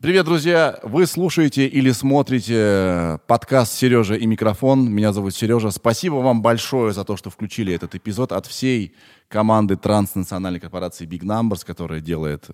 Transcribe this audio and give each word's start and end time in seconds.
Привет, 0.00 0.24
друзья! 0.24 0.80
Вы 0.82 1.06
слушаете 1.06 1.66
или 1.66 1.90
смотрите 1.90 3.20
подкаст 3.26 3.74
«Сережа 3.74 4.14
и 4.14 4.24
микрофон». 4.24 4.90
Меня 4.90 5.12
зовут 5.12 5.34
Сережа. 5.34 5.70
Спасибо 5.70 6.14
вам 6.14 6.40
большое 6.40 6.94
за 6.94 7.04
то, 7.04 7.18
что 7.18 7.28
включили 7.28 7.74
этот 7.74 7.94
эпизод 7.94 8.32
от 8.32 8.46
всей 8.46 8.94
команды 9.28 9.76
транснациональной 9.76 10.60
корпорации 10.60 11.06
Big 11.06 11.20
Numbers, 11.20 11.62
которая 11.66 12.00
делает 12.00 12.46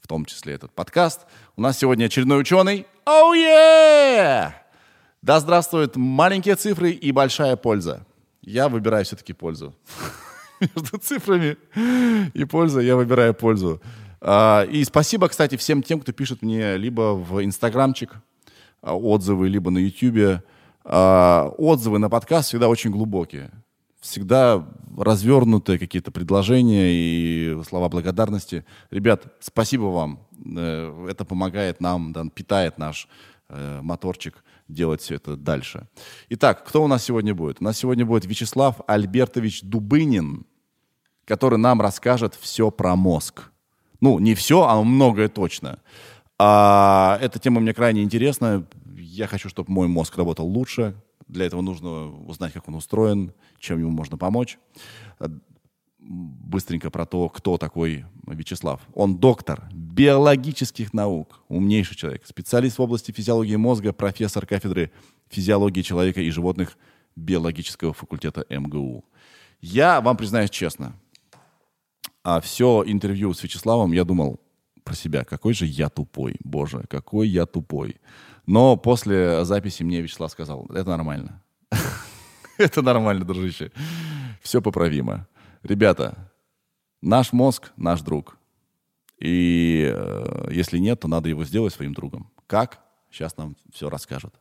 в 0.00 0.08
том 0.08 0.24
числе 0.24 0.54
этот 0.54 0.72
подкаст. 0.72 1.26
У 1.54 1.60
нас 1.60 1.78
сегодня 1.78 2.06
очередной 2.06 2.40
ученый. 2.40 2.86
Оу, 3.04 3.34
oh, 3.34 3.38
yeah! 3.38 4.52
Да 5.20 5.38
здравствуют 5.38 5.96
маленькие 5.96 6.56
цифры 6.56 6.92
и 6.92 7.12
большая 7.12 7.56
польза. 7.56 8.06
Я 8.40 8.70
выбираю 8.70 9.04
все-таки 9.04 9.34
пользу. 9.34 9.74
Между 10.76 10.98
цифрами 10.98 11.56
и 12.34 12.44
пользой 12.44 12.86
я 12.86 12.96
выбираю 12.96 13.34
пользу. 13.34 13.80
А, 14.20 14.64
и 14.64 14.84
спасибо, 14.84 15.28
кстати, 15.28 15.56
всем 15.56 15.82
тем, 15.82 16.00
кто 16.00 16.12
пишет 16.12 16.42
мне 16.42 16.76
либо 16.76 17.14
в 17.14 17.42
инстаграмчик 17.42 18.16
а, 18.82 18.94
отзывы, 18.94 19.48
либо 19.48 19.70
на 19.70 19.78
ютубе. 19.78 20.42
А, 20.84 21.52
отзывы 21.56 21.98
на 21.98 22.10
подкаст 22.10 22.48
всегда 22.48 22.68
очень 22.68 22.90
глубокие. 22.90 23.50
Всегда 24.00 24.66
развернутые 24.96 25.78
какие-то 25.78 26.10
предложения 26.10 26.90
и 26.90 27.62
слова 27.66 27.88
благодарности. 27.88 28.64
Ребят, 28.90 29.24
спасибо 29.40 29.84
вам. 29.84 30.26
Э, 30.56 31.06
это 31.10 31.26
помогает 31.26 31.82
нам, 31.82 32.30
питает 32.30 32.78
наш 32.78 33.08
э, 33.50 33.80
моторчик 33.82 34.42
делать 34.68 35.02
все 35.02 35.16
это 35.16 35.36
дальше. 35.36 35.86
Итак, 36.30 36.64
кто 36.66 36.82
у 36.82 36.86
нас 36.86 37.04
сегодня 37.04 37.34
будет? 37.34 37.60
У 37.60 37.64
нас 37.64 37.76
сегодня 37.76 38.06
будет 38.06 38.24
Вячеслав 38.24 38.80
Альбертович 38.86 39.62
Дубынин, 39.62 40.46
который 41.24 41.58
нам 41.58 41.80
расскажет 41.80 42.34
все 42.34 42.70
про 42.70 42.96
мозг. 42.96 43.50
Ну, 44.00 44.18
не 44.18 44.34
все, 44.34 44.62
а 44.62 44.82
многое 44.82 45.28
точно. 45.28 45.78
А, 46.38 47.18
эта 47.20 47.38
тема 47.38 47.60
мне 47.60 47.74
крайне 47.74 48.02
интересна. 48.02 48.66
Я 48.96 49.26
хочу, 49.26 49.48
чтобы 49.48 49.70
мой 49.70 49.88
мозг 49.88 50.16
работал 50.16 50.46
лучше. 50.46 50.94
Для 51.28 51.46
этого 51.46 51.60
нужно 51.60 52.10
узнать, 52.26 52.52
как 52.52 52.66
он 52.68 52.74
устроен, 52.74 53.32
чем 53.58 53.78
ему 53.78 53.90
можно 53.90 54.16
помочь. 54.16 54.58
Быстренько 55.98 56.90
про 56.90 57.06
то, 57.06 57.28
кто 57.28 57.58
такой 57.58 58.06
Вячеслав. 58.26 58.80
Он 58.94 59.18
доктор 59.18 59.68
биологических 59.72 60.94
наук, 60.94 61.40
умнейший 61.48 61.96
человек, 61.96 62.26
специалист 62.26 62.78
в 62.78 62.82
области 62.82 63.12
физиологии 63.12 63.56
мозга, 63.56 63.92
профессор 63.92 64.46
кафедры 64.46 64.90
физиологии 65.28 65.82
человека 65.82 66.20
и 66.20 66.30
животных 66.30 66.76
биологического 67.16 67.92
факультета 67.92 68.44
МГУ. 68.48 69.04
Я 69.60 70.00
вам 70.00 70.16
признаюсь 70.16 70.50
честно, 70.50 70.94
а 72.22 72.40
все 72.40 72.82
интервью 72.86 73.32
с 73.32 73.42
Вячеславом 73.42 73.92
я 73.92 74.04
думал 74.04 74.40
про 74.84 74.94
себя, 74.94 75.24
какой 75.24 75.54
же 75.54 75.66
я 75.66 75.88
тупой, 75.88 76.36
боже, 76.40 76.84
какой 76.88 77.28
я 77.28 77.46
тупой. 77.46 77.96
Но 78.46 78.76
после 78.76 79.44
записи 79.44 79.82
мне 79.82 80.00
Вячеслав 80.00 80.30
сказал, 80.30 80.66
это 80.66 80.90
нормально. 80.90 81.42
Это 82.58 82.82
нормально, 82.82 83.24
дружище. 83.24 83.72
Все 84.42 84.60
поправимо. 84.60 85.26
Ребята, 85.62 86.30
наш 87.00 87.32
мозг— 87.32 87.72
наш 87.76 88.02
друг. 88.02 88.36
И 89.18 89.90
э, 89.94 90.48
если 90.50 90.78
нет, 90.78 91.00
то 91.00 91.08
надо 91.08 91.28
его 91.28 91.44
сделать 91.44 91.72
своим 91.72 91.94
другом. 91.94 92.30
Как? 92.46 92.80
Сейчас 93.10 93.36
нам 93.36 93.56
все 93.72 93.88
расскажут. 93.88 94.34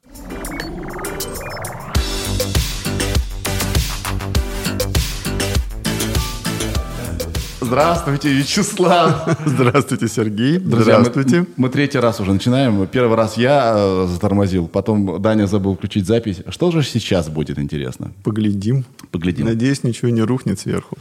Здравствуйте, 7.70 8.34
Вячеслав. 8.34 9.38
Здравствуйте, 9.46 10.08
Сергей. 10.08 10.58
Друзья, 10.58 11.00
Здравствуйте. 11.02 11.42
Мы, 11.42 11.48
мы 11.56 11.70
третий 11.70 12.00
раз 12.00 12.20
уже 12.20 12.34
начинаем. 12.34 12.88
Первый 12.88 13.16
раз 13.16 13.38
я 13.38 13.76
э, 13.78 14.08
затормозил, 14.08 14.68
потом 14.68 15.22
Даня 15.22 15.46
забыл 15.46 15.76
включить 15.76 16.08
запись. 16.08 16.42
Что 16.50 16.72
же 16.72 16.82
сейчас 16.82 17.30
будет 17.30 17.60
интересно? 17.60 18.12
Поглядим. 18.24 18.86
Поглядим. 19.12 19.46
Надеюсь, 19.46 19.84
ничего 19.84 20.10
не 20.10 20.24
рухнет 20.24 20.60
сверху. 20.60 20.98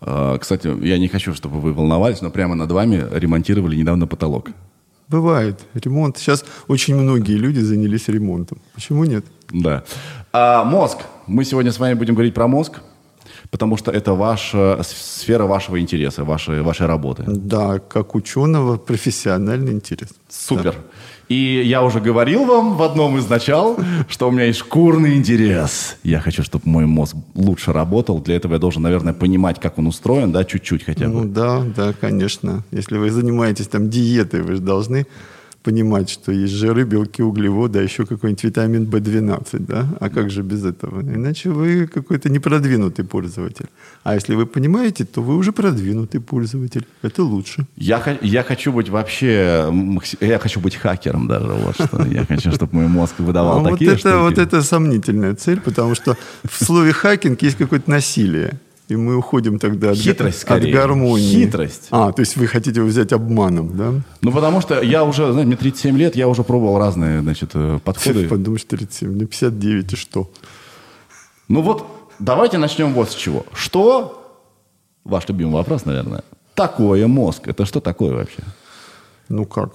Э, 0.00 0.36
кстати, 0.40 0.84
я 0.84 0.98
не 0.98 1.06
хочу, 1.06 1.32
чтобы 1.32 1.60
вы 1.60 1.72
волновались, 1.72 2.22
но 2.22 2.30
прямо 2.30 2.56
над 2.56 2.72
вами 2.72 3.06
ремонтировали 3.12 3.76
недавно 3.76 4.08
потолок. 4.08 4.50
Бывает. 5.06 5.60
Ремонт. 5.74 6.18
Сейчас 6.18 6.44
очень 6.66 6.96
многие 6.96 7.36
люди 7.36 7.60
занялись 7.60 8.08
ремонтом. 8.08 8.58
Почему 8.74 9.04
нет? 9.04 9.24
Да. 9.52 9.84
А, 10.32 10.64
мозг. 10.64 10.98
Мы 11.28 11.44
сегодня 11.44 11.70
с 11.70 11.78
вами 11.78 11.94
будем 11.94 12.14
говорить 12.14 12.34
про 12.34 12.48
мозг 12.48 12.80
потому 13.50 13.76
что 13.76 13.90
это 13.90 14.14
ваша 14.14 14.80
сфера 14.82 15.44
вашего 15.44 15.80
интереса, 15.80 16.24
вашей, 16.24 16.62
вашей 16.62 16.86
работы. 16.86 17.24
Да, 17.26 17.78
как 17.78 18.14
ученого 18.14 18.76
профессиональный 18.76 19.72
интерес. 19.72 20.08
Супер. 20.28 20.72
Да. 20.72 20.78
И 21.28 21.62
я 21.64 21.82
уже 21.82 22.00
говорил 22.00 22.44
вам 22.44 22.76
в 22.76 22.82
одном 22.82 23.16
из 23.16 23.28
начал, 23.28 23.78
что 24.08 24.28
у 24.28 24.32
меня 24.32 24.46
есть 24.46 24.58
шкурный 24.58 25.14
интерес. 25.14 25.96
Я 26.02 26.20
хочу, 26.20 26.42
чтобы 26.42 26.68
мой 26.68 26.86
мозг 26.86 27.14
лучше 27.34 27.72
работал. 27.72 28.20
Для 28.20 28.34
этого 28.34 28.54
я 28.54 28.58
должен, 28.58 28.82
наверное, 28.82 29.12
понимать, 29.12 29.60
как 29.60 29.78
он 29.78 29.86
устроен, 29.86 30.32
да, 30.32 30.44
чуть-чуть 30.44 30.84
хотя 30.84 31.06
бы. 31.06 31.12
Ну 31.12 31.24
да, 31.24 31.62
да, 31.76 31.92
конечно. 31.92 32.64
Если 32.72 32.98
вы 32.98 33.10
занимаетесь 33.10 33.68
там 33.68 33.90
диетой, 33.90 34.42
вы 34.42 34.56
же 34.56 34.60
должны 34.60 35.06
понимать, 35.62 36.08
что 36.08 36.32
есть 36.32 36.54
жиры, 36.54 36.84
белки, 36.84 37.22
углеводы, 37.22 37.78
а 37.78 37.82
еще 37.82 38.06
какой-нибудь 38.06 38.44
витамин 38.44 38.84
В12, 38.84 39.58
да? 39.58 39.86
А 40.00 40.08
как 40.08 40.30
же 40.30 40.42
без 40.42 40.64
этого? 40.64 41.00
Иначе 41.00 41.50
вы 41.50 41.86
какой-то 41.86 42.28
непродвинутый 42.30 43.04
пользователь. 43.04 43.66
А 44.02 44.14
если 44.14 44.34
вы 44.34 44.46
понимаете, 44.46 45.04
то 45.04 45.22
вы 45.22 45.36
уже 45.36 45.52
продвинутый 45.52 46.20
пользователь. 46.20 46.86
Это 47.02 47.22
лучше. 47.22 47.66
Я, 47.76 48.18
я 48.22 48.42
хочу 48.42 48.72
быть 48.72 48.88
вообще... 48.88 49.72
Я 50.20 50.38
хочу 50.38 50.60
быть 50.60 50.76
хакером 50.76 51.28
даже. 51.28 51.52
Вот 51.52 51.74
что. 51.74 52.06
Я 52.06 52.24
хочу, 52.24 52.52
чтобы 52.52 52.76
мой 52.76 52.88
мозг 52.88 53.14
выдавал 53.18 53.66
а 53.66 53.70
такие 53.70 53.90
вот 53.90 53.98
это, 53.98 54.08
штуки. 54.08 54.22
Вот 54.22 54.38
это 54.38 54.62
сомнительная 54.62 55.34
цель, 55.34 55.60
потому 55.60 55.94
что 55.94 56.16
в 56.44 56.64
слове 56.64 56.92
«хакинг» 56.92 57.42
есть 57.42 57.56
какое-то 57.56 57.90
насилие. 57.90 58.58
И 58.90 58.96
мы 58.96 59.16
уходим 59.16 59.60
тогда 59.60 59.90
от, 59.90 59.98
Хитрость, 59.98 60.42
от 60.44 60.64
гармонии. 60.64 61.44
Хитрость. 61.44 61.86
А, 61.92 62.12
то 62.12 62.20
есть 62.20 62.36
вы 62.36 62.48
хотите 62.48 62.80
его 62.80 62.88
взять 62.88 63.12
обманом, 63.12 63.76
да? 63.76 63.92
Ну, 64.20 64.32
потому 64.32 64.60
что 64.60 64.82
я 64.82 65.04
уже, 65.04 65.30
знаете, 65.30 65.46
мне 65.46 65.56
37 65.56 65.96
лет, 65.96 66.16
я 66.16 66.26
уже 66.26 66.42
пробовал 66.42 66.76
разные, 66.78 67.20
значит, 67.20 67.52
э, 67.54 67.78
подходы. 67.84 68.28
Подумаешь, 68.28 68.64
37, 68.64 69.08
мне 69.08 69.26
59, 69.26 69.92
и 69.92 69.96
что? 69.96 70.28
Ну 71.46 71.62
вот, 71.62 71.86
давайте 72.18 72.58
начнем 72.58 72.92
вот 72.92 73.12
с 73.12 73.14
чего. 73.14 73.46
Что, 73.52 74.42
ваш 75.04 75.28
любимый 75.28 75.52
вопрос, 75.52 75.84
наверное, 75.84 76.24
такое 76.56 77.06
мозг? 77.06 77.46
Это 77.46 77.66
что 77.66 77.80
такое 77.80 78.12
вообще? 78.12 78.42
Ну 79.28 79.44
как, 79.44 79.74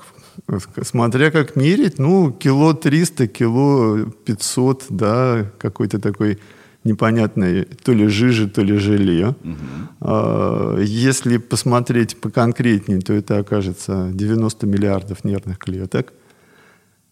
смотря 0.84 1.32
как 1.32 1.56
мерить, 1.56 2.00
ну, 2.00 2.34
кило 2.34 2.74
300, 2.74 3.28
кило 3.28 4.06
500, 4.26 4.88
да, 4.90 5.50
какой-то 5.58 6.00
такой 6.00 6.40
непонятной 6.86 7.66
то 7.66 7.92
ли 7.92 8.08
жижи, 8.08 8.48
то 8.48 8.62
ли 8.62 8.78
желе. 8.78 9.36
Угу. 9.44 10.82
Если 10.82 11.38
посмотреть 11.38 12.16
поконкретнее, 12.18 13.02
то 13.02 13.14
это 13.14 13.40
окажется 13.40 14.12
90 14.14 14.68
миллиардов 14.68 15.24
нервных 15.26 15.58
клеток. 15.58 16.14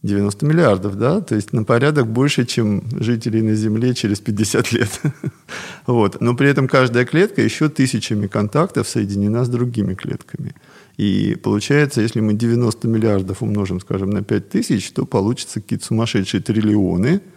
90 0.03 0.45
миллиардов, 0.45 0.97
да, 0.97 1.22
то 1.22 1.34
есть 1.34 1.53
на 1.53 1.63
порядок 1.63 2.07
больше, 2.07 2.45
чем 2.45 2.84
жителей 3.00 3.41
на 3.41 3.56
Земле 3.56 3.94
через 3.94 4.19
50 4.19 4.73
лет. 4.73 5.01
вот. 5.88 6.19
Но 6.19 6.35
при 6.35 6.50
этом 6.50 6.67
каждая 6.67 7.05
клетка 7.05 7.41
еще 7.41 7.69
тысячами 7.69 8.28
контактов 8.28 8.85
соединена 8.90 9.45
с 9.45 9.50
другими 9.50 9.94
клетками. 9.94 10.55
И 10.97 11.38
получается, 11.41 12.01
если 12.01 12.19
мы 12.19 12.34
90 12.34 12.85
миллиардов 12.85 13.41
умножим, 13.41 13.79
скажем, 13.79 14.09
на 14.09 14.22
5 14.22 14.50
тысяч, 14.50 14.91
то 14.91 15.05
получится 15.05 15.61
какие-то 15.61 15.85
сумасшедшие 15.85 16.41
триллионы– 16.41 17.22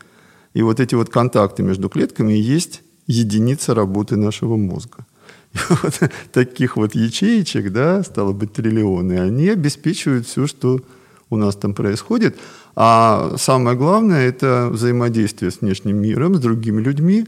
и 0.56 0.62
вот 0.62 0.80
эти 0.80 0.94
вот 0.94 1.10
контакты 1.10 1.62
между 1.62 1.90
клетками 1.90 2.32
есть 2.32 2.82
единица 3.06 3.74
работы 3.74 4.16
нашего 4.16 4.56
мозга. 4.56 5.04
И 5.52 5.58
вот 5.82 6.10
таких 6.32 6.78
вот 6.78 6.94
ячеечек, 6.94 7.70
да, 7.72 8.02
стало 8.02 8.32
быть, 8.32 8.54
триллионы, 8.54 9.20
они 9.20 9.50
обеспечивают 9.50 10.26
все, 10.26 10.46
что 10.46 10.80
у 11.28 11.36
нас 11.36 11.56
там 11.56 11.74
происходит. 11.74 12.38
А 12.74 13.34
самое 13.36 13.76
главное– 13.76 14.26
это 14.28 14.70
взаимодействие 14.72 15.50
с 15.50 15.60
внешним 15.60 16.00
миром, 16.00 16.34
с 16.36 16.40
другими 16.40 16.80
людьми 16.80 17.26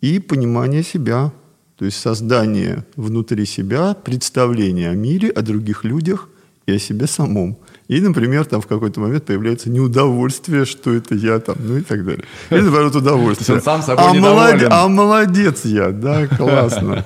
и 0.00 0.18
понимание 0.18 0.82
себя. 0.82 1.32
То 1.78 1.84
есть 1.84 2.00
создание 2.00 2.84
внутри 2.96 3.46
себя 3.46 3.94
представления 3.94 4.90
о 4.90 4.96
мире, 4.96 5.30
о 5.30 5.42
других 5.42 5.84
людях 5.84 6.28
и 6.66 6.72
о 6.72 6.80
себе 6.80 7.06
самом. 7.06 7.58
И, 7.88 8.00
например, 8.00 8.44
там 8.46 8.60
в 8.60 8.66
какой-то 8.66 8.98
момент 9.00 9.24
появляется 9.24 9.70
неудовольствие, 9.70 10.64
что 10.64 10.92
это 10.92 11.14
я 11.14 11.38
там, 11.38 11.56
ну 11.60 11.76
и 11.76 11.82
так 11.82 12.04
далее. 12.04 12.24
Или, 12.50 12.62
наоборот, 12.62 12.96
удовольствие. 12.96 13.60
сам 13.60 13.80
а, 13.86 14.12
молодец, 14.12 14.68
а 14.70 14.88
молодец 14.88 15.64
я, 15.64 15.90
да, 15.90 16.26
классно. 16.36 17.04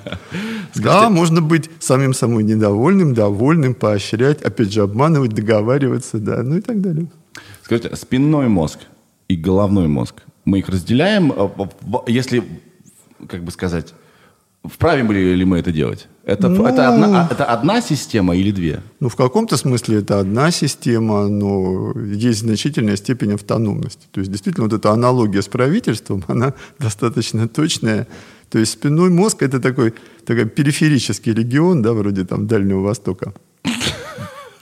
Да, 0.75 1.11
можно 1.11 1.43
быть 1.43 1.69
самим 1.81 2.15
собой 2.15 2.45
недовольным, 2.45 3.13
довольным, 3.13 3.75
поощрять, 3.75 4.41
опять 4.41 4.73
же, 4.73 4.81
обманывать, 4.83 5.33
договариваться, 5.35 6.19
да, 6.19 6.43
ну 6.43 6.57
и 6.57 6.61
так 6.63 6.81
далее. 6.81 7.09
Скажите, 7.63 7.95
спинной 7.95 8.49
мозг 8.49 8.79
и 9.29 9.37
головной 9.37 9.87
мозг, 9.87 10.23
мы 10.47 10.61
их 10.61 10.69
разделяем, 10.69 11.31
э, 11.31 11.49
если, 12.07 12.43
как 13.29 13.45
бы 13.45 13.51
сказать, 13.51 13.93
Вправе 14.65 15.05
были 15.05 15.35
ли 15.35 15.45
мы 15.45 15.59
это 15.59 15.73
делать? 15.73 16.07
Это, 16.25 16.49
Ну- 16.49 16.67
это, 16.67 16.89
одна, 16.89 17.23
а- 17.23 17.33
это 17.33 17.45
одна 17.45 17.81
система 17.81 18.37
или 18.37 18.51
две? 18.51 18.83
Ну, 19.01 19.09
в 19.09 19.17
каком-то 19.17 19.57
смысле 19.57 19.99
это 19.99 20.21
одна 20.21 20.51
система, 20.51 21.29
но 21.29 21.93
есть 21.97 22.41
значительная 22.41 22.97
степень 22.97 23.33
автономности. 23.33 24.07
То 24.13 24.21
есть, 24.21 24.31
действительно, 24.31 24.65
вот 24.67 24.75
эта 24.75 24.91
аналогия 24.93 25.41
с 25.41 25.49
правительством, 25.49 26.23
она 26.29 26.53
достаточно 26.79 27.49
точная. 27.49 28.07
То 28.51 28.59
есть, 28.59 28.73
спинной 28.73 29.09
мозг– 29.09 29.43
это 29.43 29.61
такой, 29.61 29.95
такой 30.27 30.45
периферический 30.45 31.33
регион, 31.33 31.83
да, 31.83 31.93
вроде 31.93 32.25
там 32.25 32.47
Дальнего 32.47 32.81
Востока. 32.81 33.33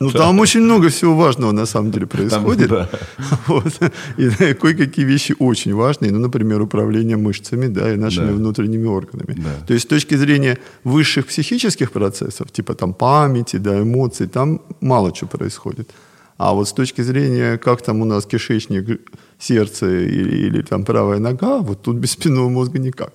Ну, 0.01 0.11
там 0.11 0.39
очень 0.41 0.61
много 0.61 0.89
всего 0.89 1.17
важного 1.17 1.53
на 1.53 1.67
самом 1.67 1.91
деле 1.91 2.07
происходит. 2.17 2.69
да. 2.69 2.89
Вот. 3.47 3.73
И 4.17 4.29
да, 4.39 4.55
кое-какие 4.55 5.05
вещи 5.05 5.35
очень 5.39 5.75
важные, 5.75 6.13
ну, 6.13 6.19
например, 6.21 6.61
управление 6.63 7.17
мышцами, 7.17 7.67
да, 7.67 7.93
и 7.93 7.97
нашими 7.97 8.27
Да. 8.29 8.33
внутренними 8.33 8.87
органами. 8.87 9.35
Да. 9.37 9.67
То 9.67 9.75
есть 9.75 9.87
с 9.87 9.89
точки 9.89 10.17
зрения 10.17 10.59
высших 10.85 11.27
психических 11.27 11.91
процессов, 11.91 12.51
типа 12.53 12.75
там 12.75 12.95
памяти, 12.95 13.57
да, 13.57 13.81
эмоций, 13.81 14.27
там 14.29 14.61
мало 14.81 15.11
чего 15.13 15.29
происходит. 15.31 15.91
А 16.37 16.53
вот 16.53 16.69
с 16.69 16.73
точки 16.73 17.03
зрения, 17.03 17.59
как 17.59 17.83
там 17.83 18.01
у 18.01 18.05
нас 18.05 18.25
кишечник, 18.25 19.01
сердце 19.41 19.87
или, 19.87 20.47
или 20.47 20.63
там 20.63 20.85
правая 20.85 21.19
нога, 21.19 21.59
вот 21.59 21.83
тут 21.83 21.97
без 21.97 22.11
спинного 22.13 22.49
мозга 22.49 22.79
никак. 22.79 23.13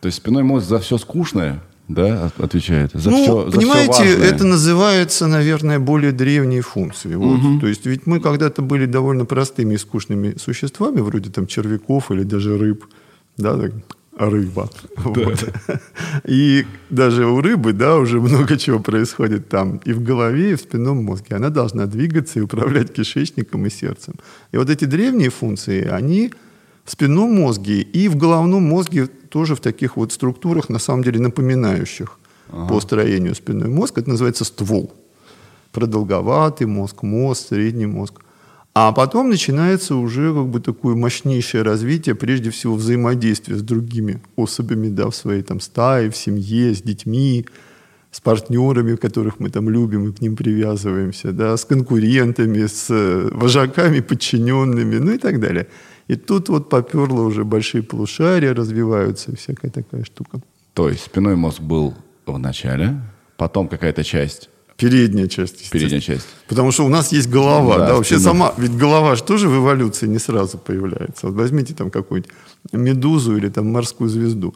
То 0.00 0.06
есть 0.06 0.18
спиной 0.18 0.42
мозг 0.42 0.66
за 0.68 0.78
все 0.78 0.98
скучное, 0.98 1.60
да, 1.88 2.26
от- 2.26 2.40
отвечает? 2.40 2.90
За 2.94 3.10
ну, 3.10 3.22
все, 3.22 3.50
за 3.50 3.58
понимаете, 3.58 3.92
все 3.92 4.02
важное. 4.04 4.26
это 4.26 4.44
называется, 4.44 5.26
наверное, 5.26 5.78
более 5.78 6.12
древние 6.12 6.62
функции. 6.62 7.14
Вот. 7.14 7.60
То 7.60 7.66
есть 7.66 7.86
ведь 7.86 8.06
мы 8.06 8.20
когда-то 8.20 8.62
были 8.62 8.86
довольно 8.86 9.24
простыми 9.24 9.74
и 9.74 9.78
скучными 9.78 10.36
существами, 10.38 11.00
вроде 11.00 11.30
там 11.30 11.46
червяков 11.46 12.10
или 12.10 12.22
даже 12.22 12.56
рыб, 12.56 12.86
да, 13.36 13.58
так, 13.58 13.72
рыба. 14.16 14.70
Вот. 14.96 15.48
И 16.24 16.64
даже 16.90 17.26
у 17.26 17.40
рыбы, 17.40 17.72
да, 17.72 17.96
уже 17.96 18.20
много 18.20 18.56
чего 18.56 18.78
происходит 18.80 19.48
там 19.48 19.80
и 19.84 19.92
в 19.92 20.02
голове, 20.02 20.52
и 20.52 20.54
в 20.54 20.60
спинном 20.60 21.04
мозге. 21.04 21.36
Она 21.36 21.50
должна 21.50 21.86
двигаться 21.86 22.38
и 22.38 22.42
управлять 22.42 22.92
кишечником 22.92 23.66
и 23.66 23.70
сердцем. 23.70 24.14
И 24.52 24.56
вот 24.56 24.70
эти 24.70 24.84
древние 24.86 25.30
функции, 25.30 25.84
они 25.86 26.32
в 26.84 26.90
спинном 26.90 27.34
мозге 27.34 27.80
и 27.80 28.08
в 28.08 28.16
головном 28.16 28.62
мозге 28.62 29.06
тоже 29.06 29.54
в 29.54 29.60
таких 29.60 29.96
вот 29.96 30.12
структурах, 30.12 30.68
на 30.68 30.78
самом 30.78 31.02
деле 31.02 31.20
напоминающих 31.20 32.18
по 32.68 32.80
строению 32.80 33.34
спинной 33.34 33.68
мозг. 33.68 33.98
Это 33.98 34.10
называется 34.10 34.44
ствол. 34.44 34.92
Продолговатый 35.72 36.66
мозг, 36.66 37.02
мозг, 37.02 37.48
средний 37.48 37.86
мозг. 37.86 38.20
А 38.74 38.92
потом 38.92 39.30
начинается 39.30 39.94
уже 39.94 40.34
как 40.34 40.48
бы 40.48 40.60
такое 40.60 40.96
мощнейшее 40.96 41.62
развитие, 41.62 42.14
прежде 42.16 42.50
всего 42.50 42.74
взаимодействие 42.74 43.56
с 43.56 43.62
другими 43.62 44.20
особями, 44.36 44.88
да, 44.88 45.10
в 45.10 45.14
своей 45.14 45.42
там 45.42 45.60
стае, 45.60 46.10
в 46.10 46.16
семье, 46.16 46.74
с 46.74 46.82
детьми, 46.82 47.46
с 48.10 48.20
партнерами, 48.20 48.96
которых 48.96 49.38
мы 49.38 49.50
там 49.50 49.70
любим 49.70 50.08
и 50.08 50.12
к 50.12 50.20
ним 50.20 50.34
привязываемся, 50.34 51.32
да, 51.32 51.56
с 51.56 51.64
конкурентами, 51.64 52.66
с 52.66 52.86
э, 52.90 53.28
вожаками, 53.32 54.00
подчиненными, 54.00 54.96
ну 54.96 55.12
и 55.12 55.18
так 55.18 55.40
далее. 55.40 55.68
И 56.08 56.16
тут 56.16 56.48
вот 56.48 56.68
поперло 56.68 57.22
уже 57.22 57.44
большие 57.44 57.82
полушария 57.82 58.54
развиваются 58.54 59.34
всякая 59.36 59.70
такая 59.70 60.04
штука. 60.04 60.40
То 60.74 60.88
есть 60.88 61.04
спиной 61.04 61.36
мозг 61.36 61.60
был 61.60 61.94
в 62.26 62.38
начале, 62.38 63.00
потом 63.36 63.68
какая-то 63.68 64.04
часть, 64.04 64.50
Передняя 64.76 65.28
часть, 65.28 65.70
передняя 65.70 66.00
часть. 66.00 66.26
Потому 66.48 66.72
что 66.72 66.84
у 66.84 66.88
нас 66.88 67.12
есть 67.12 67.30
голова, 67.30 67.78
Да, 67.78 67.86
да, 67.86 67.94
вообще 67.94 68.16
спина. 68.16 68.32
сама, 68.32 68.54
ведь 68.58 68.76
голова 68.76 69.14
же 69.14 69.22
тоже 69.22 69.48
в 69.48 69.56
эволюции 69.56 70.08
не 70.08 70.18
сразу 70.18 70.58
появляется. 70.58 71.28
Вот 71.28 71.36
возьмите 71.36 71.74
там 71.74 71.90
какую-нибудь 71.90 72.32
медузу 72.72 73.36
или 73.36 73.48
там 73.48 73.70
морскую 73.70 74.10
звезду. 74.10 74.52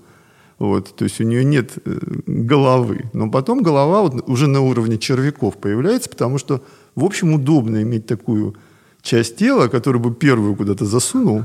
Вот, 0.58 0.96
то 0.96 1.04
есть 1.04 1.20
у 1.20 1.24
нее 1.24 1.44
нет 1.44 1.78
э, 1.84 1.98
головы. 2.26 3.04
Но 3.12 3.30
потом 3.30 3.62
голова 3.62 4.02
вот 4.02 4.28
уже 4.28 4.48
на 4.48 4.60
уровне 4.60 4.98
червяков 4.98 5.56
появляется, 5.56 6.10
потому 6.10 6.38
что, 6.38 6.64
в 6.96 7.04
общем, 7.04 7.32
удобно 7.32 7.80
иметь 7.82 8.06
такую 8.06 8.56
часть 9.02 9.36
тела, 9.36 9.68
которую 9.68 10.02
бы 10.02 10.14
первую 10.14 10.56
куда-то 10.56 10.84
засунул, 10.84 11.44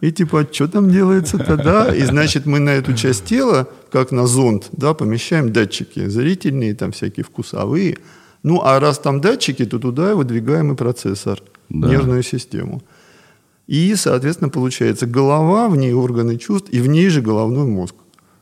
и 0.00 0.10
типа, 0.10 0.40
а 0.40 0.52
что 0.52 0.66
там 0.66 0.90
делается-то, 0.90 1.56
да? 1.56 1.94
И 1.94 2.02
значит, 2.02 2.44
мы 2.44 2.58
на 2.58 2.70
эту 2.70 2.92
часть 2.94 3.24
тела, 3.24 3.68
как 3.90 4.10
на 4.10 4.26
зонд, 4.26 4.68
да, 4.72 4.94
помещаем 4.94 5.52
датчики 5.52 6.08
зрительные, 6.08 6.74
там 6.74 6.90
всякие 6.90 7.24
вкусовые. 7.24 7.98
Ну, 8.42 8.60
а 8.64 8.80
раз 8.80 8.98
там 8.98 9.20
датчики, 9.20 9.64
то 9.64 9.78
туда 9.78 10.16
выдвигаем 10.16 10.72
и 10.72 10.76
процессор, 10.76 11.40
Да. 11.68 11.88
нервную 11.88 12.24
систему. 12.24 12.82
И, 13.68 13.94
соответственно, 13.94 14.50
получается 14.50 15.06
голова, 15.06 15.68
в 15.68 15.76
ней 15.76 15.92
органы 15.92 16.36
чувств, 16.36 16.68
и 16.72 16.80
в 16.80 16.88
ней 16.88 17.08
же 17.08 17.22
головной 17.22 17.66
мозг. 17.66 17.94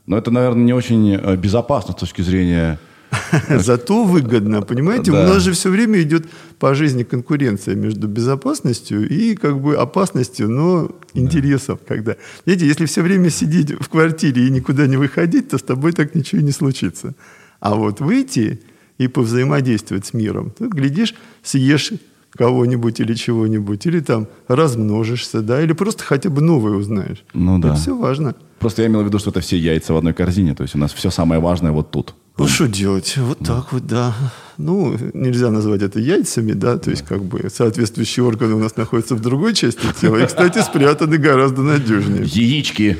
Но 0.07 0.17
это, 0.17 0.31
наверное, 0.31 0.65
не 0.65 0.73
очень 0.73 1.13
э, 1.15 1.37
безопасно 1.37 1.93
с 1.93 1.97
точки 1.97 2.23
зрения... 2.23 2.79
Зато 3.49 4.05
выгодно, 4.05 4.63
понимаете? 4.63 5.13
Да. 5.13 5.25
У 5.25 5.29
нас 5.29 5.43
же 5.43 5.53
все 5.53 5.71
время 5.71 6.01
идет 6.03 6.27
по 6.59 6.75
жизни 6.75 7.03
конкуренция 7.03 7.75
между 7.75 8.09
безопасностью 8.09 9.09
и 9.09 9.35
как 9.35 9.61
бы 9.61 9.77
опасностью, 9.77 10.49
но 10.49 10.91
интересов. 11.15 11.81
Когда, 11.87 12.17
видите, 12.47 12.67
если 12.67 12.87
все 12.87 13.03
время 13.03 13.31
сидеть 13.31 13.73
в 13.73 13.89
квартире 13.89 14.47
и 14.47 14.51
никуда 14.51 14.87
не 14.87 14.97
выходить, 14.97 15.49
то 15.49 15.59
с 15.59 15.63
тобой 15.63 15.93
так 15.93 16.15
ничего 16.15 16.41
и 16.41 16.45
не 16.45 16.53
случится. 16.53 17.15
А 17.61 17.75
вот 17.75 18.01
выйти 18.01 18.61
и 18.99 19.09
повзаимодействовать 19.09 20.07
с 20.07 20.15
миром, 20.15 20.53
то, 20.57 20.69
глядишь, 20.69 21.15
съешь 21.43 21.93
кого-нибудь 22.33 23.01
или 23.01 23.15
чего-нибудь, 23.15 23.87
или 23.87 24.01
там 24.01 24.29
размножишься, 24.47 25.43
да, 25.43 25.63
или 25.63 25.73
просто 25.73 26.05
хотя 26.05 26.31
бы 26.31 26.41
новое 26.41 26.75
узнаешь. 26.75 27.25
Ну 27.35 27.59
да. 27.59 27.71
Это 27.71 27.77
все 27.77 27.97
важно. 27.97 28.35
Просто 28.59 28.83
я 28.83 28.89
имел 28.89 29.03
в 29.03 29.07
виду, 29.07 29.19
что 29.19 29.31
это 29.31 29.41
все 29.41 29.57
яйца 29.57 29.95
в 29.95 29.97
одной 29.97 30.13
корзине, 30.13 30.55
то 30.55 30.63
есть 30.63 30.75
у 30.75 30.79
нас 30.79 30.93
все 30.93 31.11
самое 31.11 31.41
важное 31.41 31.73
вот 31.73 31.91
тут. 31.91 32.15
Ну, 32.41 32.49
что 32.49 32.69
делать? 32.69 33.19
Вот 33.19 33.39
так 33.41 33.73
вот, 33.73 33.87
да. 33.87 34.15
Ну, 34.57 34.97
нельзя 35.13 35.51
назвать 35.51 35.83
это 35.83 36.01
яйцами, 36.01 36.53
да, 36.53 36.79
то 36.79 36.91
есть 36.91 37.03
как 37.03 37.23
бы 37.23 37.49
соответствующие 37.53 38.25
органы 38.25 38.55
у 38.55 38.59
нас 38.59 38.77
находятся 38.77 39.15
в 39.15 39.21
другой 39.21 39.55
части 39.55 39.81
тела, 40.01 40.17
и, 40.17 40.27
кстати, 40.27 40.59
спрятаны 40.63 41.19
гораздо 41.19 41.63
надежнее. 41.63 42.23
Яички, 42.25 42.99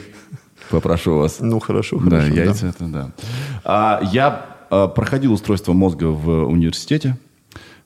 попрошу 0.71 1.17
вас. 1.17 1.37
Ну, 1.41 1.59
хорошо, 1.59 1.99
Да, 2.05 2.21
хорошо. 2.21 2.35
яйца 2.35 2.67
это 2.67 2.85
да. 2.85 3.13
А, 3.65 4.01
я 4.13 4.47
а, 4.71 4.89
проходил 4.89 5.33
устройство 5.33 5.73
мозга 5.73 6.07
в 6.07 6.45
университете. 6.45 7.17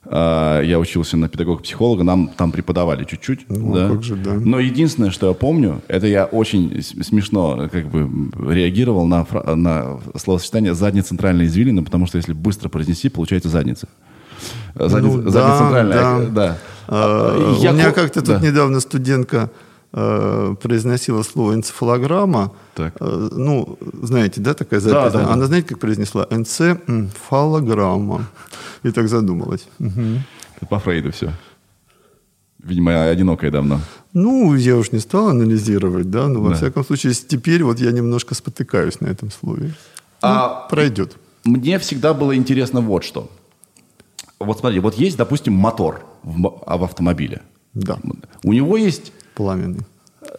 А, 0.07 0.61
я 0.61 0.79
учился 0.79 1.17
на 1.17 1.29
педагога-психолога, 1.29 2.03
нам 2.05 2.29
там 2.29 2.53
преподавали 2.53 3.05
чуть-чуть. 3.05 3.47
Ну, 3.49 3.75
да. 3.75 3.89
как 3.89 4.03
же, 4.03 4.17
да. 4.17 4.35
Но 4.35 4.59
единственное, 4.61 5.11
что 5.11 5.29
я 5.29 5.35
помню, 5.35 5.81
это 5.89 6.07
я 6.07 6.25
очень 6.27 6.83
смешно 6.83 7.69
как 7.73 7.87
бы 7.87 8.09
реагировал 8.53 9.07
на, 9.07 9.25
фра- 9.25 9.55
на 9.55 9.99
словосочетание 10.17 10.75
«задняя 10.75 11.03
центральная 11.05 11.47
извилина», 11.47 11.83
потому 11.83 12.07
что 12.07 12.19
если 12.19 12.33
быстро 12.33 12.69
произнести, 12.69 13.09
получается 13.09 13.49
задница. 13.49 13.89
Задница, 14.75 15.17
Ну, 15.17 15.31
задняя 15.31 15.51
да, 15.53 15.59
центральная, 15.59 15.97
да. 15.97 16.21
да. 16.31 16.59
А, 16.89 17.59
Я 17.63 17.71
У 17.71 17.75
меня 17.75 17.93
как-то 17.93 18.21
тут 18.21 18.41
да. 18.41 18.47
недавно 18.47 18.81
студентка 18.81 19.51
произносила 20.61 21.23
слово 21.23 21.55
энцефалограмма. 21.55 22.53
Так. 22.75 22.95
Э, 23.01 23.29
ну, 23.33 23.79
знаете, 24.03 24.41
да, 24.41 24.55
такая 24.55 24.81
запись? 24.81 25.13
да, 25.13 25.21
да. 25.27 25.33
Она, 25.33 25.47
знаете, 25.47 25.69
как 25.69 25.79
произнесла? 25.79 26.27
Энцефалограмма. 26.31 28.27
И 28.83 28.91
так 28.91 29.09
задумалась. 29.09 29.67
Это 29.79 30.67
по 30.69 30.79
Фрейду 30.79 31.13
все. 31.13 31.33
Видимо, 32.63 33.05
одинокая 33.05 33.51
давно. 33.51 33.81
Ну, 34.15 34.55
я 34.55 34.77
уж 34.77 34.93
не 34.93 34.99
стал 35.01 35.29
анализировать, 35.29 36.11
да, 36.11 36.29
но 36.29 36.41
во 36.41 36.51
Да. 36.51 36.55
всяком 36.57 36.85
случае, 36.85 37.13
теперь 37.13 37.63
вот 37.63 37.79
я 37.79 37.91
немножко 37.93 38.35
спотыкаюсь 38.35 39.01
на 39.01 39.09
этом 39.09 39.31
слове. 39.31 39.75
А- 40.23 40.63
Ну, 40.63 40.69
пройдет. 40.71 41.17
Мне 41.45 41.79
всегда 41.79 42.15
было 42.15 42.35
интересно 42.35 42.81
вот 42.81 43.05
что. 43.05 43.29
Вот 44.41 44.59
смотри, 44.61 44.81
вот 44.81 44.95
есть, 44.95 45.17
допустим, 45.19 45.53
мотор 45.53 46.05
в, 46.23 46.63
а, 46.67 46.77
в 46.79 46.85
автомобиле. 46.85 47.43
Да, 47.75 47.99
У 48.45 48.53
него 48.53 48.77
есть, 48.77 49.13
пламенный. 49.35 49.81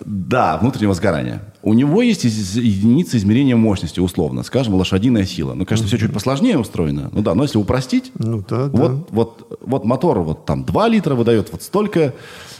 да, 0.03 0.57
внутреннего 0.57 0.93
сгорания. 0.93 1.41
У 1.61 1.73
него 1.73 2.01
есть 2.01 2.25
из- 2.25 2.55
единица 2.57 3.17
измерения 3.17 3.55
мощности, 3.55 3.99
условно. 3.99 4.43
Скажем, 4.43 4.73
лошадиная 4.75 5.25
сила. 5.25 5.53
Ну, 5.53 5.65
конечно, 5.65 5.87
все 5.87 5.97
чуть 5.97 6.13
посложнее 6.13 6.57
устроено. 6.57 7.09
Ну 7.13 7.21
да, 7.21 7.33
но 7.35 7.43
если 7.43 7.57
упростить, 7.57 8.11
Ну 8.19 8.43
да, 8.47 8.65
да. 8.67 8.69
вот, 8.69 9.07
вот, 9.11 9.59
вот 9.61 9.85
мотор 9.85 10.19
вот 10.19 10.45
там 10.45 10.63
2 10.65 10.87
литра 10.89 11.15
выдает 11.15 11.51
вот 11.51 11.61
столько 11.63 12.13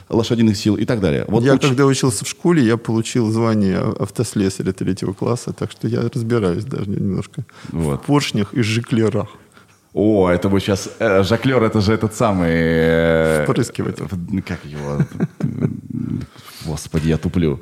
лошадиных 0.09 0.55
сил 0.55 0.75
и 0.75 0.85
так 0.85 0.99
далее. 1.01 1.25
Вот 1.27 1.43
я 1.43 1.55
уч- 1.55 1.67
когда 1.67 1.85
учился 1.85 2.25
в 2.25 2.27
школе, 2.27 2.63
я 2.63 2.77
получил 2.77 3.29
звание 3.31 3.79
автослесаря 3.79 4.71
третьего 4.71 5.13
класса, 5.13 5.51
так 5.51 5.71
что 5.71 5.87
я 5.87 6.01
разбираюсь 6.13 6.63
даже 6.65 6.89
немножко 6.89 7.43
Вот. 7.71 8.01
в 8.03 8.05
поршнях 8.05 8.53
и 8.53 8.61
жиклерах. 8.61 9.27
О, 9.93 10.29
это 10.29 10.49
вы 10.49 10.59
сейчас... 10.59 10.89
э, 10.99 11.23
жаклер, 11.23 11.63
это 11.63 11.79
же 11.81 11.93
этот 11.93 12.13
самый... 12.13 12.49
э, 12.51 13.43
Впрыскиватель. 13.45 14.03
в- 14.09 14.41
Как 14.41 14.59
его? 14.65 14.99
Господи, 16.65 17.09
я 17.09 17.17
туплю. 17.17 17.59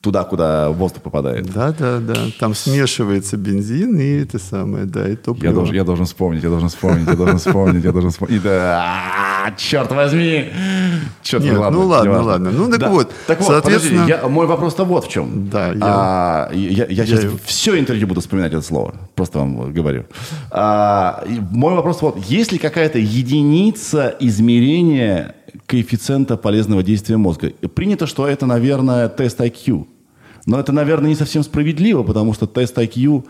Туда, 0.00 0.24
куда 0.24 0.68
воздух 0.68 1.02
попадает. 1.02 1.50
Да, 1.54 1.72
да, 1.72 1.98
да. 1.98 2.14
Там 2.38 2.54
смешивается 2.54 3.38
бензин 3.38 3.98
и 3.98 4.22
это 4.22 4.38
самое, 4.38 4.84
да, 4.84 5.08
и 5.08 5.16
топливо. 5.16 5.50
Я 5.50 5.54
должен, 5.54 5.74
я 5.74 5.84
должен 5.84 6.04
вспомнить, 6.04 6.42
я 6.42 6.50
должен 6.50 6.68
вспомнить, 6.68 7.06
я 7.08 7.14
должен 7.16 7.38
вспомнить, 7.38 7.82
я 7.84 7.90
должен 7.92 8.10
вспомнить. 8.10 8.42
Да. 8.42 9.54
Черт 9.56 9.90
возьми. 9.92 10.50
Черт, 11.22 11.42
Нет, 11.42 11.56
ладно, 11.56 11.78
ну 11.80 11.86
ладно, 11.86 12.22
ладно. 12.22 12.50
Ну 12.50 12.70
так 12.70 12.80
Да. 12.80 12.90
вот, 12.90 13.10
Так 13.26 13.38
вот, 13.40 13.46
соответственно- 13.48 14.02
подожди, 14.02 14.22
я- 14.22 14.28
мой 14.28 14.46
вопрос-то 14.46 14.84
вот 14.84 15.06
в 15.06 15.08
чем. 15.10 15.48
Да, 15.48 15.68
я- 15.68 15.78
А, 15.80 16.50
я, 16.52 16.84
я 16.86 17.06
сейчас 17.06 17.24
я- 17.24 17.30
все 17.46 17.78
интервью 17.78 18.06
буду 18.06 18.20
вспоминать 18.20 18.52
это 18.52 18.60
слово. 18.62 18.94
Просто 19.14 19.38
вам 19.38 19.72
говорю. 19.72 20.04
А, 20.50 21.24
мой 21.50 21.74
вопрос 21.74 22.02
вот. 22.02 22.18
Есть 22.26 22.52
ли 22.52 22.58
какая-то 22.58 22.98
единица 22.98 24.14
измерения 24.20 25.34
коэффициента 25.66 26.36
полезного 26.36 26.82
действия 26.82 27.16
мозга? 27.16 27.50
Принято, 27.74 28.06
что 28.06 28.26
это, 28.26 28.46
наверное, 28.46 29.08
тест 29.08 29.40
IQ. 29.40 29.86
Но 30.46 30.60
это, 30.60 30.72
наверное, 30.72 31.08
не 31.08 31.14
совсем 31.14 31.42
справедливо, 31.42 32.02
потому 32.02 32.34
что 32.34 32.46
тест 32.46 32.76
IQ 32.76 33.24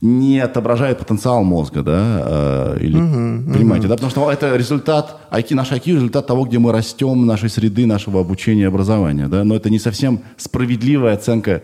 не 0.00 0.38
отображает 0.38 0.98
потенциал 0.98 1.42
мозга, 1.42 1.82
да, 1.82 2.76
э, 2.76 2.78
или 2.80 2.94
понимаете, 2.94 3.88
да, 3.88 3.94
потому 3.94 4.10
что 4.10 4.30
это 4.30 4.54
результат 4.54 5.20
IQ, 5.32 5.54
наш 5.56 5.72
IQ 5.72 5.94
результат 5.94 6.26
того, 6.26 6.44
где 6.44 6.58
мы 6.58 6.70
растем, 6.72 7.26
нашей 7.26 7.48
среды, 7.48 7.84
нашего 7.84 8.20
обучения, 8.20 8.62
и 8.62 8.66
образования, 8.66 9.26
да, 9.26 9.42
но 9.42 9.56
это 9.56 9.70
не 9.70 9.78
совсем 9.78 10.20
справедливая 10.36 11.14
оценка. 11.14 11.62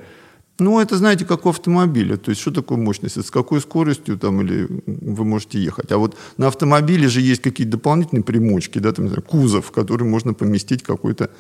Ну, 0.61 0.81
это, 0.81 0.97
знаете, 0.97 1.25
как 1.25 1.47
у 1.47 1.49
автомобиля. 1.49 2.17
То 2.17 2.31
есть, 2.31 2.41
что 2.41 2.53
такое 2.53 2.79
мощность? 2.79 3.25
С 3.25 3.31
какой 3.31 3.61
скоростью 3.61 4.17
там 4.17 4.41
или 4.41 4.69
вы 4.87 5.25
можете 5.25 5.59
ехать? 5.59 5.91
А 5.91 5.99
вот 5.99 6.17
на 6.37 6.47
автомобиле 6.47 7.09
же 7.09 7.21
есть 7.21 7.43
какие-то 7.43 7.73
дополнительные 7.73 8.23
примочки, 8.23 8.79
да, 8.79 8.93
там, 8.93 9.09
знаю, 9.09 9.23
кузов, 9.23 9.67
в 9.67 9.71
который 9.73 10.07
можно 10.07 10.33
поместить 10.33 10.85
какой-то 10.85 11.31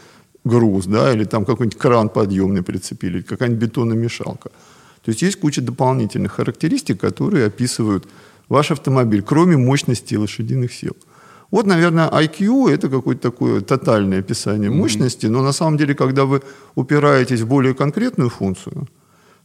груз, 0.44 0.86
да, 0.86 1.12
или 1.12 1.24
там 1.24 1.44
какой-нибудь 1.44 1.78
кран 1.78 2.08
подъемный 2.08 2.62
прицепили, 2.62 3.18
или 3.18 3.22
какая-нибудь 3.22 3.62
бетономешалка. 3.62 4.50
То 5.04 5.10
есть, 5.10 5.22
есть 5.22 5.40
куча 5.40 5.62
дополнительных 5.62 6.32
характеристик, 6.32 7.00
которые 7.00 7.46
описывают 7.46 8.08
ваш 8.48 8.72
автомобиль, 8.72 9.22
кроме 9.22 9.56
мощности 9.56 10.16
лошадиных 10.16 10.72
сил. 10.72 10.96
Вот, 11.50 11.66
наверное, 11.66 12.10
IQ– 12.10 12.68
это 12.70 12.88
какое-то 12.88 13.30
такое 13.30 13.60
тотальное 13.60 14.18
описание 14.18 14.70
мощности, 14.70 15.26
но 15.26 15.42
на 15.42 15.52
самом 15.52 15.76
деле, 15.76 15.94
когда 15.94 16.24
вы 16.24 16.42
упираетесь 16.74 17.42
в 17.42 17.46
более 17.46 17.74
конкретную 17.74 18.28
функцию, 18.28 18.88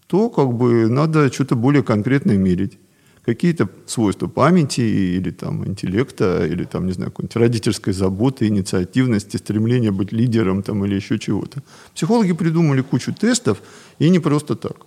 то 0.10 0.30
как 0.30 0.54
бы 0.54 0.89
надо 0.89 1.32
что-то 1.32 1.56
более 1.56 1.84
конкретное 1.84 2.36
мерить. 2.36 2.80
Какие-то 3.25 3.70
свойства 3.86 4.28
памяти 4.28 4.82
или 4.82 5.30
там 5.30 5.63
интеллекта, 5.68 6.48
или 6.48 6.63
там, 6.63 6.88
не 6.88 6.94
знаю, 6.94 7.12
какой-нибудь 7.12 7.36
родительской 7.36 7.94
заботы, 7.94 8.48
инициативности, 8.48 9.38
стремления 9.38 9.92
быть 9.92 10.12
лидером 10.12 10.63
там, 10.63 10.84
или 10.84 10.96
еще 10.96 11.20
чего-то. 11.20 11.62
Психологи 11.94 12.34
придумали 12.34 12.82
кучу 12.82 13.13
тестов, 13.13 13.62
и 14.00 14.10
не 14.10 14.20
просто 14.20 14.56
так. 14.56 14.78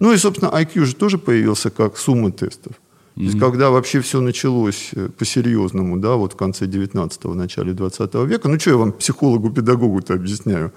Ну 0.00 0.12
и, 0.12 0.18
собственно, 0.18 0.50
IQ 0.50 0.84
же 0.84 0.94
тоже 0.94 1.16
появился 1.18 1.70
как 1.70 1.96
сумма 1.96 2.30
тестов. 2.30 2.72
То 3.14 3.22
есть, 3.22 3.38
когда 3.40 3.70
вообще 3.70 4.00
все 4.00 4.20
началось 4.20 4.90
э, 4.94 5.08
по-серьезному, 5.18 5.96
да, 5.96 6.14
вот 6.14 6.34
в 6.34 6.36
конце 6.36 6.66
19-го, 6.66 7.34
начале 7.34 7.72
20 7.72 8.14
века, 8.14 8.48
ну 8.48 8.60
что 8.60 8.70
я 8.70 8.76
вам, 8.76 8.92
психологу-педагогу-то 8.92 10.14
объясняю, 10.14 10.72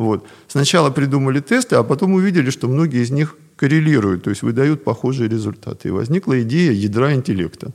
вот. 0.00 0.26
Сначала 0.48 0.90
придумали 0.90 1.40
тесты, 1.40 1.76
а 1.76 1.82
потом 1.82 2.14
увидели, 2.14 2.48
что 2.48 2.68
многие 2.68 3.02
из 3.02 3.10
них 3.10 3.36
коррелируют, 3.56 4.22
то 4.24 4.30
есть 4.30 4.40
выдают 4.42 4.82
похожие 4.82 5.28
результаты. 5.28 5.88
И 5.88 5.90
возникла 5.90 6.40
идея 6.40 6.72
ядра 6.72 7.12
интеллекта. 7.12 7.72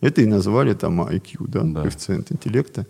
Это 0.00 0.20
и 0.20 0.26
назвали 0.26 0.74
там 0.74 1.00
IQ, 1.02 1.46
да, 1.46 1.60
Да. 1.62 1.82
коэффициент 1.82 2.32
интеллекта, 2.32 2.84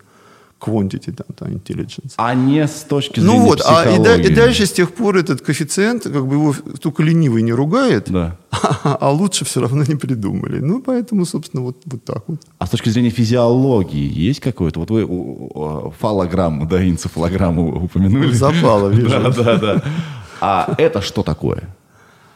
quantity, 0.59 1.11
там, 1.35 1.47
intelligence. 1.49 2.13
А 2.17 2.33
не 2.35 2.67
с 2.67 2.81
точки 2.87 3.19
зрения 3.19 3.37
Ну 3.39 3.45
вот, 3.45 3.61
а 3.65 3.89
и, 3.89 3.97
да- 3.99 4.15
и 4.15 4.33
дальше 4.33 4.65
с 4.65 4.71
тех 4.71 4.91
пор 4.93 5.17
этот 5.17 5.41
коэффициент, 5.41 6.03
как 6.03 6.27
бы 6.27 6.35
его 6.35 6.53
только 6.81 7.03
ленивый 7.03 7.41
не 7.43 7.53
ругает, 7.53 8.11
Да. 8.11 8.35
а 8.83 9.11
лучше 9.11 9.45
все 9.45 9.61
равно 9.61 9.83
не 9.87 9.95
придумали. 9.95 10.59
Ну, 10.59 10.81
поэтому, 10.81 11.25
собственно, 11.25 11.63
вот, 11.63 11.77
вот 11.85 12.03
так 12.03 12.23
вот. 12.27 12.41
А 12.57 12.65
с 12.65 12.69
точки 12.69 12.89
зрения 12.89 13.09
физиологии 13.11 14.27
есть 14.29 14.39
какое-то? 14.41 14.79
Вот 14.79 14.91
вы 14.91 15.05
у- 15.05 15.93
фалограмму, 15.99 16.65
да, 16.67 16.83
энцефалограмму 16.87 17.83
упомянули. 17.83 18.31
Запало, 18.33 18.89
вижу. 18.93 19.09
Да, 19.09 19.29
да, 19.31 19.55
да. 19.57 19.83
А 20.41 20.73
это 20.77 21.01
что 21.01 21.23
такое? 21.23 21.63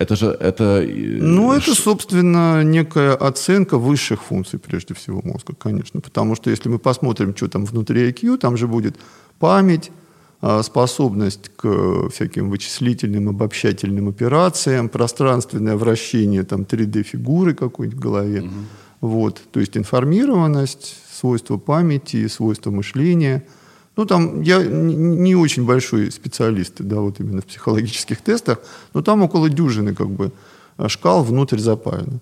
Это 0.03 0.15
же, 0.15 0.27
это... 0.27 0.63
э, 0.83 1.17
Ну, 1.21 1.53
это, 1.53 1.73
собственно, 1.75 2.63
некая 2.63 3.15
оценка 3.15 3.77
высших 3.77 4.21
функций, 4.23 4.59
прежде 4.59 4.93
всего, 4.93 5.21
мозга, 5.23 5.53
конечно. 5.57 6.01
Потому 6.01 6.35
что 6.35 6.49
если 6.49 6.69
мы 6.69 6.77
посмотрим, 6.79 7.35
что 7.35 7.47
там 7.47 7.65
внутри 7.65 8.09
IQ, 8.11 8.37
там 8.37 8.57
же 8.57 8.67
будет 8.67 8.95
память, 9.39 9.91
а, 10.41 10.61
способность 10.63 11.49
к 11.55 12.09
всяким 12.09 12.49
вычислительным, 12.49 13.29
обобщательным 13.29 14.09
операциям, 14.09 14.89
пространственное 14.89 15.77
вращение 15.77 16.43
там 16.43 16.63
3D-фигуры 16.63 17.53
какой-нибудь 17.53 17.97
в 17.97 18.01
голове. 18.01 18.49
Вот. 18.99 19.41
То 19.51 19.59
есть 19.61 19.77
информированность, 19.77 20.95
свойства 21.11 21.57
памяти, 21.57 22.27
свойства 22.27 22.71
мышления. 22.71 23.43
Ну, 23.95 24.05
там 24.05 24.41
я 24.41 24.63
не 24.63 25.35
очень 25.35 25.65
большой 25.65 26.11
специалист, 26.11 26.73
да, 26.79 26.95
вот 26.95 27.19
именно 27.19 27.41
в 27.41 27.45
психологических 27.45 28.21
тестах, 28.21 28.57
но 28.93 29.01
там 29.01 29.21
около 29.21 29.49
дюжины 29.49 29.93
как 29.93 30.09
бы 30.09 30.31
а, 30.77 30.89
шкал 30.89 31.23
внутрь 31.23 31.59
запаяно. 31.59 32.19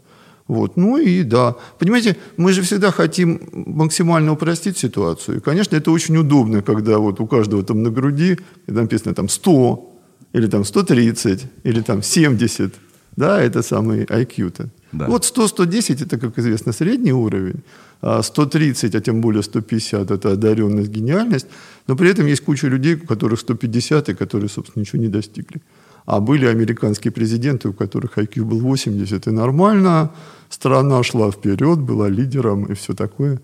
Вот. 0.48 0.75
Ну 0.75 0.98
и 0.98 1.24
да. 1.24 1.56
Понимаете, 1.80 2.18
мы 2.36 2.51
же 2.51 2.62
всегда 2.62 2.92
хотим 2.92 3.40
максимально 3.54 4.34
упростить 4.34 4.78
ситуацию. 4.78 5.38
И, 5.38 5.40
конечно, 5.40 5.78
это 5.78 5.92
очень 5.92 6.18
удобно, 6.18 6.62
когда 6.62 6.98
вот 6.98 7.22
у 7.22 7.28
каждого 7.28 7.63
там 7.63 7.84
на 7.84 7.90
груди 7.90 8.38
написано 8.68 9.13
там 9.13 9.30
100, 9.30 9.92
или 10.34 10.48
там 10.48 10.66
130, 10.66 11.42
или 11.63 11.82
там 11.82 12.04
70. 12.04 12.74
Да, 13.16 13.42
это 13.42 13.62
самый 13.62 14.04
IQ-то. 14.04 14.70
Да. 14.92 15.06
Вот 15.08 15.24
100-110 15.24 16.04
это, 16.04 16.18
как 16.18 16.38
известно, 16.38 16.74
средний 16.74 17.13
уровень. 17.13 17.63
А 18.01 18.24
130, 18.24 18.96
а 18.96 19.01
тем 19.01 19.22
более 19.22 19.43
150 19.43 20.12
это 20.12 20.31
одаренность, 20.31 20.89
гениальность. 20.89 21.48
Но 21.88 21.96
при 21.96 22.10
этом 22.10 22.25
есть 22.25 22.43
куча 22.43 22.67
людей, 22.67 22.96
у 22.96 23.05
которых 23.05 23.39
150 23.39 24.10
и 24.10 24.13
которые, 24.13 24.50
собственно, 24.50 24.81
ничего 24.81 25.01
не 25.01 25.08
достигли. 25.08 25.62
А 26.05 26.20
были 26.20 26.46
американские 26.48 27.12
президенты, 27.12 27.70
у 27.70 27.74
которых 27.74 28.17
IQ 28.17 28.43
был 28.43 28.60
80, 28.60 29.27
и 29.27 29.31
нормально, 29.31 30.12
страна 30.50 31.03
шла 31.03 31.31
вперед, 31.31 31.79
была 31.79 32.10
лидером 32.10 32.65
и 32.65 32.74
все 32.74 32.93
такое. 32.93 33.39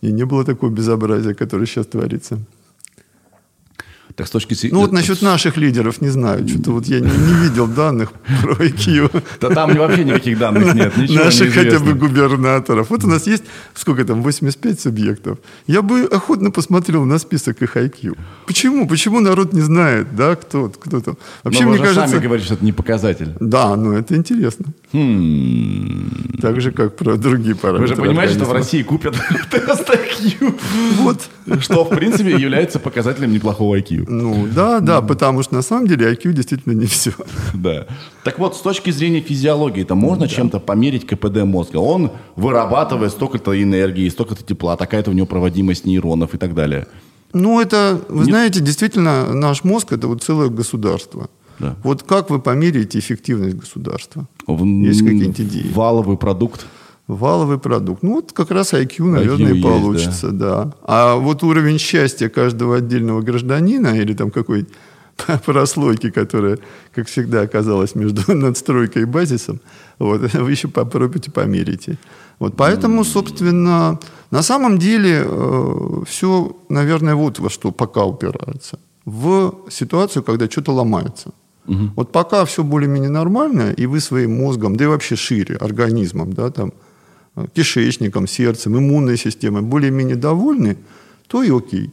И 0.00 0.12
не 0.12 0.24
было 0.24 0.44
такого 0.44 0.70
безобразия, 0.70 1.34
которое 1.34 1.66
сейчас 1.66 1.86
творится. 1.86 2.38
Так 4.16 4.28
с 4.28 4.30
точки 4.30 4.54
зрения... 4.54 4.74
Ну 4.74 4.80
вот 4.82 4.92
насчет 4.92 5.22
наших 5.22 5.56
лидеров 5.56 6.00
не 6.00 6.08
знаю, 6.08 6.46
что-то 6.46 6.70
вот 6.70 6.86
я 6.86 7.00
не, 7.00 7.06
не 7.06 7.34
видел 7.42 7.66
данных 7.66 8.12
про 8.42 8.54
IQ. 8.64 9.22
Да 9.40 9.50
там 9.50 9.74
вообще 9.74 10.04
никаких 10.04 10.38
данных 10.38 10.72
нет, 10.72 10.96
ничего 10.96 11.24
Наших 11.24 11.52
хотя 11.52 11.80
бы 11.80 11.94
губернаторов. 11.94 12.90
Вот 12.90 13.02
у 13.02 13.08
нас 13.08 13.26
есть, 13.26 13.42
сколько 13.74 14.04
там, 14.04 14.22
85 14.22 14.80
субъектов. 14.80 15.38
Я 15.66 15.82
бы 15.82 16.02
охотно 16.02 16.52
посмотрел 16.52 17.04
на 17.04 17.18
список 17.18 17.60
их 17.62 17.76
IQ. 17.76 18.16
Почему? 18.46 18.86
Почему 18.86 19.18
народ 19.18 19.52
не 19.52 19.62
знает, 19.62 20.14
да, 20.14 20.36
кто, 20.36 20.68
кто 20.68 21.00
там? 21.00 21.16
Вообще, 21.42 21.64
Но 21.64 21.70
вы 21.70 21.76
мне 21.76 21.84
же 21.84 21.94
кажется... 21.94 22.14
сами 22.14 22.22
говорите, 22.22 22.46
что 22.46 22.54
это 22.54 22.64
не 22.64 22.72
показатель. 22.72 23.34
Да, 23.40 23.74
ну 23.74 23.94
это 23.94 24.14
интересно. 24.14 24.66
Хм. 24.92 26.38
Так 26.40 26.60
же, 26.60 26.70
как 26.70 26.96
про 26.96 27.16
другие 27.16 27.54
Вы 27.54 27.60
параметры. 27.60 27.96
же 27.96 28.00
понимаете, 28.00 28.34
что 28.34 28.44
в. 28.44 28.52
России 28.52 28.82
купят 28.84 29.16
тест 29.50 29.90
IQ, 29.90 30.54
Вот. 30.98 31.20
Что 31.60 31.84
в 31.84 31.90
принципе 31.90 32.30
является 32.32 32.78
показателем 32.78 33.32
неплохого 33.32 33.78
IQ. 33.78 34.06
Ну, 34.08 34.46
да, 34.54 34.80
да, 34.80 35.00
потому 35.02 35.42
что 35.42 35.54
на 35.54 35.62
самом 35.62 35.86
деле 35.86 36.12
IQ 36.12 36.32
действительно 36.32 36.72
не 36.72 36.86
все. 36.86 37.12
Да. 37.54 37.86
Так 38.24 38.38
вот, 38.38 38.56
с 38.56 38.60
точки 38.60 38.90
зрения 38.90 39.20
физиологии, 39.20 39.82
это 39.82 39.94
можно 39.94 40.28
чем-то 40.28 40.60
померить 40.60 41.06
КПД 41.06 41.44
мозга? 41.44 41.76
Он 41.78 42.10
вырабатывает 42.36 43.12
столько-то 43.12 43.60
энергии, 43.62 44.08
столько-то 44.08 44.42
тепла, 44.42 44.76
такая-то 44.76 45.10
у 45.10 45.14
него 45.14 45.26
проводимость 45.26 45.84
нейронов 45.86 46.34
и 46.34 46.38
так 46.38 46.54
далее. 46.54 46.86
Ну, 47.32 47.60
это, 47.60 48.00
вы 48.08 48.18
Нет. 48.20 48.26
знаете, 48.26 48.60
действительно, 48.60 49.32
наш 49.34 49.64
мозг– 49.64 49.88
это 49.92 50.06
вот 50.06 50.22
целое 50.22 50.48
государство. 50.48 51.28
Да. 51.58 51.76
Вот 51.82 52.02
как 52.02 52.30
вы 52.30 52.38
померяете 52.40 52.98
эффективность 52.98 53.56
государства? 53.56 54.26
В- 54.46 54.64
Есть 54.64 55.00
какие-нибудь 55.00 55.40
идеи? 55.40 55.70
Валовый 55.72 56.16
продукт. 56.16 56.66
Валовый 57.06 57.58
продукт. 57.58 58.02
Ну, 58.02 58.14
вот 58.14 58.32
как 58.32 58.50
раз 58.50 58.72
IQ, 58.72 59.04
наверное, 59.04 59.48
IQ 59.48 59.50
и 59.50 59.56
есть, 59.56 59.62
получится, 59.62 60.30
да. 60.30 60.72
А 60.82 61.16
вот 61.16 61.42
уровень 61.42 61.78
счастья 61.78 62.30
каждого 62.30 62.76
отдельного 62.76 63.20
гражданина 63.20 63.88
или 63.88 64.14
там 64.14 64.30
какой 64.30 64.66
прослойки, 65.44 66.10
которая, 66.10 66.58
как 66.94 67.06
всегда, 67.06 67.42
оказалась 67.42 67.94
между 67.94 68.22
надстройкой 68.34 69.02
и 69.02 69.06
базисом, 69.06 69.60
вот, 69.98 70.32
вы 70.34 70.50
еще 70.50 70.68
попробуйте 70.68 71.30
померите. 71.30 71.98
Вот, 72.38 72.56
поэтому, 72.56 73.04
собственно, 73.04 73.98
на 74.30 74.42
самом 74.42 74.78
деле 74.78 75.24
все, 76.06 76.56
наверное, 76.68 77.14
вот 77.14 77.38
во 77.38 77.48
что 77.48 77.70
пока 77.70 78.04
упирается. 78.04 78.78
В 79.04 79.54
ситуацию, 79.70 80.22
когда 80.22 80.48
что-то 80.48 80.72
ломается. 80.72 81.32
Вот 81.96 82.12
пока 82.12 82.44
все 82.44 82.62
более-менее 82.62 83.10
нормально, 83.10 83.72
и 83.72 83.86
вы 83.86 84.00
своим 84.00 84.36
мозгом, 84.36 84.76
да 84.76 84.84
и 84.84 84.86
вообще 84.86 85.16
шире, 85.16 85.56
организмом, 85.56 86.32
да, 86.32 86.50
там, 86.50 86.68
э, 86.68 86.83
кишечником, 87.54 88.26
сердцем, 88.26 88.76
иммунной 88.76 89.16
системой 89.16 89.62
более-менее 89.62 90.16
довольны, 90.16 90.76
то 91.26 91.42
и 91.42 91.50
окей. 91.50 91.90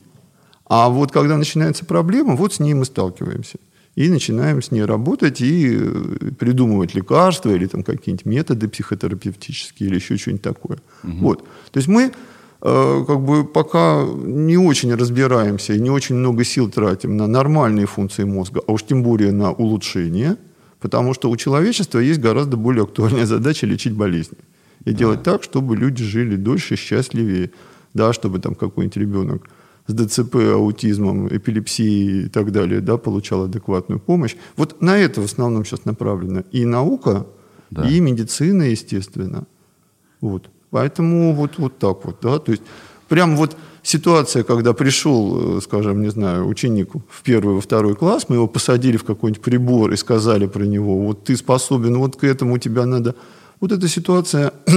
А 0.66 0.90
вот 0.90 1.12
когда 1.12 1.38
начинается 1.38 1.84
проблема, 1.86 2.36
вот 2.36 2.54
с 2.54 2.60
ней 2.60 2.74
мы 2.74 2.86
сталкиваемся. 2.86 3.58
И 3.96 4.10
начинаем 4.10 4.62
с 4.62 4.72
ней 4.72 4.86
работать 4.86 5.42
и 5.42 5.78
э, 5.78 6.32
придумывать 6.40 6.96
лекарства 6.96 7.50
или 7.50 7.66
там 7.66 7.84
какие-нибудь 7.84 8.26
методы 8.26 8.70
психотерапевтические 8.70 9.90
или 9.90 9.96
еще 9.96 10.16
что-нибудь 10.16 10.44
такое. 10.44 10.78
Вот. 11.20 11.40
То 11.72 11.78
есть 11.78 11.90
мы 11.90 12.14
э, 12.62 13.04
как 13.06 13.20
бы 13.20 13.44
пока 13.44 14.06
не 14.24 14.58
очень 14.58 14.96
разбираемся 14.96 15.74
и 15.74 15.80
не 15.82 15.90
очень 15.90 16.16
много 16.16 16.46
сил 16.46 16.70
тратим 16.70 17.18
на 17.18 17.28
нормальные 17.28 17.86
функции 17.86 18.24
мозга, 18.24 18.62
а 18.66 18.72
уж 18.72 18.84
тем 18.84 19.04
более 19.04 19.34
на 19.34 19.52
улучшение, 19.52 20.38
потому 20.80 21.14
что 21.14 21.30
у 21.30 21.36
человечества 21.36 22.00
есть 22.00 22.22
гораздо 22.22 22.56
более 22.56 22.84
актуальная 22.84 23.26
задача 23.26 23.68
лечить 23.68 23.94
болезни. 23.94 24.38
И 24.86 24.94
делать 24.94 25.24
так, 25.24 25.44
чтобы 25.44 25.76
люди 25.76 26.04
жили 26.04 26.36
дольше, 26.36 26.76
счастливее, 26.76 27.52
да, 27.94 28.14
чтобы 28.14 28.40
там 28.40 28.56
какой-нибудь 28.56 28.98
ребенок 28.98 29.50
с 29.88 29.94
ДЦП, 29.94 30.36
аутизмом, 30.54 31.28
эпилепсией 31.28 32.26
и 32.26 32.30
так 32.30 32.52
далее, 32.52 32.82
да, 32.82 32.98
получал 32.98 33.44
адекватную 33.44 34.00
помощь. 34.00 34.36
Вот 34.58 34.82
на 34.82 34.98
это 34.98 35.22
в 35.22 35.26
основном 35.26 35.66
сейчас 35.66 35.86
направлена 35.86 36.44
и 36.52 36.66
наука, 36.66 37.26
Да. 37.70 37.88
и 37.88 38.00
медицина, 38.00 38.64
естественно. 38.64 39.46
Вот. 40.22 40.50
Поэтому 40.70 41.34
вот, 41.34 41.58
вот 41.58 41.78
так 41.80 42.06
вот, 42.06 42.18
да, 42.22 42.40
то 42.40 42.52
есть 42.52 42.64
прям 43.10 43.36
вот 43.36 43.58
ситуация, 43.84 44.44
когда 44.44 44.74
пришел, 44.74 45.58
э, 45.58 45.62
скажем, 45.62 46.02
не 46.02 46.10
знаю, 46.12 46.48
ученик 46.48 46.94
в 47.10 47.24
первый, 47.24 47.56
во 47.56 47.62
второй 47.62 47.96
класс, 47.96 48.26
мы 48.30 48.36
его 48.36 48.48
посадили 48.48 48.98
в 48.98 49.04
какой-нибудь 49.04 49.44
прибор 49.44 49.92
и 49.92 49.98
сказали 49.98 50.48
про 50.48 50.64
него, 50.64 50.98
вот 51.00 51.24
ты 51.26 51.36
способен, 51.36 51.98
вот 51.98 52.16
к 52.16 52.24
этому 52.24 52.58
тебя 52.58 52.86
надо... 52.86 53.16
Вот 53.62 53.72
эта 53.72 53.88
ситуация 53.88 54.52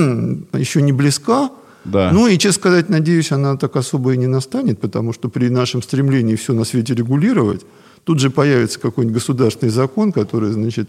еще 0.52 0.82
не 0.82 0.92
близка, 0.92 1.50
Да. 1.84 2.10
ну 2.12 2.28
и, 2.28 2.38
честно 2.38 2.60
сказать, 2.60 2.88
надеюсь, 2.90 3.32
она 3.32 3.56
так 3.56 3.76
особо 3.76 4.12
и 4.12 4.16
не 4.18 4.26
настанет, 4.28 4.78
потому 4.80 5.12
что 5.12 5.28
при 5.28 5.48
нашем 5.48 5.82
стремлении 5.82 6.36
все 6.36 6.52
на 6.52 6.64
свете 6.64 6.94
регулировать, 6.94 7.64
тут 8.04 8.20
же 8.20 8.28
появится 8.30 8.78
какой-нибудь 8.78 9.14
государственный 9.16 9.72
закон, 9.72 10.12
который, 10.12 10.52
значит, 10.52 10.88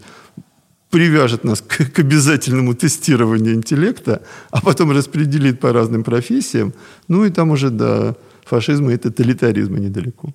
привяжет 0.90 1.44
нас 1.44 1.60
к, 1.62 1.90
к 1.92 1.98
обязательному 1.98 2.74
тестированию 2.74 3.54
интеллекта, 3.54 4.20
а 4.50 4.60
потом 4.60 4.92
распределит 4.92 5.58
по 5.58 5.72
разным 5.72 6.04
профессиям, 6.04 6.72
ну 7.08 7.24
и 7.24 7.30
там 7.30 7.50
уже 7.50 7.70
до 7.70 8.14
фашизма 8.44 8.92
и 8.92 8.96
тоталитаризма 8.96 9.78
недалеко. 9.78 10.32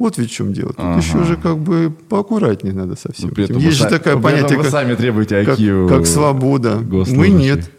Вот 0.00 0.16
ведь 0.16 0.30
в 0.30 0.32
чем 0.32 0.54
дело. 0.54 0.70
Тут 0.70 0.78
Ага. 0.78 0.98
еще 0.98 1.24
же 1.24 1.36
как 1.36 1.58
бы 1.58 1.92
поаккуратнее 2.08 2.74
надо 2.74 2.96
со 2.96 3.12
всем 3.12 3.28
Ну, 3.28 3.34
при 3.34 3.44
этом 3.44 3.58
Есть 3.58 3.76
же 3.76 3.84
такое 3.84 4.00
при 4.00 4.10
этом 4.12 4.22
понятие, 4.22 4.56
вы 4.56 4.62
как, 4.64 4.72
сами 4.72 4.94
требуете 4.94 5.44
как, 5.44 5.58
IQ 5.58 5.88
как 5.88 6.06
свобода. 6.06 6.78
Мы 6.78 7.28
нет. 7.28 7.70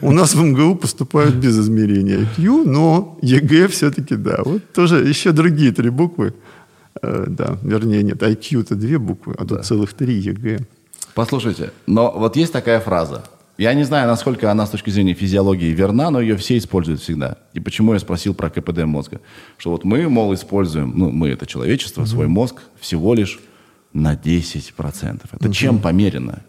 У 0.00 0.10
нас 0.10 0.34
в 0.34 0.42
МГУ 0.42 0.74
поступают 0.74 1.36
без 1.36 1.56
измерения 1.56 2.26
IQ, 2.36 2.64
но 2.64 3.16
ЕГЭ 3.22 3.68
все-таки 3.68 4.16
да. 4.16 4.40
Вот 4.44 4.72
тоже 4.72 5.08
еще 5.08 5.30
другие 5.30 5.70
три 5.70 5.90
буквы. 5.90 6.34
Э, 7.00 7.26
да, 7.28 7.56
вернее, 7.62 8.02
нет, 8.02 8.20
IQ-то 8.20 8.74
две 8.74 8.98
буквы, 8.98 9.34
а 9.38 9.44
тут 9.44 9.64
целых 9.64 9.92
три 9.92 10.14
ЕГЭ. 10.14 10.66
Послушайте, 11.14 11.70
но 11.86 12.10
вот 12.10 12.34
есть 12.36 12.52
такая 12.52 12.80
фраза. 12.80 13.22
Я 13.62 13.74
не 13.74 13.84
знаю, 13.84 14.08
насколько 14.08 14.50
она 14.50 14.66
с 14.66 14.70
точки 14.70 14.90
зрения 14.90 15.14
физиологии 15.14 15.72
верна, 15.72 16.10
но 16.10 16.20
ее 16.20 16.36
все 16.36 16.58
используют 16.58 17.00
всегда. 17.00 17.36
И 17.54 17.60
почему 17.60 17.92
я 17.92 18.00
спросил 18.00 18.34
про 18.34 18.50
КПД 18.50 18.84
мозга? 18.86 19.20
Что 19.56 19.70
вот 19.70 19.84
мы, 19.84 20.08
мол, 20.08 20.34
используем, 20.34 20.92
ну, 20.96 21.10
мы, 21.10 21.28
это 21.28 21.46
человечество, 21.46 22.04
свой 22.04 22.26
мозг 22.26 22.56
всего 22.80 23.14
лишь 23.14 23.38
на 23.92 24.14
10%. 24.14 25.20
Это 25.30 25.52
чем 25.52 25.78
померено? 25.78 26.42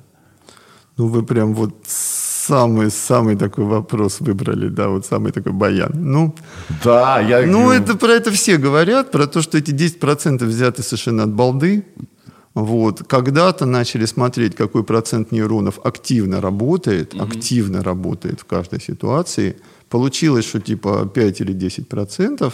Ну, 0.98 1.08
вы 1.08 1.22
прям 1.22 1.54
вот 1.54 1.76
самый-самый 1.86 3.36
такой 3.36 3.66
вопрос 3.66 4.20
выбрали, 4.20 4.70
да, 4.70 4.88
вот 4.88 5.06
самый 5.06 5.32
такой 5.32 5.52
баян. 5.52 5.92
Ну, 5.94 6.34
Да, 6.84 7.20
я... 7.20 7.46
Ну, 7.46 7.70
это 7.70 7.96
про 7.96 8.14
это 8.14 8.32
все 8.32 8.58
говорят, 8.58 9.12
про 9.12 9.28
то, 9.28 9.44
что 9.44 9.60
эти 9.60 9.70
10% 9.70 10.44
взяты 10.46 10.82
совершенно 10.82 11.24
от 11.24 11.30
балды. 11.30 11.86
Вот. 12.56 13.04
Когда-то 13.08 13.66
начали 13.66 14.06
смотреть, 14.06 14.56
какой 14.56 14.84
процент 14.84 15.32
нейронов 15.32 15.80
активно 15.84 16.40
работает, 16.40 17.16
активно 17.20 17.84
работает 17.84 18.40
в 18.42 18.46
каждой 18.46 18.80
ситуации. 18.80 19.56
Получилось, 19.90 20.46
что 20.46 20.60
типа 20.60 21.10
5 21.14 21.42
или 21.42 21.54
10%. 21.54 22.54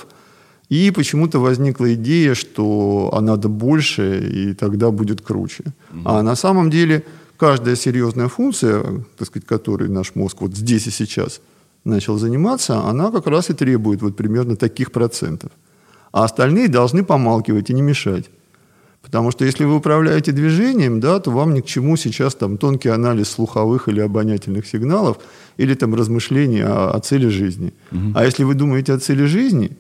И 0.70 0.92
почему-то 0.92 1.40
возникла 1.40 1.94
идея, 1.96 2.36
что 2.36 3.10
а 3.14 3.22
надо 3.22 3.50
больше, 3.50 4.20
и 4.20 4.54
тогда 4.54 4.92
будет 4.92 5.22
круче. 5.22 5.64
А 6.06 6.22
на 6.22 6.36
самом 6.36 6.70
деле 6.70 7.04
каждая 7.38 7.76
серьезная 7.76 8.28
функция, 8.28 8.84
так 9.18 9.28
сказать, 9.28 9.48
которой 9.48 9.90
наш 9.90 10.16
мозг 10.16 10.38
вот 10.42 10.56
здесь 10.56 10.88
и 10.88 10.92
сейчас 10.92 11.42
начал 11.86 12.18
заниматься, 12.18 12.84
она 12.84 13.12
как 13.12 13.28
раз 13.28 13.50
и 13.50 13.54
требует 13.54 14.02
вот 14.02 14.16
примерно 14.16 14.56
таких 14.56 14.92
процентов. 14.92 15.52
А 16.12 16.24
остальные 16.24 16.68
должны 16.68 17.04
помалкивать 17.04 17.70
и 17.70 17.74
не 17.74 17.82
мешать. 17.82 18.30
Потому 19.02 19.32
что 19.32 19.46
если 19.46 19.66
вы 19.66 19.76
управляете 19.76 20.32
движением, 20.32 21.00
да, 21.00 21.20
то 21.20 21.32
вам 21.32 21.54
ни 21.54 21.62
к 21.62 21.66
чему 21.66 21.98
сейчас 21.98 22.36
там 22.36 22.58
тонкий 22.58 22.90
анализ 22.90 23.30
слуховых 23.30 23.88
или 23.88 24.02
обонятельных 24.02 24.68
сигналов, 24.68 25.18
или 25.58 25.74
там 25.74 25.96
размышления 25.96 26.66
о, 26.66 26.92
о 26.92 27.00
цели 27.00 27.30
жизни. 27.30 27.74
А 28.16 28.26
если 28.26 28.44
вы 28.44 28.54
думаете 28.56 28.94
о 28.94 29.00
цели 29.00 29.26
жизни, 29.26 29.72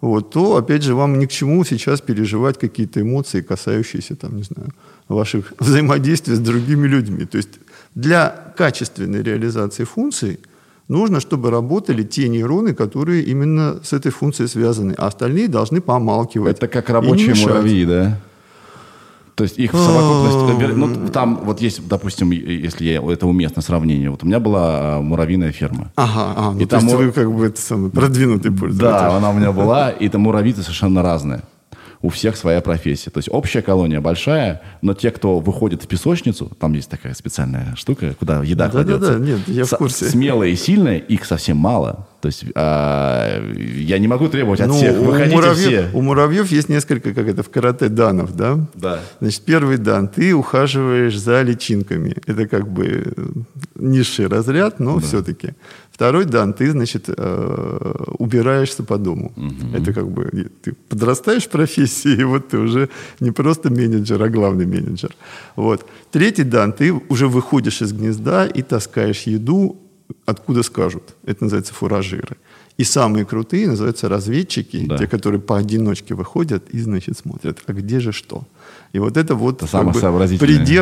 вот, 0.00 0.30
то, 0.30 0.56
опять 0.56 0.82
же, 0.82 0.94
вам 0.94 1.18
ни 1.18 1.26
к 1.26 1.30
чему 1.30 1.64
сейчас 1.64 2.00
переживать 2.00 2.58
какие-то 2.58 3.00
эмоции, 3.00 3.40
касающиеся, 3.40 4.16
там, 4.16 4.36
не 4.36 4.42
знаю, 4.42 4.70
ваших 5.08 5.52
взаимодействий 5.60 6.34
с 6.34 6.40
другими 6.40 6.88
людьми. 6.88 7.24
То 7.24 7.36
есть 7.36 7.60
для 7.94 8.52
качественной 8.56 9.22
реализации 9.22 9.84
функций 9.84 10.40
нужно, 10.88 11.20
чтобы 11.20 11.50
работали 11.50 12.02
те 12.02 12.28
нейроны, 12.28 12.74
которые 12.74 13.22
именно 13.22 13.80
с 13.84 13.92
этой 13.92 14.10
функцией 14.10 14.48
связаны, 14.48 14.94
а 14.98 15.06
остальные 15.06 15.48
должны 15.48 15.80
помалкивать. 15.80 16.56
Это 16.56 16.68
как 16.68 16.90
рабочие 16.90 17.34
муравьи, 17.36 17.84
да? 17.84 18.18
То 19.34 19.44
есть 19.44 19.58
их 19.58 19.72
в 19.72 19.78
совокупности... 19.78 20.62
вер- 20.62 20.74
Ну, 20.74 21.08
там 21.08 21.40
вот 21.44 21.60
есть, 21.60 21.86
допустим, 21.88 22.30
если 22.32 22.84
я, 22.84 23.02
это 23.02 23.26
уместное 23.26 23.62
сравнение. 23.62 24.10
Вот 24.10 24.22
у 24.22 24.26
меня 24.26 24.40
была 24.40 24.96
а, 24.98 25.00
муравьиная 25.00 25.52
ферма. 25.52 25.90
Ага, 25.96 26.34
а, 26.36 26.52
ну, 26.52 26.60
И 26.60 26.66
то 26.66 26.76
есть 26.76 26.86
там 26.88 26.96
вы 26.98 27.04
мур- 27.06 27.12
как 27.14 27.32
бы 27.32 27.46
это 27.46 27.60
самый 27.60 27.90
продвинутый 27.90 28.50
пользователь. 28.52 28.80
Да, 28.84 29.16
она 29.16 29.30
у 29.30 29.32
меня 29.32 29.52
была, 29.52 29.90
и 29.90 30.08
там 30.08 30.20
муравьи 30.22 30.52
совершенно 30.52 31.02
разные. 31.02 31.42
У 32.02 32.08
всех 32.08 32.36
своя 32.36 32.60
профессия. 32.60 33.10
То 33.10 33.18
есть 33.18 33.28
общая 33.30 33.62
колония 33.62 34.00
большая, 34.00 34.60
но 34.82 34.92
те, 34.92 35.10
кто 35.12 35.38
выходит 35.38 35.82
в 35.84 35.86
песочницу, 35.86 36.50
там 36.58 36.72
есть 36.72 36.90
такая 36.90 37.14
специальная 37.14 37.74
штука, 37.76 38.14
куда 38.18 38.42
еда 38.42 38.68
Да-да-да, 38.68 38.98
кладется. 38.98 39.18
нет, 39.18 39.40
я 39.46 39.64
в 39.64 39.70
курсе. 39.70 40.06
Смелые 40.06 40.52
и 40.52 40.56
сильные, 40.56 40.98
их 40.98 41.24
совсем 41.24 41.56
мало. 41.56 42.08
То 42.20 42.26
есть 42.26 42.44
а, 42.54 43.40
я 43.56 43.98
не 43.98 44.06
могу 44.08 44.28
требовать 44.28 44.60
от 44.60 44.68
Ну, 44.68 44.74
всех, 44.74 44.96
у, 45.00 45.04
выходите 45.04 45.34
муравьев, 45.36 45.56
все. 45.58 45.90
у 45.92 46.02
муравьев 46.02 46.52
есть 46.52 46.68
несколько, 46.68 47.14
как 47.14 47.26
это, 47.28 47.42
в 47.42 47.50
карате 47.50 47.88
данов, 47.88 48.36
да? 48.36 48.58
Да. 48.74 49.00
Значит, 49.20 49.42
первый 49.42 49.76
дан. 49.78 50.08
Ты 50.08 50.32
ухаживаешь 50.34 51.16
за 51.18 51.42
личинками. 51.42 52.14
Это 52.26 52.46
как 52.46 52.68
бы 52.68 53.12
низший 53.74 54.28
разряд, 54.28 54.78
но 54.80 54.98
все-таки. 55.00 55.54
Второй 56.02 56.24
дан. 56.24 56.52
Ты, 56.52 56.70
значит, 56.72 57.04
э, 57.16 57.94
убираешься 58.18 58.82
по 58.82 58.98
дому. 58.98 59.30
Это 59.72 59.92
как 59.92 60.08
бы 60.08 60.50
ты 60.64 60.72
подрастаешь 60.88 61.44
в 61.44 61.48
профессии, 61.48 62.20
и 62.20 62.24
вот 62.24 62.48
ты 62.48 62.58
уже 62.58 62.88
не 63.20 63.30
просто 63.30 63.70
менеджер, 63.70 64.20
а 64.22 64.28
главный 64.28 64.66
менеджер. 64.66 65.14
Вот. 65.56 65.86
Третий 66.10 66.42
дан. 66.42 66.72
Ты 66.72 66.92
уже 67.08 67.28
выходишь 67.28 67.82
из 67.82 67.92
гнезда 67.92 68.46
и 68.46 68.62
таскаешь 68.62 69.28
еду, 69.28 69.76
откуда 70.26 70.64
скажут. 70.64 71.02
Это 71.24 71.44
называется 71.44 71.72
фуражиры. 71.72 72.36
И 72.78 72.84
самые 72.84 73.24
крутые 73.24 73.68
называются 73.68 74.08
разведчики, 74.08 74.86
Да. 74.86 74.96
те, 74.98 75.06
которые 75.06 75.40
поодиночке 75.40 76.14
выходят 76.14 76.62
и, 76.70 76.80
значит, 76.80 77.18
смотрят, 77.18 77.58
а 77.66 77.72
где 77.72 78.00
же 78.00 78.12
что. 78.12 78.42
И 78.94 78.98
вот 78.98 79.16
это 79.16 79.34
вот 79.34 79.62
Это 79.62 79.66
бы 79.66 80.00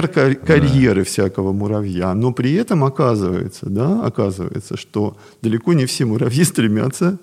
кар- 0.09 0.35
карьеры 0.37 1.03
всякого 1.05 1.53
муравья. 1.53 2.15
Но 2.15 2.33
при 2.33 2.53
этом 2.55 2.85
оказывается, 2.85 3.67
да, 3.69 4.05
оказывается, 4.07 4.77
что 4.77 5.17
далеко 5.43 5.73
не 5.75 5.85
все 5.87 6.05
муравьи 6.07 6.45
стремятся, 6.45 7.19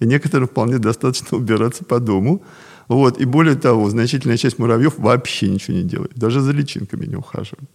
и 0.00 0.06
некоторым 0.06 0.48
вполне 0.48 0.78
достаточно 0.78 1.36
убираться 1.38 1.84
по 1.84 2.00
дому. 2.00 2.42
Вот. 2.88 3.20
И 3.20 3.24
более 3.24 3.54
того, 3.54 3.88
значительная 3.90 4.36
часть 4.36 4.58
муравьев 4.58 4.98
вообще 4.98 5.48
ничего 5.48 5.76
не 5.76 5.84
делает, 5.84 6.12
даже 6.16 6.40
за 6.40 6.50
личинками 6.52 7.06
не 7.06 7.16
ухаживает. 7.16 7.68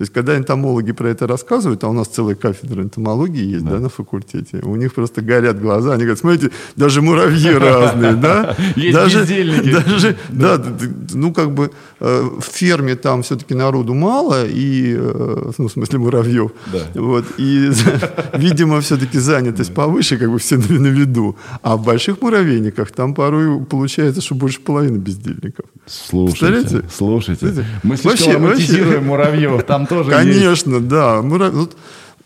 То 0.00 0.04
есть, 0.04 0.14
когда 0.14 0.34
энтомологи 0.34 0.92
про 0.92 1.10
это 1.10 1.26
рассказывают, 1.26 1.84
а 1.84 1.88
у 1.88 1.92
нас 1.92 2.08
целая 2.08 2.34
кафедра 2.34 2.82
энтомологии 2.82 3.44
есть, 3.44 3.66
да, 3.66 3.78
на 3.78 3.90
факультете, 3.90 4.60
у 4.62 4.74
них 4.76 4.94
просто 4.94 5.20
горят 5.20 5.60
глаза, 5.60 5.90
они 5.92 6.04
говорят, 6.04 6.18
смотрите, 6.18 6.50
даже 6.74 7.02
муравьи 7.02 7.50
разные, 7.52 8.14
да? 8.14 8.56
Есть 8.76 8.94
Даже, 8.94 9.20
бездельники. 9.20 9.72
даже, 9.72 10.16
да, 10.30 10.56
д- 10.56 10.70
д- 10.70 10.88
ну, 11.18 11.34
как 11.34 11.50
бы 11.52 11.70
э, 12.00 12.22
в 12.38 12.44
ферме 12.50 12.96
там 12.96 13.22
все-таки 13.22 13.52
народу 13.54 13.92
мало, 13.92 14.46
и, 14.46 14.94
э, 14.96 15.50
ну, 15.58 15.68
в 15.68 15.72
смысле 15.72 15.98
муравьев, 15.98 16.50
Да. 16.72 16.78
вот, 16.94 17.26
и, 17.36 17.70
видимо, 18.38 18.80
все-таки 18.80 19.18
занятость 19.18 19.74
повыше, 19.74 20.16
как 20.16 20.30
бы 20.30 20.38
все 20.38 20.56
на, 20.56 20.88
виду. 20.88 21.36
А 21.62 21.76
в 21.76 21.84
больших 21.84 22.22
муравейниках 22.22 22.90
там 22.90 23.12
порой 23.12 23.62
получается, 23.66 24.22
что 24.22 24.34
больше 24.34 24.60
половины 24.60 24.96
бездельников. 24.96 25.66
Слушайте. 25.84 26.82
Слушайте, 26.90 27.66
Мы 27.82 27.96
слишком 27.98 28.08
вообще- 28.08 28.32
романтизируем 28.32 28.88
вообще- 28.88 29.06
муравьев, 29.06 29.62
там 29.64 29.86
тоже 29.90 30.10
есть. 30.12 30.16
Конечно, 30.18 30.80
да. 30.80 31.20
Мура- 31.22 31.50
вот 31.50 31.76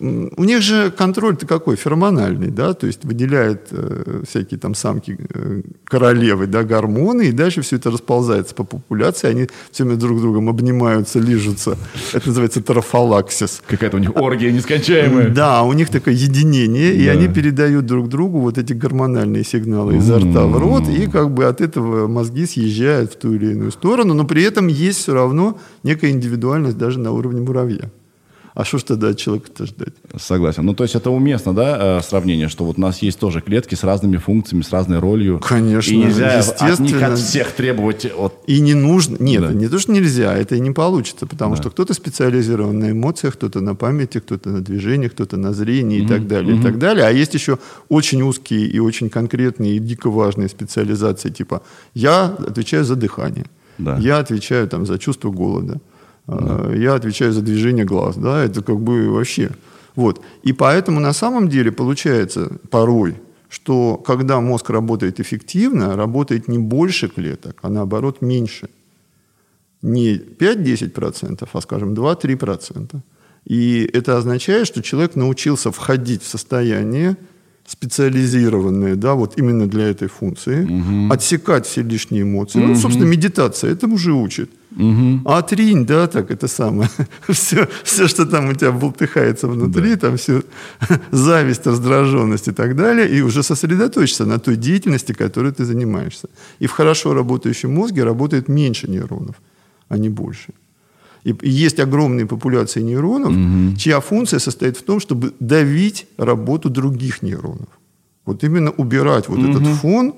у 0.01 0.45
них 0.45 0.61
же 0.63 0.91
контроль-то 0.91 1.47
какой? 1.47 1.77
Фермональный, 1.77 2.51
да, 2.51 2.75
то 2.75 2.87
есть 2.87 3.05
выделяет 3.05 3.69
э, 3.71 4.23
всякие 4.29 4.59
там 4.59 4.75
самки 4.75 5.17
э, 5.33 5.63
королевы, 5.85 6.47
да, 6.47 6.65
гормоны, 6.65 7.29
и 7.29 7.33
дальше 7.33 7.63
все 7.63 7.77
это 7.77 7.91
расползается 7.91 8.55
по 8.55 8.65
популяции, 8.65 9.29
они 9.29 9.49
все 9.71 9.85
время 9.85 9.99
друг 9.99 10.19
с 10.19 10.23
другом 10.23 10.49
обнимаются, 10.49 11.21
лижутся. 11.21 11.79
Это 12.13 12.29
называется 12.29 12.61
трофалаксис. 12.61 13.63
Какая-то 13.67 13.97
у 13.97 14.01
них 14.01 14.17
оргия 14.17 14.51
нескончаемая. 14.51 15.29
Да, 15.29 15.63
у 15.63 15.73
них 15.73 15.91
такое 15.91 16.15
единение, 16.15 16.95
и 16.95 17.07
они 17.07 17.29
передают 17.29 17.87
друг 17.87 18.09
другу 18.09 18.41
вот 18.41 18.59
эти 18.59 18.73
гормональные 18.73 19.45
сигналы 19.45 19.97
изо 19.97 20.19
рта 20.19 20.47
в 20.47 20.59
рот, 20.59 20.89
и 20.89 21.07
как 21.09 21.31
бы 21.33 21.45
от 21.45 21.61
этого 21.61 22.09
мозги 22.09 22.47
съезжают 22.47 23.13
в 23.13 23.17
ту 23.17 23.35
или 23.35 23.53
иную 23.53 23.71
сторону, 23.71 24.15
но 24.15 24.25
при 24.25 24.43
этом 24.43 24.67
есть 24.67 24.99
все 24.99 25.15
равно 25.15 25.59
некая 25.83 26.11
индивидуальность 26.11 26.79
даже 26.79 26.99
на 26.99 27.13
уровне 27.13 27.41
муравья. 27.41 27.91
А 28.55 28.65
что 28.65 28.79
ж 28.79 28.85
тогда 28.85 29.09
от 29.09 29.19
человека-то 29.19 29.67
ждать? 29.67 29.95
Согласен. 30.17 30.65
Ну, 30.65 30.75
то 30.75 30.85
есть 30.85 30.95
это 30.95 31.11
уместно, 31.11 31.53
да, 31.53 31.99
э, 31.99 32.03
сравнение, 32.03 32.49
что 32.49 32.65
вот 32.65 32.79
у 32.79 32.81
нас 32.81 33.03
есть 33.03 33.19
тоже 33.19 33.41
клетки 33.41 33.75
с 33.75 33.83
разными 33.83 34.17
функциями, 34.17 34.63
с 34.63 34.71
разной 34.71 35.01
ролью. 35.01 35.41
Конечно, 35.41 35.91
И 35.93 35.97
нельзя 35.97 36.39
от 36.39 36.79
них 36.79 37.03
от 37.03 37.19
всех 37.19 37.51
требовать 37.51 38.07
вот 38.17 38.45
И 38.47 38.61
не 38.61 38.75
нужно. 38.75 39.17
Нет, 39.19 39.43
Да. 39.43 39.53
не 39.53 39.67
то, 39.67 39.81
что 39.81 39.91
нельзя, 39.91 40.37
это 40.37 40.55
и 40.55 40.61
не 40.61 40.71
получится, 40.71 41.27
потому 41.27 41.57
что 41.57 41.69
кто-то 41.71 41.95
специализирован 41.95 42.79
на 42.79 42.93
эмоциях, 42.93 43.35
кто-то 43.35 43.61
на 43.61 43.75
памяти, 43.75 44.21
кто-то 44.21 44.49
на 44.51 44.61
движении, 44.61 45.09
кто-то 45.09 45.37
на 45.37 45.53
зрении 45.53 46.05
и 46.05 46.07
так 46.07 46.29
далее, 46.29 46.57
и 46.57 46.63
так 46.63 46.79
далее. 46.79 47.07
А 47.07 47.11
есть 47.11 47.35
еще 47.35 47.59
очень 47.89 48.23
узкие 48.23 48.67
и 48.67 48.79
очень 48.79 49.11
конкретные 49.11 49.77
и 49.77 49.79
дико 49.81 50.11
важные 50.11 50.49
специализации, 50.49 51.31
типа 51.31 51.63
я 51.95 52.27
отвечаю 52.27 52.85
за 52.85 52.95
дыхание, 52.95 53.47
Да. 53.79 53.97
я 53.99 54.19
отвечаю 54.19 54.69
там 54.69 54.87
за 54.87 54.99
чувство 54.99 55.31
голода, 55.33 55.81
э, 56.29 56.75
я 56.77 56.95
отвечаю 56.95 57.33
за 57.33 57.43
движение 57.43 57.85
глаз, 57.85 58.17
да, 58.17 58.45
это 58.45 58.63
как 58.63 58.81
бы 58.81 59.11
вообще. 59.11 59.51
Вот. 59.97 60.21
И 60.43 60.53
поэтому 60.53 61.01
на 61.01 61.13
самом 61.13 61.49
деле 61.49 61.71
получается 61.71 62.59
порой, 62.71 63.15
что 63.49 63.97
когда 63.97 64.41
мозг 64.41 64.71
работает 64.71 65.21
эффективно, 65.21 65.97
работает 65.97 66.49
не 66.49 66.59
больше 66.59 67.09
клеток, 67.09 67.59
а 67.63 67.69
наоборот 67.69 68.23
меньше. 68.23 68.69
Не 69.83 70.17
5-10%, 70.17 71.49
а, 71.53 71.61
скажем, 71.61 71.95
2-3%. 71.95 72.97
И 73.45 73.89
это 73.93 74.17
означает, 74.17 74.67
что 74.67 74.83
человек 74.83 75.17
научился 75.17 75.71
входить 75.71 76.23
в 76.23 76.27
состояние 76.27 77.17
специализированное, 77.67 78.95
да, 78.95 79.15
вот 79.15 79.39
именно 79.39 79.67
для 79.67 79.85
этой 79.89 80.09
функции, 80.09 80.67
отсекать 81.13 81.67
все 81.67 81.83
лишние 81.83 82.23
эмоции. 82.23 82.59
Ну, 82.59 82.75
собственно, 82.75 83.07
медитация 83.07 83.73
этому 83.73 83.97
же 83.97 84.13
учит. 84.13 84.51
А 85.25 85.43
тринь, 85.43 85.87
да, 85.87 86.07
так 86.07 86.31
это 86.31 86.49
самое. 86.49 86.89
все, 87.29 87.69
все, 87.85 88.09
что 88.09 88.27
там 88.27 88.49
у 88.49 88.55
тебя 88.55 88.73
болтыхается 88.73 89.47
внутри, 89.47 89.97
там 89.97 90.17
все 90.17 90.43
зависть, 91.13 91.67
раздраженность 91.67 92.49
и 92.49 92.53
так 92.53 92.75
далее, 92.75 93.09
и 93.09 93.23
уже 93.23 93.43
сосредоточиться 93.43 94.27
на 94.27 94.39
той 94.39 94.57
деятельности, 94.57 95.13
которой 95.13 95.53
ты 95.53 95.65
занимаешься. 95.65 96.29
И 96.63 96.67
в 96.67 96.73
хорошо 96.73 97.15
работающем 97.15 97.73
мозге 97.75 98.05
работает 98.05 98.49
меньше 98.49 98.91
нейронов, 98.91 99.37
а 99.89 99.97
не 99.97 100.09
больше. 100.09 100.53
И 101.25 101.35
и 101.43 101.51
есть 101.51 101.81
огромные 101.81 102.27
популяции 102.27 102.83
нейронов, 102.83 103.33
чья 103.79 104.01
функция 104.01 104.41
состоит 104.41 104.77
в 104.77 104.83
том, 104.83 105.01
чтобы 105.01 105.33
давить 105.41 106.07
работу 106.19 106.69
других 106.69 107.23
нейронов. 107.23 107.69
Вот 108.27 108.45
именно 108.45 108.71
убирать 108.71 109.29
вот 109.29 109.39
этот 109.39 109.67
фон, 109.81 110.15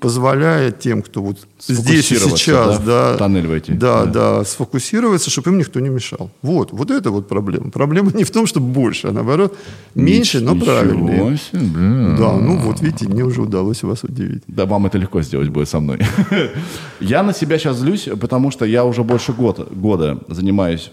позволяя 0.00 0.70
тем, 0.72 1.02
кто 1.02 1.22
вот 1.22 1.38
здесь 1.60 2.10
и 2.12 2.16
сейчас, 2.16 2.78
да, 2.80 3.12
да, 3.12 3.18
тоннель 3.18 3.46
войти. 3.46 3.72
да, 3.72 4.04
Да. 4.04 4.38
да, 4.38 4.44
сфокусироваться, 4.44 5.30
чтобы 5.30 5.50
им 5.50 5.58
никто 5.58 5.80
не 5.80 5.88
мешал. 5.90 6.30
Вот, 6.42 6.72
вот 6.72 6.90
это 6.90 7.10
вот 7.10 7.28
проблема. 7.28 7.70
Проблема 7.70 8.10
не 8.12 8.24
в 8.24 8.30
том, 8.30 8.46
чтобы 8.46 8.66
больше, 8.66 9.08
а 9.08 9.12
наоборот 9.12 9.56
меньше, 9.94 10.40
но 10.40 10.54
Ничего 10.54 10.66
правильнее. 10.66 11.36
себе. 11.36 12.16
Да, 12.18 12.32
ну 12.36 12.56
вот 12.58 12.80
видите, 12.80 13.08
мне 13.08 13.22
уже 13.22 13.42
удалось 13.42 13.82
вас 13.84 14.02
удивить. 14.04 14.42
Да, 14.48 14.66
вам 14.66 14.86
это 14.86 14.98
легко 14.98 15.22
сделать 15.22 15.48
будет 15.50 15.68
со 15.68 15.80
мной. 15.80 16.00
Я 17.00 17.22
на 17.22 17.32
себя 17.32 17.58
сейчас 17.58 17.76
злюсь, 17.78 18.08
потому 18.20 18.50
что 18.50 18.64
я 18.64 18.84
уже 18.84 19.02
больше 19.02 19.32
года, 19.32 19.66
года 19.70 20.18
занимаюсь 20.28 20.90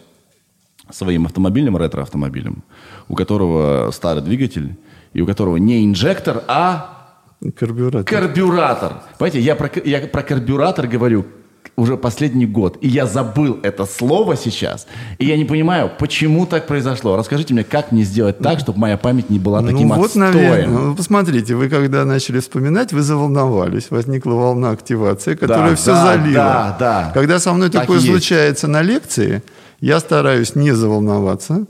своим 0.91 1.25
автомобильным, 1.25 1.77
ретро-автомобилем, 1.77 2.63
у 3.07 3.15
которого 3.15 3.89
старый 3.91 4.21
двигатель, 4.21 4.75
и 5.13 5.21
у 5.21 5.25
которого 5.25 5.57
не 5.57 5.85
инжектор, 5.85 6.43
а 6.47 7.00
Карбюратор. 7.57 8.03
карбюратор. 8.03 8.93
Понимаете, 9.17 9.39
я 9.41 9.55
про, 9.55 9.69
я 9.83 9.99
про 10.01 10.21
карбюратор 10.21 10.87
говорю 10.87 11.25
уже 11.75 11.97
последний 11.97 12.45
год, 12.45 12.77
и 12.81 12.87
я 12.87 13.05
забыл 13.07 13.57
это 13.63 13.85
слово 13.85 14.35
сейчас, 14.35 14.85
и 15.17 15.25
я 15.25 15.37
не 15.37 15.45
понимаю, 15.45 15.89
почему 15.97 16.45
так 16.45 16.67
произошло. 16.67 17.15
Расскажите 17.15 17.53
мне, 17.53 17.63
как 17.63 17.91
мне 17.91 18.03
сделать 18.03 18.37
так, 18.39 18.59
чтобы 18.59 18.77
моя 18.79 18.97
память 18.97 19.29
не 19.31 19.39
была 19.39 19.61
таким 19.61 19.87
ну 19.87 19.95
вот, 19.95 20.05
отстоем? 20.07 20.33
наверное, 20.33 20.67
ну, 20.67 20.95
посмотрите, 20.95 21.55
вы 21.55 21.69
когда 21.69 22.05
начали 22.05 22.39
вспоминать, 22.39 22.93
вы 22.93 23.01
заволновались, 23.01 23.89
возникла 23.89 24.33
волна 24.33 24.69
активации, 24.71 25.33
которая 25.35 25.71
Да, 25.71 25.75
все 25.75 25.91
да, 25.93 26.05
залила. 26.05 26.33
да, 26.35 26.77
да. 26.79 27.11
Когда 27.13 27.39
со 27.39 27.53
мной 27.53 27.69
Так 27.69 27.81
такое 27.83 27.97
есть. 27.97 28.09
случается 28.09 28.67
на 28.67 28.81
лекции, 28.83 29.41
я 29.79 29.99
стараюсь 29.99 30.53
не 30.55 30.71
заволноваться 30.71 31.65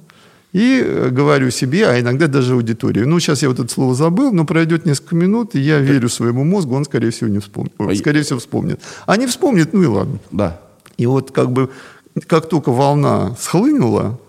и 0.54 0.82
э, 0.86 1.10
говорю 1.10 1.50
себе, 1.52 1.88
а 1.88 2.00
иногда 2.00 2.28
даже 2.28 2.54
аудитории. 2.54 3.04
Ну, 3.04 3.20
сейчас 3.20 3.42
я 3.42 3.50
вот 3.50 3.60
это 3.60 3.72
слово 3.72 3.96
забыл, 3.96 4.34
но 4.34 4.46
пройдет 4.46 4.86
несколько 4.86 5.16
минут, 5.16 5.56
и 5.56 5.60
я 5.60 5.80
верю 5.80 6.10
своему 6.10 6.44
мозгу, 6.44 6.76
он, 6.76 6.84
скорее 6.86 7.12
всего, 7.12 7.30
не 7.30 7.40
вспомнит. 7.40 7.74
Ой. 7.78 7.96
Скорее 7.96 8.24
всего, 8.24 8.40
вспомнит. 8.40 8.82
А 9.06 9.16
не 9.18 9.28
вспомнит, 9.28 9.74
ну 9.74 9.84
и 9.84 9.88
ладно. 9.88 10.20
Да. 10.32 10.60
И 10.98 11.06
вот 11.06 11.32
как 11.32 11.52
бы, 11.52 11.70
как 12.28 12.50
только 12.50 12.72
волна 12.72 13.36
схлынула, 13.40 14.20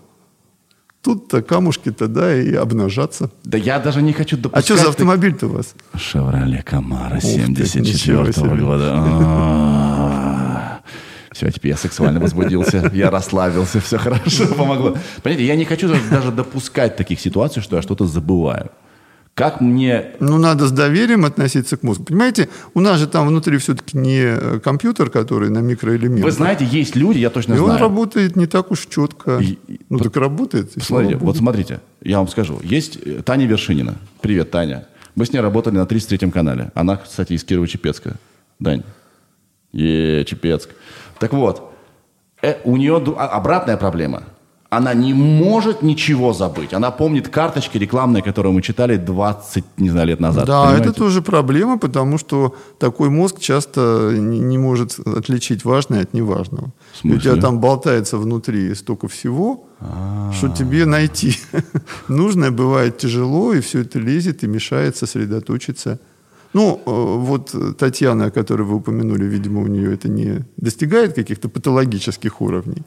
тут-то 1.01 1.41
камушки-то, 1.41 2.07
да, 2.07 2.33
и 2.33 2.53
обнажаться. 2.53 3.29
Да 3.43 3.57
я 3.57 3.79
даже 3.79 4.01
не 4.01 4.13
хочу 4.13 4.37
А 4.37 4.39
допускать... 4.39 4.65
что 4.65 4.75
за 4.75 4.81
так- 4.83 4.89
автомобиль-то 4.91 5.47
у 5.47 5.49
вас? 5.49 5.75
Шевроле 5.97 6.63
Камара 6.65 7.19
ты, 7.19 7.27
ничего 7.27 7.65
74 7.65 8.33
себе. 8.33 8.63
года. 8.63 9.89
Все, 11.33 11.49
теперь 11.51 11.71
я 11.71 11.77
сексуально 11.77 12.19
возбудился, 12.19 12.89
я 12.93 13.09
расслабился, 13.09 13.79
все 13.79 13.97
хорошо, 13.97 14.47
помогло. 14.55 14.97
Понимаете, 15.23 15.45
я 15.47 15.55
не 15.55 15.65
хочу 15.65 15.87
даже- 15.87 16.31
допускать 16.31 16.95
таких 16.95 17.19
ситуаций, 17.19 17.61
что 17.63 17.75
я 17.75 17.81
что-то 17.81 18.05
забываю. 18.05 18.69
Как 19.35 19.61
мне... 19.61 20.11
Ну, 20.19 20.37
надо 20.37 20.67
с 20.67 20.71
доверием 20.71 21.25
относиться 21.25 21.75
к 21.75 21.81
мозгу. 21.83 22.03
Понимаете, 22.03 22.49
у 22.75 22.81
нас 22.81 22.99
же 22.99 23.07
там 23.07 23.27
внутри 23.27 23.57
все-таки 23.57 23.97
не 23.97 24.19
э, 24.21 24.59
компьютер, 24.59 25.09
который 25.09 25.49
на 25.49 25.57
микроэлементы. 25.57 26.23
Вы 26.23 26.29
знаете, 26.31 26.65
есть 26.65 26.95
люди, 26.95 27.17
я 27.17 27.31
точно 27.31 27.55
и 27.55 27.57
он 27.57 27.65
знаю. 27.65 27.79
работает 27.81 28.35
не 28.35 28.45
так 28.45 28.69
уж 28.71 28.85
четко. 28.85 29.39
И- 29.39 29.57
и- 29.67 29.79
ну, 29.89 29.97
так 29.97 30.15
работает. 30.17 30.77
и 30.77 30.79
Смотрите, 30.81 31.15
вот 31.17 31.35
смотрите, 31.37 31.79
я 32.03 32.17
вам 32.19 32.27
скажу. 32.27 32.59
Есть 32.63 32.99
э, 33.03 33.23
Таня 33.25 33.47
Вершинина. 33.47 33.95
Привет, 34.21 34.51
Таня. 34.51 34.85
Мы 35.15 35.25
с 35.25 35.33
ней 35.33 35.39
работали 35.41 35.77
на 35.77 35.85
33-м 35.85 36.29
канале. 36.31 36.71
Она, 36.75 36.97
кстати, 36.97 37.33
из 37.33 37.43
Кирово-Чепецка. 37.43 38.13
Дань. 38.59 38.83
Е, 39.73 40.23
Чепецк. 40.25 40.69
Так 41.19 41.33
вот, 41.33 41.71
э, 42.41 42.55
у 42.65 42.77
нее 42.77 43.01
а- 43.17 43.27
обратная 43.27 43.77
проблема. 43.77 44.23
Она 44.69 44.95
не 44.95 45.13
может 45.13 45.83
ничего 45.83 46.33
забыть. 46.33 46.73
Она 46.73 46.89
помнит 46.89 47.27
карточки 47.27 47.77
рекламные, 47.77 48.23
которые 48.23 48.51
мы 48.51 48.63
читали 48.63 48.97
20, 48.97 49.63
не 49.77 49.91
знаю, 49.91 50.07
лет 50.07 50.19
назад. 50.19 50.47
Да, 50.47 50.63
Понимаете? 50.63 50.89
это 50.89 50.97
тоже 50.97 51.21
проблема, 51.21 51.77
потому 51.77 52.17
что 52.17 52.55
такой 52.79 53.09
мозг 53.11 53.39
часто 53.39 54.13
не, 54.17 54.39
не 54.39 54.57
может 54.57 54.97
отличить 55.07 55.63
важное 55.63 56.01
от 56.01 56.15
неважного. 56.15 56.71
У 57.03 57.17
тебя 57.17 57.35
там 57.35 57.59
болтается 57.59 58.17
внутри 58.17 58.73
столько 58.73 59.07
всего, 59.07 59.67
А. 59.79 60.31
что 60.33 60.49
тебе 60.49 60.85
найти 60.85 61.35
нужное 62.07 62.49
бывает 62.49 62.97
тяжело, 62.97 63.53
и 63.53 63.59
все 63.61 63.81
это 63.81 63.99
лезет 63.99 64.43
и 64.43 64.47
мешает 64.47 64.97
сосредоточиться. 64.97 65.99
Ну, 66.53 66.81
э, 66.85 66.91
вот 66.91 67.55
Татьяна, 67.77 68.25
о 68.25 68.31
которой 68.31 68.63
вы 68.63 68.75
упомянули, 68.75 69.25
видимо, 69.25 69.61
у 69.61 69.67
нее 69.67 69.93
это 69.93 70.07
не 70.07 70.45
достигает 70.57 71.13
каких-то 71.13 71.49
патологических 71.49 72.41
уровней. 72.41 72.83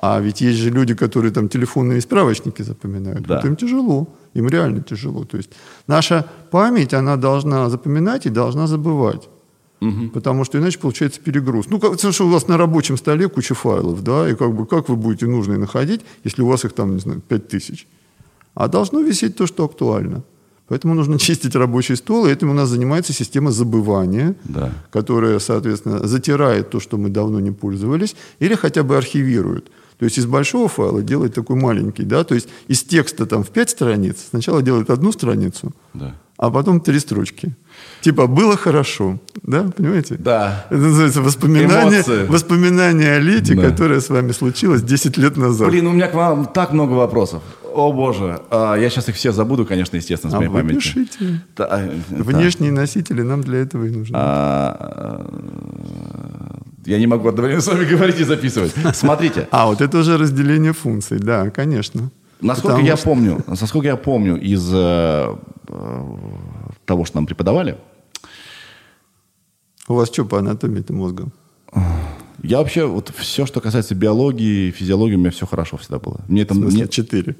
А 0.00 0.20
ведь 0.20 0.40
есть 0.40 0.58
же 0.58 0.70
люди, 0.70 0.94
которые 0.94 1.32
там 1.32 1.48
телефонные 1.48 2.00
справочники 2.00 2.62
запоминают. 2.62 3.26
Да. 3.26 3.36
Вот 3.36 3.44
им 3.44 3.56
тяжело. 3.56 4.06
Им 4.34 4.48
реально 4.48 4.80
тяжело. 4.80 5.24
То 5.24 5.36
есть 5.36 5.50
наша 5.88 6.24
память, 6.50 6.94
она 6.94 7.16
должна 7.16 7.68
запоминать 7.68 8.26
и 8.26 8.30
должна 8.30 8.66
забывать. 8.66 9.28
Потому 10.12 10.44
что 10.44 10.58
иначе 10.58 10.78
получается 10.78 11.20
перегруз. 11.20 11.66
Ну, 11.70 11.78
как, 11.78 11.98
что 12.12 12.26
у 12.26 12.30
вас 12.30 12.48
на 12.48 12.56
рабочем 12.56 12.96
столе 12.96 13.28
куча 13.28 13.54
файлов, 13.54 14.02
да, 14.02 14.28
и 14.28 14.34
как 14.34 14.52
бы 14.52 14.66
как 14.66 14.88
вы 14.88 14.96
будете 14.96 15.26
нужные 15.26 15.58
находить, 15.58 16.00
если 16.24 16.42
у 16.42 16.46
вас 16.46 16.64
их 16.64 16.72
там, 16.72 16.94
не 16.94 17.00
знаю, 17.00 17.20
5000. 17.28 17.86
А 18.54 18.68
должно 18.68 19.00
висеть 19.00 19.36
то, 19.36 19.46
что 19.46 19.64
актуально. 19.64 20.22
Поэтому 20.68 20.94
нужно 20.94 21.18
чистить 21.26 21.54
рабочий 21.56 21.96
стол, 21.96 22.26
и 22.26 22.30
этим 22.32 22.50
у 22.50 22.54
нас 22.54 22.68
занимается 22.68 23.12
система 23.12 23.50
забывания, 23.50 24.34
Да. 24.44 24.70
которая, 24.90 25.38
соответственно, 25.38 26.06
затирает 26.06 26.70
то, 26.70 26.80
что 26.80 26.96
мы 26.98 27.08
давно 27.08 27.40
не 27.40 27.50
пользовались, 27.50 28.16
или 28.38 28.54
хотя 28.54 28.82
бы 28.82 28.96
архивирует. 28.96 29.70
То 29.98 30.04
есть 30.04 30.18
из 30.18 30.26
большого 30.26 30.68
файла 30.68 31.02
делает 31.02 31.34
такой 31.34 31.56
маленький, 31.56 32.04
да, 32.04 32.22
то 32.22 32.34
есть 32.36 32.48
из 32.68 32.82
текста 32.84 33.26
там 33.26 33.42
в 33.42 33.48
пять 33.48 33.70
страниц 33.70 34.16
сначала 34.30 34.62
делает 34.62 34.90
одну 34.90 35.10
страницу, 35.10 35.72
Да. 35.94 36.14
а 36.36 36.50
потом 36.50 36.80
три 36.80 37.00
строчки. 37.00 37.56
Типа 38.00 38.28
«было 38.28 38.56
хорошо», 38.56 39.18
да, 39.42 39.64
понимаете? 39.76 40.14
Да. 40.16 40.66
Это 40.70 40.78
называется 40.80 41.20
воспоминание, 41.20 41.98
Эмоции. 41.98 42.26
воспоминание 42.26 43.16
о 43.16 43.18
лете, 43.18 43.54
Да. 43.54 43.70
которое 43.70 44.00
с 44.00 44.08
вами 44.08 44.30
случилось 44.32 44.82
10 44.82 45.16
лет 45.18 45.36
назад. 45.36 45.68
Блин, 45.68 45.86
у 45.88 45.92
меня 45.92 46.06
к 46.06 46.14
вам 46.14 46.46
так 46.46 46.72
много 46.72 46.92
вопросов. 46.92 47.42
О, 47.78 47.92
боже. 47.92 48.40
А, 48.50 48.74
я 48.76 48.90
сейчас 48.90 49.08
их 49.08 49.14
все 49.14 49.30
забуду, 49.32 49.64
конечно, 49.64 49.96
естественно, 49.96 50.30
с 50.32 50.34
А 50.34 50.38
моей 50.38 50.50
памяти. 50.50 50.74
пишите. 50.74 51.40
Да, 51.56 51.66
а, 51.70 51.80
это- 51.86 51.94
Внешние 52.24 52.72
носители 52.72 53.22
нам 53.22 53.42
для 53.42 53.58
этого 53.58 53.84
и 53.84 53.90
нужны. 53.90 54.14
а, 54.18 55.24
я 56.86 56.98
не 56.98 57.06
могу 57.06 57.28
одновременно 57.28 57.62
с 57.62 57.66
вами 57.68 57.84
говорить 57.96 58.18
и 58.20 58.24
записывать. 58.24 58.72
Смотрите, 58.94 59.46
А, 59.50 59.66
вот 59.66 59.80
это 59.80 59.98
уже 59.98 60.16
разделение 60.18 60.72
функций, 60.72 61.18
да, 61.18 61.50
конечно. 61.50 62.10
насколько 62.40 62.68
Потому 62.76 62.86
я 62.88 62.96
что- 62.96 63.04
помню, 63.04 63.44
насколько 63.46 63.86
я 63.88 63.96
помню 63.96 64.36
из 64.40 64.68
э, 64.72 65.36
э, 65.68 66.04
того, 66.84 67.04
что 67.04 67.16
нам 67.18 67.26
преподавали, 67.26 67.76
У 69.86 69.94
вас 69.94 70.08
что 70.08 70.24
по 70.24 70.38
анатомии-то 70.38 70.92
мозга? 70.92 71.28
я 72.42 72.58
вообще 72.58 72.86
вот 72.86 73.12
все, 73.16 73.46
что 73.46 73.60
касается 73.60 73.94
биологии, 73.94 74.70
физиологии, 74.70 75.14
у 75.14 75.18
меня 75.18 75.30
все 75.30 75.46
хорошо 75.46 75.76
всегда 75.76 75.98
было. 75.98 76.20
Мне 76.28 76.44
В 76.44 76.48
там 76.48 76.58
смысле, 76.58 76.78
мне- 76.80 76.88
четыре. 76.88 77.36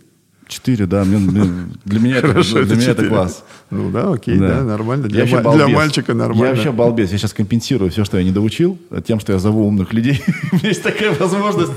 Четыре, 0.48 0.86
да, 0.86 1.04
мне- 1.04 1.18
мне- 1.18 1.68
для 1.84 2.00
меня 2.00 2.16
это, 2.18 2.28
Хорошо, 2.28 2.54
для 2.54 2.62
это 2.64 2.74
меня 2.76 2.90
это 2.90 3.06
класс. 3.08 3.44
Ну 3.70 3.90
да, 3.90 4.12
окей, 4.12 4.38
да, 4.38 4.62
нормально. 4.64 5.06
Я 5.10 5.24
Для, 5.26 5.40
балбес. 5.42 5.66
для 5.66 5.74
мальчика 5.76 6.14
нормально. 6.14 6.44
Я 6.44 6.50
вообще 6.54 6.72
балбес. 6.72 7.12
Я 7.12 7.18
сейчас 7.18 7.32
компенсирую 7.34 7.90
все, 7.90 8.04
что 8.04 8.18
я 8.18 8.24
не 8.24 8.30
доучил, 8.32 8.78
тем, 9.06 9.20
что 9.20 9.32
я 9.32 9.38
зову 9.38 9.66
умных 9.66 9.92
людей. 9.92 10.22
У 10.52 10.56
меня 10.56 10.68
есть 10.68 10.82
такая 10.82 11.12
возможность. 11.12 11.72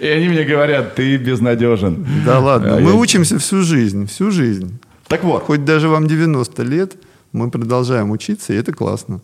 И 0.00 0.06
они 0.06 0.28
мне 0.28 0.44
говорят, 0.44 0.94
ты 0.94 1.16
безнадежен. 1.16 2.06
Да 2.26 2.38
ладно, 2.40 2.76
А 2.76 2.80
мы 2.80 2.90
я- 2.90 2.96
учимся 2.96 3.38
всю 3.38 3.62
жизнь, 3.62 4.06
всю 4.06 4.30
жизнь. 4.30 4.78
Так 5.08 5.24
вот, 5.24 5.42
Хоть 5.44 5.64
даже 5.64 5.88
вам 5.88 6.06
90 6.06 6.62
лет, 6.62 6.96
мы 7.32 7.50
продолжаем 7.50 8.10
учиться, 8.10 8.52
и 8.52 8.56
это 8.56 8.72
классно. 8.72 9.20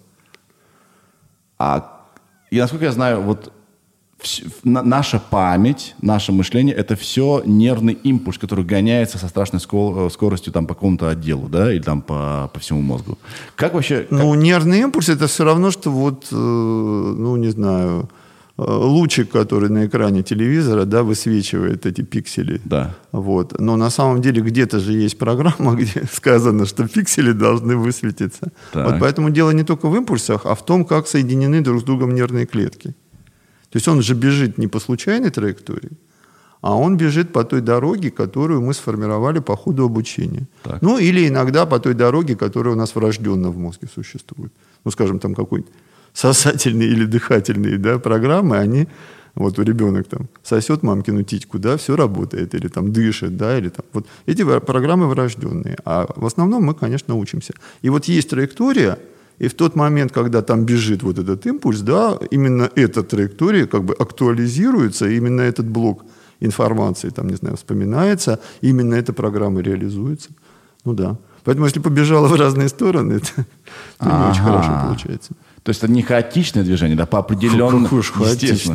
а, 1.59 2.01
и 2.51 2.59
насколько 2.59 2.85
я 2.87 2.93
знаю, 2.93 3.21
вот 3.23 3.53
наша 4.65 5.19
память, 5.31 5.95
наше 6.03 6.33
мышление, 6.33 6.75
это 6.75 6.97
все 6.97 7.43
нервный 7.45 7.93
импульс, 7.93 8.39
который 8.39 8.65
гоняется 8.65 9.19
со 9.19 9.29
страшной 9.29 9.61
ско- 9.61 10.09
скоростью 10.11 10.53
там, 10.53 10.67
по 10.67 10.75
какому-то 10.75 11.09
отделу, 11.11 11.49
да, 11.49 11.73
или 11.73 11.83
там 11.83 12.03
по, 12.03 12.51
по 12.53 12.59
всему 12.61 12.83
мозгу. 12.83 13.19
Как 13.57 13.75
вообще... 13.75 14.01
как- 14.01 14.11
Ну, 14.11 14.35
нервный 14.35 14.81
импульс 14.81 15.09
это 15.09 15.27
все 15.27 15.45
равно, 15.45 15.71
что 15.71 15.91
вот, 15.91 16.27
э, 16.33 16.35
ну, 16.37 17.37
не 17.37 17.51
знаю, 17.51 18.09
э, 18.59 18.63
лучик, 18.63 19.31
который 19.31 19.69
на 19.69 19.85
экране 19.87 20.23
телевизора, 20.23 20.85
да, 20.87 21.03
высвечивает 21.03 21.85
эти 21.87 22.01
пиксели. 22.01 22.61
Да. 22.65 22.95
Вот. 23.13 23.61
Но 23.61 23.77
на 23.77 23.91
самом 23.91 24.23
деле 24.23 24.41
где-то 24.41 24.81
же 24.81 24.93
есть 24.93 25.19
программа, 25.19 25.75
где 25.77 26.05
сказано, 26.13 26.65
что 26.67 26.89
пиксели 26.89 27.33
должны 27.33 27.77
высветиться. 27.77 28.51
Так. 28.73 28.87
Вот 28.91 29.01
поэтому 29.01 29.31
дело 29.31 29.51
не 29.53 29.63
только 29.63 29.89
в 29.89 29.95
импульсах, 29.97 30.47
а 30.47 30.55
в 30.55 30.65
том, 30.65 30.85
как 30.85 31.07
соединены 31.07 31.61
друг 31.61 31.81
с 31.81 31.85
другом 31.85 32.15
нервные 32.15 32.47
клетки. 32.47 32.95
То 33.71 33.77
есть 33.79 33.89
он 33.89 34.03
же 34.03 34.15
бежит 34.15 34.59
не 34.59 34.69
по 34.69 34.81
случайной 34.81 35.31
траектории, 35.31 35.91
а 36.61 36.75
он 36.75 36.97
бежит 36.97 37.33
по 37.33 37.45
той 37.45 37.61
дороге, 37.61 38.11
которую 38.11 38.61
мы 38.61 38.75
сформировали 38.75 39.41
по 39.41 39.57
ходу 39.57 39.85
обучения. 39.85 40.47
Так. 40.63 40.83
Ну, 40.83 40.99
или 40.99 41.29
иногда 41.29 41.67
по 41.67 41.79
той 41.79 41.95
дороге, 41.95 42.37
которая 42.37 42.75
у 42.75 42.77
нас 42.77 42.95
врожденно 42.95 43.51
в 43.51 43.59
мозге 43.59 43.89
существует. 43.95 44.53
Ну, 44.85 44.91
скажем, 44.91 45.19
там 45.19 45.35
какой-нибудь 45.35 45.73
сосательные 46.13 46.89
или 46.89 47.05
дыхательные 47.05 47.79
да, 47.79 47.99
программы, 47.99 48.57
они, 48.57 48.89
вот 49.35 49.59
у 49.59 49.63
ребенок 49.63 50.09
там 50.09 50.29
сосет 50.43 50.83
мамкину 50.83 51.23
титьку, 51.23 51.59
да, 51.59 51.77
все 51.77 51.95
работает, 51.95 52.55
или 52.55 52.69
там 52.69 52.93
дышит, 52.93 53.37
да, 53.37 53.59
или 53.59 53.69
там, 53.69 53.85
вот 53.93 54.07
эти 54.25 54.43
программы 54.61 55.09
врожденные, 55.09 55.77
а 55.85 56.07
в 56.17 56.25
основном 56.25 56.65
мы, 56.65 56.75
конечно, 56.75 57.15
учимся. 57.17 57.53
И 57.83 57.91
вот 57.91 58.07
есть 58.07 58.31
траектория, 58.31 58.99
и 59.39 59.49
в 59.49 59.55
тот 59.55 59.77
момент, 59.77 60.13
когда 60.13 60.43
там 60.43 60.65
бежит 60.65 61.03
вот 61.03 61.19
этот 61.19 61.47
импульс, 61.47 61.81
да, 61.81 62.19
именно 62.31 62.71
эта 62.75 63.03
траектория 63.03 63.67
как 63.67 63.85
бы 63.85 63.95
актуализируется, 63.95 65.09
именно 65.09 65.43
этот 65.43 65.67
блок 65.67 66.05
информации, 66.41 67.11
там, 67.11 67.29
не 67.29 67.37
знаю, 67.37 67.57
вспоминается, 67.57 68.41
именно 68.63 68.95
эта 68.95 69.13
программа 69.13 69.61
реализуется. 69.61 70.31
Ну 70.85 70.95
да. 70.95 71.17
Поэтому 71.45 71.67
если 71.67 71.81
побежала 71.81 72.29
в 72.29 72.35
разные 72.35 72.69
стороны, 72.69 73.13
это 73.15 73.47
ну, 74.01 74.09
не 74.09 74.31
очень 74.31 74.43
хорошо 74.43 74.81
получается. 74.87 75.33
То 75.67 75.71
есть 75.71 75.83
это 75.83 75.91
не 75.91 76.01
хаотичное 76.03 76.63
движение, 76.63 76.97
да, 76.97 77.07
по 77.07 77.19
определенному... 77.19 77.87
Какое 77.89 77.99
естественно. 77.99 78.25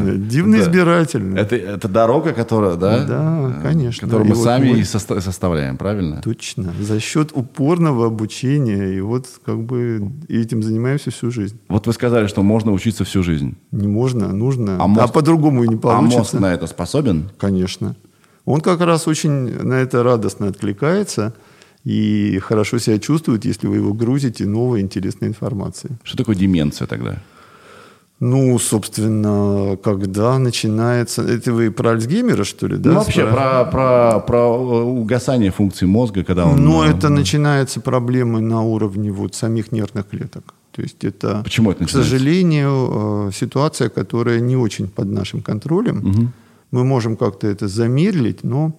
хаотичное. 0.08 0.16
Дивно 0.16 0.58
Да. 0.58 0.64
избирательно. 0.64 1.38
Это, 1.40 1.56
это 1.56 1.88
дорога, 1.88 2.34
которая, 2.34 2.76
да? 2.76 3.06
Да, 3.06 3.56
конечно. 3.64 4.10
Которую 4.10 4.26
И 4.28 4.30
мы 4.32 4.36
вот 4.36 4.44
сами 4.44 4.72
мы- 4.72 4.80
и 4.80 4.82
соста- 4.82 5.22
составляем, 5.22 5.78
правильно? 5.78 6.22
Точно. 6.22 6.74
За 6.82 7.00
счет 7.00 7.32
упорного 7.34 8.08
обучения. 8.08 8.98
И 8.98 9.00
вот 9.00 9.26
как 9.46 9.64
бы 9.64 10.12
этим 10.28 10.62
занимаемся 10.64 11.12
всю 11.12 11.32
жизнь. 11.32 11.58
Вот 11.70 11.88
вы 11.88 11.94
сказали, 11.94 12.28
что 12.28 12.44
можно 12.44 12.74
учиться 12.74 13.06
всю 13.06 13.24
жизнь. 13.24 13.56
Не 13.72 13.88
можно, 13.88 14.26
а 14.26 14.34
нужно. 14.34 14.76
А 14.78 14.84
А, 14.84 14.88
мозг- 14.88 15.14
по-другому 15.14 15.64
и 15.64 15.70
не 15.70 15.76
А 15.76 15.78
получится. 15.78 16.18
мозг 16.20 16.34
на 16.34 16.54
это 16.54 16.68
способен? 16.68 17.30
Конечно. 17.38 17.96
Он 18.44 18.60
как 18.60 18.82
раз 18.82 19.08
очень 19.08 19.30
на 19.64 19.76
это 19.76 20.04
радостно 20.04 20.48
откликается 20.48 21.34
и 21.84 22.40
хорошо 22.40 22.80
себя 22.80 23.00
чувствует, 23.00 23.46
если 23.46 23.68
вы 23.68 23.78
его 23.78 23.94
грузите 23.94 24.46
новой 24.46 24.82
интересной 24.82 25.28
информацией. 25.28 25.94
Что 26.04 26.18
такое 26.18 26.36
деменция 26.36 26.88
тогда? 26.88 27.22
Ну, 28.22 28.60
собственно, 28.60 29.78
когда 29.84 30.38
начинается... 30.38 31.24
Это 31.24 31.52
вы 31.54 31.72
про 31.72 31.92
Альцгеймера, 31.92 32.44
что 32.44 32.68
ли? 32.68 32.78
Да, 32.78 32.92
ну, 32.92 32.96
вообще, 32.98 33.26
про, 33.26 33.66
про, 33.66 34.20
про 34.20 34.38
э, 34.38 34.84
угасание 34.84 35.50
функций 35.50 35.88
мозга, 35.88 36.24
когда 36.24 36.46
он... 36.46 36.64
Ну, 36.64 36.84
э, 36.84 36.92
это 36.92 37.10
начинаются 37.10 37.82
проблемы 37.82 38.40
на 38.40 38.62
уровне 38.62 39.12
вот 39.12 39.34
самих 39.34 39.72
нервных 39.72 40.08
клеток. 40.08 40.54
То 40.72 40.84
есть 40.84 41.04
это, 41.04 41.42
Почему 41.44 41.72
это 41.72 41.86
к 41.86 41.90
сожалению, 41.90 43.30
э, 43.30 43.32
ситуация, 43.34 43.90
которая 43.90 44.40
не 44.40 44.56
очень 44.56 44.88
под 44.88 45.08
нашим 45.08 45.42
контролем. 45.42 46.32
Мы 46.70 46.84
можем 46.84 47.18
как-то 47.18 47.48
это 47.48 47.68
замедлить, 47.68 48.44
но 48.44 48.72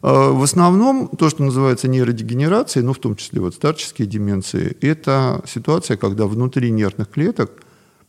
в 0.00 0.42
основном 0.42 1.08
то, 1.08 1.28
что 1.28 1.42
называется 1.42 1.88
нейродегенерацией, 1.88 2.84
ну, 2.84 2.92
в 2.92 2.98
том 2.98 3.16
числе 3.16 3.40
вот 3.40 3.54
старческие 3.54 4.06
деменции, 4.06 4.76
это 4.80 5.42
ситуация, 5.46 5.96
когда 5.96 6.26
внутри 6.26 6.70
нервных 6.70 7.08
клеток 7.10 7.50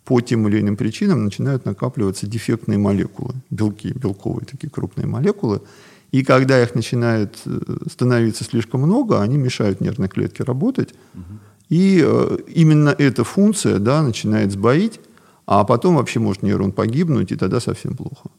по 0.05 0.21
тем 0.21 0.47
или 0.47 0.59
иным 0.59 0.75
причинам 0.75 1.23
начинают 1.23 1.65
накапливаться 1.65 2.25
дефектные 2.25 2.79
молекулы, 2.79 3.35
белки, 3.51 3.91
белковые 3.93 4.45
такие 4.45 4.69
крупные 4.69 5.07
молекулы. 5.07 5.61
И 6.11 6.23
когда 6.23 6.61
их 6.63 6.73
начинает 6.73 7.37
э, 7.45 7.59
становиться 7.91 8.43
слишком 8.43 8.81
много, 8.81 9.21
они 9.21 9.37
мешают 9.37 9.81
нервной 9.81 10.07
клетке 10.07 10.43
работать. 10.43 10.95
И 11.69 12.03
э, 12.03 12.37
именно 12.47 12.89
эта 12.89 13.23
функция 13.23 13.77
да, 13.77 14.01
начинает 14.01 14.51
сбоить, 14.51 14.99
а 15.45 15.63
потом 15.63 15.97
вообще 15.97 16.19
может 16.19 16.41
нейрон 16.41 16.71
погибнуть, 16.71 17.31
и 17.31 17.35
тогда 17.35 17.59
совсем 17.59 17.95
плохо. 17.95 18.31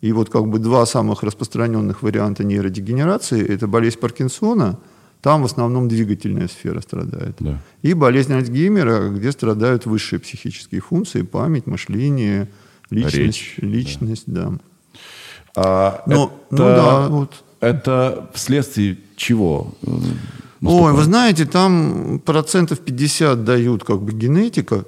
И 0.00 0.12
вот 0.12 0.30
как 0.30 0.48
бы 0.48 0.58
два 0.58 0.86
самых 0.86 1.22
распространенных 1.22 2.02
варианта 2.02 2.42
нейродегенерации– 2.44 3.46
это 3.48 3.66
болезнь 3.66 3.98
Паркинсона, 3.98 4.78
там 5.20 5.42
в 5.42 5.44
основном 5.44 5.88
двигательная 5.88 6.48
сфера 6.48 6.80
страдает. 6.80 7.36
Да. 7.40 7.58
И 7.82 7.92
болезнь 7.92 8.32
Альцгеймера, 8.32 9.10
где 9.10 9.30
страдают 9.32 9.84
высшие 9.84 10.18
психические 10.18 10.80
функции, 10.80 11.22
память, 11.22 11.66
мышление, 11.66 12.48
личность. 12.88 13.16
Речь, 13.16 13.54
личность 13.58 14.24
да. 14.26 14.52
А, 15.54 16.02
Ну, 16.06 16.26
это, 16.26 16.34
ну 16.50 16.56
да, 16.56 17.08
вот. 17.08 17.44
Это 17.60 18.30
вследствие 18.32 18.96
чего? 19.16 19.74
э, 19.82 19.86
Ой, 19.86 20.02
наступает? 20.62 20.96
вы 20.96 21.02
знаете, 21.04 21.44
там 21.44 22.20
процентов 22.24 22.80
50 22.80 23.44
дают 23.44 23.84
как 23.84 24.00
бы 24.00 24.12
генетика. 24.12 24.86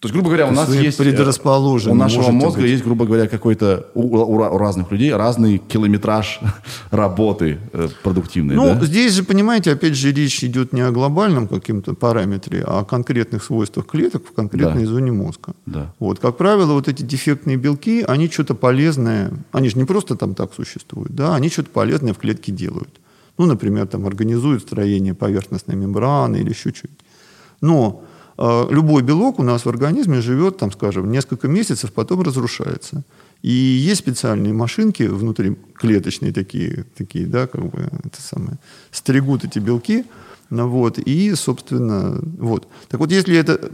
То 0.00 0.06
есть, 0.06 0.12
грубо 0.14 0.28
говоря, 0.28 0.46
у 0.46 0.52
нас 0.52 0.72
есть 0.72 1.00
э, 1.00 1.02
предрасположены, 1.02 1.92
У 1.92 1.96
нашего 1.96 2.30
мозга 2.30 2.60
быть. 2.60 2.70
есть, 2.70 2.84
грубо 2.84 3.04
говоря, 3.04 3.26
какой-то... 3.26 3.88
У, 3.94 4.02
у 4.16 4.34
у 4.38 4.58
разных 4.58 4.92
людей 4.92 5.12
разный 5.12 5.58
километраж 5.58 6.38
работы 6.92 7.58
э, 7.72 7.88
продуктивной, 8.04 8.54
Ну, 8.54 8.74
да? 8.76 8.84
здесь 8.86 9.12
же, 9.14 9.24
понимаете, 9.24 9.72
опять 9.72 9.96
же, 9.96 10.12
речь 10.12 10.44
идет 10.44 10.72
не 10.72 10.82
о 10.82 10.92
глобальном 10.92 11.48
каком-то 11.48 11.94
параметре, 11.94 12.62
а 12.64 12.80
о 12.80 12.84
конкретных 12.84 13.42
свойствах 13.42 13.86
клеток 13.86 14.22
в 14.28 14.32
конкретной 14.34 14.84
Да. 14.84 14.88
зоне 14.88 15.10
мозга. 15.10 15.54
Да. 15.66 15.92
Вот, 15.98 16.20
как 16.20 16.36
правило, 16.36 16.74
вот 16.74 16.86
эти 16.86 17.02
дефектные 17.02 17.56
белки, 17.56 18.04
они 18.06 18.28
что-то 18.30 18.54
полезное, 18.54 19.32
они 19.50 19.68
же 19.68 19.78
не 19.78 19.84
просто 19.84 20.14
там 20.14 20.36
так 20.36 20.54
существуют, 20.54 21.12
да, 21.16 21.34
они 21.34 21.48
что-то 21.50 21.70
полезное 21.70 22.12
в 22.14 22.18
клетке 22.18 22.52
делают. 22.52 23.00
Ну, 23.36 23.46
например, 23.46 23.88
там 23.88 24.06
организуют 24.06 24.62
строение 24.62 25.14
поверхностной 25.14 25.74
мембраны 25.74 26.36
или 26.36 26.50
еще 26.50 26.70
что-нибудь. 26.70 27.00
Но 27.60 28.04
любой 28.38 29.02
белок 29.02 29.38
у 29.38 29.42
нас 29.42 29.64
в 29.64 29.68
организме 29.68 30.20
живет, 30.20 30.58
там, 30.58 30.70
скажем, 30.72 31.10
несколько 31.10 31.48
месяцев, 31.48 31.92
потом 31.92 32.22
разрушается. 32.22 33.02
И 33.42 33.50
есть 33.50 34.00
специальные 34.00 34.52
машинки 34.52 35.02
внутри 35.02 35.56
клеточные 35.74 36.32
такие, 36.32 36.84
такие, 36.96 37.26
да, 37.26 37.46
как 37.46 37.64
бы 37.64 37.88
это 38.04 38.22
самое, 38.22 38.58
стригут 38.90 39.44
эти 39.44 39.58
белки, 39.58 40.04
ну, 40.50 40.68
вот, 40.68 40.98
и, 40.98 41.34
собственно, 41.34 42.20
вот. 42.38 42.68
Так 42.88 43.00
вот, 43.00 43.12
если 43.12 43.36
это 43.36 43.70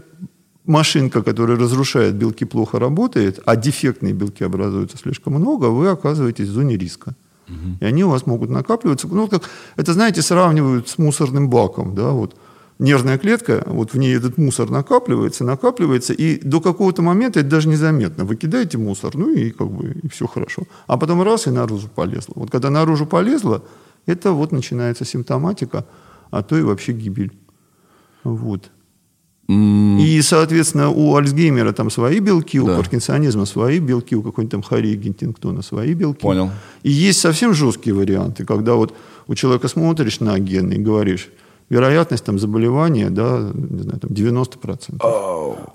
машинка, 0.64 1.22
которая 1.22 1.58
разрушает 1.58 2.14
белки, 2.14 2.44
плохо 2.44 2.78
работает, 2.78 3.40
а 3.44 3.56
дефектные 3.56 4.12
белки 4.12 4.44
образуются 4.44 4.96
слишком 4.96 5.34
много, 5.34 5.66
вы 5.66 5.88
оказываетесь 5.88 6.48
в 6.48 6.52
зоне 6.52 6.76
риска. 6.76 7.14
И 7.80 7.84
они 7.84 8.04
у 8.04 8.08
вас 8.08 8.26
могут 8.26 8.50
накапливаться. 8.50 9.06
Ну, 9.06 9.28
как, 9.28 9.42
это, 9.76 9.92
знаете, 9.92 10.22
сравнивают 10.22 10.88
с 10.88 10.96
мусорным 10.96 11.50
баком. 11.50 11.94
Да, 11.94 12.10
вот. 12.10 12.34
Нервная 12.80 13.18
клетка, 13.18 13.62
вот 13.66 13.94
в 13.94 13.98
ней 13.98 14.16
этот 14.16 14.36
мусор 14.36 14.68
накапливается, 14.68 15.44
накапливается, 15.44 16.12
и 16.12 16.40
до 16.40 16.60
какого-то 16.60 17.02
момента 17.02 17.38
это 17.40 17.48
даже 17.48 17.68
незаметно. 17.68 18.24
Вы 18.24 18.34
кидаете 18.34 18.78
мусор, 18.78 19.16
ну 19.16 19.30
и 19.30 19.50
как 19.50 19.70
бы 19.70 19.96
и 20.02 20.08
все 20.08 20.26
хорошо. 20.26 20.64
А 20.88 20.96
потом 20.96 21.22
раз, 21.22 21.46
и 21.46 21.50
наружу 21.50 21.88
полезло. 21.88 22.32
Вот 22.34 22.50
когда 22.50 22.70
наружу 22.70 23.06
полезло, 23.06 23.62
это 24.06 24.32
вот 24.32 24.50
начинается 24.52 25.04
симптоматика, 25.04 25.86
а 26.30 26.42
то 26.42 26.58
и 26.58 26.62
вообще 26.62 26.92
гибель. 26.92 27.30
Вот. 28.24 28.70
И, 29.46 30.20
соответственно, 30.22 30.88
у 30.88 31.14
Альцгеймера 31.16 31.72
там 31.72 31.90
свои 31.90 32.18
белки, 32.18 32.58
у 32.58 32.66
Да. 32.66 32.76
паркинсонизма 32.76 33.44
свои 33.44 33.78
белки, 33.78 34.16
у 34.16 34.22
какой-нибудь 34.22 34.50
там 34.50 34.62
Хари 34.62 34.94
Гентингтона 34.94 35.62
свои 35.62 35.92
белки. 35.92 36.22
Понял. 36.22 36.50
И 36.82 36.90
есть 36.90 37.20
совсем 37.20 37.52
жесткие 37.52 37.94
варианты, 37.94 38.46
когда 38.46 38.74
вот 38.74 38.94
у 39.26 39.34
человека 39.34 39.68
смотришь 39.68 40.20
на 40.20 40.38
гены 40.38 40.74
и 40.74 40.78
говоришь, 40.78 41.28
вероятность 41.70 42.24
там 42.24 42.38
заболевания, 42.38 43.10
да, 43.10 43.50
не 43.54 43.82
знаю, 43.82 44.00
там 44.00 44.10
90%. 44.10 44.96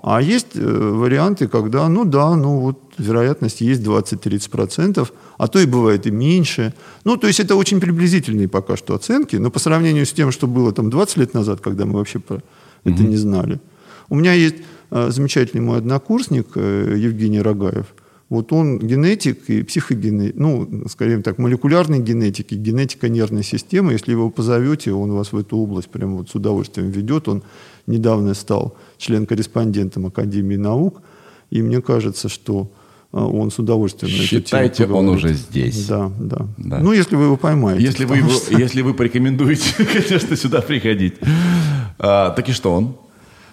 А 0.02 0.22
есть 0.22 0.48
э, 0.54 0.60
варианты, 0.60 1.48
когда, 1.48 1.88
ну 1.88 2.04
да, 2.04 2.34
ну 2.36 2.60
вот 2.60 2.78
вероятность 2.98 3.60
есть 3.60 3.82
20-30%, 3.82 5.08
а 5.38 5.48
то 5.48 5.58
и 5.58 5.66
бывает 5.66 6.06
и 6.06 6.10
меньше. 6.10 6.74
Ну, 7.04 7.16
то 7.16 7.26
есть 7.26 7.40
это 7.40 7.56
очень 7.56 7.80
приблизительные 7.80 8.48
пока 8.48 8.76
что 8.76 8.94
оценки, 8.94 9.36
но 9.36 9.50
по 9.50 9.58
сравнению 9.58 10.06
с 10.06 10.12
тем, 10.12 10.32
что 10.32 10.46
было 10.46 10.72
там 10.72 10.90
20 10.90 11.16
лет 11.16 11.34
назад, 11.34 11.60
когда 11.60 11.84
мы 11.84 11.98
вообще 11.98 12.18
про 12.18 12.42
это 12.84 13.02
не 13.02 13.16
знали. 13.16 13.60
У 14.08 14.14
меня 14.14 14.32
есть 14.32 14.56
э, 14.90 15.10
замечательный 15.10 15.60
мой 15.60 15.78
однокурсник 15.78 16.48
э, 16.54 16.94
Евгений 16.96 17.40
Рогаев. 17.40 17.86
Вот 18.30 18.52
он 18.52 18.78
генетик 18.78 19.50
и 19.50 19.64
психогенетик, 19.64 20.36
ну, 20.36 20.84
скорее 20.88 21.18
так, 21.20 21.38
молекулярный 21.38 21.98
генетик 21.98 22.52
и 22.52 22.54
генетика 22.54 23.08
нервной 23.08 23.42
системы. 23.42 23.90
Если 23.92 24.12
его 24.12 24.30
позовете, 24.30 24.92
он 24.92 25.10
вас 25.12 25.32
в 25.32 25.36
эту 25.36 25.56
область 25.56 25.88
прямо 25.88 26.18
вот 26.18 26.30
с 26.30 26.34
удовольствием 26.36 26.90
ведет. 26.90 27.26
Он 27.26 27.42
недавно 27.88 28.34
стал 28.34 28.76
член-корреспондентом 28.98 30.06
Академии 30.06 30.54
наук. 30.54 31.02
И 31.50 31.60
мне 31.60 31.82
кажется, 31.82 32.28
что 32.28 32.70
э, 33.12 33.18
он 33.18 33.50
с 33.50 33.58
удовольствием 33.58 34.12
Считайте, 34.12 34.86
он 34.86 35.08
уже 35.08 35.34
здесь. 35.34 35.88
Да, 35.88 36.12
да, 36.20 36.46
Да. 36.56 36.78
Ну, 36.78 36.92
если 36.92 37.16
вы 37.16 37.24
его 37.24 37.36
поймаете. 37.36 37.82
Если 37.82 38.04
вы, 38.04 38.18
его, 38.18 38.30
что- 38.30 38.56
если 38.56 38.82
вы 38.82 38.94
порекомендуете, 38.94 39.74
конечно, 39.92 40.36
сюда 40.36 40.60
приходить. 40.60 41.14
А, 41.98 42.30
так 42.30 42.48
и 42.48 42.52
что 42.52 42.74
он? 42.74 42.96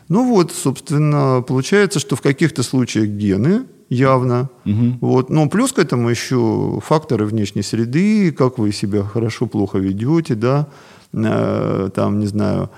Ну 0.08 0.24
вот, 0.30 0.52
собственно, 0.52 1.44
получается, 1.46 2.00
что 2.00 2.16
в 2.16 2.22
каких-то 2.22 2.62
случаях 2.62 3.08
гены 3.08 3.64
явно. 3.90 4.50
Вот. 5.02 5.30
Но 5.30 5.50
плюс 5.50 5.72
к 5.74 5.80
этому 5.80 6.10
еще 6.10 6.80
факторы 6.84 7.26
внешней 7.26 7.64
среды, 7.64 8.32
как 8.32 8.58
вы 8.58 8.72
себя 8.72 9.04
хорошо, 9.04 9.46
плохо 9.48 9.78
ведете, 9.80 10.36
да, 10.36 10.68
Э, 11.14 11.90
там, 11.96 12.20
не 12.20 12.28
знаю, 12.28 12.70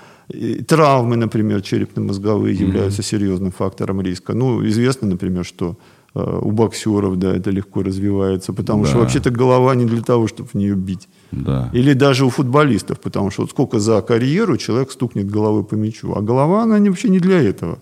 травмы, 0.66 1.16
например, 1.16 1.60
черепно-мозговые 1.62 2.54
являются 2.54 3.02
серьезным 3.02 3.50
фактором 3.50 4.00
риска. 4.00 4.34
Ну, 4.34 4.64
известно, 4.68 5.08
например, 5.08 5.44
что 5.44 5.76
э, 6.14 6.38
у 6.42 6.50
боксеров, 6.52 7.16
да, 7.18 7.36
это 7.36 7.50
легко 7.50 7.82
развивается, 7.82 8.52
потому 8.52 8.84
что 8.84 8.94
Да. 8.94 9.00
вообще-то 9.00 9.30
голова 9.30 9.74
не 9.74 9.84
для 9.84 10.02
того, 10.02 10.28
чтобы 10.28 10.48
в 10.48 10.54
нее 10.54 10.74
бить. 10.74 11.08
Да. 11.32 11.70
Или 11.74 11.92
даже 11.94 12.24
у 12.24 12.30
футболистов, 12.30 13.00
потому 13.00 13.30
что 13.30 13.42
вот 13.42 13.50
сколько 13.50 13.78
за 13.80 14.00
карьеру 14.02 14.56
человек 14.56 14.90
стукнет 14.92 15.30
головой 15.30 15.64
по 15.64 15.74
мячу, 15.76 16.12
а 16.16 16.20
голова, 16.20 16.62
она 16.62 16.78
вообще 16.78 17.08
не 17.08 17.18
для 17.20 17.42
этого. 17.42 17.78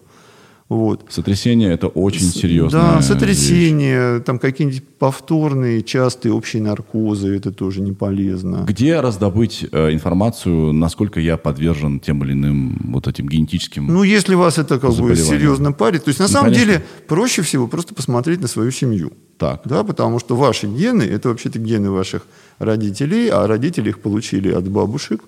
Вот. 0.68 1.06
Сотрясение 1.08 1.72
это 1.72 1.86
очень 1.88 2.26
серьезно. 2.26 2.78
Да, 2.78 3.02
сотрясение, 3.02 4.20
там 4.20 4.38
какие-нибудь 4.38 4.84
повторные, 4.98 5.82
частые 5.82 6.32
общие 6.32 6.62
наркозы, 6.62 7.34
это 7.34 7.52
тоже 7.52 7.80
не 7.80 7.92
полезно. 7.92 8.64
Где 8.68 9.00
раздобыть 9.00 9.64
э, 9.70 9.92
информацию, 9.94 10.72
насколько 10.74 11.20
я 11.20 11.38
подвержен 11.38 12.00
тем 12.00 12.22
или 12.22 12.32
иным 12.32 12.90
вот 12.92 13.08
этим 13.08 13.28
генетическим... 13.28 13.86
Ну, 13.86 14.02
если 14.02 14.34
вас 14.34 14.58
это 14.58 14.78
как 14.78 14.92
бы 14.92 15.16
серьезно 15.16 15.72
парит, 15.72 16.04
то 16.04 16.10
есть 16.10 16.20
на 16.20 16.26
Ну, 16.26 16.32
самом 16.32 16.50
конечно. 16.52 16.66
деле 16.66 16.84
проще 17.06 17.40
всего 17.42 17.66
просто 17.66 17.94
посмотреть 17.94 18.40
на 18.42 18.48
свою 18.48 18.70
семью. 18.70 19.12
Так. 19.38 19.62
Да, 19.64 19.84
потому 19.84 20.18
что 20.18 20.36
ваши 20.36 20.66
гены, 20.66 21.02
это 21.02 21.28
вообще-то 21.30 21.58
гены 21.58 21.90
ваших 21.90 22.26
родителей, 22.58 23.28
а 23.28 23.46
родители 23.46 23.88
их 23.88 23.98
получили 24.00 24.50
от 24.50 24.68
бабушек 24.68 25.20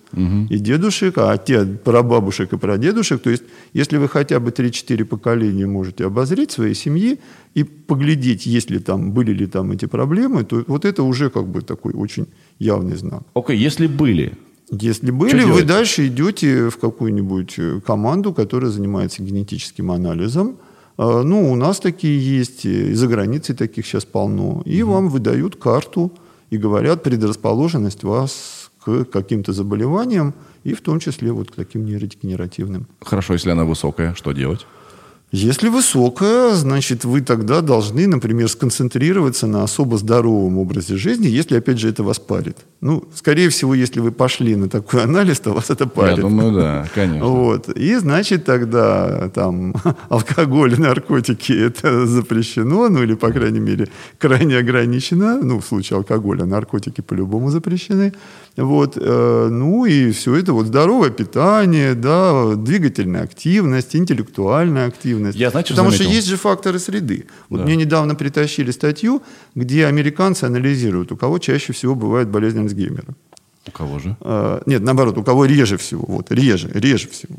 и 0.51 0.59
дедушек, 0.59 1.19
а 1.19 1.37
те 1.39 1.59
от 1.61 1.83
прабабушек 1.83 2.53
и 2.53 2.57
прадедушек. 2.57 3.23
То 3.23 3.31
есть, 3.31 3.45
если 3.73 3.99
вы 3.99 4.09
хотя 4.09 4.41
бы 4.41 4.51
3-4 4.51 5.05
поколения 5.05 5.67
можете 5.67 6.07
обозреть 6.07 6.51
своей 6.51 6.75
семьи 6.75 7.19
и 7.55 7.65
поглядеть, 7.65 8.47
есть 8.47 8.71
ли 8.71 8.79
там, 8.79 9.13
были 9.13 9.33
ли 9.33 9.47
там 9.47 9.71
эти 9.73 9.87
проблемы, 9.87 10.45
то 10.45 10.65
вот 10.67 10.85
это 10.85 11.03
уже 11.03 11.31
как 11.31 11.47
бы 11.47 11.63
такой 11.63 11.93
очень 11.93 12.27
явный 12.59 12.97
знак. 12.97 13.23
Окей, 13.35 13.59
если 13.59 13.87
были, 13.87 14.33
Если 14.71 15.11
были, 15.11 15.39
Что 15.39 15.49
вы 15.49 15.63
дальше 15.63 16.07
идете 16.07 16.69
в 16.69 16.77
какую-нибудь 16.79 17.55
э, 17.59 17.81
команду, 17.85 18.33
которая 18.33 18.71
занимается 18.71 19.23
генетическим 19.23 19.91
анализом. 19.91 20.57
А, 20.97 21.23
Ну, 21.23 21.53
у 21.53 21.57
нас 21.57 21.81
такие 21.81 22.39
есть, 22.39 22.65
и 22.67 22.95
за 22.95 23.09
границей 23.09 23.55
таких 23.57 23.87
сейчас 23.87 24.05
полно. 24.05 24.63
И 24.65 24.83
вам 24.83 25.09
выдают 25.09 25.57
карту 25.57 26.13
и 26.51 26.59
говорят 26.59 27.03
предрасположенность 27.03 28.05
вас 28.05 28.71
к 28.85 29.05
каким-то 29.05 29.53
заболеваниям, 29.53 30.35
и 30.65 30.75
в 30.75 30.81
том 30.81 31.01
числе 31.01 31.33
вот 31.33 31.51
к 31.51 31.55
таким 31.55 31.85
нейродегенеративным. 31.85 32.87
хорошо, 33.01 33.35
если 33.35 33.51
она 33.51 33.65
высокая, 33.65 34.15
что 34.15 34.33
делать? 34.33 34.67
Если 35.33 35.69
высокая, 35.69 36.55
значит, 36.55 37.05
вы 37.05 37.21
тогда 37.21 37.61
должны, 37.61 38.09
например, 38.09 38.49
сконцентрироваться 38.49 39.47
на 39.47 39.63
особо 39.63 39.97
здоровом 39.97 40.59
образе 40.59 40.97
жизни, 40.97 41.29
если, 41.29 41.57
опять 41.57 41.79
же, 41.79 41.89
это 41.89 42.03
вас 42.03 42.19
парит. 42.19 42.57
Ну, 42.81 43.05
скорее 43.15 43.49
всего, 43.49 43.75
если 43.75 44.01
вы 44.01 44.11
пошли 44.11 44.57
на 44.57 44.69
такой 44.69 45.03
анализ, 45.05 45.39
то 45.39 45.53
вас 45.53 45.71
это 45.71 45.87
парит. 45.87 46.17
Я 46.17 46.23
думаю, 46.23 46.53
да, 46.53 46.89
конечно. 46.93 47.29
Вот. 47.29 47.69
И, 47.69 47.95
значит, 47.97 48.45
тогда 48.45 49.29
там 49.29 49.75
алкоголь, 50.09 50.75
наркотики 50.77 51.53
это 51.53 52.07
запрещено, 52.07 52.89
ну 52.89 53.05
или, 53.05 53.15
по 53.15 53.31
крайней 53.31 53.61
мере, 53.61 53.89
крайне 54.19 54.59
ограничено. 54.59 55.41
Ну, 55.41 55.61
в 55.61 55.65
случае 55.65 55.99
алкоголя, 55.99 56.45
наркотики 56.45 57.03
по-любому 57.03 57.51
запрещены. 57.51 58.13
Вот. 58.57 58.97
э, 58.97 59.49
Ну 59.49 59.87
и 59.87 60.11
все 60.11 60.35
это 60.35 60.53
вот 60.53 60.67
здоровое 60.67 61.11
питание, 61.11 61.95
да, 61.95 62.57
двигательная 62.57 63.23
активность, 63.23 63.95
интеллектуальная 63.95 64.89
активность. 64.89 65.20
Я, 65.29 65.51
знаете, 65.51 65.69
что 65.69 65.75
Потому 65.75 65.91
что 65.91 65.99
заметил? 65.99 66.17
есть 66.17 66.29
же 66.29 66.37
факторы 66.37 66.79
среды. 66.79 67.27
Вот 67.49 67.59
Да. 67.61 67.65
мне 67.65 67.77
недавно 67.77 68.15
притащили 68.15 68.71
статью, 68.73 69.23
где 69.55 69.87
американцы 69.87 70.45
анализируют, 70.45 71.13
у 71.13 71.17
кого 71.17 71.39
чаще 71.39 71.73
всего 71.73 71.95
бывает 71.95 72.29
болезнь 72.29 72.59
Альцгеймера. 72.61 73.15
У 73.67 73.71
кого 73.71 73.99
же? 73.99 74.17
Э, 74.21 74.61
Нет, 74.67 74.83
наоборот, 74.83 75.19
у 75.19 75.23
кого 75.23 75.45
реже 75.45 75.77
всего. 75.77 76.05
Вот, 76.09 76.33
реже, 76.33 76.71
реже 76.75 77.09
всего. 77.09 77.37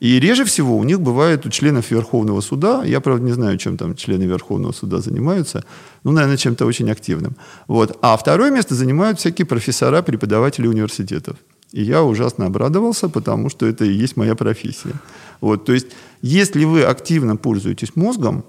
И 0.00 0.18
реже 0.18 0.44
всего 0.44 0.76
у 0.76 0.84
них 0.84 1.00
бывает 1.00 1.46
у 1.46 1.50
членов 1.50 1.90
Верховного 1.92 2.40
суда, 2.40 2.82
я, 2.84 3.00
правда, 3.00 3.24
не 3.24 3.32
знаю, 3.32 3.56
чем 3.58 3.76
там 3.76 3.94
члены 3.94 4.24
Верховного 4.24 4.72
суда 4.72 4.98
занимаются, 4.98 5.62
ну, 6.04 6.10
наверное, 6.10 6.36
чем-то 6.36 6.66
очень 6.66 6.90
активным. 6.90 7.36
Вот. 7.68 7.96
А 8.02 8.16
второе 8.16 8.50
место 8.50 8.74
занимают 8.74 9.20
всякие 9.20 9.46
профессора, 9.46 10.02
преподаватели 10.02 10.66
университетов. 10.66 11.36
И 11.70 11.82
я 11.84 12.02
ужасно 12.02 12.46
обрадовался, 12.46 13.08
потому 13.08 13.48
что 13.48 13.64
это 13.66 13.84
и 13.84 13.92
есть 13.92 14.16
моя 14.16 14.34
профессия. 14.34 14.92
Вот. 15.42 15.66
То 15.66 15.74
есть, 15.74 15.88
если 16.22 16.64
вы 16.64 16.84
активно 16.84 17.36
пользуетесь 17.36 17.94
мозгом, 17.94 18.44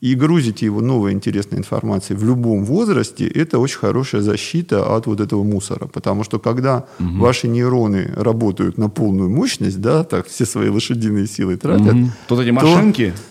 и 0.00 0.14
грузите 0.14 0.64
его 0.64 0.80
новой 0.80 1.12
интересной 1.12 1.58
информацией 1.58 2.18
в 2.18 2.24
любом 2.24 2.64
возрасте, 2.64 3.26
это 3.26 3.58
очень 3.58 3.78
хорошая 3.78 4.22
защита 4.22 4.96
от 4.96 5.06
вот 5.06 5.20
этого 5.20 5.44
мусора. 5.44 5.88
Потому 5.88 6.24
что 6.24 6.38
когда 6.38 6.86
ваши 6.98 7.48
нейроны 7.48 8.10
работают 8.16 8.78
на 8.78 8.88
полную 8.88 9.28
мощность, 9.28 9.80
да, 9.80 10.04
так 10.04 10.26
все 10.26 10.46
свои 10.46 10.70
лошадиные 10.70 11.26
силы 11.26 11.56
тратят, 11.56 11.94
Мгм. 11.94 12.12
Тут 12.28 12.40
эти 12.40 12.50
машинки 12.50 13.12
то, 13.14 13.29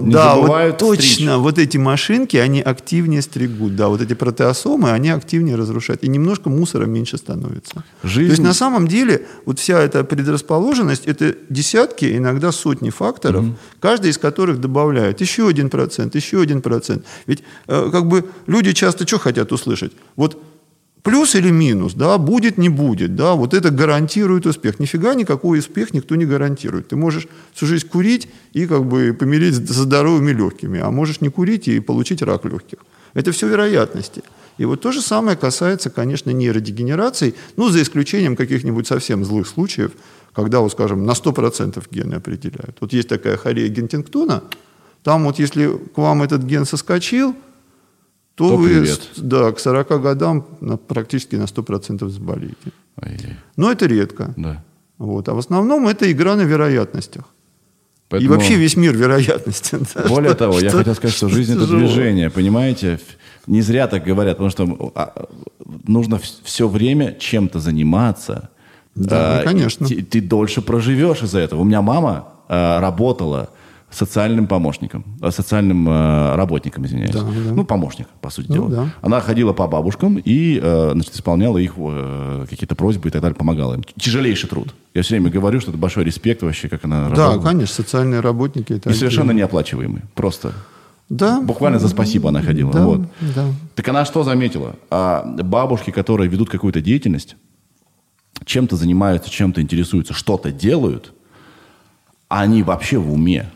не 0.00 0.12
да, 0.12 0.36
вот 0.36 0.78
точно, 0.78 1.02
стричь. 1.04 1.28
вот 1.28 1.58
эти 1.58 1.76
машинки, 1.78 2.36
они 2.36 2.60
активнее 2.60 3.22
стригут, 3.22 3.76
да, 3.76 3.88
вот 3.88 4.00
эти 4.00 4.14
протеосомы, 4.14 4.90
они 4.90 5.10
активнее 5.10 5.56
разрушают, 5.56 6.04
и 6.04 6.08
немножко 6.08 6.50
мусора 6.50 6.86
меньше 6.86 7.16
становится. 7.16 7.84
Жизнь- 8.02 8.26
То 8.28 8.32
есть 8.32 8.42
на 8.42 8.54
самом 8.54 8.88
деле 8.88 9.26
вот 9.46 9.58
вся 9.58 9.78
эта 9.80 10.04
предрасположенность, 10.04 11.06
это 11.06 11.34
десятки, 11.48 12.16
иногда 12.16 12.52
сотни 12.52 12.90
факторов, 12.90 13.44
каждый 13.80 14.10
из 14.10 14.18
которых 14.18 14.60
добавляет 14.60 15.20
еще 15.20 15.48
один 15.48 15.70
процент, 15.70 16.14
еще 16.14 16.40
один 16.40 16.60
процент. 16.60 17.04
Ведь 17.26 17.42
э, 17.68 17.88
как 17.92 18.06
бы 18.06 18.24
люди 18.46 18.72
часто 18.72 19.06
что 19.06 19.18
хотят 19.18 19.52
услышать? 19.52 19.92
Вот 20.16 20.36
Плюс 21.06 21.36
или 21.36 21.50
минус, 21.50 21.94
да, 21.94 22.18
будет, 22.18 22.58
не 22.58 22.68
будет, 22.68 23.14
да, 23.14 23.34
вот 23.34 23.54
это 23.54 23.70
гарантирует 23.70 24.44
успех. 24.44 24.80
Нифига 24.80 25.14
никакой 25.14 25.60
успех 25.60 25.94
никто 25.94 26.16
не 26.16 26.26
гарантирует. 26.26 26.88
Ты 26.88 26.96
можешь 26.96 27.28
всю 27.54 27.66
жизнь 27.66 27.86
курить 27.86 28.28
и 28.52 28.66
как 28.66 28.84
бы 28.84 29.16
помереть 29.16 29.54
со 29.54 29.82
здоровыми 29.82 30.32
легкими, 30.32 30.80
а 30.80 30.90
можешь 30.90 31.20
не 31.20 31.28
курить 31.28 31.68
и 31.68 31.78
получить 31.78 32.22
рак 32.22 32.44
легких. 32.44 32.78
Это 33.14 33.30
все 33.30 33.46
вероятности. 33.46 34.24
И 34.58 34.64
вот 34.64 34.80
то 34.80 34.90
же 34.90 35.00
самое 35.00 35.36
касается, 35.36 35.90
конечно, 35.90 36.30
нейродегенерации, 36.30 37.36
ну, 37.56 37.68
за 37.68 37.82
исключением 37.82 38.34
каких-нибудь 38.34 38.88
совсем 38.88 39.24
злых 39.24 39.46
случаев, 39.46 39.92
когда, 40.32 40.58
вот, 40.58 40.72
скажем, 40.72 41.06
на 41.06 41.12
100% 41.12 41.84
гены 41.88 42.14
определяют. 42.14 42.78
Вот 42.80 42.92
есть 42.92 43.08
такая 43.08 43.36
хорея 43.36 43.68
Гентингтона, 43.68 44.42
там 45.04 45.22
вот 45.22 45.38
если 45.38 45.68
к 45.68 45.98
вам 45.98 46.24
этот 46.24 46.42
ген 46.42 46.64
соскочил, 46.64 47.36
то, 48.36 48.48
То 48.50 48.56
вы 48.58 48.68
привет. 48.68 49.00
да, 49.16 49.50
к 49.50 49.58
40 49.58 50.00
годам 50.00 50.44
на- 50.60 50.76
практически 50.76 51.36
на 51.36 51.46
100% 51.46 52.08
заболеете. 52.08 52.70
Ай-яй. 53.02 53.36
Но 53.56 53.72
это 53.72 53.86
редко. 53.86 54.32
Да. 54.36 54.62
Вот. 54.98 55.28
А 55.28 55.34
в 55.34 55.38
основном 55.38 55.88
это 55.88 56.10
игра 56.12 56.36
на 56.36 56.42
вероятностях. 56.42 57.24
И 57.24 58.08
Поэтому- 58.10 58.34
вообще 58.34 58.54
весь 58.56 58.76
мир 58.76 58.94
вероятностен. 58.96 59.80
да. 59.94 60.02
Более 60.08 60.30
Что- 60.30 60.38
того, 60.38 60.60
я 60.60 60.68
что- 60.68 60.78
хотел 60.78 60.94
сказать, 60.94 61.16
что 61.16 61.28
жизнь 61.28 61.52
это 61.52 61.62
тяжело. 61.62 61.78
движение, 61.80 62.30
понимаете? 62.30 63.00
Не 63.46 63.62
зря 63.62 63.86
так 63.88 64.04
говорят, 64.04 64.36
потому 64.38 64.50
что 64.50 64.92
а, 64.94 65.26
нужно 65.86 66.20
все 66.44 66.68
время 66.68 67.14
чем-то 67.18 67.58
заниматься. 67.60 68.50
Да, 68.94 69.40
А, 69.40 69.42
конечно. 69.44 69.86
и 69.86 69.96
Ты, 69.96 70.02
ты 70.02 70.20
дольше 70.20 70.60
проживешь 70.62 71.22
из-за 71.22 71.38
этого. 71.40 71.60
У 71.60 71.64
меня 71.64 71.82
мама 71.82 72.28
а, 72.48 72.80
работала 72.80 73.48
социальным 73.90 74.46
помощником, 74.46 75.04
а, 75.20 75.30
социальным 75.30 75.86
а, 75.88 76.36
работником, 76.36 76.84
извиняюсь. 76.86 77.12
Да, 77.12 77.20
да. 77.22 77.52
Ну, 77.54 77.64
помощник, 77.64 78.08
по 78.20 78.30
сути 78.30 78.48
Ну, 78.48 78.54
дела. 78.54 78.68
да. 78.70 78.88
Она 79.00 79.20
ходила 79.20 79.52
по 79.52 79.66
бабушкам 79.68 80.18
и 80.18 80.58
э, 80.62 80.90
значит, 80.92 81.14
исполняла 81.14 81.58
их 81.58 81.74
э, 81.76 82.46
какие-то 82.50 82.74
просьбы 82.74 83.08
и 83.08 83.12
так 83.12 83.22
далее, 83.22 83.36
помогала 83.36 83.74
им. 83.74 83.84
Тяжелейший 83.96 84.48
труд. 84.48 84.74
Я 84.92 85.02
все 85.02 85.14
время 85.14 85.30
говорю, 85.30 85.60
что 85.60 85.70
это 85.70 85.78
большой 85.78 86.04
респект 86.04 86.42
вообще, 86.42 86.68
как 86.68 86.84
она 86.84 87.08
Да, 87.10 87.28
работала. 87.28 87.42
конечно, 87.42 87.74
социальные 87.74 88.20
работники. 88.20 88.72
Это 88.72 88.90
И 88.90 88.92
совершенно 88.92 89.30
неоплачиваемый. 89.30 90.02
Просто. 90.14 90.52
Да. 91.08 91.40
Буквально 91.40 91.78
за 91.78 91.88
спасибо 91.88 92.30
она 92.30 92.42
ходила. 92.42 92.72
Да, 92.72 92.84
Вот. 92.84 93.00
да. 93.34 93.46
Так 93.76 93.86
она 93.88 94.04
что 94.04 94.24
заметила? 94.24 94.74
А 94.90 95.22
бабушки, 95.24 95.92
которые 95.92 96.28
ведут 96.28 96.50
какую-то 96.50 96.80
деятельность, 96.80 97.36
чем-то 98.44 98.74
занимаются, 98.76 99.30
чем-то 99.30 99.62
интересуются, 99.62 100.12
что-то 100.12 100.50
делают, 100.50 101.12
они 102.28 102.62
вообще 102.64 102.98
в 102.98 103.12
уме. 103.12 103.46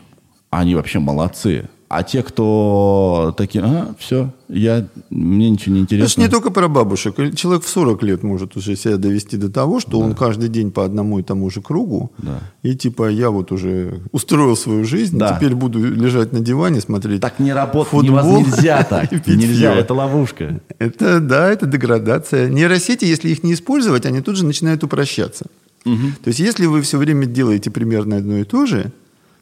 Они 0.51 0.75
вообще 0.75 0.99
молодцы. 0.99 1.69
А 1.93 2.03
те, 2.03 2.23
кто 2.23 3.33
такие, 3.37 3.61
а, 3.65 3.93
все, 3.99 4.29
я, 4.47 4.87
мне 5.09 5.49
ничего 5.49 5.75
не 5.75 5.81
Это 5.81 5.95
интересно. 5.95 6.23
ж 6.23 6.25
не 6.25 6.31
только 6.31 6.49
про 6.49 6.69
бабушек. 6.69 7.15
Человек 7.35 7.63
в 7.65 7.67
40 7.67 8.01
лет 8.03 8.23
может 8.23 8.55
уже 8.55 8.77
себя 8.77 8.95
довести 8.95 9.35
до 9.35 9.49
того, 9.51 9.81
что 9.81 9.99
он 9.99 10.15
каждый 10.15 10.47
день 10.47 10.71
по 10.71 10.85
одному 10.85 11.19
и 11.19 11.23
тому 11.23 11.49
же 11.49 11.59
кругу. 11.61 12.09
Да. 12.19 12.39
И 12.63 12.75
типа 12.75 13.09
я 13.09 13.29
вот 13.29 13.51
уже 13.51 13.99
устроил 14.13 14.55
свою 14.55 14.85
жизнь, 14.85 15.17
Да. 15.17 15.35
теперь 15.35 15.53
буду 15.53 15.79
лежать 15.79 16.31
на 16.31 16.39
диване, 16.39 16.79
смотреть. 16.79 17.19
Так 17.19 17.39
не 17.39 17.51
работает, 17.51 18.03
нельзя 18.13 18.83
так. 18.83 19.11
Нельзя, 19.27 19.73
это 19.73 19.93
ловушка. 19.93 20.61
Это, 20.79 21.19
да, 21.19 21.49
это 21.51 21.65
деградация. 21.65 22.47
Нейросети, 22.47 23.03
если 23.03 23.27
их 23.29 23.43
не 23.43 23.51
использовать, 23.53 24.05
они 24.05 24.21
тут 24.21 24.37
же 24.37 24.45
начинают 24.45 24.81
упрощаться. 24.85 25.47
То 25.83 26.27
есть, 26.27 26.39
если 26.39 26.67
вы 26.67 26.81
все 26.83 26.97
время 26.97 27.25
делаете 27.25 27.69
примерно 27.69 28.15
одно 28.17 28.37
и 28.37 28.45
то 28.45 28.65
же, 28.65 28.93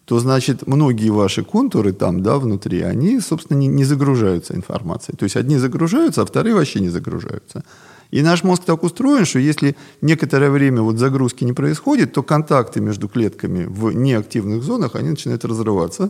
то, 0.09 0.19
значит, 0.19 0.65
многие 0.67 1.11
ваши 1.11 1.43
контуры 1.43 1.93
там, 1.93 2.23
да, 2.23 2.39
внутри, 2.39 2.81
они, 2.81 3.19
собственно, 3.21 3.57
не, 3.59 3.67
не 3.67 3.85
загружаются 3.85 4.55
информацией. 4.55 5.15
То 5.15 5.25
есть, 5.25 5.35
одни 5.35 5.59
загружаются, 5.59 6.21
а 6.21 6.25
вторые 6.25 6.55
вообще 6.55 6.79
не 6.79 6.89
загружаются. 6.89 7.63
И 8.09 8.23
наш 8.23 8.43
мозг 8.43 8.63
так 8.65 8.83
устроен, 8.83 9.25
что 9.25 9.37
если 9.37 9.75
некоторое 10.01 10.49
время 10.49 10.81
вот 10.81 10.97
загрузки 10.97 11.45
не 11.45 11.53
происходит, 11.53 12.11
то 12.13 12.23
контакты 12.23 12.81
между 12.81 13.07
клетками 13.07 13.65
в 13.65 13.91
неактивных 13.91 14.63
зонах, 14.63 14.95
они 14.95 15.09
начинают 15.09 15.45
разрываться. 15.45 16.09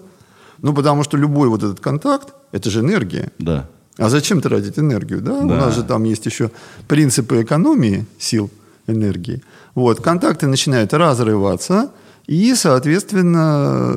Ну, 0.61 0.73
потому 0.73 1.03
что 1.03 1.17
любой 1.17 1.49
вот 1.49 1.63
этот 1.63 1.81
контакт, 1.81 2.33
это 2.53 2.69
же 2.69 2.79
энергия. 2.79 3.31
Да. 3.37 3.67
А 3.97 4.07
зачем 4.09 4.39
тратить 4.39 4.79
энергию? 4.79 5.19
Да? 5.21 5.33
У 5.33 5.49
Да. 5.49 5.55
нас 5.57 5.75
же 5.75 5.83
там 5.83 6.05
есть 6.05 6.25
еще 6.25 6.51
принципы 6.87 7.41
экономии 7.41 8.05
сил 8.17 8.49
энергии. 8.87 9.41
Вот, 9.75 9.99
контакты 9.99 10.47
начинают 10.47 10.93
разрываться, 10.93 11.89
и, 12.29 12.53
соответственно, 12.55 13.93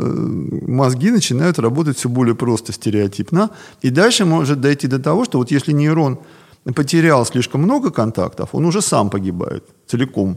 мозги 0.66 1.10
начинают 1.10 1.58
работать 1.58 1.98
все 1.98 2.08
более 2.08 2.34
просто, 2.34 2.72
стереотипно. 2.72 3.50
И 3.82 3.90
дальше 3.90 4.24
может 4.24 4.60
дойти 4.60 4.86
до 4.86 4.98
того, 4.98 5.24
что 5.24 5.38
вот 5.38 5.50
если 5.50 5.72
нейрон 5.72 6.18
потерял 6.74 7.26
слишком 7.26 7.62
много 7.62 7.90
контактов, 7.90 8.50
он 8.52 8.64
уже 8.64 8.80
сам 8.80 9.10
погибает 9.10 9.64
целиком. 9.86 10.36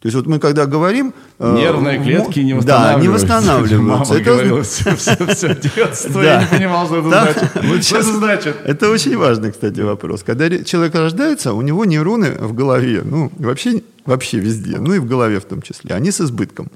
То 0.00 0.06
есть 0.06 0.14
вот 0.14 0.26
мы 0.26 0.38
когда 0.38 0.64
говорим... 0.66 1.12
э, 1.40 1.54
Нервные 1.56 1.98
клетки 2.02 2.38
не 2.40 2.54
Да, 2.60 2.94
не 3.00 3.08
восстанавливаются. 3.08 3.26
восстанавливаются. 3.26 3.78
Мама 3.78 4.04
Это- 4.04 4.20
говорила 4.24 4.62
все, 4.62 4.94
все, 4.96 5.26
все 5.26 5.48
детство. 5.56 6.12
Да. 6.22 6.22
Я 6.22 6.40
не 6.42 6.46
понимал, 6.46 6.86
что 6.86 6.98
это 6.98 7.10
Да. 7.10 7.22
значит. 7.32 7.50
Вот 7.64 7.84
Что 7.84 7.96
это 7.96 8.12
значит? 8.16 8.56
Это 8.64 8.90
очень 8.90 9.16
важный, 9.18 9.50
кстати, 9.50 9.80
вопрос. 9.80 10.22
Когда 10.22 10.48
человек 10.62 10.94
рождается, 10.94 11.52
у 11.52 11.62
него 11.62 11.84
нейроны 11.84 12.30
в 12.40 12.52
голове, 12.54 13.02
ну, 13.04 13.32
вообще, 13.38 13.82
вообще 14.06 14.38
везде, 14.38 14.78
ну 14.78 14.94
и 14.94 14.98
в 15.00 15.04
голове 15.06 15.40
в 15.40 15.44
том 15.44 15.62
числе, 15.62 15.94
они 15.96 16.12
с 16.12 16.20
избытком. 16.20 16.68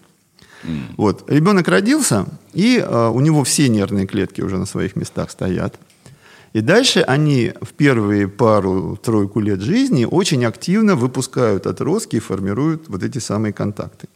Вот. 0.96 1.24
Ребенок 1.28 1.68
родился, 1.68 2.26
и 2.52 2.78
э, 2.78 3.08
у 3.08 3.20
него 3.20 3.42
все 3.44 3.68
нервные 3.68 4.06
клетки 4.06 4.40
уже 4.40 4.58
на 4.58 4.66
своих 4.66 4.96
местах 4.96 5.30
стоят. 5.30 5.78
И 6.52 6.60
дальше 6.60 7.00
они 7.00 7.52
в 7.62 7.72
первые 7.72 8.28
пару-тройку 8.28 9.40
лет 9.40 9.60
жизни 9.60 10.04
очень 10.04 10.44
активно 10.44 10.96
выпускают 10.96 11.66
отростки 11.66 12.16
и 12.16 12.20
формируют 12.20 12.88
вот 12.88 13.02
эти 13.02 13.18
самые 13.18 13.52
контакты. 13.52 14.08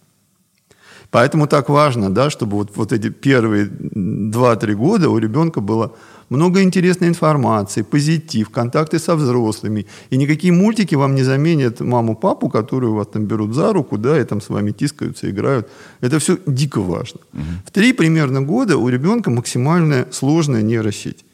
Поэтому 1.11 1.47
так 1.47 1.68
важно, 1.68 2.11
да, 2.11 2.30
чтобы 2.30 2.57
вот, 2.59 2.76
вот 2.76 2.92
эти 2.92 3.09
первые 3.09 3.66
2-3 3.66 4.74
года 4.74 5.09
у 5.09 5.18
ребенка 5.18 5.61
было 5.61 5.97
много 6.31 6.62
интересной 6.62 7.09
информации, 7.09 7.83
позитив, 7.83 8.51
контакты 8.51 8.99
со 8.99 9.14
взрослыми. 9.14 9.87
И 10.11 10.16
никакие 10.16 10.53
мультики 10.53 10.97
вам 10.97 11.14
не 11.14 11.22
заменят 11.22 11.81
маму-папу, 11.81 12.49
которые 12.49 12.93
вас 12.93 13.07
там 13.07 13.27
берут 13.27 13.55
за 13.55 13.72
руку, 13.72 13.99
да, 13.99 14.20
и 14.20 14.24
там 14.24 14.41
с 14.41 14.49
вами 14.49 14.72
тискаются, 14.72 15.31
играют. 15.31 15.68
Это 16.01 16.18
все 16.18 16.39
дико 16.47 16.81
важно. 16.81 17.20
В 17.64 17.70
три 17.70 17.93
примерно 17.93 18.43
года 18.43 18.77
у 18.77 18.89
ребенка 18.89 19.31
максимально 19.31 20.07
сложная 20.11 20.62
нейросеть 20.62 21.24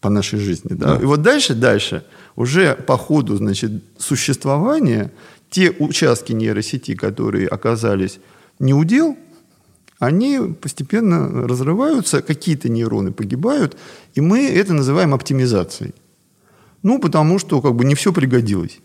по 0.00 0.10
нашей 0.10 0.38
жизни. 0.38 0.74
Да? 0.74 0.96
И 1.02 1.04
вот 1.04 1.22
дальше, 1.22 1.54
дальше, 1.54 2.04
уже 2.36 2.74
по 2.74 2.96
ходу 2.96 3.36
значит, 3.36 3.72
существования, 3.98 5.10
те 5.50 5.70
участки 5.70 6.32
нейросети, 6.32 6.94
которые 6.94 7.48
оказались 7.48 8.20
не 8.60 8.74
удел, 8.74 9.16
они 9.98 10.40
постепенно 10.60 11.48
разрываются, 11.48 12.22
какие-то 12.22 12.68
нейроны 12.68 13.12
погибают, 13.12 13.76
и 14.14 14.20
мы 14.20 14.46
это 14.46 14.74
называем 14.74 15.12
оптимизацией. 15.14 15.92
Ну, 16.82 17.00
потому 17.00 17.38
что 17.38 17.60
как 17.60 17.74
бы 17.74 17.84
не 17.84 17.94
все 17.94 18.12
пригодилось. 18.12 18.80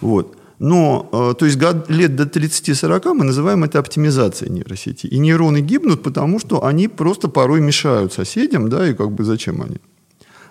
Вот. 0.00 0.36
Но, 0.58 1.08
э, 1.12 1.34
то 1.38 1.46
есть 1.46 1.58
год- 1.58 1.90
лет 1.90 2.16
до 2.16 2.24
30-40 2.24 3.14
мы 3.14 3.24
называем 3.24 3.64
это 3.64 3.78
оптимизацией 3.78 4.52
нейросети. 4.52 5.06
И 5.08 5.18
нейроны 5.18 5.60
гибнут, 5.60 6.02
потому 6.02 6.38
что 6.40 6.64
они 6.64 6.88
просто 6.88 7.28
порой 7.28 7.60
мешают 7.60 8.12
соседям, 8.12 8.68
да, 8.68 8.88
и 8.88 8.94
как 8.94 9.10
бы 9.10 9.24
зачем 9.24 9.60
они. 9.62 9.78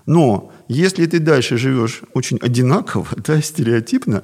Но 0.05 0.51
если 0.67 1.05
ты 1.05 1.19
дальше 1.19 1.57
живешь 1.57 2.01
очень 2.13 2.37
одинаково, 2.41 3.07
да, 3.25 3.41
стереотипно, 3.41 4.23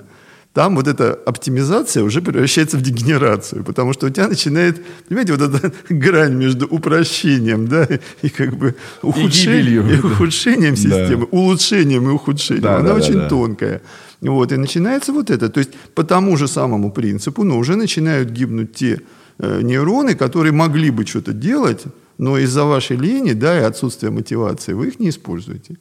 там 0.57 0.75
вот 0.75 0.87
эта 0.87 1.13
оптимизация 1.13 2.03
уже 2.03 2.19
превращается 2.19 2.77
в 2.77 2.81
дегенерацию, 2.81 3.63
потому 3.63 3.93
что 3.93 4.07
у 4.07 4.09
тебя 4.09 4.27
начинает, 4.27 4.83
понимаете, 5.07 5.33
вот 5.33 5.53
эта 5.53 5.71
грань 5.93 6.33
между 6.33 6.65
упрощением, 6.65 7.67
да, 7.67 7.87
и 8.23 8.29
как 8.29 8.57
бы 8.57 8.73
ухудшением, 9.03 9.85
гибелью. 9.85 9.99
и 9.99 10.13
ухудшением 10.13 10.75
системы, 10.75 11.27
улучшением 11.29 12.09
и 12.09 12.11
ухудшением, 12.11 12.63
Да, 12.63 12.77
она 12.77 12.87
да, 12.87 12.89
да, 12.89 12.95
очень 12.95 13.13
да. 13.13 13.29
тонкая. 13.29 13.81
Вот, 14.21 14.51
и 14.51 14.57
начинается 14.57 15.13
вот 15.13 15.29
это. 15.29 15.49
То 15.49 15.59
есть 15.59 15.73
по 15.93 16.03
тому 16.03 16.35
же 16.37 16.47
самому 16.47 16.91
принципу, 16.91 17.43
но 17.43 17.59
уже 17.59 17.75
начинают 17.75 18.31
гибнуть 18.31 18.73
те 18.73 19.01
э, 19.37 19.61
нейроны, 19.61 20.15
которые 20.15 20.53
могли 20.53 20.89
бы 20.89 21.05
что-то 21.05 21.33
делать, 21.33 21.83
но 22.17 22.39
из-за 22.39 22.63
вашей 22.63 22.97
лени, 22.97 23.33
да, 23.33 23.59
и 23.59 23.63
отсутствия 23.63 24.09
мотивации 24.09 24.73
вы 24.73 24.87
их 24.87 24.99
не 24.99 25.09
используете. 25.09 25.75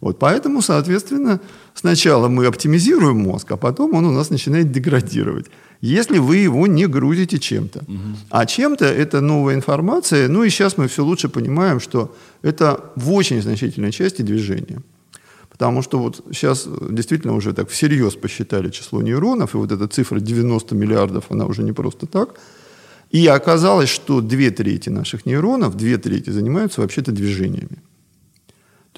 Вот, 0.00 0.18
поэтому, 0.18 0.62
соответственно, 0.62 1.40
сначала 1.74 2.28
мы 2.28 2.46
оптимизируем 2.46 3.18
мозг, 3.18 3.50
а 3.50 3.56
потом 3.56 3.94
он 3.94 4.04
у 4.04 4.12
нас 4.12 4.30
начинает 4.30 4.70
деградировать. 4.70 5.46
Если 5.80 6.18
вы 6.18 6.36
его 6.36 6.66
не 6.66 6.86
грузите 6.86 7.38
чем-то. 7.38 7.84
А 8.30 8.46
чем-то 8.46 8.84
это 8.84 9.20
новая 9.20 9.54
информация. 9.54 10.28
Ну 10.28 10.44
и 10.44 10.50
сейчас 10.50 10.76
мы 10.76 10.86
все 10.86 11.04
лучше 11.04 11.28
понимаем, 11.28 11.80
что 11.80 12.14
это 12.42 12.80
в 12.96 13.12
очень 13.12 13.42
значительной 13.42 13.92
части 13.92 14.22
движение. 14.22 14.82
Потому 15.50 15.82
что 15.82 15.98
вот 15.98 16.24
сейчас 16.32 16.68
действительно 16.90 17.34
уже 17.34 17.52
так 17.52 17.68
всерьез 17.68 18.14
посчитали 18.14 18.70
число 18.70 19.02
нейронов, 19.02 19.54
и 19.54 19.58
вот 19.58 19.72
эта 19.72 19.88
цифра 19.88 20.20
90 20.20 20.74
миллиардов, 20.76 21.24
она 21.30 21.46
уже 21.46 21.64
не 21.64 21.72
просто 21.72 22.06
так. 22.06 22.38
И 23.10 23.26
оказалось, 23.26 23.88
что 23.88 24.20
две 24.20 24.50
трети 24.50 24.90
наших 24.90 25.26
нейронов, 25.26 25.76
две 25.76 25.96
трети 25.98 26.30
занимаются 26.30 26.80
вообще-то 26.80 27.10
движениями. 27.10 27.78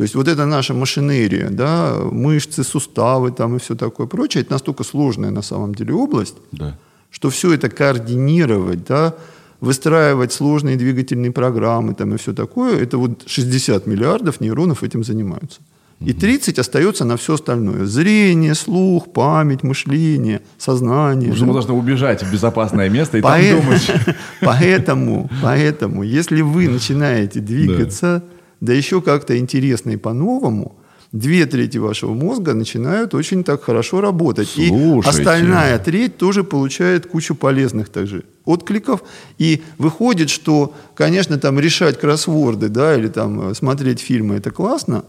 То 0.00 0.04
есть 0.04 0.14
вот 0.14 0.28
эта 0.28 0.46
наша 0.46 0.72
машинерия, 0.72 1.50
да, 1.50 1.94
мышцы, 2.10 2.64
суставы 2.64 3.32
там 3.32 3.56
и 3.56 3.58
все 3.58 3.74
такое 3.74 4.06
прочее, 4.06 4.40
это 4.40 4.52
настолько 4.52 4.82
сложная 4.82 5.30
на 5.30 5.42
самом 5.42 5.74
деле 5.74 5.92
область, 5.92 6.36
Да. 6.52 6.78
что 7.10 7.28
все 7.28 7.52
это 7.52 7.68
координировать, 7.68 8.86
да, 8.88 9.12
выстраивать 9.60 10.32
сложные 10.32 10.76
двигательные 10.76 11.32
программы 11.32 11.92
там 11.92 12.14
и 12.14 12.16
все 12.16 12.32
такое, 12.32 12.80
это 12.80 12.96
вот 12.96 13.24
60 13.26 13.86
миллиардов 13.86 14.40
нейронов 14.40 14.82
этим 14.82 15.04
занимаются. 15.04 15.60
И 16.00 16.14
30 16.14 16.58
остается 16.58 17.04
на 17.04 17.18
все 17.18 17.34
остальное. 17.34 17.84
Зрение, 17.84 18.54
слух, 18.54 19.12
память, 19.12 19.62
мышление, 19.62 20.40
сознание. 20.56 21.34
Мы 21.38 21.52
должны 21.52 21.74
убежать 21.74 22.22
в 22.22 22.32
безопасное 22.32 22.88
место 22.88 23.18
и 23.18 23.20
там 23.20 23.38
думать. 23.38 23.90
Поэтому, 24.40 25.28
поэтому, 25.42 26.02
если 26.02 26.40
вы 26.40 26.68
начинаете 26.68 27.40
двигаться, 27.40 28.22
да 28.26 28.39
еще 28.72 29.00
как-то 29.00 29.38
интересно 29.38 29.90
и 29.90 29.96
по-новому, 29.96 30.76
две 31.12 31.46
трети 31.46 31.78
вашего 31.78 32.14
мозга 32.14 32.54
начинают 32.54 33.14
очень 33.14 33.42
так 33.42 33.62
хорошо 33.64 34.00
работать. 34.00 34.56
И 34.56 34.68
Слушайте. 34.68 35.20
остальная 35.20 35.78
треть 35.78 36.16
тоже 36.16 36.44
получает 36.44 37.06
кучу 37.06 37.34
полезных 37.34 37.88
также 37.88 38.24
откликов. 38.44 39.02
И 39.38 39.62
выходит, 39.78 40.30
что, 40.30 40.74
конечно, 40.94 41.38
там 41.38 41.58
решать 41.58 41.98
кроссворды, 41.98 42.68
да, 42.68 42.96
или 42.96 43.08
там 43.08 43.50
э, 43.50 43.54
смотреть 43.54 44.00
фильмы, 44.00 44.36
это 44.36 44.50
классно, 44.50 45.04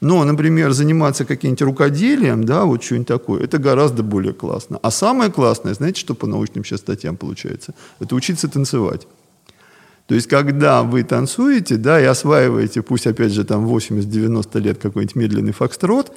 Но, 0.00 0.24
например, 0.24 0.72
заниматься 0.72 1.24
каким-нибудь 1.24 1.62
рукоделием, 1.62 2.44
да, 2.44 2.64
вот 2.64 2.82
что-нибудь 2.82 3.08
такое, 3.08 3.42
это 3.42 3.58
гораздо 3.58 4.02
более 4.02 4.32
классно. 4.32 4.78
А 4.82 4.90
самое 4.90 5.30
классное, 5.30 5.74
знаете, 5.74 6.00
что 6.00 6.14
по 6.14 6.26
научным 6.26 6.64
сейчас 6.64 6.80
статьям 6.80 7.16
получается? 7.16 7.74
Это 8.00 8.14
учиться 8.14 8.48
танцевать. 8.48 9.06
То 10.06 10.14
есть, 10.14 10.28
когда 10.28 10.82
вы 10.82 11.02
танцуете, 11.02 11.76
да, 11.76 12.00
и 12.00 12.04
осваиваете, 12.04 12.82
пусть, 12.82 13.06
опять 13.06 13.32
же, 13.32 13.44
там 13.44 13.66
80-90 13.66 14.60
лет 14.60 14.78
какой-нибудь 14.78 15.16
медленный 15.16 15.52
фокстрот, 15.52 16.12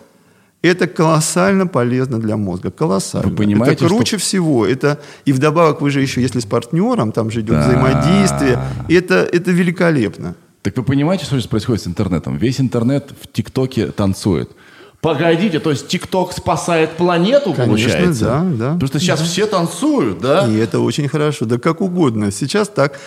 это 0.61 0.87
колоссально 0.87 1.67
полезно 1.67 2.19
для 2.19 2.35
мозга. 2.35 2.71
Колоссально. 2.71 3.29
Вы 3.29 3.35
понимаете, 3.35 3.85
это 3.85 3.87
круче 3.87 4.17
что... 4.17 4.25
всего. 4.25 4.65
Это, 4.65 4.99
и 5.23 5.31
вдобавок 5.31 5.81
вы 5.81 5.89
же 5.91 6.01
еще, 6.01 6.21
если 6.21 6.39
с 6.39 6.45
партнером, 6.45 7.11
там 7.11 7.31
же 7.31 7.41
идет 7.41 7.55
да. 7.55 7.67
взаимодействие. 7.67 8.59
Это, 8.89 9.15
это 9.31 9.51
великолепно. 9.51 10.35
Так 10.63 10.75
вы 10.75 10.83
понимаете, 10.83 11.25
что 11.25 11.35
сейчас 11.35 11.47
происходит 11.47 11.83
с 11.83 11.87
интернетом? 11.87 12.37
Весь 12.37 12.59
интернет 12.59 13.13
в 13.21 13.31
ТикТоке 13.31 13.87
танцует. 13.87 14.51
Погодите, 14.99 15.59
то 15.59 15.69
есть 15.69 15.87
ТикТок 15.87 16.33
спасает 16.33 16.91
планету, 16.97 17.53
Конечно, 17.53 17.65
получается? 17.65 18.25
да, 18.25 18.41
да. 18.41 18.73
Потому 18.73 18.87
что 18.87 18.99
сейчас 18.99 19.19
да. 19.19 19.25
все 19.25 19.45
танцуют, 19.45 20.19
да? 20.19 20.47
И 20.47 20.57
это 20.57 20.79
очень 20.79 21.07
хорошо. 21.07 21.45
Да 21.45 21.59
как 21.59 21.81
угодно. 21.81 22.31
Сейчас 22.31 22.67
так 22.67 22.99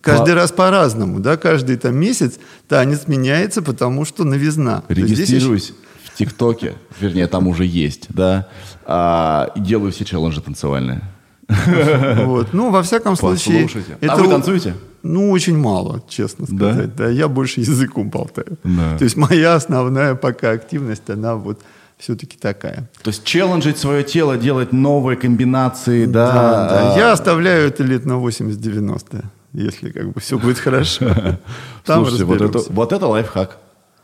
каждый 0.00 0.34
раз 0.34 0.52
по-разному, 0.52 1.20
да, 1.20 1.36
каждый 1.36 1.76
там 1.76 1.96
месяц 1.96 2.38
танец 2.68 3.06
меняется, 3.06 3.62
потому 3.62 4.04
что 4.04 4.24
новизна. 4.24 4.82
Регистрируюсь 4.88 5.72
в 6.04 6.16
ТикТоке, 6.16 6.74
вернее, 7.00 7.26
там 7.26 7.48
уже 7.48 7.64
есть, 7.64 8.06
да, 8.08 8.48
а, 8.84 9.52
делаю 9.56 9.92
все 9.92 10.04
челленджи 10.04 10.40
танцевальные. 10.40 11.02
Вот. 11.48 12.52
Ну, 12.52 12.70
во 12.70 12.82
всяком 12.82 13.16
случае... 13.16 13.62
Послушайте. 13.64 13.96
Это... 14.00 14.14
А 14.14 14.16
вы 14.16 14.28
танцуете? 14.28 14.74
Ну, 15.02 15.30
очень 15.30 15.56
мало, 15.56 16.02
честно 16.08 16.46
сказать. 16.46 16.96
Да? 16.96 17.04
да 17.04 17.10
я 17.10 17.28
больше 17.28 17.60
языком 17.60 18.10
болтаю. 18.10 18.58
Да. 18.64 18.98
То 18.98 19.04
есть 19.04 19.16
моя 19.16 19.54
основная 19.54 20.16
пока 20.16 20.50
активность, 20.50 21.08
она 21.08 21.36
вот 21.36 21.60
все-таки 21.98 22.36
такая. 22.36 22.88
То 23.02 23.08
есть 23.10 23.24
челленджить 23.24 23.78
свое 23.78 24.02
тело, 24.02 24.36
делать 24.36 24.72
новые 24.72 25.16
комбинации, 25.16 26.06
да? 26.06 26.32
Да, 26.32 26.68
да. 26.68 26.94
А... 26.94 26.98
Я 26.98 27.12
оставляю 27.12 27.68
это 27.68 27.84
лет 27.84 28.04
на 28.04 28.14
80-90, 28.14 29.24
если 29.56 29.90
как 29.90 30.12
бы 30.12 30.20
все 30.20 30.38
будет 30.38 30.58
хорошо. 30.58 31.06
Слушайте, 31.84 32.24
вот 32.24 32.40
это, 32.40 32.60
вот 32.68 32.92
это 32.92 33.06
лайфхак. 33.06 33.58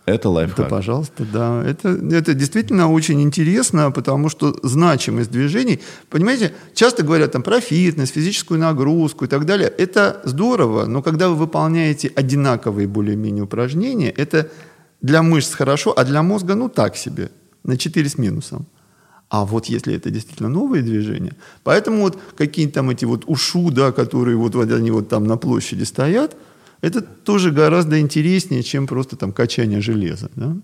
Это 0.05 0.31
лайфхак. 0.31 0.57
Да, 0.57 0.65
пожалуйста, 0.65 1.25
да. 1.31 1.63
Это, 1.65 1.91
это 1.91 2.35
действительно 2.35 2.91
очень 2.91 3.21
интересно, 3.23 3.93
потому 3.93 4.29
что 4.31 4.57
значимость 4.63 5.31
движений, 5.31 5.81
понимаете, 6.11 6.55
часто 6.75 7.05
говорят 7.05 7.33
там 7.33 7.43
про 7.43 7.61
фитнес, 7.61 8.11
физическую 8.11 8.59
нагрузку 8.59 9.27
и 9.27 9.29
так 9.29 9.45
далее. 9.45 9.69
Это 9.69 10.21
здорово, 10.25 10.87
но 10.87 11.03
когда 11.03 11.29
вы 11.29 11.37
выполняете 11.37 12.11
одинаковые 12.17 12.89
более-менее 12.89 13.45
упражнения, 13.45 14.11
это 14.11 14.51
для 15.03 15.23
мышц 15.23 15.55
хорошо, 15.55 15.93
а 15.97 16.05
для 16.05 16.23
мозга 16.23 16.55
ну 16.55 16.69
так 16.69 16.97
себе, 16.97 17.31
на 17.63 17.77
4 17.77 18.09
с 18.09 18.19
минусом. 18.19 18.67
А 19.33 19.45
вот 19.45 19.67
если 19.67 19.95
это 19.95 20.11
действительно 20.11 20.49
новые 20.49 20.83
движения, 20.83 21.33
поэтому 21.65 22.03
вот 22.03 22.19
какие-то 22.37 22.75
там 22.75 22.91
эти 22.91 23.07
вот 23.07 23.25
ушу, 23.27 23.71
да, 23.71 23.91
которые 23.91 24.37
вот, 24.37 24.55
вот 24.55 24.71
они 24.71 24.91
вот 24.91 25.09
там 25.09 25.25
на 25.25 25.37
площади 25.37 25.85
стоят– 25.85 26.37
это 26.83 27.01
тоже 27.01 27.53
гораздо 27.53 28.01
интереснее, 28.01 28.63
чем 28.63 28.87
просто 28.87 29.17
там 29.17 29.33
качание 29.33 29.81
железа. 29.81 30.31
Да? 30.35 30.57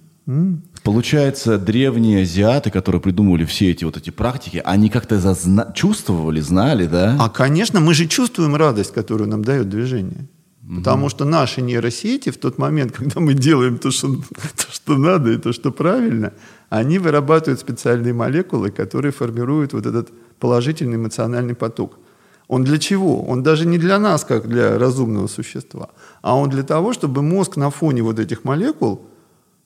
Получается, 0.83 1.59
древние 1.59 2.23
азиаты, 2.23 2.71
которые 2.71 3.01
придумывали 3.01 3.45
все 3.45 3.71
эти 3.71 3.85
вот 3.85 3.97
эти 3.97 4.11
практики, 4.11 4.61
они 4.63 4.91
как-то 4.91 5.17
зазна- 5.17 5.73
чувствовали, 5.75 6.41
знали, 6.41 6.87
да? 6.87 7.17
А, 7.19 7.29
конечно, 7.31 7.81
мы 7.81 7.95
же 7.95 8.07
чувствуем 8.07 8.57
радость, 8.57 8.93
которую 8.93 9.31
нам 9.31 9.43
дает 9.43 9.71
движение. 9.71 10.29
Угу. 10.67 10.77
Потому 10.79 11.09
что 11.09 11.25
наши 11.25 11.63
нейросети 11.63 12.31
в 12.31 12.37
тот 12.37 12.59
момент, 12.59 12.93
когда 12.93 13.21
мы 13.21 13.33
делаем 13.35 13.79
то 13.79 13.91
что, 13.91 14.17
то, 14.17 14.73
что 14.73 14.99
надо 14.99 15.31
и 15.31 15.39
то, 15.39 15.53
что 15.53 15.71
правильно, 15.71 16.33
они 16.69 16.99
вырабатывают 16.99 17.61
специальные 17.61 18.13
молекулы, 18.13 18.71
которые 18.71 19.13
формируют 19.13 19.73
вот 19.73 19.87
этот 19.87 20.11
положительный 20.39 20.97
эмоциональный 20.97 21.55
поток. 21.55 21.99
Он 22.47 22.65
для 22.65 22.79
чего? 22.79 23.23
Он 23.25 23.43
даже 23.43 23.67
не 23.67 23.79
для 23.79 23.99
нас, 23.99 24.25
как 24.25 24.49
для 24.49 24.79
разумного 24.79 25.27
существа, 25.27 25.91
а 26.23 26.35
он 26.35 26.49
для 26.49 26.63
того, 26.63 26.93
чтобы 26.93 27.23
мозг 27.23 27.57
на 27.57 27.71
фоне 27.71 28.03
вот 28.03 28.19
этих 28.19 28.45
молекул 28.45 29.07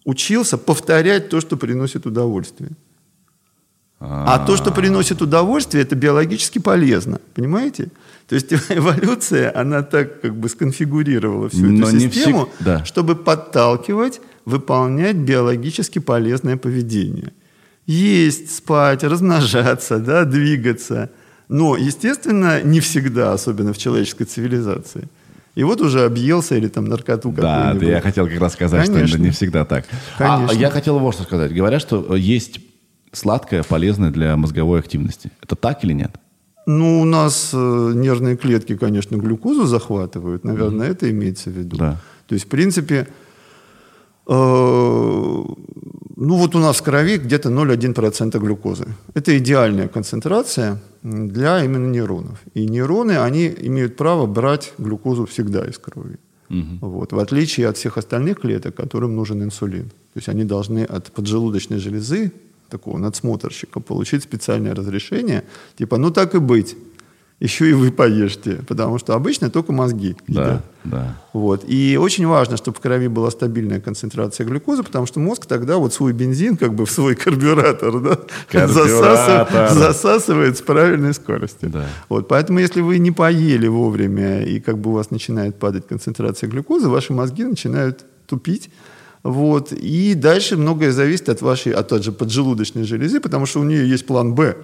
учился 0.05 0.59
повторять 0.59 1.29
то, 1.29 1.41
что 1.41 1.57
приносит 1.57 2.07
удовольствие. 2.07 2.71
А 4.05 4.45
то, 4.45 4.57
что 4.57 4.73
приносит 4.73 5.23
удовольствие, 5.23 5.85
это 5.85 5.95
биологически 5.95 6.59
полезно. 6.59 7.21
Понимаете? 7.35 7.91
То 8.29 8.35
есть 8.35 8.53
эволюция, 8.69 9.53
она 9.55 9.83
так 9.83 10.21
как 10.21 10.35
бы 10.35 10.49
сконфигурировала 10.49 11.49
всю 11.49 11.67
Но 11.67 11.89
эту 11.89 12.01
систему, 12.01 12.47
всег... 12.47 12.67
да. 12.67 12.85
чтобы 12.85 13.15
подталкивать, 13.15 14.21
выполнять 14.45 15.17
биологически 15.17 15.99
полезное 15.99 16.57
поведение. 16.57 17.33
Есть, 17.87 18.55
спать, 18.55 19.03
размножаться, 19.05 19.99
да, 19.99 20.25
двигаться– 20.25 21.11
но, 21.53 21.77
естественно, 21.77 22.63
не 22.63 22.81
всегда, 22.81 23.35
особенно 23.35 23.75
в 23.75 23.79
человеческой 23.79 24.25
цивилизации. 24.25 25.07
И 25.55 25.65
вот 25.65 25.83
уже 25.83 26.03
объелся 26.07 26.57
или 26.57 26.67
там 26.67 26.87
наркоту 26.87 27.31
Да, 27.31 27.75
да 27.75 27.87
я 27.87 28.01
хотел 28.01 28.27
как 28.27 28.41
раз 28.41 28.55
сказать, 28.55 28.87
Конечно. 28.87 29.07
что 29.07 29.17
это 29.17 29.25
не 29.25 29.31
всегда 29.33 29.67
так. 29.67 29.85
А, 30.19 30.37
Конечно. 30.37 30.57
А 30.57 30.59
я 30.59 30.71
хотел 30.71 30.99
вот 30.99 31.15
что 31.15 31.25
сказать. 31.25 31.53
Говорят, 31.53 31.83
что 31.83 32.17
есть 32.17 32.61
сладкое, 33.13 33.63
полезное 33.63 34.11
для 34.11 34.35
мозговой 34.39 34.81
активности. 34.81 35.31
Это 35.43 35.55
так 35.55 35.85
или 35.85 35.93
нет? 35.93 36.13
Ну, 36.65 37.03
у 37.03 37.05
нас 37.05 37.51
э, 37.53 37.93
нервные 37.97 38.39
клетки, 38.39 38.75
конечно, 38.75 39.17
глюкозу 39.17 39.67
захватывают. 39.67 40.45
Наверное, 40.45 40.89
mm 40.89 40.93
это 40.93 41.11
имеется 41.11 41.51
в 41.51 41.53
виду. 41.53 41.77
Да. 41.77 42.01
То 42.29 42.35
есть, 42.35 42.47
в 42.47 42.49
принципе, 42.49 43.09
ну 44.35 46.37
вот 46.37 46.55
у 46.55 46.59
нас 46.59 46.79
в 46.79 46.83
крови 46.83 47.19
где-то 47.19 47.51
0,1% 47.51 48.39
глюкозы. 48.39 48.87
Это 49.15 49.37
идеальная 49.39 49.89
концентрация 49.89 50.81
для 51.03 51.65
именно 51.65 51.91
нейронов. 51.91 52.39
И 52.55 52.67
нейроны, 52.67 53.19
они 53.19 53.49
имеют 53.49 53.97
право 53.97 54.27
брать 54.27 54.73
глюкозу 54.79 55.27
всегда 55.27 55.65
из 55.65 55.79
крови. 55.79 56.19
Угу. 56.51 56.89
Вот, 56.89 57.13
в 57.13 57.19
отличие 57.19 57.69
от 57.69 57.77
всех 57.77 57.99
остальных 57.99 58.41
клеток, 58.41 58.75
которым 58.75 59.17
нужен 59.17 59.43
инсулин. 59.43 59.89
То 59.89 60.19
есть 60.19 60.29
они 60.29 60.45
должны 60.45 60.85
от 60.85 61.13
поджелудочной 61.13 61.79
железы, 61.79 62.33
такого 62.69 62.99
надсмотрщика, 62.99 63.81
получить 63.81 64.23
специальное 64.23 64.75
разрешение, 64.75 65.43
типа, 65.77 65.99
ну 65.99 66.11
так 66.11 66.35
и 66.35 66.39
быть, 66.39 66.77
еще 67.43 67.69
и 67.69 67.73
вы 67.73 67.91
поешьте, 67.91 68.61
потому 68.69 68.99
что 68.99 69.15
обычно 69.15 69.51
только 69.51 69.73
мозги 69.73 70.15
едят. 70.29 70.63
Да, 70.85 70.93
да. 70.97 71.17
Вот. 71.33 71.65
И 71.67 71.99
очень 72.01 72.25
важно, 72.25 72.57
чтобы 72.57 72.77
в 72.77 72.81
крови 72.81 73.09
была 73.09 73.33
стабильная 73.33 73.81
концентрация 73.81 74.47
глюкозы, 74.47 74.85
потому 74.85 75.07
что 75.07 75.19
мозг 75.19 75.47
тогда 75.47 75.79
вот 75.79 75.93
свой 75.93 76.13
бензин 76.13 76.57
как 76.57 76.75
бы 76.75 76.87
в 76.87 76.91
свой 76.91 77.17
карбюратор, 77.17 78.01
да, 78.01 78.19
Засасывает, 78.69 79.73
засасывает 79.73 80.57
с 80.57 80.61
правильной 80.61 81.15
скоростью. 81.15 81.71
Да. 81.71 81.87
Вот. 82.09 82.29
Поэтому 82.29 82.61
если 82.61 82.81
вы 82.81 82.99
не 82.99 83.11
поели 83.11 83.67
вовремя 83.67 84.45
и 84.45 84.61
как 84.61 84.79
бы 84.79 84.91
у 84.91 84.93
вас 84.93 85.11
начинает 85.11 85.59
падать 85.59 85.89
концентрация 85.89 86.49
глюкозы, 86.49 86.89
ваши 86.89 87.13
мозги 87.13 87.43
начинают 87.43 88.05
тупить, 88.29 88.71
вот. 89.25 89.73
И 89.73 90.15
дальше 90.15 90.57
многое 90.57 90.93
зависит 90.93 91.29
от 91.29 91.43
вашей, 91.43 91.73
от 91.73 91.89
той 91.89 92.03
же 92.03 92.13
поджелудочной 92.13 92.85
железы, 92.85 93.19
потому 93.19 93.47
что 93.47 93.61
у 93.61 93.65
нее 93.65 93.89
есть 93.89 94.07
план 94.07 94.35
«Б» 94.35 94.57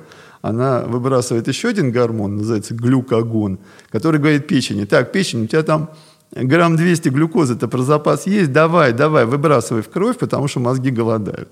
она 0.42 0.82
выбрасывает 0.82 1.48
еще 1.48 1.68
один 1.68 1.90
гормон, 1.90 2.36
называется 2.36 2.74
глюкогон, 2.74 3.58
который 3.90 4.20
говорит 4.20 4.46
печени, 4.46 4.84
так, 4.84 5.12
печень, 5.12 5.44
у 5.44 5.46
тебя 5.46 5.62
там 5.62 5.90
грамм 6.32 6.76
200 6.76 7.08
глюкозы-то 7.08 7.68
про 7.68 7.82
запас 7.82 8.26
есть, 8.26 8.52
давай, 8.52 8.92
давай, 8.92 9.26
выбрасывай 9.26 9.82
в 9.82 9.88
кровь, 9.88 10.18
потому 10.18 10.48
что 10.48 10.60
мозги 10.60 10.90
голодают. 10.90 11.48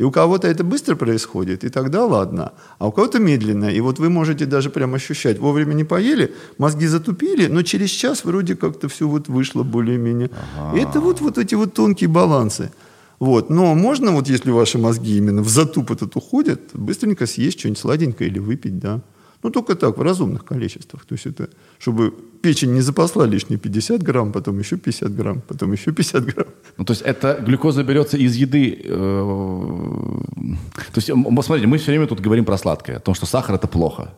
И 0.00 0.02
у 0.02 0.10
кого-то 0.10 0.48
это 0.48 0.64
быстро 0.64 0.96
происходит, 0.96 1.62
и 1.62 1.68
тогда 1.68 2.06
ладно. 2.06 2.52
А 2.78 2.86
у 2.86 2.92
кого-то 2.92 3.18
медленно. 3.18 3.66
И 3.66 3.80
вот 3.80 3.98
вы 3.98 4.08
можете 4.08 4.46
даже 4.46 4.70
прям 4.70 4.94
ощущать, 4.94 5.38
вовремя 5.38 5.74
не 5.74 5.84
поели, 5.84 6.32
мозги 6.56 6.86
затупили, 6.86 7.48
но 7.48 7.62
через 7.62 7.90
час 7.90 8.24
вроде 8.24 8.56
как-то 8.56 8.88
все 8.88 9.06
вот 9.06 9.28
вышло 9.28 9.62
более-менее. 9.62 10.30
Ага. 10.58 10.78
Это 10.78 11.00
вот, 11.00 11.20
вот 11.20 11.36
эти 11.36 11.54
вот 11.54 11.74
тонкие 11.74 12.08
балансы. 12.08 12.70
Вот. 13.20 13.50
Но 13.50 13.74
можно, 13.74 14.12
вот 14.12 14.28
если 14.28 14.50
ваши 14.50 14.78
мозги 14.78 15.18
именно 15.18 15.42
в 15.42 15.48
затуп 15.48 15.90
этот 15.90 16.16
уходят, 16.16 16.60
быстренько 16.72 17.26
съесть 17.26 17.58
что-нибудь 17.60 17.78
сладенькое 17.78 18.30
или 18.30 18.38
выпить, 18.38 18.78
да. 18.78 19.02
Ну, 19.42 19.50
только 19.50 19.74
так, 19.74 19.96
в 19.96 20.02
разумных 20.02 20.44
количествах. 20.44 21.04
То 21.06 21.14
есть 21.14 21.26
это, 21.26 21.48
чтобы 21.78 22.14
печень 22.42 22.72
не 22.74 22.82
запасла 22.82 23.24
лишние 23.24 23.58
50 23.58 24.02
грамм, 24.02 24.32
потом 24.32 24.58
еще 24.58 24.76
50 24.76 25.14
грамм, 25.14 25.40
потом 25.48 25.72
еще 25.72 25.92
50 25.92 26.24
грамм. 26.24 26.46
Ну, 26.76 26.84
то 26.84 26.92
есть 26.92 27.02
это 27.02 27.40
глюкоза 27.46 27.82
берется 27.82 28.16
из 28.18 28.36
еды. 28.36 28.82
Э, 28.84 28.90
то 30.92 31.00
есть, 31.00 31.06
смотрите, 31.08 31.66
мы 31.66 31.78
все 31.78 31.92
время 31.92 32.06
тут 32.06 32.20
говорим 32.20 32.44
про 32.44 32.58
сладкое, 32.58 32.96
о 32.96 33.00
том, 33.00 33.14
что 33.14 33.26
сахар– 33.26 33.54
это 33.56 33.66
плохо. 33.66 34.12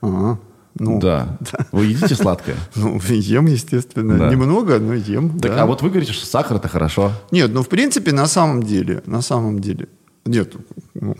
Ага. 0.00 0.38
Ну, 0.78 1.00
да. 1.00 1.38
да. 1.40 1.66
Вы 1.72 1.86
едите 1.86 2.14
сладкое? 2.14 2.56
Ну, 2.76 3.00
ем, 3.08 3.46
естественно. 3.46 4.18
Да. 4.18 4.30
Немного, 4.30 4.78
но 4.78 4.94
ем. 4.94 5.38
Так, 5.40 5.52
да. 5.52 5.62
А 5.62 5.66
вот 5.66 5.82
вы 5.82 5.88
говорите, 5.88 6.12
что 6.12 6.26
сахар 6.26 6.58
это 6.58 6.68
хорошо. 6.68 7.12
Нет, 7.30 7.50
ну 7.52 7.62
в 7.62 7.68
принципе, 7.68 8.12
на 8.12 8.26
самом 8.26 8.62
деле, 8.62 9.02
на 9.06 9.22
самом 9.22 9.58
деле. 9.60 9.88
Нет. 10.26 10.52
Ну, 10.94 11.16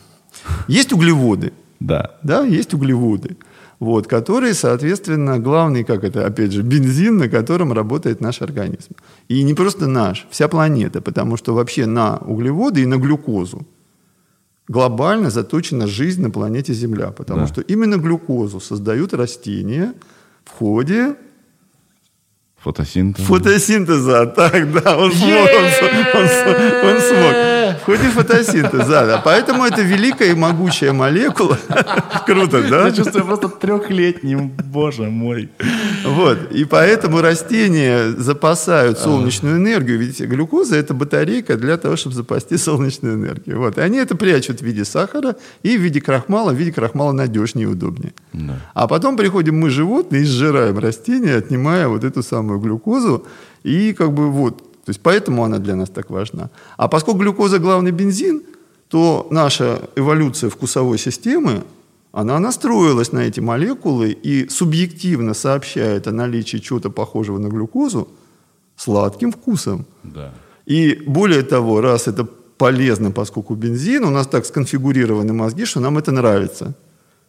есть 0.69 0.93
углеводы. 0.93 1.53
Да. 1.81 2.11
Да, 2.23 2.45
есть 2.45 2.75
углеводы. 2.75 3.37
вот, 3.79 4.07
который, 4.07 4.55
соответственно, 4.55 5.39
главный, 5.39 5.85
как 5.85 6.05
это, 6.05 6.27
опять 6.27 6.53
же, 6.53 6.63
бензин, 6.63 7.19
на 7.19 7.29
котором 7.29 7.73
работает 7.73 8.21
наш 8.21 8.43
организм. 8.43 8.95
И 9.29 9.43
не 9.43 9.55
просто 9.55 9.87
наш, 9.87 10.27
вся 10.31 10.49
планета, 10.49 11.01
потому 11.01 11.37
что 11.37 11.55
вообще 11.55 11.87
на 11.87 12.17
углеводы 12.19 12.83
и 12.83 12.87
на 12.87 12.97
глюкозу 12.97 13.67
глобально 14.69 15.31
заточена 15.31 15.87
жизнь 15.87 16.23
на 16.23 16.31
планете 16.31 16.73
Земля, 16.75 17.11
потому 17.11 17.41
Да. 17.41 17.47
что 17.47 17.61
именно 17.61 17.97
глюкозу 17.97 18.61
создают 18.61 19.15
растения 19.15 19.95
в 20.45 20.51
ходе 20.51 21.15
Фотосинтез. 22.67 23.25
фотосинтеза. 23.25 24.27
Так, 24.27 24.73
да, 24.73 24.99
он 24.99 25.13
смог, 25.13 25.31
он, 25.31 25.65
он 26.15 26.29
он 26.85 27.01
смог. 27.01 27.57
В 27.81 27.85
ходе 27.85 28.09
фотосинтеза, 28.11 29.07
да. 29.07 29.23
Поэтому 29.25 29.65
это 29.65 29.83
великая 29.83 30.33
и 30.33 30.35
могучая 30.35 30.93
молекула. 30.93 31.59
Круто, 32.27 32.69
да? 32.69 32.89
Я 32.89 32.93
чувствую 32.93 33.25
просто 33.25 33.49
трехлетним, 33.49 34.49
боже 34.49 35.05
мой. 35.05 35.49
Вот. 36.05 36.51
И 36.51 36.65
поэтому 36.65 37.21
растения 37.21 38.11
запасают 38.19 38.99
солнечную 38.99 39.59
энергию. 39.59 39.99
Ведь 39.99 40.21
глюкоза– 40.21 40.75
это 40.77 40.93
батарейка 40.93 41.57
для 41.57 41.77
того, 41.77 41.95
чтобы 41.95 42.17
запасти 42.17 42.57
солнечную 42.57 43.15
энергию. 43.15 43.61
Вот. 43.61 43.79
И 43.79 43.81
они 43.81 43.99
это 43.99 44.17
прячут 44.17 44.59
в 44.59 44.63
виде 44.63 44.85
сахара 44.85 45.37
и 45.63 45.77
в 45.77 45.81
виде 45.81 46.01
крахмала. 46.01 46.51
В 46.51 46.57
виде 46.57 46.73
крахмала 46.73 47.13
надежнее 47.13 47.69
и 47.69 47.71
удобнее. 47.71 48.13
Да. 48.33 48.59
А 48.75 48.89
потом 48.89 49.17
приходим 49.17 49.61
мы, 49.61 49.71
животные, 49.71 50.23
и 50.23 50.25
сжираем 50.25 50.79
растения, 50.79 51.37
отнимая 51.37 51.87
вот 51.87 52.03
эту 52.03 52.25
самую 52.25 52.56
глюкозу. 52.59 53.25
И 53.63 53.93
как 53.93 54.13
бы 54.13 54.31
вот, 54.31 54.59
то 54.59 54.91
есть 54.91 55.01
поэтому 55.01 55.45
она 55.45 55.59
для 55.59 55.77
нас 55.77 55.91
так 55.91 56.11
важна. 56.11 56.51
А 56.77 56.89
поскольку 56.89 57.21
глюкоза 57.21 57.59
главный 57.59 57.91
бензин, 57.91 58.43
то 58.89 59.27
наша 59.31 59.89
эволюция 59.97 60.51
вкусовой 60.51 60.99
системы, 60.99 61.65
она 62.13 62.39
настроилась 62.39 63.13
на 63.13 63.21
эти 63.21 63.41
молекулы 63.41 64.11
и 64.11 64.49
субъективно 64.49 65.35
сообщает 65.35 66.07
о 66.07 66.13
наличии 66.13 66.59
чего-то 66.59 66.91
похожего 66.91 67.39
на 67.39 67.49
глюкозу 67.49 68.09
сладким 68.77 69.33
вкусом. 69.33 69.85
Да. 70.03 70.33
И 70.67 71.03
более 71.07 71.43
того, 71.43 71.81
раз 71.81 72.09
это 72.09 72.27
полезно, 72.59 73.11
поскольку 73.11 73.55
бензин, 73.55 74.05
у 74.05 74.11
нас 74.11 74.27
так 74.27 74.47
сконфигурированы 74.47 75.33
мозги, 75.33 75.65
что 75.65 75.81
нам 75.81 75.99
это 75.99 76.13
нравится. 76.13 76.75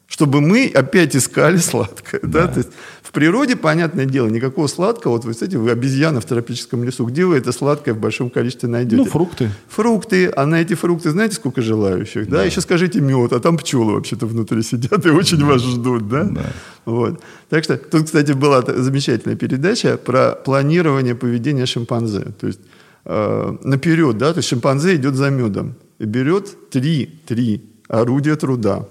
Чтобы 0.07 0.39
мы 0.39 0.71
опять 0.73 1.15
искали 1.15 1.57
сладкое. 1.57 2.21
Да. 2.23 2.47
То 2.47 2.59
есть 2.59 2.69
в 3.03 3.11
природе, 3.11 3.55
понятное 3.57 4.05
дело, 4.05 4.27
никакого 4.27 4.67
сладкого. 4.67 5.13
Вот 5.13 5.25
вы, 5.25 5.33
кстати, 5.33 5.57
вы 5.57 5.69
обезьяна 5.69 6.21
в 6.21 6.25
тропическом 6.25 6.83
лесу. 6.83 7.05
Где 7.05 7.25
вы 7.25 7.37
это 7.37 7.51
сладкое 7.51 7.93
в 7.93 7.99
большом 7.99 8.29
количестве 8.29 8.69
найдете? 8.69 9.03
Ну, 9.03 9.05
фрукты. 9.05 9.49
Фрукты, 9.67 10.31
а 10.33 10.45
на 10.45 10.61
эти 10.61 10.75
фрукты 10.75 11.11
знаете, 11.11 11.35
сколько 11.35 11.61
желающих, 11.61 12.29
да? 12.29 12.43
Еще 12.43 12.61
скажите 12.61 13.01
мед, 13.01 13.33
а 13.33 13.39
там 13.39 13.57
пчелы 13.57 13.93
вообще-то 13.93 14.27
внутри 14.27 14.63
сидят 14.63 15.05
и 15.05 15.09
очень 15.09 15.43
вас 15.43 15.61
ждут, 15.61 16.07
да? 16.07 16.23
Да. 16.23 16.45
Вот. 16.85 17.21
Так 17.49 17.65
что 17.65 17.77
тут, 17.77 18.05
кстати, 18.05 18.31
была 18.31 18.61
замечательная 18.61 19.35
передача 19.35 19.97
про 19.97 20.31
планирование 20.31 21.15
поведения 21.15 21.65
шимпанзе. 21.65 22.27
То 22.39 22.47
есть 22.47 22.59
э, 23.03 23.57
наперед, 23.61 24.17
да, 24.17 24.31
то 24.33 24.39
есть 24.39 24.47
шимпанзе 24.47 24.95
идет 24.95 25.15
за 25.15 25.29
медом 25.29 25.75
и 25.99 26.05
берет 26.05 26.69
три, 26.69 27.19
три 27.25 27.61
орудия 27.89 28.35
труда. 28.35 28.85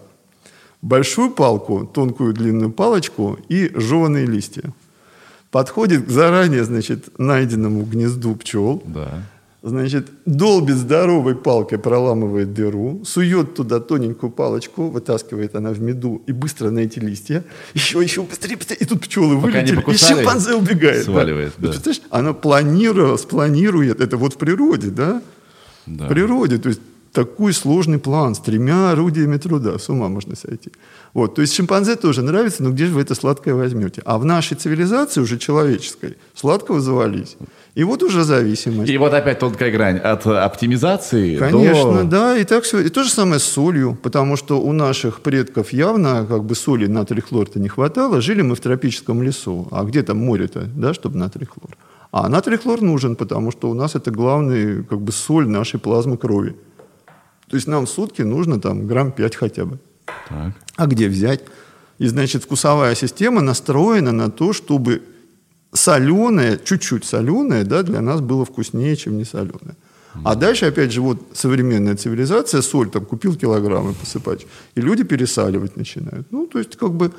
Большую 0.87 1.31
палку, 1.31 1.85
тонкую 1.85 2.33
длинную 2.33 2.71
палочку 2.71 3.39
и 3.49 3.73
жеванные 3.75 4.25
листья. 4.25 4.73
Подходит 5.51 6.07
к 6.07 6.11
заранее, 6.11 6.63
значит, 6.63 7.19
найденному 7.19 7.83
гнезду 7.83 8.37
пчел, 8.37 8.83
Да. 8.87 9.23
Значит, 9.63 10.07
долбит 10.27 10.77
здоровой 10.77 11.35
палкой, 11.35 11.79
проламывает 11.79 12.55
дыру, 12.55 13.03
сует 13.05 13.57
туда 13.57 13.81
тоненькую 13.81 14.31
палочку, 14.31 14.91
вытаскивает 14.91 15.57
она 15.57 15.73
в 15.73 15.81
меду 15.81 16.23
и 16.29 16.33
быстро 16.33 16.71
на 16.71 16.81
эти 16.81 17.01
листья. 17.01 17.43
Еще, 17.75 18.01
еще 18.01 18.23
быстрее, 18.23 18.57
быстрее. 18.57 18.77
И 18.77 18.85
тут 18.85 19.01
пчелы 19.01 19.35
Пока 19.41 19.59
вылетели, 19.59 19.83
и 19.93 19.97
шимпанзе 19.97 20.55
убегает. 20.55 21.05
да. 21.05 21.13
сваливает, 21.13 21.53
Вот 21.57 21.63
да. 21.63 21.69
представляешь, 21.71 22.03
она 22.11 22.33
планирует, 22.33 23.21
спланирует, 23.21 24.01
это 24.01 24.17
вот 24.17 24.35
в 24.35 24.37
природе, 24.37 24.91
да? 24.91 25.21
Да. 25.87 26.05
В 26.05 26.09
природе, 26.11 26.59
то 26.59 26.69
есть 26.69 26.81
такой 27.17 27.55
сложный 27.55 27.99
план 27.99 28.35
с 28.35 28.41
тремя 28.41 28.91
орудиями 28.91 29.39
труда, 29.39 29.79
с 29.79 29.89
ума 29.89 30.09
можно 30.09 30.37
сойти. 30.37 30.71
Вот, 31.15 31.35
то 31.35 31.41
есть 31.41 31.55
шимпанзе 31.55 31.97
тоже 31.97 32.21
нравится, 32.21 32.63
но 32.63 32.73
где 32.73 32.85
же 32.85 32.93
вы 32.93 33.01
это 33.01 33.15
сладкое 33.15 33.55
возьмете? 33.55 34.03
А 34.05 34.19
в 34.19 34.27
нашей 34.27 34.55
цивилизации, 34.55 35.23
уже 35.23 35.39
человеческой, 35.39 36.19
сладкого 36.35 36.79
завались. 36.81 37.39
И 37.75 37.85
вот 37.85 38.03
уже 38.03 38.23
зависимость. 38.23 38.91
И 38.91 38.99
вот 38.99 39.15
опять 39.15 39.39
тонкая 39.39 39.71
грань 39.71 39.97
от 39.97 40.27
оптимизации 40.27 41.39
Конечно, 41.39 42.03
до... 42.03 42.05
да, 42.05 42.37
и 42.37 42.45
так 42.45 42.65
все. 42.65 42.81
И 42.81 42.91
то 42.91 43.03
же 43.03 43.11
самое 43.11 43.39
с 43.41 43.45
солью, 43.45 43.97
потому 44.03 44.37
что 44.37 44.61
у 44.61 44.73
наших 44.73 45.21
предков 45.23 45.73
явно 45.73 46.27
как 46.29 46.45
бы 46.45 46.55
соли 46.55 46.87
натрий 46.87 47.23
хлор-то 47.23 47.59
не 47.59 47.69
хватало. 47.69 48.21
Жили 48.21 48.43
мы 48.43 48.55
в 48.55 48.61
тропическом 48.61 49.23
лесу. 49.23 49.69
А 49.71 49.85
где 49.85 50.03
там 50.03 50.19
море-то, 50.19 50.69
да, 50.77 50.93
чтобы 50.93 51.17
натрий 51.17 51.47
хлор? 51.47 51.79
А 52.13 52.29
натрий 52.29 52.59
хлор 52.59 52.83
нужен, 52.83 53.17
потому 53.17 53.53
что 53.53 53.71
у 53.71 53.75
нас 53.75 53.95
это 53.95 54.11
главный 54.11 54.85
как 54.85 55.01
бы 55.01 55.13
соль 55.13 55.49
нашей 55.49 55.81
плазмы 55.81 56.19
крови. 56.19 56.55
То 57.49 57.57
есть 57.57 57.69
нам 57.69 57.87
в 57.87 57.89
сутки 57.89 58.23
нужно 58.23 58.61
там 58.61 58.87
грамм 58.87 59.13
5 59.13 59.37
хотя 59.37 59.65
бы. 59.65 59.79
Так. 60.29 60.53
А 60.77 60.87
где 60.87 61.09
взять? 61.09 61.41
И, 61.99 62.09
значит, 62.09 62.45
вкусовая 62.45 62.95
система 62.95 63.41
настроена 63.41 64.13
на 64.13 64.31
то, 64.31 64.53
чтобы 64.53 65.03
соленое, 65.73 66.59
чуть-чуть 66.63 67.05
соленое, 67.05 67.65
да, 67.65 67.83
для 67.83 68.01
нас 68.01 68.21
было 68.21 68.45
вкуснее, 68.45 68.97
чем 68.97 69.17
не 69.19 69.25
соленое. 69.25 69.77
А 70.25 70.35
дальше, 70.35 70.67
опять 70.67 70.93
же, 70.93 71.01
вот 71.03 71.19
современная 71.35 71.95
цивилизация, 71.95 72.63
соль 72.63 72.89
там 72.89 73.05
купил 73.05 73.37
килограммы 73.37 73.93
посыпать, 73.93 74.47
и 74.75 74.81
люди 74.81 75.05
пересаливать 75.05 75.77
начинают. 75.77 76.33
Ну, 76.33 76.47
то 76.47 76.59
есть, 76.59 76.77
как 76.77 76.93
бы, 76.93 77.13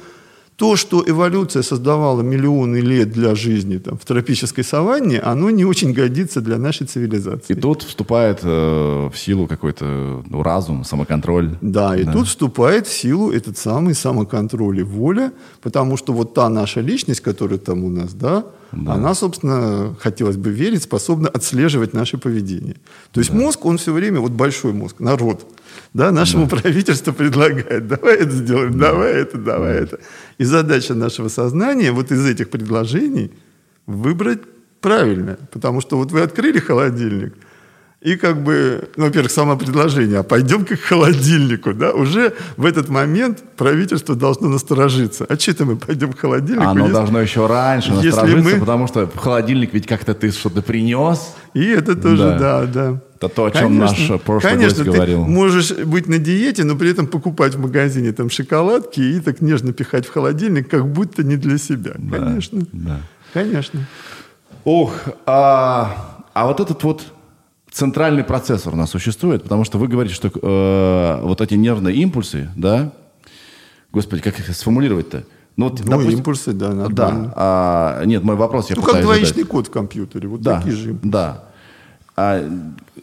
то, 0.58 0.76
что 0.76 1.04
эволюция 1.08 1.62
создавала 1.62 2.24
миллионы 2.24 2.78
лет 2.78 3.12
для 3.12 3.36
жизни 3.36 3.78
там, 3.78 3.98
в 3.98 4.06
тропической 4.06 4.64
саванне, 4.64 5.20
оно 5.20 5.52
не 5.52 5.66
очень 5.66 5.94
годится 5.94 6.42
для 6.42 6.58
нашей 6.58 6.88
цивилизации. 6.88 7.54
И 7.54 7.56
тут 7.56 7.84
вступает 7.84 8.40
э, 8.42 9.10
в 9.14 9.16
силу 9.16 9.46
какой-то 9.48 10.24
ну, 10.28 10.42
разум, 10.42 10.84
самоконтроль. 10.84 11.56
Да, 11.62 11.96
и 11.96 12.04
тут 12.06 12.28
вступает 12.28 12.88
в 12.88 12.94
силу 12.94 13.32
этот 13.32 13.58
самый 13.58 13.94
самоконтроль 13.94 14.80
и 14.80 14.84
воля, 14.84 15.32
потому 15.62 15.96
что 15.96 16.12
вот 16.12 16.34
та 16.34 16.50
наша 16.50 16.82
личность, 16.82 17.22
которая 17.22 17.60
там 17.60 17.84
у 17.84 17.90
нас, 17.90 18.14
да, 18.14 18.44
она, 18.72 19.14
собственно, 19.14 19.96
хотелось 20.00 20.38
бы 20.38 20.50
верить, 20.50 20.84
способна 20.84 21.30
отслеживать 21.30 21.94
наше 21.94 22.18
поведение. 22.18 22.76
То 23.12 23.20
есть 23.20 23.32
мозг, 23.32 23.66
он 23.66 23.78
все 23.78 23.94
время, 23.94 24.20
вот 24.20 24.32
большой 24.32 24.74
мозг, 24.74 25.00
народ, 25.00 25.46
да, 25.94 26.12
нашему 26.12 26.48
правительству 26.48 27.14
предлагает, 27.14 27.88
давай 27.88 28.18
это 28.18 28.32
сделаем, 28.32 28.78
давай 28.78 29.14
это, 29.14 29.38
давай 29.38 29.76
это. 29.76 30.00
И 30.38 30.44
задача 30.44 30.94
нашего 30.94 31.30
сознания 31.30 31.92
вот 31.92 32.12
из 32.12 32.26
этих 32.26 32.50
предложений 32.50 33.32
выбрать 33.86 34.42
правильное. 34.82 35.40
Потому 35.52 35.82
что 35.82 35.98
вот 35.98 36.12
вы 36.12 36.22
открыли 36.22 36.60
холодильник, 36.60 37.36
и 38.08 38.16
как 38.16 38.42
бы, 38.44 38.88
ну, 38.96 39.06
во-первых, 39.06 39.32
само 39.32 39.58
предложение, 39.58 40.20
а 40.20 40.24
пойдем-ка 40.24 40.78
к 40.78 40.80
холодильнику, 40.82 41.74
да, 41.74 41.92
уже 41.92 42.34
в 42.56 42.66
этот 42.66 42.88
момент 42.90 43.44
правительство 43.58 44.16
должно 44.16 44.48
насторожиться. 44.50 45.26
А 45.28 45.36
что 45.38 45.52
это 45.52 45.66
мы 45.66 45.76
пойдем 45.76 46.14
к 46.14 46.20
холодильнику? 46.20 46.70
Оно 46.70 46.82
если- 46.82 46.94
должно 46.94 47.20
еще 47.22 47.48
раньше 47.48 47.92
насторожиться, 47.92 48.54
мы- 48.56 48.60
потому 48.60 48.88
что 48.88 49.08
в 49.08 49.18
холодильник 49.18 49.74
ведь 49.74 49.88
как-то 49.88 50.14
ты 50.14 50.32
что-то 50.32 50.62
принес. 50.62 51.36
И 51.54 51.66
это 51.66 51.96
тоже, 51.96 52.24
Да. 52.24 52.38
да, 52.40 52.66
да. 52.66 53.02
Это 53.18 53.30
то, 53.30 53.46
о 53.46 53.52
чем 53.52 53.78
наш 53.78 53.98
прошлый 54.24 54.54
конечно, 54.54 54.84
гость 54.86 54.96
говорил. 54.96 55.26
ты 55.26 55.30
можешь 55.32 55.72
быть 55.74 56.08
на 56.08 56.18
диете, 56.20 56.64
но 56.64 56.76
при 56.78 56.92
этом 56.92 57.08
покупать 57.08 57.56
в 57.56 57.60
магазине 57.60 58.12
там 58.14 58.30
шоколадки 58.30 59.02
и 59.02 59.20
так 59.20 59.42
нежно 59.42 59.74
пихать 59.74 60.06
в 60.06 60.14
холодильник, 60.14 60.70
как 60.70 60.88
будто 60.88 61.24
не 61.24 61.36
для 61.36 61.58
себя. 61.58 61.92
Да, 61.98 62.18
Конечно. 62.20 62.62
да. 62.72 63.00
Конечно. 63.34 63.80
Ох, 64.64 64.94
а, 65.26 66.24
а 66.34 66.46
вот 66.48 66.60
этот 66.60 66.84
вот 66.84 67.04
центральный 67.72 68.24
процессор 68.24 68.74
у 68.74 68.78
нас 68.78 68.90
существует, 68.90 69.44
потому 69.44 69.64
что 69.64 69.78
вы 69.78 69.88
говорите, 69.88 70.16
что 70.16 70.30
э, 70.34 71.22
вот 71.24 71.42
эти 71.42 71.54
нервные 71.56 71.96
импульсы, 71.98 72.50
да, 72.56 72.92
господи, 73.92 74.22
как 74.22 74.40
их 74.40 74.56
сформулировать-то? 74.56 75.24
Ну, 75.58 75.70
вот, 75.70 75.80
Ну, 75.84 75.92
допустим- 75.92 76.20
импульсы, 76.20 76.54
да, 76.54 76.68
Да. 76.70 76.76
нормально. 77.10 77.34
а, 77.36 78.04
нет, 78.06 78.24
мой 78.24 78.36
вопрос 78.36 78.70
я 78.70 78.76
Ну, 78.76 78.84
как 78.84 79.02
двоичный 79.02 79.28
задать. 79.30 79.48
код 79.48 79.68
в 79.68 79.72
компьютере. 79.72 80.28
Вот 80.28 80.42
Да, 80.42 80.58
такие 80.58 80.76
же 80.76 80.90
импульсы. 80.92 81.12
да. 81.12 81.44
А, 82.16 82.44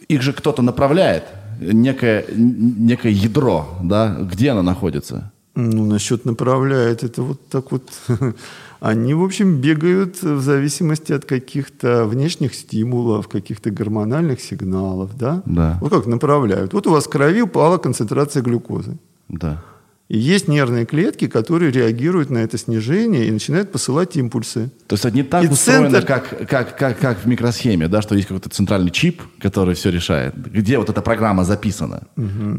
их 0.07 0.21
же 0.21 0.31
кто-то 0.33 0.61
направляет, 0.61 1.23
некое, 1.59 2.25
некое 2.35 3.11
ядро, 3.11 3.67
да, 3.83 4.15
где 4.19 4.51
оно 4.51 4.61
находится? 4.61 5.31
Ну, 5.55 5.85
насчет 5.85 6.25
направляет, 6.25 7.03
это 7.03 7.21
вот 7.23 7.45
так 7.49 7.71
вот. 7.71 7.83
Они, 8.79 9.13
в 9.13 9.23
общем, 9.23 9.61
бегают 9.61 10.21
в 10.21 10.41
зависимости 10.41 11.13
от 11.13 11.25
каких-то 11.25 12.05
внешних 12.05 12.53
стимулов, 12.53 13.27
каких-то 13.27 13.71
гормональных 13.71 14.41
сигналов, 14.41 15.17
да? 15.17 15.41
Да. 15.45 15.77
Вот 15.81 15.91
как 15.91 16.05
направляют. 16.05 16.73
Вот 16.73 16.87
у 16.87 16.91
вас 16.91 17.05
в 17.05 17.09
крови 17.09 17.41
упала 17.41 17.77
концентрация 17.77 18.41
глюкозы. 18.43 18.97
Да. 19.29 19.63
И 20.07 20.19
есть 20.19 20.47
нервные 20.47 20.85
клетки, 20.85 21.27
которые 21.27 21.71
реагируют 21.71 22.29
на 22.29 22.37
это 22.37 22.59
снижение 22.59 23.25
и 23.25 23.31
начинают 23.31 23.71
посылать 23.71 24.15
импульсы. 24.15 24.69
То 24.85 24.93
есть 24.93 25.03
это 25.03 25.15
не 25.15 25.23
так 25.23 25.43
И 25.43 25.47
устроено, 25.47 25.89
центр- 25.89 26.05
как, 26.05 26.47
как, 26.47 26.77
как, 26.77 26.99
как 26.99 27.17
в 27.19 27.25
микросхеме, 27.27 27.87
да, 27.87 28.03
что 28.03 28.13
есть 28.13 28.27
какой-то 28.27 28.49
центральный 28.49 28.91
чип, 28.91 29.23
который 29.39 29.73
все 29.73 29.89
решает. 29.89 30.35
Где 30.35 30.77
вот 30.77 30.89
эта 30.91 31.01
программа 31.01 31.43
записана. 31.43 32.03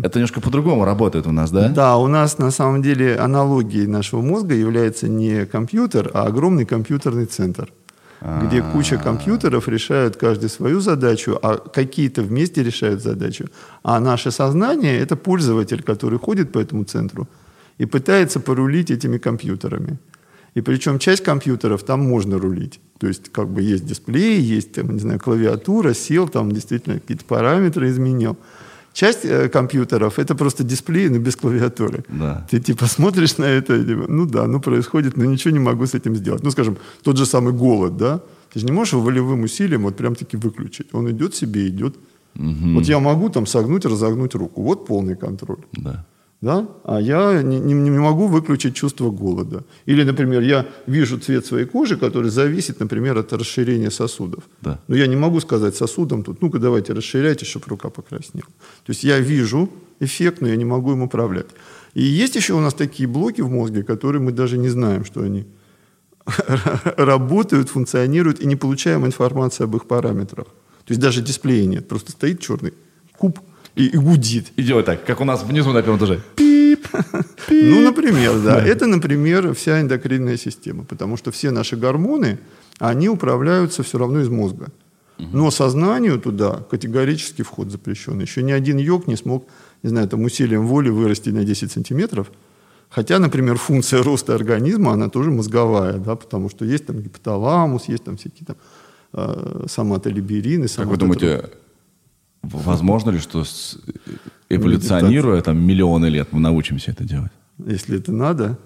Это 0.03 0.19
немножко 0.19 0.41
по-другому 0.41 0.85
работает 0.85 1.27
у 1.29 1.33
нас, 1.33 1.53
да? 1.53 1.69
Да, 1.69 1.97
у 1.99 2.09
нас 2.09 2.39
на 2.39 2.51
самом 2.51 2.83
деле 2.83 3.17
аналогией 3.17 3.87
нашего 3.87 4.23
мозга 4.23 4.55
является 4.55 5.09
не 5.09 5.47
компьютер, 5.47 6.11
а 6.15 6.25
огромный 6.25 6.65
компьютерный 6.65 7.27
центр, 7.27 7.73
где 8.21 8.63
куча 8.63 8.99
компьютеров 8.99 9.69
решают 9.69 10.17
каждый 10.17 10.49
свою 10.49 10.81
задачу, 10.81 11.39
а 11.43 11.57
какие-то 11.57 12.23
вместе 12.23 12.63
решают 12.63 13.03
задачу. 13.03 13.47
А 13.83 14.01
наше 14.01 14.31
сознание– 14.31 14.99
это 15.01 15.17
пользователь, 15.17 15.83
который 15.83 16.19
ходит 16.19 16.53
по 16.53 16.59
этому 16.59 16.85
центру 16.85 17.29
и 17.79 17.87
пытается 17.87 18.41
порулить 18.41 18.91
этими 18.91 19.19
компьютерами. 19.19 19.99
И 20.55 20.63
причем 20.63 20.99
часть 20.99 21.23
компьютеров 21.23 21.83
там 21.83 22.01
можно 22.01 22.39
рулить. 22.39 22.81
То 22.99 23.07
есть 23.07 23.31
как 23.31 23.49
бы 23.49 23.61
есть 23.61 23.85
дисплей, 23.85 24.41
есть 24.41 24.73
там, 24.73 24.91
не 24.91 25.01
знаю, 25.01 25.21
клавиатура, 25.21 25.93
сел, 25.93 26.29
там 26.29 26.51
действительно 26.51 26.99
какие-то 26.99 27.27
параметры 27.27 27.91
изменил. 27.91 28.39
Часть 28.97 29.27
э, 29.27 29.51
компьютеров 29.51 30.19
это 30.19 30.35
просто 30.35 30.65
дисплей, 30.65 31.11
но 31.11 31.19
без 31.19 31.37
клавиатуры. 31.37 32.03
Да. 32.09 32.47
Ты 32.51 32.61
типа 32.61 32.87
смотришь 32.87 33.37
на 33.39 33.45
это, 33.45 33.77
и 33.77 33.85
типа, 33.85 34.07
ну 34.09 34.25
да, 34.25 34.47
ну 34.47 34.59
происходит, 34.61 35.19
но 35.19 35.27
ничего 35.27 35.53
не 35.53 35.61
могу 35.61 35.85
с 35.85 35.95
этим 35.95 36.17
сделать. 36.17 36.43
Ну, 36.43 36.51
скажем, 36.51 36.77
тот 37.03 37.19
же 37.19 37.27
самый 37.27 37.53
голод, 37.53 37.97
да? 37.99 38.21
Ты 38.55 38.61
же 38.61 38.67
не 38.67 38.73
можешь 38.73 38.95
его 38.95 39.03
волевым 39.03 39.43
усилием 39.43 39.83
вот 39.83 39.97
прям 39.97 40.15
таки 40.15 40.39
выключить. 40.39 40.95
Он 40.95 41.11
идет 41.11 41.35
себе, 41.35 41.69
идет. 41.69 41.95
Вот 42.35 42.89
я 42.89 42.99
могу 42.99 43.29
там 43.29 43.47
согнуть, 43.47 43.85
разогнуть 43.85 44.35
руку. 44.35 44.63
Вот 44.63 44.87
полный 44.87 45.17
контроль. 45.17 45.65
Да. 45.73 46.07
Да? 46.47 46.69
А 46.85 47.01
я 47.01 47.43
не, 47.43 47.59
не- 47.59 47.75
не 47.75 47.91
могу 47.91 48.29
выключить 48.29 48.77
чувство 48.77 49.11
голода. 49.11 49.65
Или, 49.89 50.05
например, 50.05 50.43
я 50.43 50.65
вижу 50.87 51.19
цвет 51.19 51.45
своей 51.45 51.67
кожи, 51.67 51.97
который 51.97 52.31
зависит, 52.31 52.79
например, 52.81 53.19
от 53.19 53.33
расширения 53.33 53.91
сосудов. 53.91 54.45
Да. 54.61 54.79
Но 54.89 54.95
я 54.97 55.09
не 55.09 55.17
могу 55.17 55.41
сказать 55.41 55.75
сосудам 55.75 56.23
тут, 56.23 56.43
ну-ка 56.43 56.59
давайте 56.59 56.93
расширяйте, 56.93 57.45
чтобы 57.45 57.65
рука 57.67 57.91
покраснела. 57.91 58.47
То 58.85 58.93
есть 58.93 59.05
я 59.05 59.19
вижу 59.19 59.69
эффект, 59.99 60.41
но 60.41 60.47
я 60.47 60.57
не 60.57 60.65
могу 60.65 60.93
им 60.93 61.03
управлять. 61.03 61.47
И 61.95 62.03
есть 62.03 62.37
еще 62.37 62.55
у 62.55 62.61
нас 62.61 62.75
такие 62.75 63.09
блоки 63.09 63.43
в 63.43 63.51
мозге, 63.51 63.83
которые 63.83 64.23
мы 64.23 64.31
даже 64.31 64.57
не 64.57 64.69
знаем, 64.69 65.05
что 65.05 65.23
они 65.23 65.47
работают, 66.97 67.71
функционируют, 67.71 68.41
и 68.41 68.47
не 68.47 68.55
получаем 68.55 69.05
информации 69.05 69.65
об 69.65 69.75
их 69.75 69.87
параметрах. 69.87 70.47
То 70.85 70.93
есть 70.93 71.01
даже 71.01 71.23
дисплея 71.23 71.67
нет, 71.67 71.89
просто 71.89 72.13
стоит 72.13 72.39
черный 72.39 72.73
куб 73.19 73.41
и, 73.77 73.87
и 73.87 73.97
гудит. 73.97 74.53
И 74.57 74.63
делай 74.63 74.83
так, 74.83 75.05
как 75.05 75.21
у 75.21 75.25
нас 75.25 75.45
внизу 75.45 75.73
на 75.73 75.83
первом 75.83 75.99
этаже. 75.99 76.21
Ну, 77.49 77.81
например, 77.81 78.39
да. 78.41 78.65
Это, 78.65 78.87
например, 78.87 79.55
вся 79.55 79.81
эндокринная 79.81 80.37
система, 80.37 80.85
потому 80.85 81.17
что 81.17 81.31
все 81.31 81.51
наши 81.51 81.77
гормоны, 81.77 82.39
они 82.79 83.09
управляются 83.09 83.83
все 83.83 83.99
равно 83.99 84.21
из 84.21 84.29
мозга. 84.29 84.69
Но 85.19 85.51
сознанию 85.51 86.19
туда 86.21 86.63
категорически 86.71 87.43
вход 87.43 87.71
запрещен. 87.71 88.21
Еще 88.21 88.43
ни 88.43 88.53
один 88.53 88.77
йог 88.77 89.07
не 89.07 89.17
смог, 89.17 89.47
не 89.83 89.89
знаю, 89.89 90.09
там 90.09 90.23
усилием 90.23 90.67
воли 90.67 90.91
вырасти 90.91 91.31
на 91.31 91.45
10 91.45 91.73
сантиметров. 91.73 92.31
Хотя, 92.91 93.19
например, 93.19 93.57
функция 93.57 94.03
роста 94.03 94.35
организма, 94.35 94.93
она 94.93 95.09
тоже 95.09 95.31
мозговая, 95.31 95.95
да, 95.95 96.17
потому 96.17 96.51
что 96.51 96.65
есть 96.65 96.87
там 96.87 97.01
гипоталамус, 97.01 97.89
есть 97.89 98.05
там 98.05 98.17
всякие 98.17 98.47
там 98.47 98.57
э, 99.15 99.65
соматолиберины. 99.69 100.69
Как 100.69 100.87
вы 100.87 100.97
думаете, 100.97 101.51
возможно 102.53 103.11
ли, 103.11 103.19
что 103.19 103.45
с- 103.45 103.79
эволюционируя 104.49 105.41
там 105.43 105.59
миллионы 105.59 106.07
лет, 106.07 106.29
мы 106.33 106.41
научимся 106.41 106.91
это 106.93 107.05
делать? 107.05 107.33
если 107.67 107.97
это 107.99 108.13
надо. 108.13 108.59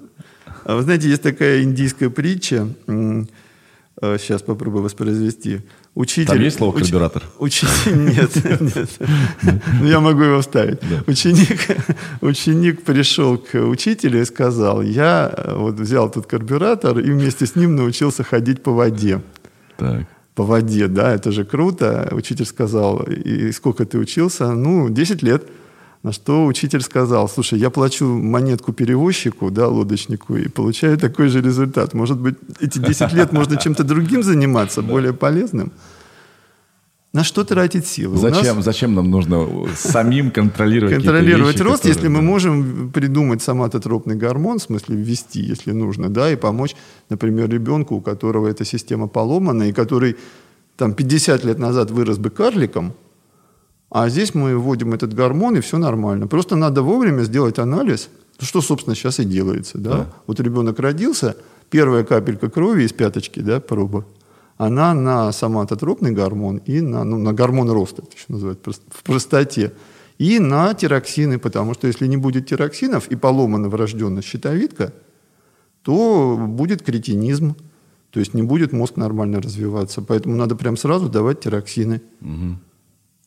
А 0.65 0.75
вы 0.75 0.83
знаете, 0.83 1.09
есть 1.09 1.23
такая 1.23 1.63
индийская 1.63 2.11
притча, 2.11 2.67
э, 2.89 3.25
сейчас 4.19 4.43
попробую 4.43 4.83
воспроизвести. 4.83 5.61
Учитель, 5.95 6.27
Там 6.29 6.41
есть 6.41 6.57
слово 6.57 6.77
уч- 6.77 6.81
«карбюратор»? 6.83 7.23
Учитель, 7.39 7.97
нет, 8.17 8.61
нет. 8.61 8.89
Ну, 9.81 9.87
я 9.87 10.01
могу 10.01 10.23
его 10.23 10.41
вставить. 10.41 10.79
Ученик, 11.07 11.61
ученик 12.21 12.83
пришел 12.83 13.39
к 13.39 13.55
учителю 13.59 14.21
и 14.21 14.25
сказал, 14.25 14.83
я 14.83 15.33
э, 15.37 15.55
вот 15.57 15.75
взял 15.81 16.11
тут 16.11 16.27
карбюратор 16.27 16.99
и 16.99 17.11
вместе 17.11 17.45
с 17.47 17.57
ним 17.57 17.77
научился 17.77 18.23
ходить 18.25 18.63
по 18.63 18.73
воде 18.73 19.21
Так. 19.77 20.07
По 20.35 20.45
воде, 20.45 20.89
да, 20.89 21.15
это 21.15 21.33
же 21.33 21.45
круто. 21.45 22.09
Учитель 22.13 22.47
сказал, 22.47 23.03
и 23.03 23.53
сколько 23.53 23.85
ты 23.85 23.99
учился? 23.99 24.53
Ну, 24.53 24.89
10 24.89 25.23
лет. 25.23 25.47
На 26.03 26.13
что 26.13 26.47
учитель 26.47 26.81
сказал, 26.81 27.29
слушай, 27.29 27.59
я 27.59 27.69
плачу 27.69 28.07
монетку 28.07 28.73
перевозчику, 28.73 29.51
да, 29.51 29.69
лодочнику, 29.69 30.35
и 30.37 30.49
получаю 30.49 30.97
такой 30.97 31.29
же 31.29 31.43
результат. 31.43 31.93
Может 31.93 32.19
быть, 32.19 32.37
эти 32.59 32.79
10 32.79 33.13
лет 33.13 33.33
можно 33.33 33.57
чем-то 33.59 33.85
другим 33.85 34.23
заниматься, 34.23 34.81
более 34.81 35.13
полезным? 35.13 35.73
На 37.13 37.25
что 37.25 37.43
тратить 37.45 37.87
силы? 37.87 38.19
У 38.19 38.23
нас- 38.23 38.37
Зачем, 38.37 38.63
зачем 38.63 38.95
нам 38.95 39.11
нужно 39.11 39.49
самим 39.75 40.31
контролировать 40.31 40.95
контролировать 40.95 41.55
вещи, 41.55 41.63
рост, 41.65 41.83
которые- 41.83 41.95
если 41.97 42.09
мы 42.09 42.23
можем 42.23 42.91
придумать 42.93 43.43
соматотропный 43.43 44.15
гормон, 44.15 44.59
в 44.59 44.63
смысле 44.63 44.95
ввести, 44.97 45.41
если 45.41 45.73
нужно, 45.73 46.09
да, 46.09 46.31
и 46.31 46.37
помочь, 46.37 46.77
например, 47.09 47.51
ребенку, 47.51 47.97
у 47.97 48.01
которого 48.01 48.47
эта 48.47 48.65
система 48.65 49.09
поломана, 49.09 49.65
и 49.65 49.73
который 49.73 50.17
там 50.77 50.95
50 50.95 51.45
лет 51.45 51.59
назад 51.59 51.91
вырос 51.91 52.19
бы 52.19 52.31
карликом, 52.31 52.93
а 53.91 54.09
здесь 54.09 54.33
мы 54.35 54.57
вводим 54.57 54.95
этот 54.95 55.13
гормон, 55.13 55.57
и 55.57 55.61
все 55.61 55.79
нормально. 55.79 56.29
Просто 56.29 56.55
надо 56.55 56.83
вовремя 56.83 57.25
сделать 57.25 57.59
анализ, 57.59 58.09
что, 58.39 58.61
собственно, 58.61 58.95
сейчас 58.95 59.19
и 59.19 59.25
делается. 59.25 59.79
Да? 59.79 59.91
Да. 59.91 60.07
Вот 60.29 60.39
ребенок 60.39 60.79
родился, 60.79 61.35
первая 61.71 62.05
капелька 62.05 62.49
крови 62.49 62.85
из 62.85 62.93
пяточки, 62.93 63.41
да, 63.41 63.59
проба, 63.59 64.05
она 64.61 64.93
на 64.93 65.33
соматотропный 65.33 66.11
гормон 66.11 66.59
и 66.59 66.83
на, 66.83 67.03
ну, 67.03 67.17
на 67.17 67.33
гормон 67.33 67.71
роста, 67.71 68.03
это 68.03 68.15
еще 68.15 68.27
называют 68.29 68.61
в 68.67 69.03
простоте, 69.03 69.73
и 70.19 70.39
на 70.39 70.75
тироксины, 70.75 71.39
потому 71.39 71.73
что 71.73 71.87
если 71.87 72.07
не 72.07 72.19
будет 72.19 72.47
тироксинов 72.47 73.09
и 73.09 73.17
поломана 73.17 73.71
врожденная 73.71 74.21
щитовидка, 74.21 74.93
то 75.83 76.37
будет 76.39 76.83
кретинизм, 76.83 77.55
то 78.11 78.21
есть 78.21 78.35
не 78.35 78.43
будет 78.43 78.73
мозг 78.73 78.97
нормально 78.97 79.41
развиваться. 79.41 80.03
Поэтому 80.03 80.37
надо 80.37 80.57
прям 80.57 80.77
сразу 80.77 81.09
давать 81.09 81.41
тироксины. 81.41 82.03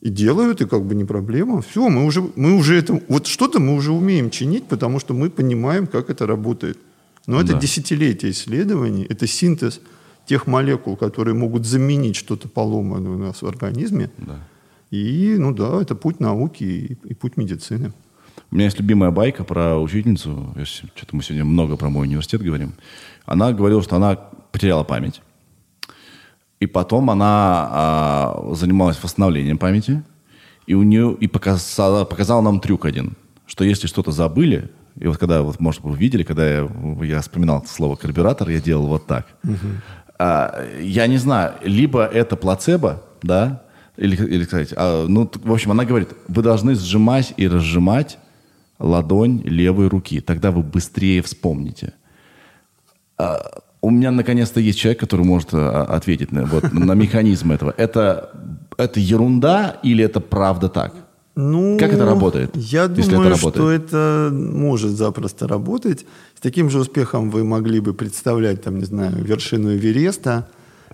И 0.02 0.10
делают, 0.10 0.62
и 0.62 0.68
как 0.68 0.84
бы 0.84 0.94
не 0.94 1.06
проблема. 1.06 1.62
Все, 1.62 1.90
мы 1.90 2.06
уже, 2.06 2.22
мы 2.36 2.58
уже 2.58 2.76
это, 2.76 3.02
вот 3.08 3.26
что-то 3.26 3.60
мы 3.60 3.74
уже 3.74 3.92
умеем 3.92 4.30
чинить, 4.30 4.66
потому 4.66 5.00
что 5.00 5.16
мы 5.16 5.30
понимаем, 5.32 5.88
как 5.88 6.12
это 6.12 6.28
работает. 6.28 6.78
Но 7.26 7.40
это 7.42 7.54
Да. 7.54 7.60
десятилетия 7.60 8.30
исследований, 8.30 9.08
это 9.10 9.26
синтез 9.26 9.80
тех 10.26 10.48
молекул, 10.48 10.96
которые 10.96 11.36
могут 11.36 11.66
заменить 11.66 12.16
что-то 12.16 12.48
поломанное 12.48 13.12
у 13.12 13.18
нас 13.18 13.42
в 13.42 13.48
организме. 13.48 14.10
Да. 14.18 14.40
И, 14.92 15.36
ну 15.38 15.54
да, 15.54 15.82
это 15.82 15.96
путь 15.96 16.20
науки 16.20 16.64
и, 16.64 16.98
и 17.10 17.14
путь 17.14 17.38
медицины. 17.38 17.94
У 18.52 18.56
меня 18.56 18.66
есть 18.66 18.80
любимая 18.80 19.12
байка 19.12 19.44
про 19.44 19.80
учительницу. 19.80 20.54
Что-то 20.64 21.16
мы 21.16 21.24
сегодня 21.24 21.46
много 21.46 21.76
про 21.76 21.90
мой 21.90 22.08
университет 22.08 22.42
говорим. 22.42 22.74
Она 23.26 23.52
говорила, 23.52 23.82
что 23.82 23.96
она 23.96 24.16
потеряла 24.52 24.84
память. 24.84 25.22
И 26.60 26.68
потом 26.68 27.10
она 27.10 27.68
а, 27.72 28.52
занималась 28.54 29.02
восстановлением 29.02 29.58
памяти. 29.58 30.04
И 30.68 30.76
у 30.76 30.84
нее 30.84 31.18
и 31.20 31.28
показала, 31.28 32.06
показала 32.06 32.42
нам 32.42 32.60
трюк 32.60 32.86
один, 32.86 33.18
что 33.48 33.66
если 33.66 33.88
что-то 33.88 34.12
забыли, 34.12 34.70
и 35.00 35.08
вот 35.08 35.18
когда, 35.18 35.42
вот, 35.42 35.60
может, 35.60 35.82
вы 35.82 35.98
видели, 35.98 36.24
когда 36.24 36.48
я, 36.48 36.70
я 37.02 37.22
вспоминал 37.22 37.66
слово 37.66 37.96
карбюратор, 37.96 38.50
я 38.50 38.62
делал 38.62 38.88
вот 38.88 39.08
так. 39.08 39.28
А, 40.20 40.66
я 40.80 41.08
не 41.08 41.18
знаю, 41.18 41.54
либо 41.64 42.06
это 42.06 42.36
плацебо, 42.36 43.04
да, 43.22 43.64
или, 43.98 44.16
или 44.16 44.44
сказать, 44.44 44.74
а, 44.76 45.06
ну, 45.08 45.30
в 45.44 45.52
общем, 45.52 45.72
она 45.72 45.86
говорит, 45.86 46.10
вы 46.28 46.42
должны 46.42 46.76
сжимать 46.76 47.34
и 47.38 47.48
разжимать 47.48 48.18
ладонь 48.80 49.42
левой 49.44 49.88
руки, 49.88 50.22
тогда 50.22 50.52
вы 50.52 50.62
быстрее 50.64 51.22
вспомните. 51.22 51.94
А, 53.18 53.62
у 53.82 53.90
меня 53.90 54.12
наконец-то 54.12 54.60
есть 54.60 54.80
человек, 54.80 55.00
который 55.00 55.26
может 55.26 55.50
а, 55.54 55.84
ответить 55.84 56.32
на, 56.32 56.46
вот, 56.46 56.72
на 56.74 56.94
механизм 56.94 57.52
этого. 57.52 57.74
Это, 57.78 58.32
это 58.78 59.00
ерунда 59.00 59.78
или 59.84 60.04
это 60.04 60.20
правда 60.20 60.70
так? 60.70 60.94
Ну, 61.36 61.78
Как 61.80 61.92
это 61.94 62.06
работает, 62.06 62.56
Я 62.56 62.84
если 62.84 63.12
думаю, 63.12 63.30
это 63.30 63.38
что 63.38 63.48
работает? 63.48 63.86
это 63.86 64.30
может 64.32 64.92
запросто 64.92 65.48
работать. 65.48 66.06
С 66.36 66.42
таким 66.42 66.70
же 66.70 66.80
успехом 66.80 67.32
вы 67.32 67.44
могли 67.44 67.80
бы 67.80 67.94
представлять, 67.94 68.62
там, 68.62 68.78
не 68.78 68.86
знаю, 68.86 69.16
вершину 69.24 69.76
Эвереста 69.76 70.48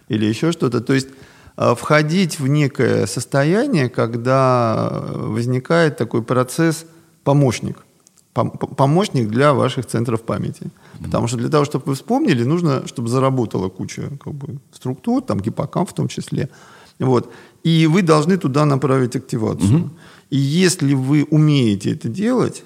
или 0.08 0.26
еще 0.26 0.54
что-то. 0.54 0.80
То 0.80 0.94
есть 0.94 1.10
э, 1.58 1.76
входить 1.76 2.40
в 2.40 2.48
некое 2.48 3.06
состояние, 3.06 3.90
когда 3.90 5.04
возникает 5.14 5.98
такой 5.98 6.22
процесс 6.24 6.86
помощник. 7.26 7.78
Помощник 8.34 9.28
для 9.28 9.54
ваших 9.54 9.88
центров 9.88 10.22
памяти. 10.22 10.72
Потому 11.04 11.28
что 11.28 11.38
для 11.38 11.50
того, 11.50 11.66
чтобы 11.66 11.84
вы 11.88 11.96
вспомнили, 11.96 12.44
нужно, 12.46 12.88
чтобы 12.88 13.10
заработала 13.10 13.68
куча 13.68 14.04
как 14.24 14.34
бы, 14.34 14.60
структур, 14.72 15.22
там 15.22 15.42
гиппокамп 15.42 15.90
в 15.90 15.94
том 15.94 16.08
числе. 16.08 16.48
Вот. 17.00 17.30
И 17.64 17.88
вы 17.88 18.02
должны 18.04 18.38
туда 18.38 18.66
направить 18.66 19.16
активацию. 19.18 19.90
И 20.30 20.38
если 20.38 20.94
вы 20.94 21.24
умеете 21.24 21.92
это 21.92 22.08
делать, 22.08 22.64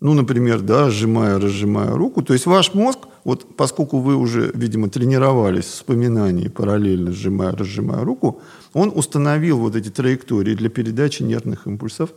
ну, 0.00 0.14
например, 0.14 0.60
да, 0.60 0.90
сжимая, 0.90 1.38
разжимая 1.38 1.90
руку. 1.90 2.22
То 2.22 2.32
есть 2.32 2.46
ваш 2.46 2.72
мозг, 2.72 3.00
вот 3.22 3.56
поскольку 3.56 3.98
вы 3.98 4.16
уже, 4.16 4.50
видимо, 4.54 4.88
тренировались 4.88 5.66
в 5.66 5.72
вспоминании 5.72 6.48
параллельно 6.48 7.12
сжимая, 7.12 7.52
разжимая 7.52 8.02
руку, 8.02 8.40
он 8.72 8.90
установил 8.94 9.58
вот 9.58 9.76
эти 9.76 9.90
траектории 9.90 10.54
для 10.54 10.70
передачи 10.70 11.22
нервных 11.22 11.66
импульсов 11.66 12.10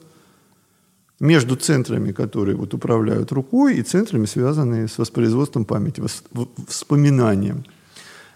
между 1.20 1.58
центрами, 1.58 2.14
которые 2.14 2.56
вот 2.56 2.74
управляют 2.74 3.32
рукой, 3.34 3.76
и 3.76 3.84
центрами, 3.84 4.26
связанные 4.26 4.88
с 4.88 4.98
воспроизводством 4.98 5.66
памяти, 5.66 6.02
вспоминанием. 6.68 7.66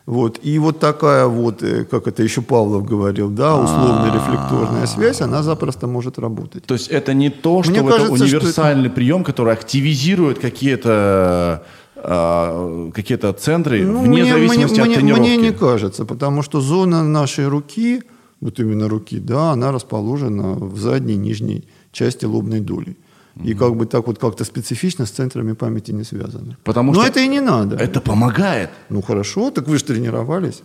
Вот. 0.08 0.40
И 0.42 0.58
вот 0.58 0.80
такая 0.80 1.26
вот, 1.26 1.62
э, 1.62 1.84
как 1.84 2.08
это 2.08 2.24
еще 2.24 2.42
Павлов 2.42 2.86
говорил, 2.86 3.30
да, 3.30 3.58
условная 3.58 4.14
рефлекторная 4.14 4.88
связь, 4.88 5.20
она 5.20 5.44
запросто 5.44 5.86
может 5.86 6.18
работать. 6.18 6.64
То 6.64 6.76
есть 6.76 6.88
это 6.88 7.14
не 7.14 7.30
то, 7.30 7.62
что 7.62 7.74
это 7.74 8.10
универсальный 8.10 8.90
прием, 8.90 9.26
который 9.26 9.52
активизирует 9.52 10.40
какие-то 10.40 11.66
а, 11.98 12.90
какие-то 12.94 13.34
центры 13.34 13.84
ну, 13.84 14.04
вне 14.04 14.22
мне, 14.22 14.32
зависимости 14.32 14.80
мне, 14.80 14.90
от 14.90 14.94
тренировки? 14.96 15.22
Мне 15.22 15.38
не 15.38 15.52
кажется, 15.52 16.06
потому 16.06 16.42
что 16.42 16.62
зона 16.62 17.04
нашей 17.04 17.48
руки, 17.48 18.02
вот 18.40 18.60
именно 18.60 18.88
руки, 18.88 19.20
да, 19.20 19.52
она 19.52 19.74
расположена 19.74 20.54
в 20.54 20.78
задней 20.78 21.18
нижней 21.18 21.68
части 21.92 22.24
лобной 22.24 22.62
доли. 22.62 22.96
И 23.44 23.54
как 23.54 23.76
бы 23.76 23.86
так 23.86 24.08
вот 24.08 24.20
как-то 24.20 24.44
специфично 24.46 25.06
с 25.06 25.10
центрами 25.12 25.54
памяти 25.54 25.92
не 25.92 26.04
связано. 26.04 26.58
Потому 26.64 26.94
Но 26.94 27.02
что 27.02 27.10
это 27.10 27.20
и 27.20 27.28
не 27.28 27.42
надо. 27.42 27.76
Это 27.76 28.02
помогает. 28.02 28.70
Ну 28.90 29.02
хорошо, 29.02 29.52
так 29.52 29.68
вы 29.68 29.78
же 29.78 29.84
тренировались. 29.84 30.64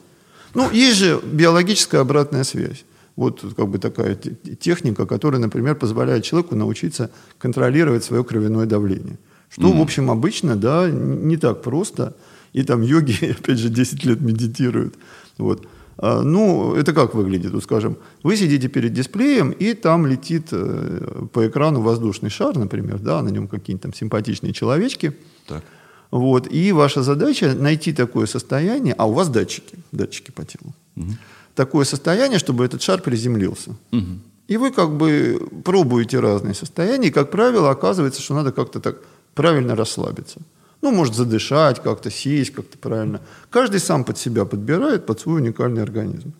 Ну, 0.54 0.70
есть 0.70 0.98
же 0.98 1.20
биологическая 1.24 2.00
обратная 2.00 2.44
связь. 2.44 2.84
Вот 3.16 3.44
как 3.56 3.68
бы 3.68 3.78
такая 3.78 4.14
техника, 4.14 5.06
которая, 5.06 5.40
например, 5.40 5.74
позволяет 5.74 6.24
человеку 6.24 6.56
научиться 6.56 7.10
контролировать 7.38 8.04
свое 8.04 8.24
кровяное 8.24 8.66
давление. 8.66 9.18
Что, 9.50 9.68
mm. 9.68 9.78
в 9.78 9.80
общем, 9.82 10.10
обычно, 10.10 10.56
да, 10.56 10.88
не 10.90 11.36
так 11.36 11.62
просто. 11.62 12.14
И 12.54 12.62
там 12.62 12.82
йоги, 12.82 13.36
опять 13.38 13.58
же, 13.58 13.68
10 13.68 14.04
лет 14.04 14.20
медитируют. 14.20 14.94
Вот. 15.38 15.66
А, 15.98 16.22
ну, 16.22 16.74
это 16.74 16.92
как 16.92 17.14
выглядит? 17.14 17.52
Вот, 17.52 17.62
скажем, 17.64 17.96
вы 18.22 18.36
сидите 18.36 18.68
перед 18.68 18.92
дисплеем, 18.92 19.50
и 19.50 19.74
там 19.74 20.06
летит 20.06 20.48
э, 20.52 21.26
по 21.32 21.46
экрану 21.46 21.80
воздушный 21.80 22.30
шар, 22.30 22.56
например, 22.56 22.98
да, 22.98 23.22
на 23.22 23.28
нем 23.28 23.48
какие-нибудь 23.48 23.82
там 23.82 23.94
симпатичные 23.94 24.52
человечки. 24.52 25.12
Так. 25.46 25.64
Вот, 26.10 26.52
и 26.52 26.72
ваша 26.72 27.02
задача 27.02 27.54
найти 27.54 27.92
такое 27.92 28.26
состояние, 28.26 28.94
а 28.98 29.06
у 29.06 29.12
вас 29.12 29.28
датчики, 29.28 29.76
датчики 29.92 30.30
по 30.30 30.44
телу. 30.44 30.74
Угу. 30.96 31.12
Такое 31.54 31.84
состояние, 31.84 32.38
чтобы 32.38 32.64
этот 32.64 32.82
шар 32.82 33.00
приземлился. 33.00 33.70
Угу. 33.92 34.18
И 34.48 34.56
вы 34.58 34.72
как 34.72 34.90
бы 34.96 35.40
пробуете 35.64 36.20
разные 36.20 36.54
состояния, 36.54 37.08
и, 37.08 37.10
как 37.10 37.30
правило, 37.30 37.70
оказывается, 37.70 38.20
что 38.20 38.34
надо 38.34 38.52
как-то 38.52 38.80
так 38.80 38.96
правильно 39.34 39.74
расслабиться. 39.74 40.40
Ну, 40.82 40.90
может 40.90 41.14
задышать 41.14 41.80
как-то, 41.82 42.10
сесть 42.10 42.52
как-то 42.52 42.76
правильно. 42.76 43.20
Каждый 43.50 43.80
сам 43.80 44.04
под 44.04 44.18
себя 44.18 44.44
подбирает, 44.44 45.06
под 45.06 45.20
свой 45.20 45.40
уникальный 45.40 45.82
организм. 45.82 46.32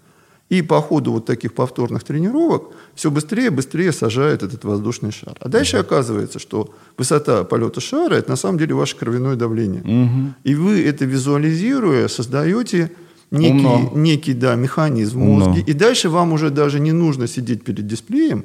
И 0.49 0.61
по 0.61 0.83
ходу 0.83 1.13
вот 1.13 1.25
таких 1.25 1.55
повторных 1.55 2.05
тренировок 2.05 2.65
все 2.95 3.11
быстрее 3.11 3.47
и 3.47 3.51
быстрее 3.51 3.93
сажает 3.93 4.43
этот 4.43 4.65
воздушный 4.65 5.11
шар. 5.11 5.35
А 5.41 5.49
дальше 5.49 5.79
оказывается, 5.79 6.39
что 6.39 6.75
высота 6.99 7.45
полета 7.45 7.81
шара– 7.81 8.15
это 8.17 8.29
на 8.31 8.37
самом 8.37 8.59
деле 8.59 8.75
ваше 8.75 8.97
кровяное 8.97 9.37
давление. 9.37 9.81
Угу. 9.81 10.35
И 10.45 10.55
вы 10.55 10.85
это 10.85 11.07
визуализируя 11.07 12.07
создаете 12.09 12.91
некий, 13.31 13.97
некий 13.97 14.35
да, 14.35 14.57
механизм 14.57 15.21
в 15.21 15.25
мозге. 15.25 15.51
Умно. 15.51 15.65
И 15.67 15.73
дальше 15.73 16.11
вам 16.11 16.33
уже 16.33 16.51
даже 16.51 16.81
не 16.81 16.93
нужно 16.93 17.27
сидеть 17.29 17.65
перед 17.65 17.87
дисплеем, 17.87 18.45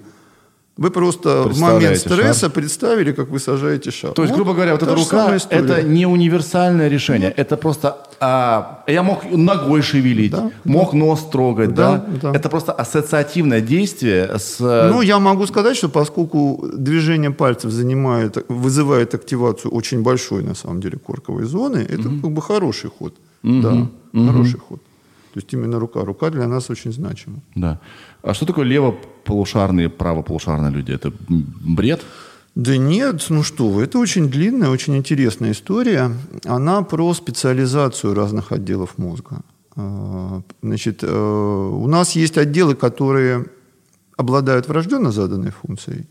вы 0.77 0.91
просто 0.91 1.43
в 1.43 1.59
момент 1.59 1.97
стресса 1.97 2.41
шар. 2.41 2.49
представили, 2.51 3.11
как 3.11 3.29
вы 3.29 3.39
сажаете 3.39 3.91
шар. 3.91 4.11
То 4.11 4.21
есть, 4.21 4.31
вот, 4.31 4.37
грубо 4.37 4.53
говоря, 4.53 4.73
вот 4.73 4.83
эта 4.83 4.95
рука– 4.95 5.35
это 5.49 5.81
не 5.81 6.05
универсальное 6.05 6.87
решение. 6.87 7.29
Нет. 7.29 7.39
Это 7.39 7.57
просто… 7.57 7.97
А, 8.19 8.83
я 8.87 9.03
мог 9.03 9.23
ногой 9.31 9.81
шевелить, 9.81 10.31
да, 10.31 10.51
мог 10.63 10.91
да. 10.91 10.97
нос 10.97 11.27
трогать, 11.31 11.73
да, 11.73 12.05
да? 12.07 12.31
да? 12.31 12.37
Это 12.37 12.49
просто 12.49 12.71
ассоциативное 12.71 13.61
действие 13.61 14.37
с… 14.37 14.59
Ну, 14.59 15.01
я 15.01 15.19
могу 15.19 15.47
сказать, 15.47 15.77
что 15.77 15.89
поскольку 15.89 16.67
движение 16.73 17.31
пальцев 17.31 17.71
занимает, 17.71 18.37
вызывает 18.47 19.13
активацию 19.15 19.71
очень 19.71 20.03
большой, 20.03 20.43
на 20.43 20.55
самом 20.55 20.79
деле, 20.81 20.97
корковой 20.97 21.45
зоны, 21.45 21.77
это 21.77 22.07
угу. 22.07 22.21
как 22.21 22.31
бы 22.31 22.41
хороший 22.41 22.89
ход. 22.89 23.15
Угу. 23.43 23.61
Да, 23.61 23.73
угу. 24.13 24.27
хороший 24.27 24.59
ход. 24.59 24.81
То 25.37 25.41
есть 25.41 25.53
именно 25.53 25.79
рука. 25.79 26.03
Рука 26.03 26.31
для 26.31 26.47
нас 26.47 26.71
очень 26.71 26.91
значима. 26.91 27.41
Да. 27.53 27.79
А 28.23 28.33
что 28.33 28.47
такое 28.47 28.65
левополушарные, 28.65 29.87
правополушарные 29.87 30.71
люди? 30.71 30.91
Это 30.91 31.13
бред? 31.29 32.01
Да 32.55 32.75
нет, 32.75 33.23
ну 33.29 33.43
что 33.43 33.67
вы, 33.67 33.83
это 33.83 33.99
очень 33.99 34.29
длинная, 34.29 34.71
очень 34.71 34.97
интересная 34.97 35.51
история. 35.51 36.11
Она 36.43 36.81
про 36.81 37.13
специализацию 37.13 38.15
разных 38.15 38.51
отделов 38.51 38.97
мозга. 38.97 39.41
А, 39.75 40.41
значит, 40.63 41.03
э, 41.03 41.07
у 41.07 41.87
нас 41.87 42.15
есть 42.15 42.39
отделы, 42.39 42.73
которые 42.73 43.45
обладают 44.15 44.67
врожденно 44.67 45.11
заданной 45.11 45.51
функцией, 45.51 46.07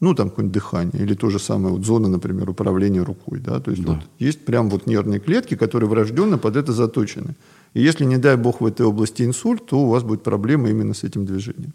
ну, 0.00 0.14
там 0.14 0.28
какое-нибудь 0.28 0.52
дыхание, 0.52 1.02
или 1.02 1.14
то 1.14 1.30
же 1.30 1.38
самое, 1.38 1.74
вот 1.74 1.86
зона, 1.86 2.08
например, 2.08 2.50
управления 2.50 3.00
рукой, 3.00 3.40
да, 3.40 3.60
то 3.60 3.70
есть 3.70 3.82
да. 3.82 3.92
вот 3.92 4.00
есть 4.18 4.44
прям 4.44 4.68
вот 4.68 4.86
нервные 4.86 5.20
клетки, 5.20 5.56
которые 5.56 5.88
врожденно 5.88 6.36
под 6.36 6.56
это 6.56 6.74
заточены. 6.74 7.34
И 7.74 7.82
если, 7.82 8.04
не 8.04 8.18
дай 8.18 8.36
бог, 8.36 8.60
в 8.60 8.66
этой 8.66 8.86
области 8.86 9.22
инсульт, 9.22 9.66
то 9.66 9.78
у 9.78 9.88
вас 9.88 10.02
будет 10.02 10.22
проблема 10.22 10.68
именно 10.70 10.94
с 10.94 11.04
этим 11.04 11.26
движением. 11.26 11.72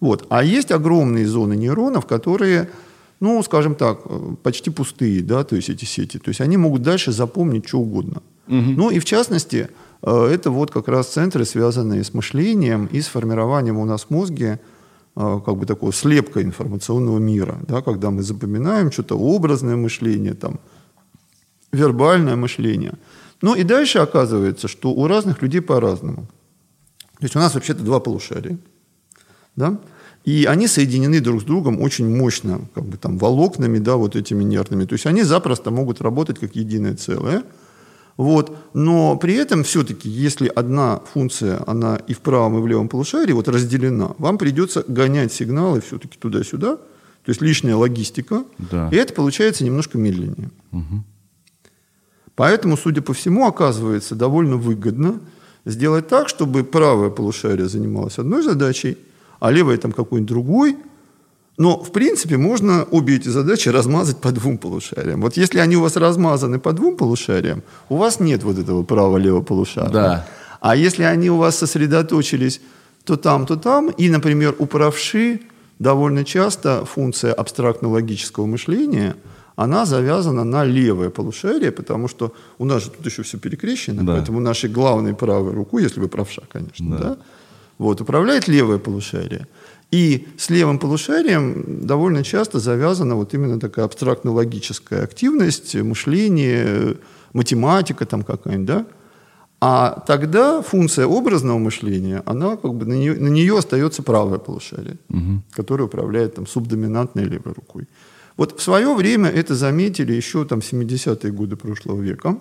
Вот. 0.00 0.26
А 0.28 0.42
есть 0.42 0.70
огромные 0.70 1.26
зоны 1.26 1.54
нейронов, 1.54 2.06
которые, 2.06 2.68
ну, 3.20 3.42
скажем 3.42 3.74
так, 3.74 4.00
почти 4.42 4.70
пустые, 4.70 5.22
да, 5.22 5.44
то 5.44 5.56
есть 5.56 5.70
эти 5.70 5.84
сети. 5.84 6.18
То 6.18 6.30
есть 6.30 6.40
они 6.40 6.56
могут 6.56 6.82
дальше 6.82 7.12
запомнить 7.12 7.68
что 7.68 7.78
угодно. 7.78 8.22
Угу. 8.48 8.56
Ну 8.76 8.90
и 8.90 8.98
в 8.98 9.04
частности, 9.04 9.68
э, 10.02 10.26
это 10.26 10.50
вот 10.50 10.70
как 10.70 10.88
раз 10.88 11.08
центры, 11.08 11.44
связанные 11.44 12.04
с 12.04 12.12
мышлением 12.12 12.86
и 12.86 13.00
с 13.00 13.06
формированием 13.06 13.78
у 13.78 13.84
нас 13.84 14.04
в 14.04 14.10
мозге 14.10 14.60
э, 15.16 15.40
как 15.44 15.56
бы 15.56 15.66
такого 15.66 15.92
слепка 15.92 16.42
информационного 16.42 17.18
мира, 17.18 17.56
да, 17.66 17.80
когда 17.80 18.10
мы 18.10 18.22
запоминаем 18.22 18.92
что-то 18.92 19.16
образное 19.18 19.76
мышление, 19.76 20.34
там, 20.34 20.58
вербальное 21.72 22.36
мышление– 22.36 22.94
ну 23.42 23.54
и 23.54 23.62
дальше 23.62 23.98
оказывается, 23.98 24.68
что 24.68 24.90
у 24.90 25.06
разных 25.06 25.42
людей 25.42 25.60
по-разному. 25.60 26.26
То 27.18 27.24
есть 27.24 27.36
у 27.36 27.38
нас 27.38 27.54
вообще-то 27.54 27.82
два 27.82 28.00
полушария. 28.00 28.58
Да? 29.56 29.78
И 30.24 30.46
они 30.46 30.66
соединены 30.68 31.20
друг 31.20 31.42
с 31.42 31.44
другом 31.44 31.80
очень 31.80 32.08
мощно, 32.08 32.62
как 32.74 32.84
бы 32.84 32.96
там 32.96 33.18
волокнами, 33.18 33.78
да, 33.78 33.96
вот 33.96 34.16
этими 34.16 34.42
нервными. 34.42 34.86
То 34.86 34.94
есть 34.94 35.06
они 35.06 35.22
запросто 35.22 35.70
могут 35.70 36.00
работать 36.00 36.38
как 36.38 36.56
единое 36.56 36.96
целое. 36.96 37.44
Вот. 38.16 38.56
Но 38.72 39.16
при 39.16 39.34
этом 39.34 39.64
все-таки, 39.64 40.08
если 40.08 40.48
одна 40.48 41.00
функция, 41.12 41.62
она 41.66 41.96
и 41.96 42.14
в 42.14 42.20
правом, 42.20 42.58
и 42.58 42.62
в 42.62 42.66
левом 42.66 42.88
полушарии 42.88 43.32
вот 43.32 43.48
разделена, 43.48 44.12
вам 44.18 44.38
придется 44.38 44.84
гонять 44.86 45.32
сигналы 45.32 45.80
все-таки 45.80 46.16
туда-сюда, 46.18 46.76
то 46.76 47.30
есть 47.30 47.42
лишняя 47.42 47.74
логистика, 47.74 48.44
да. 48.58 48.88
и 48.92 48.96
это 48.96 49.14
получается 49.14 49.64
немножко 49.64 49.98
медленнее. 49.98 50.50
Угу. 50.72 51.04
Поэтому, 52.36 52.76
судя 52.76 53.00
по 53.00 53.12
всему, 53.12 53.46
оказывается 53.46 54.14
довольно 54.14 54.56
выгодно 54.56 55.20
сделать 55.64 56.08
так, 56.08 56.28
чтобы 56.28 56.64
правое 56.64 57.10
полушарие 57.10 57.68
занималось 57.68 58.18
одной 58.18 58.42
задачей, 58.42 58.98
а 59.40 59.50
левое 59.50 59.78
там 59.78 59.92
какой-нибудь 59.92 60.28
другой. 60.28 60.76
Но, 61.56 61.80
в 61.80 61.92
принципе, 61.92 62.36
можно 62.36 62.84
обе 62.90 63.16
эти 63.16 63.28
задачи 63.28 63.68
размазать 63.68 64.18
по 64.18 64.32
двум 64.32 64.58
полушариям. 64.58 65.20
Вот 65.20 65.36
если 65.36 65.60
они 65.60 65.76
у 65.76 65.82
вас 65.82 65.96
размазаны 65.96 66.58
по 66.58 66.72
двум 66.72 66.96
полушариям, 66.96 67.62
у 67.88 67.96
вас 67.96 68.18
нет 68.18 68.42
вот 68.42 68.58
этого 68.58 68.82
правого-левого 68.82 69.42
полушария. 69.42 69.90
Да. 69.90 70.26
А 70.60 70.74
если 70.74 71.04
они 71.04 71.30
у 71.30 71.36
вас 71.36 71.56
сосредоточились 71.56 72.60
то 73.04 73.16
там, 73.16 73.46
то 73.46 73.56
там, 73.56 73.90
и, 73.90 74.08
например, 74.08 74.54
у 74.58 74.66
правши 74.66 75.42
довольно 75.78 76.24
часто 76.24 76.84
функция 76.86 77.34
абстрактно-логического 77.34 78.46
мышления– 78.46 79.14
она 79.56 79.86
завязана 79.86 80.44
на 80.44 80.64
левое 80.64 81.10
полушарие, 81.10 81.70
потому 81.70 82.08
что 82.08 82.32
у 82.58 82.64
нас 82.64 82.84
же 82.84 82.90
тут 82.90 83.06
еще 83.06 83.22
все 83.22 83.38
перекрещено, 83.38 84.02
да. 84.02 84.14
поэтому 84.14 84.40
нашей 84.40 84.70
главной 84.70 85.14
правой 85.14 85.52
рукой, 85.52 85.82
если 85.82 86.00
вы 86.00 86.08
правша, 86.08 86.42
конечно, 86.48 86.98
да. 86.98 87.04
Да, 87.04 87.16
вот, 87.78 88.00
управляет 88.00 88.48
левое 88.48 88.78
полушарие. 88.78 89.46
И 89.90 90.26
с 90.36 90.50
левым 90.50 90.78
полушарием 90.78 91.86
довольно 91.86 92.24
часто 92.24 92.58
завязана 92.58 93.14
вот 93.14 93.34
именно 93.34 93.60
такая 93.60 93.84
абстрактно-логическая 93.84 95.04
активность, 95.04 95.74
мышление, 95.76 96.96
математика 97.32 98.06
там 98.06 98.22
какая-нибудь, 98.22 98.66
да? 98.66 98.86
А 99.60 100.02
тогда 100.06 100.62
функция 100.62 101.06
образного 101.06 101.58
мышления, 101.58 102.22
она 102.26 102.56
как 102.56 102.74
бы 102.74 102.84
на 102.86 102.94
нее, 102.94 103.14
на 103.14 103.28
нее 103.28 103.56
остается 103.56 104.02
правое 104.02 104.38
полушарие, 104.38 104.98
угу. 105.08 105.42
которое 105.52 105.84
управляет 105.84 106.34
там 106.34 106.46
субдоминантной 106.46 107.24
левой 107.24 107.54
рукой. 107.54 107.86
Вот 108.36 108.58
в 108.58 108.62
свое 108.62 108.92
время 108.94 109.30
это 109.30 109.54
заметили 109.54 110.12
еще 110.12 110.44
там 110.44 110.58
70-е 110.58 111.30
годы 111.32 111.56
прошлого 111.56 112.00
века, 112.00 112.38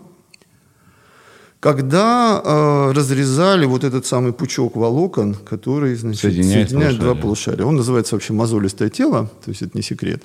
когда 1.59 2.41
э, 2.43 2.91
разрезали 2.91 3.65
вот 3.65 3.83
этот 3.83 4.05
самый 4.05 4.33
пучок 4.33 4.75
волокон, 4.75 5.33
который 5.35 5.95
значит, 5.95 6.21
соединяет, 6.21 6.69
соединяет 6.69 6.99
два 6.99 7.15
полушария. 7.15 7.65
Он 7.65 7.75
называется 7.75 8.15
вообще 8.15 8.33
мозолистое 8.33 8.89
тело, 8.89 9.31
то 9.45 9.49
есть 9.49 9.61
это 9.61 9.77
не 9.77 9.81
секрет. 9.81 10.23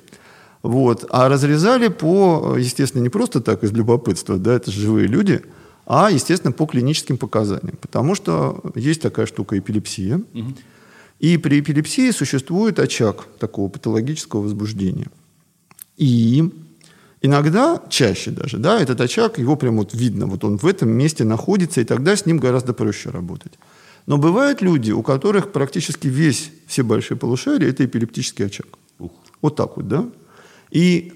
Вот. 0.63 1.05
А 1.09 1.29
разрезали 1.29 1.87
по, 1.87 2.57
естественно, 2.57 3.01
не 3.01 3.09
просто 3.09 3.39
так 3.39 3.63
из 3.63 3.71
любопытства, 3.71 4.37
да, 4.37 4.55
это 4.55 4.71
живые 4.71 5.07
люди, 5.07 5.41
а, 5.85 6.11
естественно, 6.11 6.51
по 6.51 6.65
клиническим 6.65 7.17
показаниям. 7.17 7.77
Потому 7.79 8.15
что 8.15 8.61
есть 8.75 9.01
такая 9.01 9.25
штука 9.25 9.57
эпилепсия. 9.57 10.17
Угу. 10.17 10.53
И 11.19 11.37
при 11.37 11.61
эпилепсии 11.61 12.11
существует 12.11 12.79
очаг 12.79 13.27
такого 13.39 13.69
патологического 13.69 14.41
возбуждения. 14.41 15.07
И 15.99 16.49
иногда, 17.21 17.81
чаще 17.89 18.31
даже, 18.31 18.57
да, 18.57 18.81
этот 18.81 19.01
очаг, 19.01 19.37
его 19.37 19.55
прям 19.57 19.77
вот 19.77 19.93
видно, 19.93 20.25
вот 20.25 20.43
он 20.43 20.57
в 20.57 20.65
этом 20.65 20.89
месте 20.89 21.25
находится, 21.25 21.81
и 21.81 21.83
тогда 21.83 22.15
с 22.15 22.25
ним 22.25 22.37
гораздо 22.37 22.73
проще 22.73 23.09
работать. 23.09 23.53
Но 24.07 24.17
бывают 24.17 24.61
люди, 24.61 24.91
у 24.91 25.03
которых 25.03 25.51
практически 25.51 26.07
весь, 26.07 26.51
все 26.67 26.83
большие 26.83 27.17
полушария– 27.17 27.69
это 27.71 27.85
эпилептический 27.85 28.45
очаг. 28.45 28.65
Ух. 28.97 29.11
Вот 29.41 29.55
так 29.57 29.75
вот, 29.75 29.87
да? 29.89 30.05
И 30.71 31.11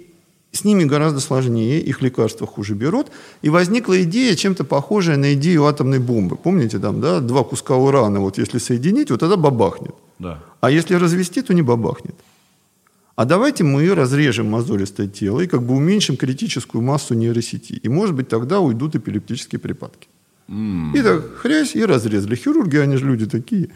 с 0.52 0.66
ними 0.66 0.84
гораздо 0.84 1.22
сложнее, 1.22 1.80
их 1.80 2.02
лекарства 2.02 2.46
хуже 2.46 2.76
берут. 2.76 3.08
И 3.42 3.50
возникла 3.50 4.04
идея, 4.04 4.36
чем-то 4.36 4.66
похожая 4.66 5.18
на 5.18 5.34
идею 5.34 5.66
атомной 5.66 6.00
бомбы. 6.00 6.36
Помните, 6.36 6.78
там, 6.78 7.02
да, 7.02 7.22
два 7.22 7.44
куска 7.44 7.76
урана, 7.76 8.20
вот 8.20 8.38
если 8.38 8.60
соединить, 8.60 9.10
вот 9.10 9.22
тогда 9.22 9.38
бабахнет. 9.38 9.96
Да. 10.20 10.44
А 10.60 10.70
если 10.70 10.96
развести, 10.96 11.42
то 11.42 11.54
не 11.54 11.62
бабахнет. 11.62 12.16
А 13.16 13.26
давайте 13.26 13.64
мы 13.64 13.94
разрежем 13.94 14.50
мозолистое 14.50 15.08
тело 15.08 15.42
и 15.42 15.48
как 15.48 15.62
бы 15.62 15.76
уменьшим 15.76 16.18
критическую 16.18 16.82
массу 16.82 17.14
нейросети. 17.14 17.74
И, 17.74 17.90
может 17.90 18.16
быть, 18.16 18.28
тогда 18.28 18.60
уйдут 18.60 18.96
эпилептические 18.96 19.60
припадки. 19.60 20.08
Mm. 20.50 20.98
И 20.98 21.02
так 21.02 21.36
хрясь, 21.38 21.76
и 21.76 21.86
разрезали. 21.86 22.36
Хирурги, 22.36 22.78
они 22.78 22.98
же 22.98 23.06
люди 23.06 23.28
такие. 23.28 23.70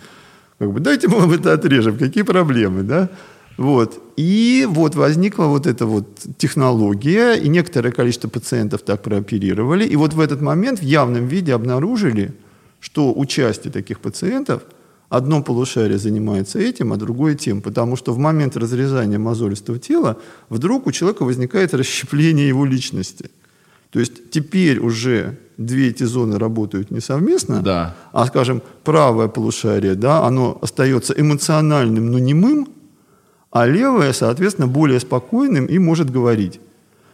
Как 0.58 0.72
бы, 0.72 0.80
дайте 0.80 1.08
мы 1.08 1.36
это 1.36 1.54
отрежем, 1.54 1.98
какие 1.98 2.24
проблемы, 2.24 2.82
да? 2.82 3.10
Вот. 3.58 4.02
И 4.18 4.68
вот 4.68 4.96
возникла 4.96 5.46
вот 5.46 5.68
эта 5.68 5.86
вот 5.86 6.20
технология, 6.38 7.36
и 7.36 7.48
некоторое 7.48 7.92
количество 7.92 8.30
пациентов 8.30 8.82
так 8.82 9.04
прооперировали. 9.04 9.86
И 9.86 9.96
вот 9.96 10.14
в 10.14 10.20
этот 10.20 10.42
момент 10.42 10.80
в 10.80 10.84
явном 10.84 11.28
виде 11.28 11.54
обнаружили, 11.54 12.34
что 12.80 13.14
у 13.14 13.26
части 13.26 13.70
таких 13.70 14.00
пациентов 14.00 14.64
одно 15.10 15.42
полушарие 15.42 15.98
занимается 15.98 16.60
этим, 16.60 16.94
а 16.94 16.98
другое 16.98 17.36
тем. 17.36 17.62
Потому 17.62 17.96
что 17.96 18.14
в 18.14 18.18
момент 18.18 18.58
разрезания 18.58 19.20
мозолистого 19.20 19.80
тела 19.80 20.18
вдруг 20.50 20.88
у 20.88 20.92
человека 20.92 21.24
возникает 21.24 21.74
расщепление 21.74 22.48
его 22.48 22.66
личности. 22.66 23.30
То 23.90 24.00
есть 24.00 24.30
теперь 24.32 24.80
уже 24.80 25.38
две 25.58 25.90
эти 25.90 26.04
зоны 26.04 26.38
работают 26.38 26.92
не 26.92 27.00
совместно, 27.00 27.62
да. 27.62 27.96
а, 28.12 28.28
скажем, 28.28 28.62
правое 28.84 29.28
полушарие, 29.28 29.96
да, 29.96 30.26
оно 30.26 30.58
остается 30.62 31.14
эмоциональным, 31.14 32.12
но 32.12 32.20
немым, 32.20 32.68
а 33.50 33.66
левое, 33.66 34.14
соответственно, 34.14 34.68
более 34.68 35.00
спокойным 35.00 35.66
и 35.66 35.80
может 35.80 36.12
говорить. 36.12 36.60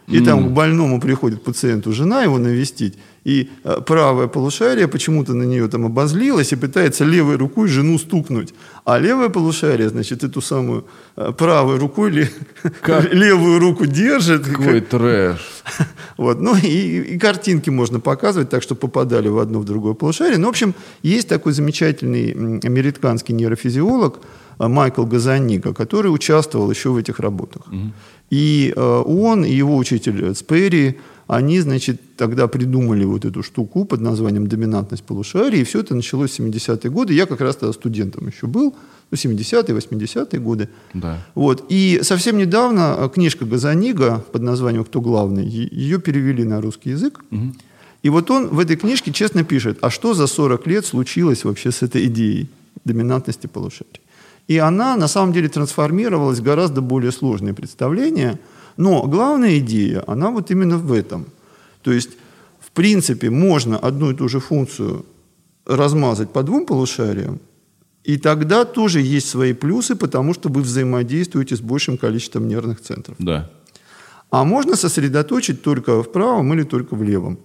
И 0.08 0.18
mm. 0.18 0.24
там 0.24 0.48
к 0.48 0.50
больному 0.52 1.00
приходит 1.00 1.42
пациенту 1.42 1.92
жена 1.92 2.22
его 2.22 2.38
навестить, 2.38 2.98
и 3.24 3.48
э, 3.64 3.80
правое 3.86 4.26
полушарие 4.26 4.86
почему-то 4.86 5.34
на 5.34 5.44
нее 5.44 5.68
там 5.68 5.86
обозлилось 5.86 6.52
и 6.52 6.56
пытается 6.56 7.04
левой 7.04 7.36
рукой 7.36 7.68
жену 7.68 7.98
стукнуть. 7.98 8.54
А 8.84 8.98
левое 8.98 9.28
полушарие, 9.28 9.88
значит, 9.88 10.24
эту 10.24 10.40
самую 10.40 10.84
э, 11.16 11.32
правой 11.32 11.78
рукой 11.78 12.10
ли, 12.10 12.28
левую 13.12 13.58
руку 13.58 13.86
держит. 13.86 14.46
Какой 14.46 14.80
как... 14.80 14.88
трэш. 14.90 15.38
Вот, 16.18 16.40
ну 16.40 16.54
и, 16.56 17.14
и 17.14 17.18
картинки 17.18 17.70
можно 17.70 17.98
показывать, 17.98 18.50
так 18.50 18.62
что 18.62 18.74
попадали 18.74 19.28
в 19.28 19.38
одно, 19.38 19.60
в 19.60 19.64
другое 19.64 19.94
полушарие. 19.94 20.38
Ну, 20.38 20.46
в 20.46 20.50
общем, 20.50 20.74
есть 21.02 21.28
такой 21.28 21.52
замечательный 21.52 22.60
американский 22.62 23.32
нейрофизиолог, 23.32 24.20
Э, 24.58 24.68
Майкл 24.68 25.04
Газанига, 25.04 25.72
который 25.72 26.08
участвовал 26.08 26.70
еще 26.70 26.90
в 26.90 26.96
этих 26.96 27.20
работах. 27.20 27.66
Угу. 27.68 27.92
И 28.30 28.72
э, 28.74 29.02
он, 29.06 29.44
и 29.44 29.52
его 29.52 29.76
учитель 29.76 30.34
Спери, 30.34 30.98
они, 31.26 31.60
значит, 31.60 32.16
тогда 32.16 32.48
придумали 32.48 33.04
вот 33.04 33.24
эту 33.24 33.42
штуку 33.42 33.84
под 33.84 34.00
названием 34.00 34.46
«доминантность 34.46 35.04
полушария», 35.04 35.60
и 35.60 35.64
все 35.64 35.80
это 35.80 35.94
началось 35.94 36.32
в 36.32 36.40
70-е 36.40 36.90
годы. 36.90 37.14
Я 37.14 37.26
как 37.26 37.40
раз 37.40 37.56
тогда 37.56 37.72
студентом 37.72 38.26
еще 38.26 38.46
был, 38.46 38.74
ну, 39.10 39.16
70-е, 39.16 39.76
80-е 39.76 40.40
годы. 40.40 40.68
Да. 40.92 41.18
Вот. 41.34 41.64
И 41.68 42.00
совсем 42.02 42.36
недавно 42.36 42.96
э, 42.98 43.08
книжка 43.08 43.44
Газанига 43.44 44.24
под 44.32 44.42
названием 44.42 44.84
«Кто 44.84 45.00
главный?» 45.00 45.46
ее 45.46 45.98
перевели 45.98 46.44
на 46.44 46.60
русский 46.60 46.90
язык. 46.90 47.24
Угу. 47.30 47.54
И 48.02 48.10
вот 48.10 48.30
он 48.30 48.48
в 48.48 48.58
этой 48.58 48.76
книжке 48.76 49.12
честно 49.12 49.44
пишет, 49.44 49.78
а 49.80 49.88
что 49.90 50.12
за 50.14 50.26
40 50.26 50.66
лет 50.66 50.84
случилось 50.84 51.44
вообще 51.44 51.70
с 51.70 51.82
этой 51.82 52.04
идеей 52.06 52.48
доминантности 52.84 53.46
полушария? 53.46 54.00
И 54.46 54.58
она 54.58 54.96
на 54.96 55.08
самом 55.08 55.32
деле 55.32 55.48
трансформировалась 55.48 56.38
в 56.38 56.42
гораздо 56.42 56.82
более 56.82 57.12
сложное 57.12 57.54
представление. 57.54 58.38
Но 58.76 59.02
главная 59.06 59.58
идея, 59.58 60.02
она 60.06 60.30
вот 60.30 60.50
именно 60.50 60.78
в 60.78 60.92
этом. 60.92 61.26
То 61.82 61.92
есть, 61.92 62.10
в 62.60 62.70
принципе, 62.70 63.30
можно 63.30 63.78
одну 63.78 64.10
и 64.10 64.14
ту 64.14 64.28
же 64.28 64.40
функцию 64.40 65.04
размазать 65.66 66.30
по 66.30 66.42
двум 66.42 66.66
полушариям, 66.66 67.40
и 68.04 68.18
тогда 68.18 68.64
тоже 68.64 69.00
есть 69.00 69.28
свои 69.28 69.54
плюсы, 69.54 69.96
потому 69.96 70.34
что 70.34 70.50
вы 70.50 70.60
взаимодействуете 70.60 71.56
с 71.56 71.60
большим 71.60 71.96
количеством 71.96 72.48
нервных 72.48 72.80
центров. 72.80 73.16
Да. 73.18 73.50
А 74.30 74.44
можно 74.44 74.76
сосредоточить 74.76 75.62
только 75.62 76.02
в 76.02 76.12
правом 76.12 76.52
или 76.52 76.64
только 76.64 76.96
в 76.96 77.02
левом. 77.02 77.38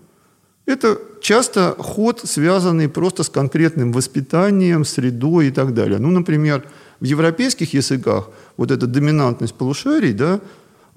Это 0.66 1.00
часто 1.22 1.76
ход, 1.78 2.22
связанный 2.26 2.90
просто 2.90 3.24
с 3.24 3.30
конкретным 3.30 3.94
воспитанием, 3.94 4.86
средой 4.86 5.48
и 5.48 5.52
так 5.52 5.74
далее. 5.74 5.98
Ну, 5.98 6.10
например, 6.12 6.64
в 7.00 7.06
европейских 7.06 7.74
языках 7.74 8.30
вот 8.58 8.72
эта 8.72 8.86
доминантность 8.86 9.56
полушарий, 9.56 10.14
да, 10.14 10.42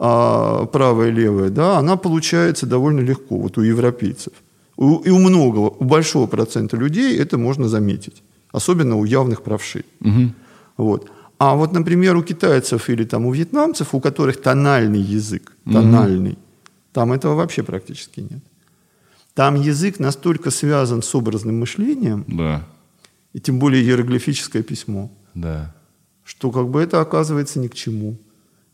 а 0.04 0.66
правая 0.66 1.08
и 1.08 1.12
левая, 1.12 1.50
да, 1.50 1.78
она 1.78 1.96
получается 1.96 2.66
довольно 2.66 3.00
легко 3.00 3.38
вот 3.38 3.56
у 3.58 3.60
европейцев. 3.60 4.32
У, 4.76 4.96
и 4.96 5.10
у 5.10 5.18
многого, 5.18 5.70
у 5.78 5.84
большого 5.84 6.26
процента 6.26 6.76
людей 6.76 7.16
это 7.16 7.38
можно 7.38 7.68
заметить. 7.68 8.22
Особенно 8.50 8.96
у 8.96 9.04
явных 9.04 9.42
правшей. 9.42 9.84
Угу. 10.00 10.32
Вот. 10.78 11.10
А 11.38 11.54
вот, 11.54 11.72
например, 11.72 12.16
у 12.16 12.22
китайцев 12.22 12.90
или 12.90 13.04
там 13.04 13.26
у 13.26 13.32
вьетнамцев, 13.32 13.94
у 13.94 14.00
которых 14.00 14.42
тональный 14.42 15.00
язык, 15.00 15.52
тональный, 15.64 16.32
угу. 16.32 16.40
там 16.92 17.12
этого 17.12 17.34
вообще 17.36 17.62
практически 17.62 18.20
нет. 18.20 18.42
Там 19.34 19.54
язык 19.54 20.00
настолько 20.00 20.50
связан 20.50 21.02
с 21.02 21.14
образным 21.14 21.60
мышлением, 21.60 22.24
да. 22.26 22.66
и 23.32 23.40
тем 23.40 23.58
более 23.58 23.82
иероглифическое 23.82 24.62
письмо, 24.62 25.10
да 25.34 25.74
что 26.24 26.50
как 26.50 26.68
бы 26.68 26.80
это 26.80 27.00
оказывается 27.00 27.58
ни 27.58 27.68
к 27.68 27.74
чему. 27.74 28.16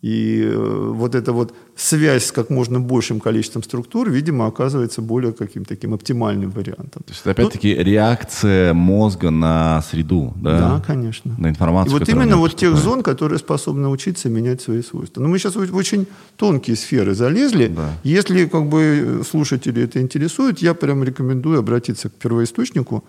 И 0.00 0.42
э, 0.44 0.92
вот 0.94 1.16
эта 1.16 1.32
вот 1.32 1.52
связь 1.74 2.26
с 2.26 2.32
как 2.32 2.50
можно 2.50 2.78
большим 2.78 3.18
количеством 3.18 3.64
структур, 3.64 4.08
видимо, 4.08 4.46
оказывается 4.46 5.02
более 5.02 5.32
каким-то 5.32 5.70
таким 5.70 5.92
оптимальным 5.92 6.50
вариантом. 6.50 7.02
То 7.04 7.12
есть 7.12 7.26
опять-таки 7.26 7.74
ну, 7.74 7.82
реакция 7.82 8.74
мозга 8.74 9.30
на 9.30 9.82
среду, 9.82 10.32
да? 10.36 10.58
Да, 10.58 10.84
конечно. 10.86 11.34
На 11.36 11.48
информацию. 11.48 11.96
И 11.96 11.98
вот 11.98 12.08
именно 12.08 12.36
вот 12.36 12.54
тех 12.54 12.76
зон, 12.76 13.02
которые 13.02 13.40
способны 13.40 13.88
учиться 13.88 14.28
менять 14.28 14.62
свои 14.62 14.82
свойства. 14.82 15.20
Но 15.20 15.26
мы 15.26 15.38
сейчас 15.40 15.56
в 15.56 15.74
очень 15.74 16.06
тонкие 16.36 16.76
сферы 16.76 17.14
залезли. 17.14 17.66
Да. 17.66 17.90
Если 18.04 18.46
как 18.46 18.68
бы 18.68 19.22
слушатели 19.28 19.82
это 19.82 20.00
интересует, 20.00 20.60
я 20.60 20.74
прям 20.74 21.02
рекомендую 21.02 21.58
обратиться 21.58 22.08
к 22.08 22.12
первоисточнику 22.12 23.02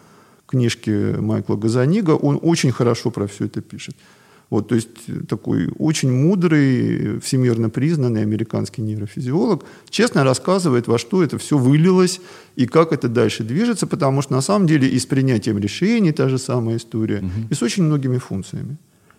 книжки 0.48 1.16
Майкла 1.20 1.56
Газанига. 1.56 2.12
Он 2.12 2.40
очень 2.42 2.72
хорошо 2.72 3.12
про 3.12 3.28
все 3.28 3.46
это 3.46 3.62
пишет. 3.62 3.96
Вот, 4.50 4.68
то 4.68 4.76
есть 4.76 4.88
э, 5.08 5.22
такой 5.28 5.70
очень 5.78 6.12
мудрый, 6.12 7.20
всемирно 7.20 7.70
признанный 7.70 8.24
американский 8.24 8.82
нейрофизиолог 8.82 9.64
честно 9.90 10.24
рассказывает, 10.24 10.88
во 10.88 10.98
что 10.98 11.24
это 11.24 11.38
все 11.38 11.58
вылилось 11.58 12.20
и 12.56 12.66
как 12.66 12.92
это 12.92 13.08
дальше 13.08 13.44
движется, 13.44 13.86
потому 13.86 14.22
что 14.24 14.34
на 14.34 14.42
самом 14.42 14.68
деле 14.68 14.88
и 14.88 14.98
с 14.98 15.06
принятием 15.06 15.60
решений 15.60 16.12
та 16.12 16.30
же 16.30 16.38
самая 16.38 16.78
история, 16.78 17.20
угу. 17.20 17.48
и 17.52 17.54
с 17.54 17.62
очень 17.62 17.84
многими 17.84 18.18
функциями. 18.18 18.78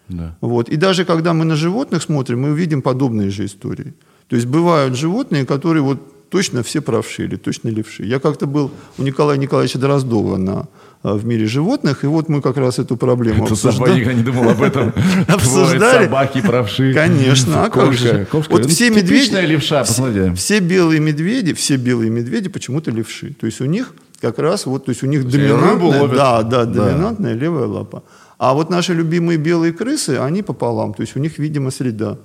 Да. 0.08 0.36
Вот. 0.40 0.68
И 0.68 0.76
даже 0.76 1.04
когда 1.04 1.32
мы 1.32 1.44
на 1.44 1.54
животных 1.54 2.02
смотрим, 2.02 2.40
мы 2.40 2.56
видим 2.56 2.82
подобные 2.82 3.30
же 3.30 3.44
истории. 3.44 3.94
То 4.26 4.36
есть 4.36 4.48
бывают 4.48 4.96
животные, 4.96 5.46
которые 5.46 5.82
вот 5.82 6.30
точно 6.30 6.62
все 6.62 6.80
правши 6.80 7.24
или 7.24 7.36
точно 7.36 7.68
левши. 7.68 8.04
Я 8.04 8.18
как-то 8.18 8.46
был 8.46 8.70
у 8.98 9.02
Николая 9.02 9.38
Николаевича 9.38 9.78
Дроздова 9.78 10.36
на 10.36 10.66
в 11.02 11.24
мире 11.24 11.46
животных. 11.46 12.04
И 12.04 12.06
вот 12.06 12.28
мы 12.28 12.42
как 12.42 12.56
раз 12.56 12.78
эту 12.78 12.96
проблему 12.96 13.44
Это 13.44 13.54
обсуждали. 13.54 14.00
никогда 14.00 14.14
не 14.14 14.22
думал 14.22 14.50
об 14.50 14.62
этом. 14.62 14.92
Обсуждали. 15.28 16.04
Собаки, 16.04 16.42
правши. 16.42 16.92
Конечно. 16.92 17.64
А 17.64 17.70
как 17.70 17.92
же? 17.92 18.26
Вот 18.32 18.66
все 18.66 18.90
медведи... 18.90 19.34
левша, 19.46 19.80
посмотри. 19.80 20.34
Все 20.34 20.60
белые 20.60 21.00
медведи, 21.00 21.54
все 21.54 21.76
белые 21.76 22.10
медведи 22.10 22.48
почему-то 22.48 22.90
левши. 22.90 23.34
То 23.34 23.46
есть 23.46 23.60
у 23.60 23.64
них 23.64 23.94
как 24.20 24.38
раз 24.38 24.66
вот, 24.66 24.84
то 24.84 24.90
есть 24.90 25.02
у 25.02 25.06
них 25.06 25.26
доминантная, 25.26 26.08
да, 26.08 26.42
да, 26.42 26.64
доминантная 26.66 27.34
левая 27.34 27.66
лапа. 27.66 28.02
А 28.36 28.54
вот 28.54 28.70
наши 28.70 28.94
любимые 28.94 29.38
белые 29.38 29.72
крысы, 29.72 30.18
они 30.18 30.42
пополам. 30.42 30.94
То 30.94 31.02
есть 31.02 31.16
у 31.16 31.20
них, 31.20 31.38
видимо, 31.38 31.70
среда. 31.70 32.18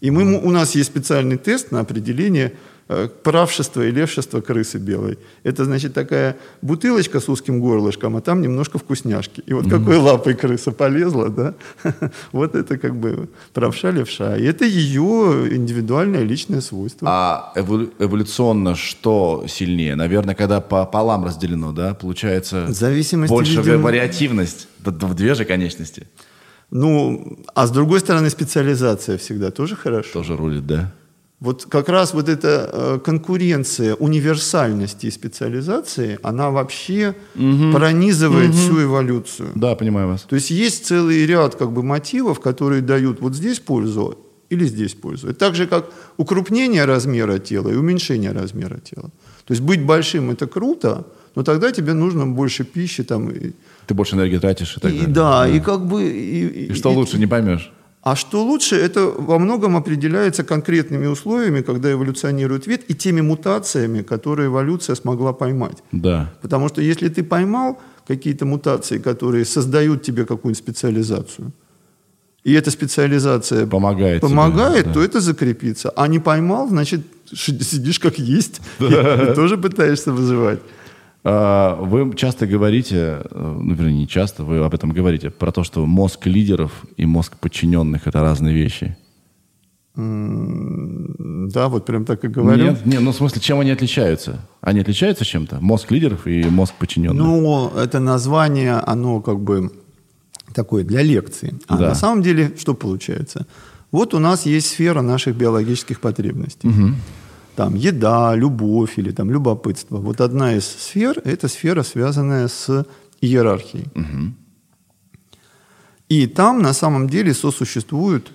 И 0.00 0.10
мы, 0.10 0.38
у 0.42 0.50
нас 0.50 0.74
есть 0.74 0.90
специальный 0.90 1.36
тест 1.36 1.70
на 1.70 1.80
определение 1.80 2.46
э, 2.46 2.56
правшество 3.22 3.82
и 3.82 3.90
левшество 3.90 4.40
крысы 4.40 4.78
белой. 4.78 5.18
Это, 5.44 5.64
значит, 5.64 5.94
такая 5.94 6.36
бутылочка 6.62 7.20
с 7.20 7.28
узким 7.28 7.60
горлышком, 7.60 8.16
а 8.16 8.20
там 8.20 8.42
немножко 8.42 8.78
вкусняшки. 8.78 9.42
И 9.46 9.54
вот 9.54 9.68
какой 9.70 9.96
лапой 9.96 10.34
крыса 10.34 10.72
полезла, 10.72 11.28
да, 11.30 11.54
вот 12.32 12.54
это 12.54 12.76
как 12.78 12.94
бы 12.96 13.28
правша, 13.54 13.90
левша. 13.90 14.36
И 14.36 14.44
это 14.44 14.64
ее 14.64 15.48
индивидуальное 15.56 16.22
личное 16.22 16.60
свойство. 16.60 17.08
А 17.10 17.52
эволю- 17.56 17.90
эволюционно 17.98 18.74
что 18.74 19.44
сильнее? 19.48 19.94
Наверное, 19.94 20.34
когда 20.34 20.60
по 20.60 20.84
полам 20.84 21.24
разделено, 21.24 21.72
да, 21.72 21.94
получается 21.94 22.66
больше 23.28 23.60
видимо- 23.60 23.82
вариативность. 23.82 24.68
В 24.84 25.14
две 25.14 25.34
же 25.34 25.44
конечности 25.44 26.08
Ну, 26.70 27.38
а 27.54 27.66
с 27.66 27.70
другой 27.70 28.00
стороны, 28.00 28.30
специализация 28.30 29.16
всегда 29.16 29.50
тоже 29.50 29.76
хорошо. 29.76 30.08
тоже 30.12 30.36
рулит, 30.36 30.66
да? 30.66 30.92
Вот 31.42 31.66
как 31.68 31.88
раз 31.88 32.14
вот 32.14 32.28
эта 32.28 32.70
э, 32.72 32.98
конкуренция 33.04 33.96
универсальности 33.96 35.06
и 35.06 35.10
специализации, 35.10 36.20
она 36.22 36.50
вообще 36.50 37.16
пронизывает 37.34 38.54
всю 38.54 38.84
эволюцию. 38.84 39.48
Да, 39.56 39.74
понимаю 39.74 40.06
вас. 40.06 40.22
То 40.22 40.36
есть 40.36 40.50
есть 40.50 40.86
целый 40.86 41.26
ряд 41.26 41.56
как 41.56 41.72
бы 41.72 41.82
мотивов, 41.82 42.38
которые 42.38 42.80
дают 42.80 43.20
вот 43.20 43.34
здесь 43.34 43.58
пользу 43.58 44.18
или 44.50 44.66
здесь 44.66 44.94
пользу. 44.94 45.30
Это 45.30 45.38
так 45.40 45.56
же, 45.56 45.66
как 45.66 45.90
укрупнение 46.16 46.84
размера 46.84 47.38
тела 47.38 47.70
и 47.70 47.74
уменьшение 47.74 48.30
размера 48.30 48.78
тела. 48.78 49.10
То 49.44 49.54
есть 49.54 49.62
быть 49.62 49.84
большим– 49.84 50.30
это 50.32 50.46
круто, 50.46 51.06
но 51.34 51.42
тогда 51.42 51.72
тебе 51.72 51.92
нужно 51.92 52.24
больше 52.26 52.62
пищи. 52.62 53.02
Там, 53.02 53.30
и, 53.30 53.50
Ты 53.86 53.94
больше 53.94 54.14
энергии 54.14 54.38
тратишь 54.38 54.76
и 54.76 54.80
так 54.80 54.92
и 54.92 54.98
далее. 54.98 55.14
да, 55.14 55.48
и 55.48 55.58
как 55.58 55.86
бы... 55.86 56.04
И, 56.04 56.66
И 56.66 56.74
что 56.74 56.92
лучше, 56.92 57.18
не 57.18 57.26
поймешь. 57.26 57.72
А 58.02 58.16
что 58.16 58.42
лучше, 58.42 58.74
это 58.74 59.06
во 59.06 59.38
многом 59.38 59.76
определяется 59.76 60.42
конкретными 60.42 61.06
условиями, 61.06 61.62
когда 61.62 61.92
эволюционирует 61.92 62.66
вид, 62.66 62.84
и 62.90 62.94
теми 62.94 63.20
мутациями, 63.20 64.02
которые 64.02 64.48
эволюция 64.48 64.96
смогла 64.96 65.32
поймать. 65.32 65.78
Да. 65.92 66.32
Потому 66.42 66.68
что 66.68 66.82
если 66.82 67.08
ты 67.08 67.22
поймал 67.22 67.78
какие-то 68.08 68.44
мутации, 68.44 68.98
которые 68.98 69.44
создают 69.44 70.02
тебе 70.02 70.24
какую-нибудь 70.24 70.58
специализацию, 70.58 71.52
и 72.42 72.54
эта 72.54 72.72
специализация 72.72 73.68
Помогает 73.68 74.20
тебе, 74.20 74.30
помогает 74.30 74.86
да. 74.86 74.94
то 74.94 75.04
это 75.04 75.20
закрепится. 75.20 75.90
А 75.90 76.08
не 76.08 76.18
поймал, 76.18 76.68
значит, 76.68 77.02
сидишь 77.32 78.00
как 78.00 78.18
есть, 78.18 78.60
и 78.80 79.34
тоже 79.34 79.56
пытаешься 79.56 80.12
выживать. 80.12 80.58
А, 81.24 81.76
Вы 81.80 82.14
часто 82.16 82.46
говорите, 82.46 83.22
э, 83.30 83.58
ну, 83.60 83.74
вернее, 83.74 83.98
не 84.00 84.08
часто, 84.08 84.42
вы 84.44 84.58
об 84.58 84.74
этом 84.74 84.90
говорите, 84.90 85.30
про 85.30 85.52
то, 85.52 85.62
что 85.62 85.86
мозг 85.86 86.26
лидеров 86.26 86.84
и 86.96 87.06
мозг 87.06 87.36
подчиненных– 87.38 88.06
это 88.08 88.20
разные 88.22 88.54
вещи. 88.54 88.96
Да, 89.94 91.68
вот 91.68 91.84
прям 91.84 92.04
так 92.04 92.24
и 92.24 92.28
говорю. 92.28 92.64
Нет, 92.64 92.86
нет, 92.86 93.00
ну, 93.02 93.12
в 93.12 93.14
смысле, 93.14 93.40
чем 93.40 93.60
они 93.60 93.70
отличаются? 93.70 94.40
Они 94.62 94.80
отличаются 94.80 95.24
чем-то? 95.24 95.58
Мозг 95.60 95.90
лидеров 95.92 96.26
и 96.26 96.44
мозг 96.44 96.74
подчиненных? 96.78 97.22
Ну, 97.24 97.68
это 97.76 98.00
название, 98.00 98.74
оно 98.76 99.20
как 99.20 99.40
бы 99.40 99.70
такое 100.54 100.82
для 100.84 101.02
лекции. 101.02 101.54
А 101.68 101.76
Да. 101.76 101.88
на 101.88 101.94
самом 101.94 102.22
деле, 102.22 102.52
что 102.58 102.74
получается? 102.74 103.46
Вот 103.90 104.14
у 104.14 104.18
нас 104.18 104.46
есть 104.46 104.68
сфера 104.68 105.02
наших 105.02 105.36
биологических 105.36 106.00
потребностей. 106.00 106.70
Там 107.56 107.74
еда, 107.74 108.34
любовь 108.34 108.98
или 108.98 109.10
там 109.10 109.30
любопытство. 109.30 109.98
Вот 109.98 110.20
одна 110.20 110.54
из 110.56 110.64
сфер– 110.64 111.20
это 111.24 111.48
сфера, 111.48 111.82
связанная 111.82 112.48
с 112.48 112.86
иерархией. 113.20 113.86
И 116.08 116.26
там 116.26 116.62
на 116.62 116.72
самом 116.72 117.08
деле 117.08 117.34
сосуществуют 117.34 118.32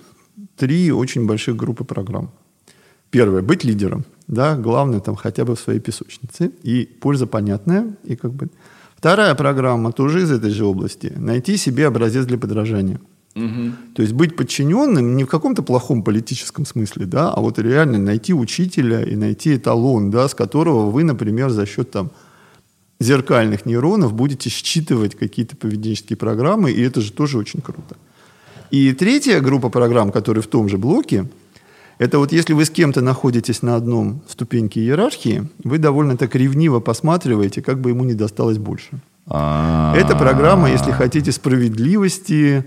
три 0.56 0.92
очень 0.92 1.26
больших 1.26 1.56
группы 1.56 1.84
программ. 1.84 2.30
Первое– 3.10 3.42
быть 3.42 3.64
лидером. 3.64 4.04
Да, 4.26 4.56
главное 4.56 5.00
там 5.00 5.16
хотя 5.16 5.44
бы 5.44 5.54
в 5.54 5.60
своей 5.60 5.80
песочнице. 5.80 6.52
И 6.62 6.84
польза 6.84 7.26
понятная. 7.26 7.96
И 8.04 8.16
как 8.16 8.32
бы... 8.32 8.48
Вторая 8.96 9.34
программа 9.36 9.92
тоже 9.92 10.22
из 10.22 10.30
этой 10.32 10.50
же 10.50 10.64
области. 10.64 11.12
Найти 11.16 11.56
себе 11.56 11.86
образец 11.86 12.26
для 12.26 12.36
подражания. 12.36 13.00
То 13.94 14.02
есть 14.02 14.14
быть 14.14 14.36
подчиненным 14.36 15.16
не 15.16 15.24
в 15.24 15.26
каком-то 15.26 15.62
плохом 15.62 16.02
политическом 16.02 16.66
смысле, 16.66 17.06
да, 17.06 17.32
а 17.32 17.40
вот 17.40 17.58
реально 17.58 17.98
найти 17.98 18.32
учителя 18.32 19.02
и 19.02 19.16
найти 19.16 19.56
эталон, 19.56 20.10
да, 20.10 20.28
с 20.28 20.34
которого 20.34 20.90
вы, 20.90 21.04
например, 21.04 21.50
за 21.50 21.66
счет 21.66 21.90
там, 21.90 22.10
зеркальных 23.00 23.66
нейронов 23.66 24.12
будете 24.12 24.50
считывать 24.50 25.14
какие-то 25.14 25.56
поведенческие 25.56 26.16
программы, 26.16 26.72
и 26.72 26.82
это 26.82 27.00
же 27.00 27.12
тоже 27.12 27.38
очень 27.38 27.60
круто. 27.60 27.96
И 28.70 28.92
третья 28.92 29.40
группа 29.40 29.68
программ, 29.70 30.10
которые 30.10 30.42
в 30.42 30.48
том 30.48 30.68
же 30.68 30.78
блоке, 30.78 31.26
это 31.98 32.18
вот 32.18 32.32
если 32.32 32.52
вы 32.52 32.64
с 32.64 32.70
кем-то 32.70 33.00
находитесь 33.00 33.62
на 33.62 33.74
одном 33.74 34.20
ступеньке 34.28 34.80
иерархии, 34.80 35.48
вы 35.64 35.78
довольно 35.78 36.16
так 36.16 36.34
ревниво 36.34 36.80
посматриваете, 36.80 37.60
как 37.62 37.80
бы 37.80 37.90
ему 37.90 38.04
не 38.04 38.14
досталось 38.14 38.58
больше. 38.58 39.00
А, 39.26 39.94
Это 39.96 40.16
программа, 40.16 40.70
если 40.70 40.92
хотите, 40.92 41.32
справедливости, 41.32 42.64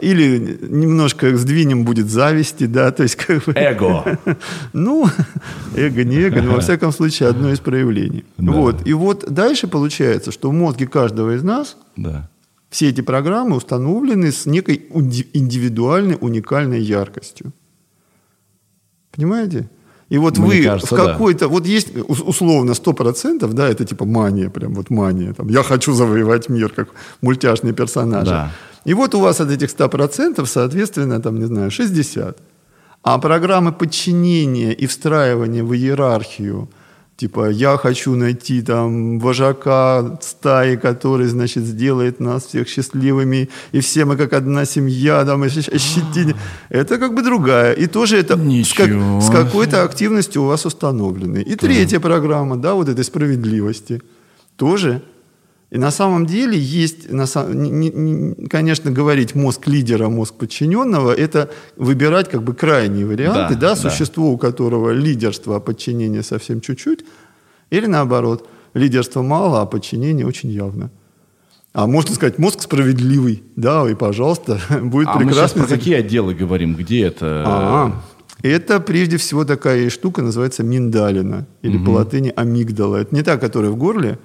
или 0.00 0.58
немножко 0.68 1.36
сдвинем 1.36 1.84
будет 1.84 2.08
зависти, 2.08 2.66
да, 2.66 2.90
то 2.92 3.02
есть 3.02 3.16
как 3.16 3.44
бы... 3.44 3.52
Эго. 3.56 4.18
Ну, 4.72 5.06
эго, 5.76 6.04
не 6.04 6.16
эго, 6.20 6.40
но 6.42 6.52
во 6.52 6.60
всяком 6.60 6.92
случае 6.92 7.28
одно 7.30 7.50
из 7.52 7.58
проявлений. 7.58 8.24
Да. 8.38 8.52
Вот. 8.52 8.86
И 8.86 8.92
вот 8.92 9.24
дальше 9.28 9.66
получается, 9.66 10.30
что 10.30 10.50
в 10.50 10.52
мозге 10.52 10.86
каждого 10.86 11.34
из 11.34 11.42
нас 11.42 11.76
Да. 11.96 12.28
все 12.70 12.90
эти 12.90 13.00
программы 13.00 13.56
установлены 13.56 14.30
с 14.30 14.46
некой 14.46 14.86
индивидуальной, 15.34 16.16
уникальной 16.20 16.80
яркостью. 16.80 17.52
Понимаете? 19.14 19.68
И 20.08 20.18
вот 20.18 20.38
Мне 20.38 20.46
вы 20.46 20.62
кажется, 20.62 20.94
в 20.94 20.98
да. 20.98 21.12
какой-то... 21.12 21.48
Вот 21.48 21.66
есть 21.66 21.96
ус- 21.96 22.20
условно 22.20 22.72
100%, 22.72 23.52
да, 23.52 23.68
это 23.68 23.84
типа 23.84 24.04
мания, 24.04 24.48
прям 24.50 24.74
вот 24.74 24.90
мания. 24.90 25.32
Там, 25.32 25.48
я 25.48 25.62
хочу 25.62 25.92
завоевать 25.94 26.48
мир, 26.50 26.68
как 26.68 26.88
мультяшные 27.22 27.72
персонажи. 27.72 28.30
Да. 28.30 28.50
И 28.84 28.94
вот 28.94 29.14
у 29.14 29.20
вас 29.20 29.40
от 29.40 29.50
этих 29.50 29.68
100%, 29.68 30.46
соответственно, 30.46 31.20
там, 31.20 31.38
не 31.38 31.46
знаю, 31.46 31.70
60. 31.70 32.36
А 33.04 33.18
программы 33.18 33.72
подчинения 33.72 34.72
и 34.72 34.86
встраивания 34.86 35.64
в 35.64 35.72
иерархию, 35.74 36.68
типа, 37.16 37.50
я 37.50 37.76
хочу 37.76 38.14
найти 38.16 38.62
там 38.62 39.18
вожака 39.20 40.18
стаи, 40.22 40.76
который, 40.76 41.26
значит, 41.26 41.64
сделает 41.64 42.20
нас 42.20 42.46
всех 42.46 42.68
счастливыми, 42.68 43.48
и 43.74 43.80
все 43.80 44.04
мы 44.04 44.16
как 44.16 44.32
одна 44.32 44.64
семья, 44.66 45.24
там, 45.24 45.42
ощетине. 45.42 46.34
Это 46.70 46.98
как 46.98 47.14
бы 47.14 47.22
другая. 47.22 47.72
И 47.72 47.86
тоже 47.86 48.16
это 48.18 48.36
с, 48.36 48.72
как- 48.72 48.90
с 49.22 49.30
какой-то 49.30 49.82
активностью 49.84 50.42
у 50.42 50.46
вас 50.46 50.66
установлены. 50.66 51.38
И 51.38 51.54
третья 51.56 52.00
программа, 52.00 52.56
да, 52.56 52.74
вот 52.74 52.88
этой 52.88 53.04
справедливости, 53.04 54.00
тоже 54.56 55.02
и 55.74 55.78
на 55.78 55.90
самом 55.90 56.26
деле 56.26 56.58
есть, 56.58 57.10
на 57.10 57.24
не- 57.54 57.70
не- 57.70 57.90
не- 57.90 58.48
конечно, 58.48 58.90
говорить 58.90 59.34
мозг 59.34 59.66
лидера, 59.68 60.08
мозг 60.08 60.34
подчиненного, 60.34 61.12
это 61.12 61.48
выбирать 61.76 62.28
как 62.30 62.42
бы 62.42 62.52
крайние 62.54 63.06
варианты, 63.06 63.54
Да, 63.54 63.60
да, 63.60 63.74
да. 63.74 63.76
существо, 63.76 64.30
у 64.30 64.36
которого 64.36 64.90
лидерство, 64.90 65.56
а 65.56 65.60
подчинение 65.60 66.22
совсем 66.22 66.60
чуть-чуть, 66.60 67.04
или 67.70 67.86
наоборот, 67.86 68.46
лидерства 68.74 69.22
мало, 69.22 69.62
а 69.62 69.66
подчинение 69.66 70.26
очень 70.26 70.50
явно. 70.50 70.90
А 71.72 71.86
можно 71.86 72.14
сказать, 72.14 72.38
мозг 72.38 72.60
справедливый, 72.62 73.42
да, 73.56 73.88
и 73.90 73.94
пожалуйста, 73.94 74.60
будет 74.82 75.08
А 75.08 75.14
мы 75.14 75.22
сейчас 75.32 75.52
прекрасно. 75.52 75.62
про 75.64 75.68
какие 75.68 75.94
отделы 75.94 76.34
говорим? 76.34 76.74
Где 76.74 77.04
это? 77.06 77.44
А, 77.46 78.02
это 78.42 78.78
прежде 78.80 79.16
всего 79.16 79.46
такая 79.46 79.88
штука, 79.88 80.20
называется 80.20 80.62
миндалина, 80.64 81.46
или 81.62 81.78
по 81.82 81.90
латыни 81.92 82.30
амигдала. 82.36 82.96
Это 82.96 83.14
не 83.14 83.22
та, 83.22 83.38
которая 83.38 83.70
в 83.70 83.76
горле, 83.76 84.18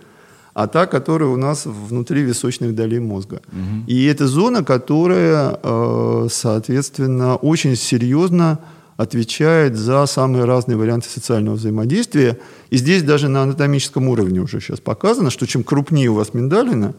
а 0.58 0.68
та, 0.68 0.88
которая 0.88 1.30
у 1.30 1.38
нас 1.38 1.68
внутри 1.68 2.24
височных 2.24 2.74
долей 2.74 3.00
мозга. 3.00 3.42
И 3.86 4.06
это 4.06 4.28
зона, 4.28 4.64
которая, 4.64 5.60
э, 5.62 6.28
соответственно, 6.32 7.36
очень 7.36 7.76
серьезно 7.76 8.58
отвечает 8.98 9.76
за 9.76 10.08
самые 10.08 10.46
разные 10.46 10.76
варианты 10.76 11.10
социального 11.10 11.58
взаимодействия. 11.58 12.40
И 12.72 12.78
здесь 12.78 13.04
даже 13.04 13.28
на 13.30 13.44
анатомическом 13.44 14.10
уровне 14.10 14.40
уже 14.40 14.60
сейчас 14.60 14.80
показано, 14.80 15.30
что 15.30 15.46
чем 15.46 15.64
крупнее 15.64 16.10
у 16.10 16.16
вас 16.16 16.34
миндалина, 16.34 16.96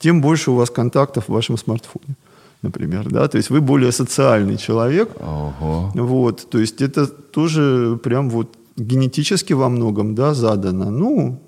тем 0.00 0.20
больше 0.20 0.50
у 0.50 0.56
вас 0.56 0.70
контактов 0.70 1.28
в 1.28 1.32
вашем 1.32 1.58
смартфоне, 1.58 2.16
например. 2.62 3.08
Да? 3.08 3.28
То 3.28 3.36
есть 3.36 3.50
вы 3.50 3.60
более 3.60 3.92
социальный 3.92 4.56
человек, 4.56 5.10
Ого. 5.20 5.92
вот, 5.94 6.50
то 6.50 6.58
есть 6.58 6.82
это 6.82 7.06
тоже 7.06 8.00
прям 8.02 8.30
вот 8.30 8.48
генетически 8.76 9.52
во 9.52 9.68
многом, 9.68 10.16
да, 10.16 10.34
задано. 10.34 10.90
Ну, 10.90 11.40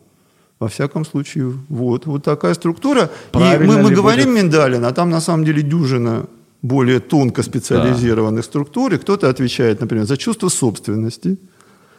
во 0.62 0.68
всяком 0.68 1.04
случае, 1.04 1.52
вот, 1.68 2.06
вот 2.06 2.22
такая 2.24 2.54
структура. 2.54 3.10
И 3.34 3.38
мы, 3.38 3.82
мы 3.82 3.90
говорим 3.96 4.26
будет- 4.26 4.42
миндалин, 4.42 4.84
а 4.84 4.92
там 4.92 5.10
на 5.10 5.20
самом 5.20 5.44
деле 5.44 5.62
дюжина 5.62 6.24
более 6.62 7.00
тонко 7.00 7.42
специализированных 7.42 8.44
структур. 8.44 8.94
И 8.94 8.98
кто-то 8.98 9.28
отвечает, 9.28 9.80
например, 9.80 10.06
за 10.06 10.16
чувство 10.16 10.48
собственности, 10.50 11.36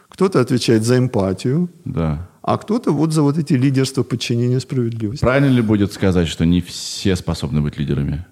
кто-то 0.10 0.40
отвечает 0.40 0.84
за 0.84 0.98
эмпатию, 0.98 1.68
Да. 1.86 2.18
а 2.42 2.58
кто-то 2.58 2.92
вот 2.94 3.12
за 3.14 3.22
вот 3.22 3.38
эти 3.38 3.54
лидерства, 3.54 4.04
подчинения, 4.04 4.60
справедливости. 4.60 5.26
Правильно 5.26 5.52
ли 5.56 5.62
будет 5.62 5.92
сказать, 5.94 6.28
что 6.28 6.46
не 6.46 6.62
все 6.62 7.16
способны 7.16 7.62
быть 7.62 7.78
лидерами? 7.80 8.26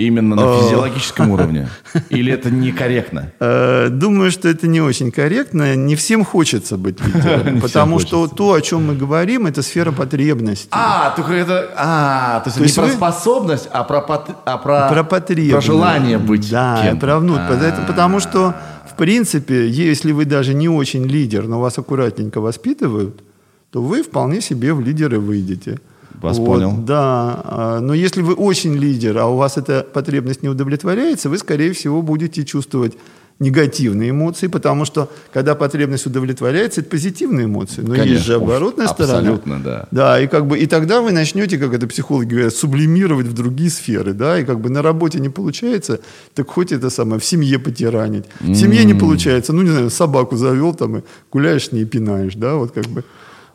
Именно 0.00 0.36
на 0.36 0.58
физиологическом 0.60 1.30
уровне? 1.34 1.68
Или 2.08 2.32
это 2.32 2.50
некорректно? 2.50 3.32
Э, 3.40 3.88
Думаю, 3.90 4.30
что 4.30 4.48
это 4.48 4.66
не 4.66 4.80
очень 4.80 5.10
корректно. 5.12 5.76
Не 5.76 5.94
всем 5.96 6.24
хочется 6.24 6.76
быть 6.76 6.98
лидером. 7.04 7.60
Потому 7.60 7.98
что 7.98 8.26
то, 8.28 8.52
о 8.54 8.60
чем 8.60 8.86
мы 8.88 8.94
говорим, 8.96 9.46
это 9.46 9.62
сфера 9.62 9.92
потребностей. 9.92 10.68
А, 10.70 11.12
только 11.16 11.32
это... 11.32 11.70
А, 11.76 12.40
то 12.40 12.50
есть, 12.50 12.60
не 12.60 12.82
про 12.82 12.88
способность, 12.92 13.68
а 13.72 13.84
про, 13.84 13.98
а 14.44 14.56
про, 14.58 14.88
Про 14.88 15.04
потребность. 15.04 15.52
про 15.66 15.72
желание 15.74 16.18
быть 16.18 16.50
Да, 16.50 16.96
про 17.00 17.18
внут- 17.18 17.38
А. 17.38 17.54
Это 17.60 17.82
потому 17.86 18.20
что, 18.20 18.54
в 18.90 18.96
принципе, 18.96 19.68
если 19.68 20.12
вы 20.12 20.24
даже 20.24 20.54
не 20.54 20.68
очень 20.68 21.04
лидер, 21.06 21.46
но 21.46 21.60
вас 21.60 21.78
аккуратненько 21.78 22.40
воспитывают, 22.40 23.22
то 23.70 23.82
вы 23.82 24.02
вполне 24.02 24.40
себе 24.40 24.72
в 24.74 24.80
лидеры 24.80 25.18
выйдете. 25.20 25.78
Вас 26.20 26.38
Вот, 26.38 26.46
понял. 26.46 26.76
Да, 26.78 27.40
а, 27.44 27.80
но 27.80 27.94
если 27.94 28.22
вы 28.22 28.34
очень 28.34 28.74
лидер, 28.74 29.18
а 29.18 29.26
у 29.26 29.36
вас 29.36 29.56
эта 29.56 29.86
потребность 29.92 30.42
не 30.42 30.48
удовлетворяется, 30.48 31.28
вы, 31.28 31.38
скорее 31.38 31.72
всего, 31.72 32.02
будете 32.02 32.44
чувствовать 32.44 32.96
негативные 33.40 34.10
эмоции, 34.10 34.48
потому 34.48 34.84
что, 34.84 35.10
когда 35.32 35.54
потребность 35.54 36.04
удовлетворяется, 36.06 36.82
это 36.82 36.90
позитивные 36.90 37.46
эмоции. 37.46 37.80
Но 37.80 37.94
есть 37.94 38.04
Конечно, 38.04 38.24
же 38.26 38.34
оборотная 38.34 38.84
уж 38.86 38.92
сторона. 38.92 39.18
абсолютно, 39.18 39.60
да. 39.60 39.88
Да, 39.90 40.20
и 40.20 40.26
как 40.26 40.46
бы 40.46 40.58
и 40.58 40.66
тогда 40.66 41.00
вы 41.00 41.10
начнете, 41.10 41.56
как 41.56 41.72
это 41.72 41.86
психологи 41.86 42.28
говорят, 42.28 42.54
сублимировать 42.54 43.26
в 43.26 43.32
другие 43.32 43.70
сферы, 43.70 44.12
да, 44.12 44.38
и 44.38 44.44
как 44.44 44.60
бы 44.60 44.68
на 44.68 44.82
работе 44.82 45.20
не 45.20 45.30
получается, 45.30 46.00
так 46.34 46.50
хоть 46.50 46.70
это 46.70 46.90
самое 46.90 47.18
в 47.18 47.24
семье 47.24 47.58
потиранить. 47.58 48.26
В 48.40 48.54
семье 48.54 48.84
не 48.84 48.92
получается, 48.94 49.54
ну 49.54 49.62
не 49.62 49.70
знаю, 49.70 49.88
собаку 49.90 50.36
завел 50.36 50.74
там 50.74 50.98
и 50.98 51.02
гуляешь 51.32 51.68
с 51.68 51.72
ней 51.72 51.86
пинаешь, 51.86 52.34
да, 52.34 52.56
вот 52.56 52.72
как 52.72 52.84
бы. 52.88 53.04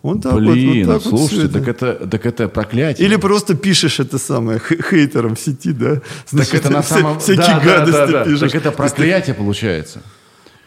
Вот 0.06 0.22
так 0.22 0.34
Блин, 0.36 0.86
вот, 0.86 0.88
вот 0.88 0.94
так 1.04 1.12
вот 1.12 1.20
слушайте, 1.20 1.48
всё 1.48 1.60
так 1.60 1.68
это, 1.68 2.08
так 2.08 2.26
это 2.28 2.48
проклятие. 2.48 3.08
Или 3.08 3.16
просто 3.18 3.56
пишешь 3.56 4.00
это 4.00 4.20
самое 4.20 4.60
х- 4.60 4.76
хейтерам 4.90 5.34
в 5.36 5.40
сети, 5.40 5.72
да? 5.72 5.96
Так 5.96 6.04
Значит, 6.30 6.54
это 6.54 6.70
на 6.70 6.82
вся- 6.82 6.96
самом... 6.96 7.20
всякие 7.20 7.46
да, 7.56 7.60
да, 7.60 7.66
гадости 7.80 7.92
да, 7.98 8.08
да. 8.08 8.24
пишешь. 8.26 8.40
Так 8.52 8.56
это 8.56 8.72
проклятие 8.72 9.34
получается. 9.34 10.00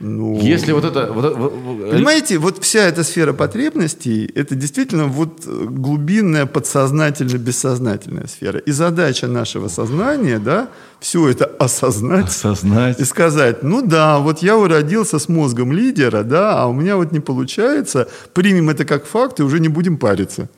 Ну, 0.00 0.38
Если 0.40 0.70
вот 0.72 0.84
это... 0.84 1.12
вот 1.12 1.36
вот- 1.36 1.90
Понимаете, 1.90 2.38
вот 2.38 2.62
вся 2.62 2.80
эта 2.86 3.02
сфера 3.02 3.32
потребностей, 3.32 4.30
это 4.34 4.54
действительно 4.54 5.06
вот 5.06 5.42
э, 5.44 5.66
глубинная, 5.68 6.46
подсознательно-бессознательная 6.46 8.28
сфера. 8.28 8.58
И 8.60 8.70
задача 8.70 9.26
нашего 9.26 9.68
сознания, 9.68 10.38
да, 10.38 10.68
все 11.00 11.28
это 11.28 11.44
осознать 11.46 12.26
Осознать. 12.26 13.00
и 13.00 13.04
сказать, 13.04 13.62
ну 13.62 13.82
да, 13.86 14.18
вот 14.18 14.38
я 14.42 14.56
уродился 14.56 15.18
с 15.18 15.28
мозгом 15.28 15.72
лидера, 15.72 16.22
да, 16.22 16.62
а 16.62 16.66
у 16.66 16.72
меня 16.72 16.96
вот 16.96 17.12
не 17.12 17.20
получается, 17.20 18.08
примем 18.34 18.70
это 18.70 18.84
как 18.84 19.04
факт 19.06 19.40
и 19.40 19.42
уже 19.42 19.58
не 19.60 19.68
будем 19.68 19.96
париться. 19.98 20.48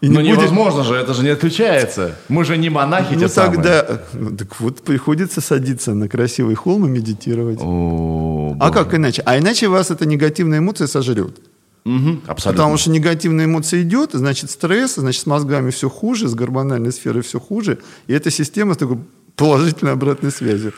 И 0.00 0.08
Ну 0.08 0.20
не 0.20 0.30
будем- 0.30 0.40
невозможно 0.42 0.82
же, 0.82 0.94
это 0.94 1.12
же 1.12 1.22
не 1.22 1.28
отключается. 1.28 2.16
Мы 2.28 2.44
же 2.44 2.56
не 2.56 2.70
монахи 2.70 3.14
Ну 3.14 3.20
те 3.20 3.28
тогда, 3.28 4.00
ну, 4.14 4.34
так 4.36 4.58
вот 4.60 4.80
приходится 4.82 5.40
садиться 5.42 5.92
на 5.94 6.08
красивый 6.08 6.54
холм 6.54 6.86
и 6.86 6.88
медитировать. 6.88 7.58
О, 7.60 8.56
А 8.58 8.68
боже. 8.70 8.72
как 8.72 8.94
иначе? 8.94 9.22
А 9.26 9.38
иначе 9.38 9.68
вас 9.68 9.90
эта 9.90 10.06
негативная 10.06 10.58
эмоция 10.60 10.86
сожрет. 10.86 11.36
Мгм, 11.84 12.22
абсолютно. 12.26 12.62
Потому 12.62 12.76
что 12.78 12.90
негативная 12.90 13.44
эмоция 13.44 13.82
идет, 13.82 14.10
значит 14.12 14.50
стресс, 14.50 14.94
значит 14.96 15.22
с 15.22 15.26
мозгами 15.26 15.70
все 15.70 15.88
хуже, 15.90 16.28
с 16.28 16.34
гормональной 16.34 16.92
сферой 16.92 17.22
все 17.22 17.38
хуже. 17.38 17.78
И 18.06 18.12
эта 18.14 18.30
система 18.30 18.74
с 18.74 18.76
такой 18.78 18.98
положительной 19.36 19.92
обратной 19.92 20.30
связью. 20.30 20.72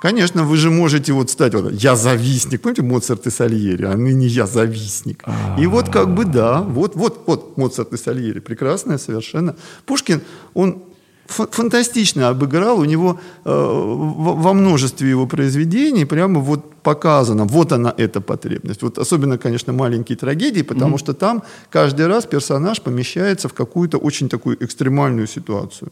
Конечно, 0.00 0.44
вы 0.44 0.56
же 0.56 0.70
можете 0.70 1.12
вот 1.12 1.30
стать 1.30 1.54
вот 1.54 1.72
«я 1.72 1.96
завистник». 1.96 2.60
Помните 2.60 2.82
Моцарт 2.82 3.26
и 3.26 3.30
Сальери? 3.30 3.84
А 3.84 3.96
ныне 3.96 4.26
я 4.26 4.46
завистник. 4.46 5.24
И 5.58 5.66
вот 5.66 5.88
как 5.88 6.14
бы 6.14 6.24
да, 6.24 6.60
вот, 6.60 6.94
вот, 6.94 7.22
вот 7.26 7.56
Моцарт 7.56 7.92
и 7.92 7.96
Сальери. 7.96 8.40
Прекрасная 8.40 8.98
совершенно. 8.98 9.56
Пушкин, 9.86 10.20
он 10.52 10.82
фа- 11.26 11.46
фантастично 11.50 12.28
обыграл, 12.28 12.78
у 12.78 12.84
него 12.84 13.18
э, 13.44 13.50
во 13.50 14.52
множестве 14.52 15.08
его 15.10 15.26
произведений 15.26 16.04
прямо 16.04 16.40
вот 16.40 16.74
показано, 16.82 17.44
вот 17.44 17.72
она 17.72 17.94
эта 17.96 18.20
потребность. 18.20 18.82
Вот 18.82 18.98
особенно, 18.98 19.38
конечно, 19.38 19.72
маленькие 19.72 20.18
трагедии, 20.18 20.62
потому 20.62 20.98
что 20.98 21.14
там 21.14 21.42
каждый 21.70 22.06
раз 22.06 22.26
персонаж 22.26 22.80
помещается 22.82 23.48
в 23.48 23.54
какую-то 23.54 23.98
очень 23.98 24.28
такую 24.28 24.62
экстремальную 24.62 25.26
ситуацию. 25.26 25.90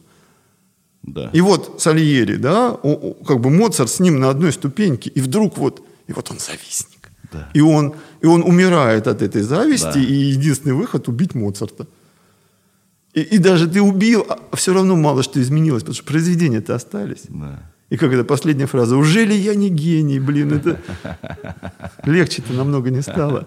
Да. 1.03 1.29
И 1.33 1.41
вот 1.41 1.81
Сальери, 1.81 2.37
да, 2.37 2.77
как 3.27 3.39
бы 3.39 3.49
Моцарт 3.49 3.89
с 3.89 3.99
ним 3.99 4.19
на 4.19 4.29
одной 4.29 4.51
ступеньке, 4.53 5.09
и 5.09 5.21
вдруг 5.21 5.57
вот, 5.57 5.83
и 6.07 6.13
вот 6.13 6.31
он 6.31 6.39
завистник. 6.39 7.11
Да. 7.31 7.49
И, 7.53 7.61
он, 7.61 7.93
и 8.21 8.25
он 8.25 8.43
умирает 8.43 9.07
от 9.07 9.21
этой 9.21 9.41
зависти, 9.41 9.93
Да. 9.93 9.99
и 9.99 10.13
единственный 10.13 10.73
выход– 10.73 11.07
убить 11.09 11.35
Моцарта. 11.35 11.87
И, 13.13 13.21
и 13.21 13.37
даже 13.37 13.67
ты 13.67 13.81
убил, 13.81 14.25
а 14.29 14.55
все 14.55 14.73
равно 14.73 14.95
мало 14.95 15.23
что 15.23 15.41
изменилось, 15.41 15.83
потому 15.83 15.95
что 15.95 16.05
произведения-то 16.05 16.73
остались. 16.75 17.23
Да. 17.27 17.59
И 17.89 17.97
как 17.97 18.11
это 18.13 18.23
последняя 18.23 18.65
фраза, 18.65 18.95
уже 18.95 19.25
ли 19.25 19.35
я 19.35 19.55
не 19.55 19.69
гений, 19.69 20.19
блин, 20.19 20.53
это 20.53 20.79
легче-то 22.05 22.53
намного 22.53 22.89
не 22.89 23.01
стало. 23.01 23.45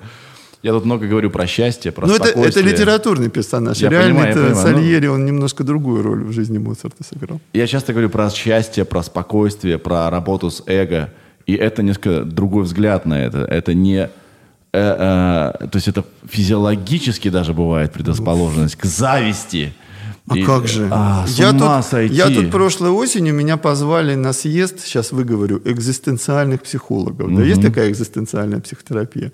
Я 0.67 0.73
тут 0.73 0.85
много 0.85 1.07
говорю 1.07 1.31
про 1.31 1.47
счастье, 1.47 1.93
про 1.93 2.09
Но 2.09 2.15
Ну, 2.19 2.25
это, 2.25 2.41
это 2.41 2.61
литературный 2.61 3.31
персонаж. 3.31 3.79
Я 3.79 3.89
Реально, 3.89 4.09
понимаю, 4.09 4.27
я 4.27 4.33
это 4.33 4.41
понимаю, 4.49 4.67
ну. 4.67 4.79
Сальери, 4.79 5.07
он 5.07 5.25
немножко 5.25 5.63
другую 5.63 6.03
роль 6.03 6.25
в 6.25 6.33
жизни 6.33 6.59
Моцарта 6.59 7.05
сыграл. 7.05 7.41
Я 7.53 7.69
часто 7.69 7.93
говорю 7.93 8.11
про 8.11 8.29
счастье, 8.31 8.85
про 8.85 9.05
спокойствие, 9.05 9.79
про 9.79 10.11
работу 10.11 10.51
с 10.51 10.65
эго. 10.67 11.13
И 11.47 11.55
это 11.55 11.85
несколько 11.85 12.25
другой 12.25 12.65
взгляд 12.65 13.07
на 13.07 13.15
это. 13.15 13.45
Это 13.45 13.75
не... 13.75 13.99
э, 14.01 14.09
э, 14.73 15.69
то 15.69 15.71
есть 15.75 15.87
это 15.87 16.05
физиологически 16.29 17.31
даже 17.31 17.53
бывает 17.53 17.93
предрасположенность 17.93 18.75
к 18.75 18.87
зависти. 18.87 19.73
А 20.29 20.37
И- 20.37 20.43
как 20.43 20.67
же? 20.67 20.89
А, 20.91 21.25
с 21.29 21.39
я, 21.39 21.51
ума 21.51 21.77
тут, 21.77 21.87
сойти. 21.87 22.15
я 22.17 22.27
тут 22.27 22.51
прошлой 22.51 22.91
осенью, 22.91 23.35
меня 23.35 23.57
позвали 23.57 24.17
на 24.17 24.33
съезд, 24.33 24.81
сейчас 24.81 25.13
выговорю, 25.13 25.63
экзистенциальных 25.65 26.63
психологов. 26.63 27.33
Да, 27.33 27.43
есть 27.43 27.63
такая 27.63 27.89
экзистенциальная 27.89 28.59
психотерапия. 28.59 29.31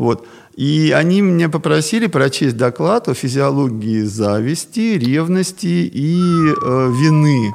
Вот. 0.00 0.26
И 0.56 0.94
они 0.96 1.20
меня 1.20 1.50
попросили 1.50 2.06
прочесть 2.06 2.56
доклад 2.56 3.10
о 3.10 3.14
физиологии 3.14 4.00
зависти, 4.00 4.96
ревности 4.96 5.90
и 5.92 6.16
э, 6.16 6.90
вины. 6.90 7.54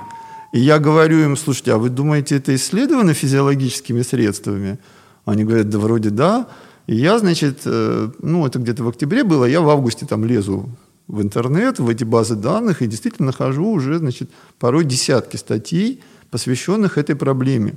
И 0.53 0.59
я 0.59 0.77
говорю 0.77 1.23
им, 1.23 1.38
слушайте, 1.38 1.73
а 1.73 1.80
вы 1.80 1.89
думаете, 1.89 2.35
это 2.35 2.53
исследовано 2.53 3.15
физиологическими 3.15 4.03
средствами? 4.03 4.77
Они 5.26 5.43
говорят, 5.43 5.69
да 5.69 5.80
вроде 5.80 6.11
да. 6.11 6.47
И 6.85 6.95
я, 6.95 7.17
значит, 7.17 7.61
э, 7.65 8.11
ну 8.22 8.45
это 8.45 8.59
где-то 8.59 8.84
в 8.84 8.89
октябре 8.89 9.23
было, 9.23 9.45
я 9.45 9.61
в 9.61 9.69
августе 9.69 10.05
там 10.05 10.23
лезу 10.23 10.69
в 11.07 11.23
интернет, 11.23 11.80
в 11.80 11.89
эти 11.89 12.03
базы 12.03 12.35
данных, 12.35 12.84
и 12.84 12.88
действительно 12.88 13.26
нахожу 13.27 13.72
уже, 13.72 13.97
значит, 13.97 14.30
порой 14.59 14.85
десятки 14.85 15.38
статей, 15.38 16.03
посвященных 16.30 16.99
этой 16.99 17.15
проблеме. 17.15 17.73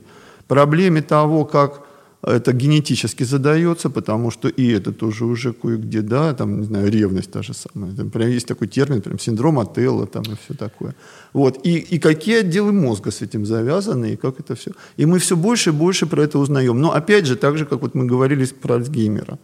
Проблеме 0.47 1.01
того, 1.01 1.47
как 1.47 1.88
это 2.23 2.53
генетически 2.53 3.25
задается, 3.25 3.91
потому 3.91 4.31
что 4.31 4.49
и 4.49 4.69
это 4.73 4.93
тоже 4.93 5.25
уже 5.25 5.53
кое-где, 5.53 6.03
да, 6.03 6.35
там, 6.35 6.61
не 6.61 6.67
знаю, 6.67 6.91
ревность 6.91 7.31
та 7.31 7.43
же 7.43 7.55
самая. 7.55 7.95
Там 7.95 8.11
прям 8.11 8.29
есть 8.29 8.47
такой 8.47 8.67
термин, 8.67 9.03
прям 9.03 9.19
синдром 9.19 9.59
Отелла 9.59 10.07
там 10.07 10.23
и 10.25 10.37
все 10.45 10.55
такое. 10.55 10.95
Вот. 11.33 11.67
И, 11.67 11.77
и 11.77 11.99
какие 11.99 12.41
отделы 12.41 12.73
мозга 12.73 13.11
с 13.11 13.23
этим 13.23 13.47
завязаны, 13.47 14.13
и 14.13 14.17
как 14.17 14.41
это 14.41 14.55
все. 14.55 14.73
И 14.97 15.07
мы 15.07 15.19
все 15.19 15.37
больше 15.37 15.71
и 15.71 15.73
больше 15.73 16.07
про 16.07 16.23
это 16.23 16.39
узнаем. 16.39 16.81
Но 16.81 16.93
опять 16.93 17.27
же, 17.27 17.37
так 17.37 17.57
же, 17.57 17.65
как 17.65 17.83
вот 17.83 17.95
мы 17.95 18.07
говорили 18.07 18.45
про 18.47 18.75
Альцгеймера. 18.75 19.39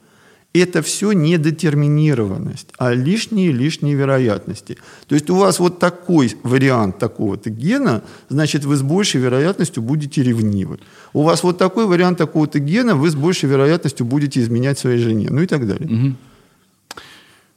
Это 0.54 0.82
все 0.82 1.10
недетерминированность, 1.10 2.68
а 2.78 2.94
лишние-лишние 2.94 3.96
вероятности. 3.96 4.78
То 5.08 5.16
есть 5.16 5.28
у 5.28 5.34
вас 5.34 5.58
вот 5.58 5.80
такой 5.80 6.32
вариант 6.44 6.98
такого-то 6.98 7.50
гена, 7.50 8.02
значит, 8.28 8.64
вы 8.64 8.76
с 8.76 8.82
большей 8.82 9.20
вероятностью 9.20 9.82
будете 9.82 10.22
ревнивы. 10.22 10.78
У 11.12 11.24
вас 11.24 11.42
вот 11.42 11.58
такой 11.58 11.86
вариант 11.86 12.18
такого-то 12.18 12.60
гена, 12.60 12.94
вы 12.94 13.10
с 13.10 13.16
большей 13.16 13.48
вероятностью 13.48 14.06
будете 14.06 14.40
изменять 14.40 14.78
своей 14.78 14.98
жене, 14.98 15.26
ну 15.28 15.42
и 15.42 15.46
так 15.46 15.66
далее. 15.66 16.14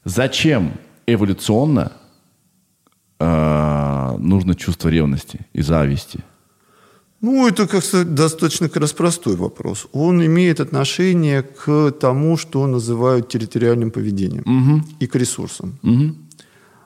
Зачем 0.03 0.73
эволюционно 1.05 1.91
э, 3.19 4.15
нужно 4.17 4.55
чувство 4.55 4.89
ревности 4.89 5.41
и 5.53 5.61
зависти? 5.61 6.23
Ну, 7.21 7.47
это 7.47 7.67
как-то 7.67 8.03
достаточно 8.05 8.67
как 8.69 8.81
раз 8.81 8.93
простой 8.93 9.35
вопрос. 9.35 9.87
Он 9.91 10.21
имеет 10.23 10.59
отношение 10.59 11.41
к 11.41 11.91
тому, 11.99 12.37
что 12.37 12.67
называют 12.67 13.27
территориальным 13.27 13.89
поведением 13.91 14.43
и 14.99 15.07
к 15.07 15.15
ресурсам. 15.15 15.73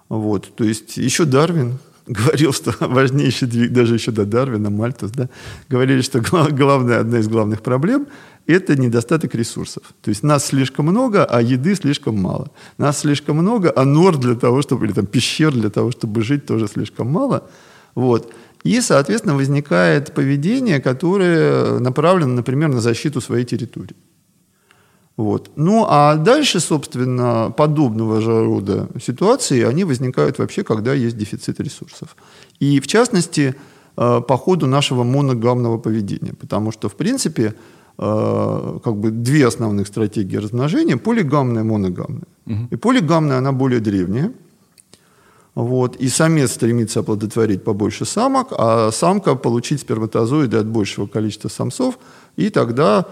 Вот, 0.10 0.56
то 0.56 0.64
есть 0.64 0.98
еще 0.98 1.26
Дарвин 1.26 1.78
говорил, 2.08 2.52
что 2.54 2.74
важнейший 2.80 3.48
двиг, 3.48 3.72
даже 3.72 3.94
еще 3.94 4.12
до 4.12 4.26
Дарвина, 4.26 4.70
Мальтус, 4.70 5.12
да, 5.12 5.30
говорили, 5.70 6.02
что 6.02 6.20
гла- 6.20 6.50
главная, 6.52 7.00
одна 7.00 7.20
из 7.20 7.28
главных 7.28 7.62
проблем– 7.62 8.08
это 8.48 8.76
недостаток 8.76 9.36
ресурсов. 9.36 9.84
То 10.02 10.10
есть 10.10 10.24
нас 10.24 10.46
слишком 10.46 10.86
много, 10.88 11.24
а 11.26 11.42
еды 11.42 11.76
слишком 11.76 12.22
мало. 12.22 12.52
Нас 12.78 13.00
слишком 13.00 13.38
много, 13.38 13.72
а 13.76 13.86
нор 13.86 14.18
для 14.18 14.36
того, 14.36 14.62
чтобы, 14.62 14.86
или 14.86 14.94
там 14.94 15.06
пещер 15.06 15.54
для 15.54 15.70
того, 15.70 15.92
чтобы 15.92 16.22
жить, 16.22 16.46
тоже 16.46 16.68
слишком 16.68 17.08
мало. 17.08 17.50
Вот. 17.96 18.34
И, 18.64 18.82
соответственно, 18.82 19.36
возникает 19.36 20.14
поведение, 20.14 20.80
которое 20.80 21.80
направлено, 21.80 22.34
например, 22.34 22.70
на 22.70 22.82
защиту 22.82 23.22
своей 23.22 23.46
территории. 23.46 23.96
Вот. 25.18 25.52
Ну, 25.56 25.86
а 25.90 26.16
дальше, 26.16 26.60
собственно, 26.60 27.54
подобного 27.58 28.22
же 28.22 28.44
рода 28.46 28.88
ситуации, 29.02 29.64
они 29.64 29.84
возникают 29.84 30.40
вообще, 30.40 30.64
когда 30.64 30.94
есть 30.94 31.18
дефицит 31.18 31.60
ресурсов. 31.60 32.16
И, 32.60 32.80
в 32.80 32.88
частности, 32.88 33.56
э, 33.98 34.22
по 34.28 34.38
ходу 34.38 34.68
нашего 34.68 35.04
моногамного 35.04 35.78
поведения. 35.78 36.34
Потому 36.34 36.72
что, 36.72 36.88
в 36.88 36.96
принципе, 36.96 37.54
э, 37.98 38.80
как 38.84 38.96
бы 38.96 39.12
две 39.12 39.48
основных 39.48 39.88
стратегии 39.88 40.38
размножения– 40.38 40.98
полигамная 40.98 41.64
и 41.64 41.66
моногамная. 41.66 42.28
Угу. 42.48 42.68
И 42.72 42.76
полигамная, 42.78 43.38
она 43.38 43.52
более 43.52 43.80
древняя. 43.80 44.32
Вот, 45.54 45.98
и 45.98 46.08
самец 46.08 46.54
стремится 46.54 47.02
оплодотворить 47.02 47.64
побольше 47.64 48.06
самок, 48.06 48.50
а 48.52 48.90
самка 48.92 49.36
получить 49.36 49.82
сперматозоиды 49.82 50.58
от 50.58 50.68
большего 50.68 51.08
количества 51.08 51.50
самцов, 51.50 52.00
и 52.38 52.50
тогда 52.50 53.08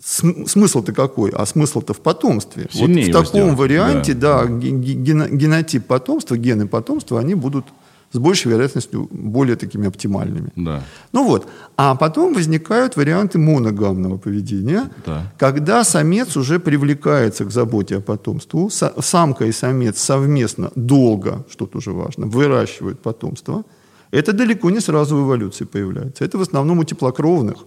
смысл-то 0.00 0.92
какой? 0.92 1.30
А 1.30 1.44
смысл-то 1.44 1.92
в 1.92 2.00
потомстве. 2.00 2.68
Сильнее 2.72 3.12
вот 3.12 3.26
в 3.26 3.26
таком 3.26 3.40
сделать. 3.42 3.58
варианте, 3.58 4.14
да, 4.14 4.44
да 4.44 4.48
ген, 4.48 5.36
генотип 5.36 5.86
потомства, 5.86 6.36
гены 6.36 6.66
потомства, 6.66 7.20
они 7.20 7.34
будут 7.34 7.66
с 8.12 8.18
большей 8.18 8.50
вероятностью 8.50 9.08
более 9.10 9.56
такими 9.56 9.86
оптимальными. 9.86 10.50
Да. 10.56 10.82
Ну 11.12 11.24
вот. 11.24 11.46
А 11.76 11.94
потом 11.94 12.34
возникают 12.34 12.96
варианты 12.96 13.38
моногамного 13.38 14.18
поведения, 14.18 14.90
да. 15.06 15.32
когда 15.38 15.84
самец 15.84 16.36
уже 16.36 16.58
привлекается 16.58 17.44
к 17.44 17.50
заботе 17.50 17.96
о 17.96 18.00
потомстве. 18.00 18.68
Самка 19.00 19.44
и 19.44 19.52
самец 19.52 19.98
совместно 19.98 20.70
долго, 20.74 21.44
что 21.50 21.66
тоже 21.66 21.92
важно, 21.92 22.26
выращивают 22.26 23.00
потомство. 23.00 23.64
Это 24.10 24.32
далеко 24.32 24.70
не 24.70 24.80
сразу 24.80 25.16
в 25.16 25.20
эволюции 25.20 25.64
появляется. 25.64 26.24
Это 26.24 26.38
в 26.38 26.42
основном 26.42 26.78
у 26.80 26.84
теплокровных. 26.84 27.64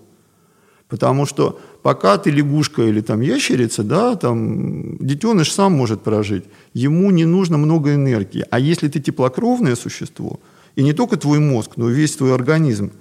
Потому 0.90 1.26
что 1.26 1.60
пока 1.82 2.18
ты 2.18 2.30
лягушка 2.30 2.84
или 2.84 3.02
там 3.02 3.22
ящерица, 3.22 3.84
да, 3.84 4.16
там 4.16 4.98
детеныш 4.98 5.52
сам 5.52 5.74
может 5.74 6.02
прожить, 6.02 6.46
ему 6.74 7.12
не 7.12 7.26
нужно 7.26 7.58
много 7.58 7.96
энергии. 7.96 8.46
А 8.52 8.60
если 8.60 8.88
ты 8.88 9.00
теплокровное 9.00 9.76
существо, 9.76 10.40
и 10.76 10.84
не 10.84 10.94
только 10.94 11.18
твой 11.18 11.40
мозг, 11.40 11.72
но 11.78 11.90
и 11.90 11.94
весь 11.94 12.16
твой 12.16 12.34
организм 12.34 12.92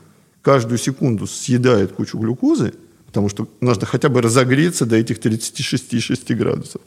каждую 0.43 0.79
секунду 0.79 1.27
съедает 1.27 1.93
кучу 1.93 2.19
глюкозы, 2.19 2.73
потому 3.07 3.29
что 3.29 3.49
нужно 3.61 3.87
хотя 3.87 4.09
бы 4.09 4.23
разогреться 4.23 4.87
до 4.87 4.97
этих 4.97 5.19
36,6 5.19 6.35
градусов. 6.35 6.81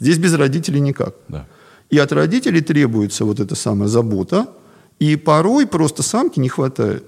Здесь 0.00 0.18
без 0.18 0.34
родителей 0.34 0.80
никак. 0.80 1.14
Да. 1.28 1.46
И 1.90 1.98
от 1.98 2.12
родителей 2.12 2.60
требуется 2.60 3.24
вот 3.24 3.40
эта 3.40 3.54
самая 3.54 3.88
забота, 3.88 4.46
и 4.98 5.16
порой 5.16 5.66
просто 5.66 6.02
самки 6.02 6.40
не 6.40 6.48
хватает. 6.48 7.04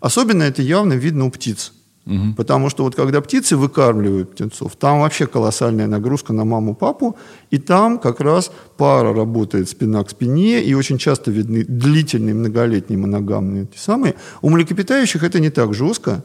Особенно 0.00 0.44
это 0.44 0.62
явно 0.62 0.92
видно 0.92 1.24
у 1.24 1.30
птиц. 1.30 1.72
Угу. 2.08 2.34
Потому 2.36 2.70
что 2.70 2.84
вот 2.84 2.94
когда 2.94 3.20
птицы 3.20 3.56
выкармливают 3.56 4.32
птенцов, 4.32 4.76
там 4.76 5.00
вообще 5.00 5.26
колоссальная 5.26 5.86
нагрузка 5.86 6.32
на 6.32 6.44
маму-папу, 6.44 7.16
и 7.50 7.58
там 7.58 7.98
как 7.98 8.20
раз 8.20 8.50
пара 8.78 9.12
работает 9.12 9.68
спина 9.68 10.02
к 10.02 10.10
спине, 10.10 10.62
и 10.62 10.72
очень 10.72 10.96
часто 10.96 11.30
видны 11.30 11.64
длительные 11.64 12.34
многолетние 12.34 12.98
моногамные 12.98 13.66
те 13.66 13.78
самые. 13.78 14.14
У 14.40 14.48
млекопитающих 14.48 15.22
это 15.22 15.38
не 15.38 15.50
так 15.50 15.74
жестко, 15.74 16.24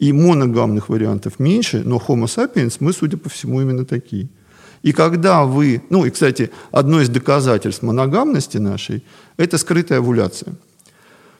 и 0.00 0.12
моногамных 0.12 0.88
вариантов 0.88 1.38
меньше, 1.38 1.82
но 1.84 2.02
Homo 2.08 2.24
sapiens 2.24 2.76
мы, 2.80 2.92
судя 2.92 3.16
по 3.16 3.28
всему, 3.28 3.60
именно 3.60 3.84
такие. 3.84 4.28
И 4.82 4.92
когда 4.92 5.44
вы, 5.44 5.82
ну 5.90 6.06
и, 6.06 6.10
кстати, 6.10 6.50
одно 6.72 7.02
из 7.02 7.08
доказательств 7.08 7.82
моногамности 7.82 8.58
нашей– 8.58 9.04
это 9.36 9.58
скрытая 9.58 9.98
овуляция. 9.98 10.54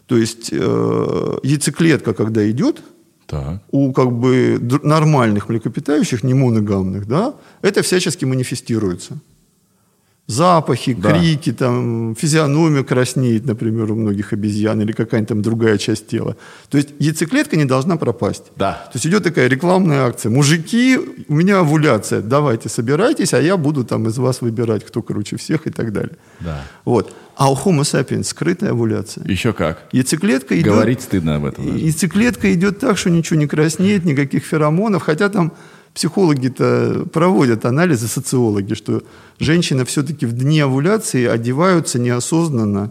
То 0.06 0.18
есть 0.18 0.50
э, 0.52 1.38
яйцеклетка, 1.42 2.12
когда 2.12 2.48
идет, 2.50 2.82
так. 3.30 3.62
у 3.70 3.92
как 3.92 4.12
бы 4.12 4.58
нормальных 4.82 5.48
млекопитающих, 5.48 6.24
не 6.24 6.34
моногамных, 6.34 7.06
да, 7.06 7.34
это 7.62 7.82
всячески 7.82 8.24
манифестируется. 8.24 9.18
Запахи, 10.30 10.94
да. 10.94 11.10
крики, 11.10 11.52
там, 11.52 12.14
физиономия 12.14 12.84
краснеет, 12.84 13.46
например, 13.46 13.90
у 13.90 13.96
многих 13.96 14.32
обезьян 14.32 14.80
или 14.80 14.92
какая-нибудь 14.92 15.28
там 15.28 15.42
другая 15.42 15.76
часть 15.76 16.06
тела. 16.06 16.36
То 16.68 16.78
есть 16.78 16.90
яйцеклетка 17.00 17.56
не 17.56 17.64
должна 17.64 17.96
пропасть. 17.96 18.44
Да. 18.54 18.72
То 18.92 18.96
есть 18.96 19.06
идет 19.06 19.24
такая 19.24 19.48
рекламная 19.48 20.06
акция. 20.06 20.30
Мужики, 20.30 20.98
у 21.26 21.34
меня 21.34 21.58
овуляция, 21.58 22.20
давайте 22.20 22.68
собирайтесь, 22.68 23.34
а 23.34 23.40
я 23.40 23.56
буду 23.56 23.84
там 23.84 24.06
из 24.06 24.18
вас 24.18 24.40
выбирать, 24.40 24.84
кто 24.84 25.02
круче 25.02 25.36
всех 25.36 25.66
и 25.66 25.70
так 25.70 25.92
далее. 25.92 26.16
Да. 26.38 26.62
Вот. 26.84 27.12
А 27.40 27.50
у 27.50 27.54
Homo 27.54 27.80
sapiens 27.80 28.24
скрытая 28.24 28.72
овуляция. 28.72 29.26
Еще 29.26 29.54
как. 29.54 29.84
Яйцеклетка 29.92 30.60
идет... 30.60 30.74
Говорить 30.74 31.00
стыдно 31.00 31.36
об 31.36 31.46
этом. 31.46 31.64
Даже. 31.64 31.78
Яйцеклетка 31.78 32.52
идет 32.52 32.80
так, 32.80 32.98
что 32.98 33.08
ничего 33.08 33.38
не 33.38 33.46
краснеет, 33.46 34.04
никаких 34.04 34.44
феромонов, 34.44 35.04
хотя 35.04 35.30
там 35.30 35.54
психологи-то 35.94 37.06
проводят 37.10 37.64
анализы, 37.64 38.08
социологи, 38.08 38.74
что 38.74 39.02
женщины 39.38 39.86
все-таки 39.86 40.26
в 40.26 40.34
дни 40.34 40.60
овуляции 40.60 41.24
одеваются 41.24 41.98
неосознанно, 41.98 42.90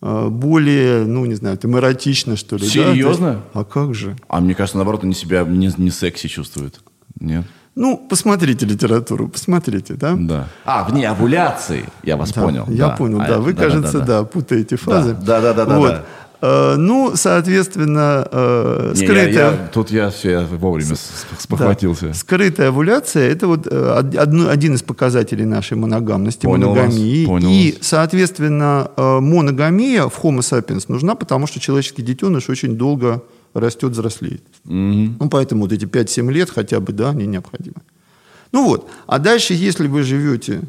а, 0.00 0.28
более, 0.28 1.04
ну, 1.04 1.24
не 1.24 1.34
знаю, 1.34 1.58
там 1.58 1.76
эротично, 1.76 2.36
что 2.36 2.58
ли. 2.58 2.64
Серьезно? 2.68 3.42
Да? 3.52 3.60
А 3.62 3.64
как 3.64 3.96
же? 3.96 4.16
А 4.28 4.40
мне 4.40 4.54
кажется, 4.54 4.76
наоборот, 4.76 5.02
они 5.02 5.12
себя 5.12 5.42
не, 5.42 5.72
не 5.76 5.90
секси 5.90 6.28
чувствуют. 6.28 6.78
Нет? 7.18 7.44
Ну, 7.76 7.98
посмотрите 8.08 8.64
литературу, 8.64 9.28
посмотрите, 9.28 9.94
да? 9.94 10.16
Да. 10.18 10.48
А, 10.64 10.88
вне 10.88 11.08
овуляции, 11.10 11.84
я 12.02 12.16
вас 12.16 12.32
да, 12.32 12.42
понял. 12.42 12.64
Я 12.68 12.88
да. 12.88 12.96
понял, 12.96 13.20
а, 13.20 13.28
да. 13.28 13.38
Вы, 13.38 13.52
да, 13.52 13.64
кажется, 13.64 13.98
да, 13.98 14.04
да. 14.04 14.18
да, 14.20 14.24
путаете 14.24 14.76
фазы. 14.76 15.14
Да, 15.14 15.42
да, 15.42 15.52
да, 15.52 15.66
да. 15.66 15.78
Вот. 15.78 15.90
да. 15.90 16.04
Э, 16.40 16.76
ну, 16.76 17.12
соответственно, 17.16 18.26
э, 18.30 18.92
Не, 18.94 19.06
скрытая... 19.06 19.28
Я, 19.30 19.50
я, 19.50 19.68
тут 19.72 19.90
я, 19.90 20.12
я 20.22 20.40
вовремя 20.42 20.94
спохватился. 21.38 22.08
Да. 22.08 22.14
Скрытая 22.14 22.68
овуляция– 22.68 23.30
это 23.30 23.46
вот 23.46 23.66
э, 23.66 23.90
одно, 24.18 24.48
один 24.48 24.74
из 24.74 24.82
показателей 24.82 25.44
нашей 25.44 25.76
моногамности, 25.76 26.46
понял 26.46 26.70
моногамии. 26.70 27.26
Вас, 27.26 27.28
понял 27.28 27.50
И, 27.50 27.72
вас. 27.72 27.86
соответственно, 27.86 28.90
моногамия 28.96 30.04
в 30.04 30.18
Homo 30.22 30.38
sapiens 30.38 30.84
нужна, 30.88 31.14
потому 31.14 31.46
что 31.46 31.60
человеческий 31.60 32.02
детеныш 32.02 32.48
очень 32.48 32.76
долго 32.76 33.22
растет, 33.60 33.92
взрослеет. 33.92 34.42
Угу. 34.64 34.74
Ну, 34.74 35.28
поэтому 35.30 35.62
вот 35.62 35.72
эти 35.72 35.84
5-7 35.84 36.32
лет 36.32 36.50
хотя 36.50 36.80
бы, 36.80 36.92
да, 36.92 37.10
они 37.10 37.26
необходимы. 37.26 37.82
Ну 38.52 38.64
вот, 38.64 38.88
а 39.06 39.18
дальше, 39.18 39.54
если 39.54 39.88
вы 39.88 40.02
живете 40.02 40.62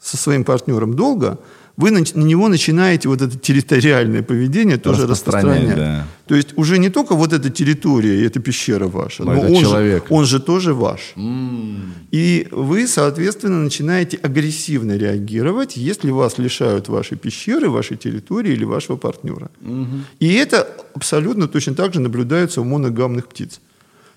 со 0.00 0.16
своим 0.16 0.44
партнером 0.44 0.94
долго, 0.94 1.38
вы 1.80 1.90
на, 1.90 2.00
на 2.00 2.24
него 2.24 2.48
начинаете 2.48 3.08
вот 3.08 3.22
это 3.22 3.38
территориальное 3.38 4.22
поведение 4.22 4.76
тоже 4.76 5.06
распространять. 5.06 5.76
Да. 5.76 6.06
То 6.26 6.34
есть 6.36 6.56
уже 6.56 6.78
не 6.78 6.90
только 6.90 7.14
вот 7.14 7.32
эта 7.32 7.50
территория, 7.50 8.24
эта 8.24 8.38
пещера 8.40 8.86
ваша, 8.86 9.24
но, 9.24 9.32
но 9.32 9.38
это 9.38 9.52
он, 9.52 9.62
человек. 9.62 10.06
Же, 10.08 10.14
он 10.14 10.24
же 10.26 10.40
тоже 10.40 10.74
ваш. 10.74 11.00
Mm. 11.16 11.80
И 12.12 12.48
вы, 12.50 12.86
соответственно, 12.86 13.62
начинаете 13.62 14.16
агрессивно 14.18 14.96
реагировать, 14.96 15.76
если 15.76 16.10
вас 16.10 16.38
лишают 16.38 16.88
вашей 16.88 17.16
пещеры, 17.16 17.68
вашей 17.68 17.96
территории 17.96 18.52
или 18.52 18.64
вашего 18.64 18.96
партнера. 18.96 19.50
Mm-hmm. 19.60 20.00
И 20.20 20.34
это 20.34 20.68
абсолютно 20.94 21.48
точно 21.48 21.74
так 21.74 21.94
же 21.94 22.00
наблюдается 22.00 22.60
у 22.60 22.64
моногамных 22.64 23.26
птиц. 23.26 23.60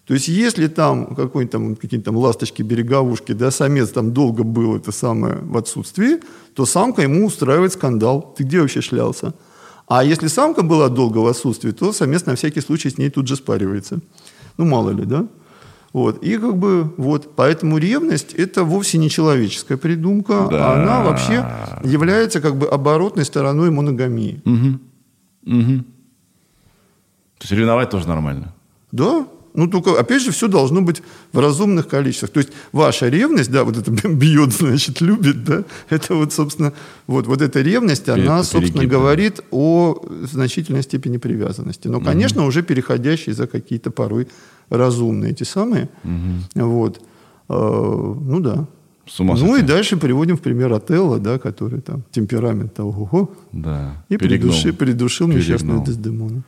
То 0.05 0.13
есть, 0.13 0.27
если 0.27 0.67
там 0.67 1.15
какой-нибудь 1.15 1.51
там, 1.51 1.75
какие-то 1.75 2.05
там 2.05 2.17
ласточки, 2.17 2.61
береговушки, 2.61 3.31
да, 3.31 3.51
самец 3.51 3.89
там 3.89 4.11
долго 4.11 4.43
был 4.43 4.75
это 4.75 4.91
самое 4.91 5.35
в 5.35 5.55
отсутствии, 5.57 6.19
то 6.55 6.65
самка 6.65 7.03
ему 7.03 7.25
устраивает 7.25 7.71
скандал. 7.73 8.33
Ты 8.37 8.43
где 8.43 8.59
вообще 8.59 8.81
шлялся? 8.81 9.33
А 9.87 10.03
если 10.03 10.27
самка 10.27 10.61
была 10.61 10.89
долго 10.89 11.19
в 11.19 11.27
отсутствии, 11.27 11.71
то 11.71 11.93
самец 11.93 12.25
на 12.25 12.35
всякий 12.35 12.61
случай 12.61 12.89
с 12.89 12.97
ней 12.97 13.09
тут 13.09 13.27
же 13.27 13.35
спаривается. 13.35 13.99
Ну, 14.57 14.65
мало 14.65 14.89
ли, 14.89 15.05
да? 15.05 15.25
Вот. 15.93 16.23
И 16.23 16.37
как 16.37 16.57
бы 16.57 16.93
вот, 16.97 17.35
поэтому 17.35 17.77
ревность 17.77 18.33
это 18.33 18.63
вовсе 18.63 18.97
не 18.97 19.09
человеческая 19.09 19.77
придумка, 19.77 20.47
да. 20.49 20.71
а 20.71 20.81
она 20.81 21.03
вообще 21.03 21.45
является 21.83 22.41
как 22.41 22.55
бы 22.55 22.67
оборотной 22.67 23.25
стороной 23.25 23.69
моногамии. 23.69 24.41
Угу. 24.45 24.79
Угу. 25.55 25.83
То 27.37 27.41
есть 27.41 27.51
ревновать 27.51 27.89
тоже 27.89 28.07
нормально. 28.07 28.53
Да, 28.91 29.27
ну, 29.55 29.67
только, 29.67 29.99
опять 29.99 30.21
же, 30.23 30.31
все 30.31 30.47
должно 30.47 30.81
быть 30.81 31.01
в 31.31 31.39
разумных 31.39 31.87
количествах. 31.87 32.31
То 32.31 32.39
есть 32.39 32.51
ваша 32.71 33.09
ревность, 33.09 33.51
да, 33.51 33.63
вот 33.63 33.77
это 33.77 33.91
бьет, 34.09 34.51
значит, 34.53 35.01
любит, 35.01 35.43
да, 35.43 35.63
это 35.89 36.15
вот, 36.15 36.33
собственно, 36.33 36.73
вот, 37.07 37.27
вот 37.27 37.41
эта 37.41 37.61
ревность, 37.61 38.09
она, 38.09 38.39
Это 38.39 38.43
собственно, 38.43 38.61
перегиб, 38.81 38.89
да. 38.91 38.97
говорит 38.97 39.41
о 39.51 40.03
значительной 40.31 40.83
степени 40.83 41.17
привязанности. 41.17 41.87
Но, 41.87 41.99
конечно, 42.01 42.45
уже 42.45 42.63
переходящие 42.63 43.35
за 43.35 43.47
какие-то 43.47 43.91
порой 43.91 44.27
разумные 44.69 45.31
эти 45.31 45.43
самые. 45.43 45.89
Вот. 46.55 46.99
Э, 47.49 47.53
Ну, 48.19 48.39
да. 48.39 48.65
С 49.05 49.19
ума 49.19 49.35
Ну, 49.37 49.47
и 49.55 49.59
сойти. 49.59 49.67
дальше 49.67 49.97
приводим 49.97 50.37
в 50.37 50.39
пример 50.39 50.71
Отелло, 50.71 51.19
да, 51.19 51.37
который 51.37 51.81
там 51.81 52.03
темперамент 52.11 52.79
ого 52.79 53.29
Да. 53.51 54.03
и 54.07 54.15
Перегнул. 54.15 54.53
придушил, 54.79 55.27
несчастную. 55.27 55.83
Дездемону. 55.83 56.43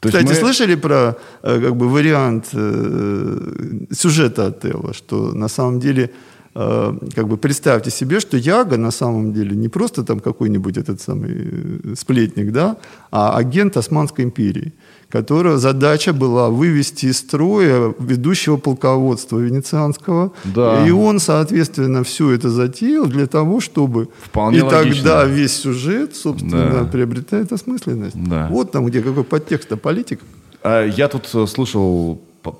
То 0.00 0.08
Кстати, 0.08 0.28
мы- 0.28 0.34
слышали 0.34 0.76
про 0.76 1.16
э, 1.42 1.60
как 1.60 1.76
бы 1.76 1.88
вариант 1.88 2.44
э, 2.52 3.86
сюжета 3.90 4.46
Отелла, 4.46 4.92
что 4.94 5.32
на 5.34 5.48
самом 5.48 5.80
деле 5.80 6.10
э, 6.54 6.98
как 7.16 7.26
бы 7.26 7.36
представьте 7.36 7.90
себе, 7.90 8.20
что 8.20 8.36
Яга 8.36 8.76
на 8.76 8.90
самом 8.92 9.32
деле 9.32 9.56
не 9.56 9.68
просто 9.68 10.02
там 10.04 10.20
какой-нибудь 10.20 10.78
этот 10.78 11.00
самый 11.00 11.30
э, 11.30 11.94
сплетник, 11.96 12.52
да, 12.52 12.76
а 13.10 13.36
агент 13.38 13.76
Османской 13.76 14.24
империи, 14.24 14.72
которого 15.08 15.56
задача 15.58 16.12
была 16.12 16.50
вывести 16.50 17.06
из 17.06 17.18
строя 17.18 17.94
ведущего 17.98 18.56
полководства 18.58 19.38
венецианского. 19.38 20.32
Да. 20.44 20.86
И 20.86 20.90
он, 20.90 21.18
соответственно, 21.18 22.04
все 22.04 22.30
это 22.32 22.50
затеял 22.50 23.06
для 23.06 23.26
того, 23.26 23.60
чтобы... 23.60 24.08
Вполне 24.22 24.58
и 24.58 24.60
логично. 24.62 24.94
тогда 25.02 25.24
весь 25.24 25.56
сюжет, 25.56 26.14
собственно, 26.14 26.70
Да. 26.70 26.84
приобретает 26.84 27.52
осмысленность. 27.52 28.16
Да. 28.22 28.48
Вот 28.50 28.70
там, 28.72 28.84
где 28.84 29.00
какой 29.00 29.24
подтекст, 29.24 29.72
а 29.72 29.76
политик. 29.76 30.20
А, 30.62 30.84
Я 30.86 31.08
тут 31.08 31.28
э, 31.32 31.46
слушал 31.46 32.20
по- 32.42 32.58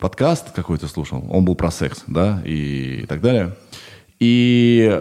подкаст 0.00 0.50
какой-то 0.50 0.88
слушал, 0.88 1.24
он 1.30 1.44
был 1.44 1.54
про 1.54 1.70
секс, 1.70 2.02
да, 2.06 2.42
и 2.44 3.04
так 3.08 3.20
далее. 3.20 3.54
И 4.18 5.00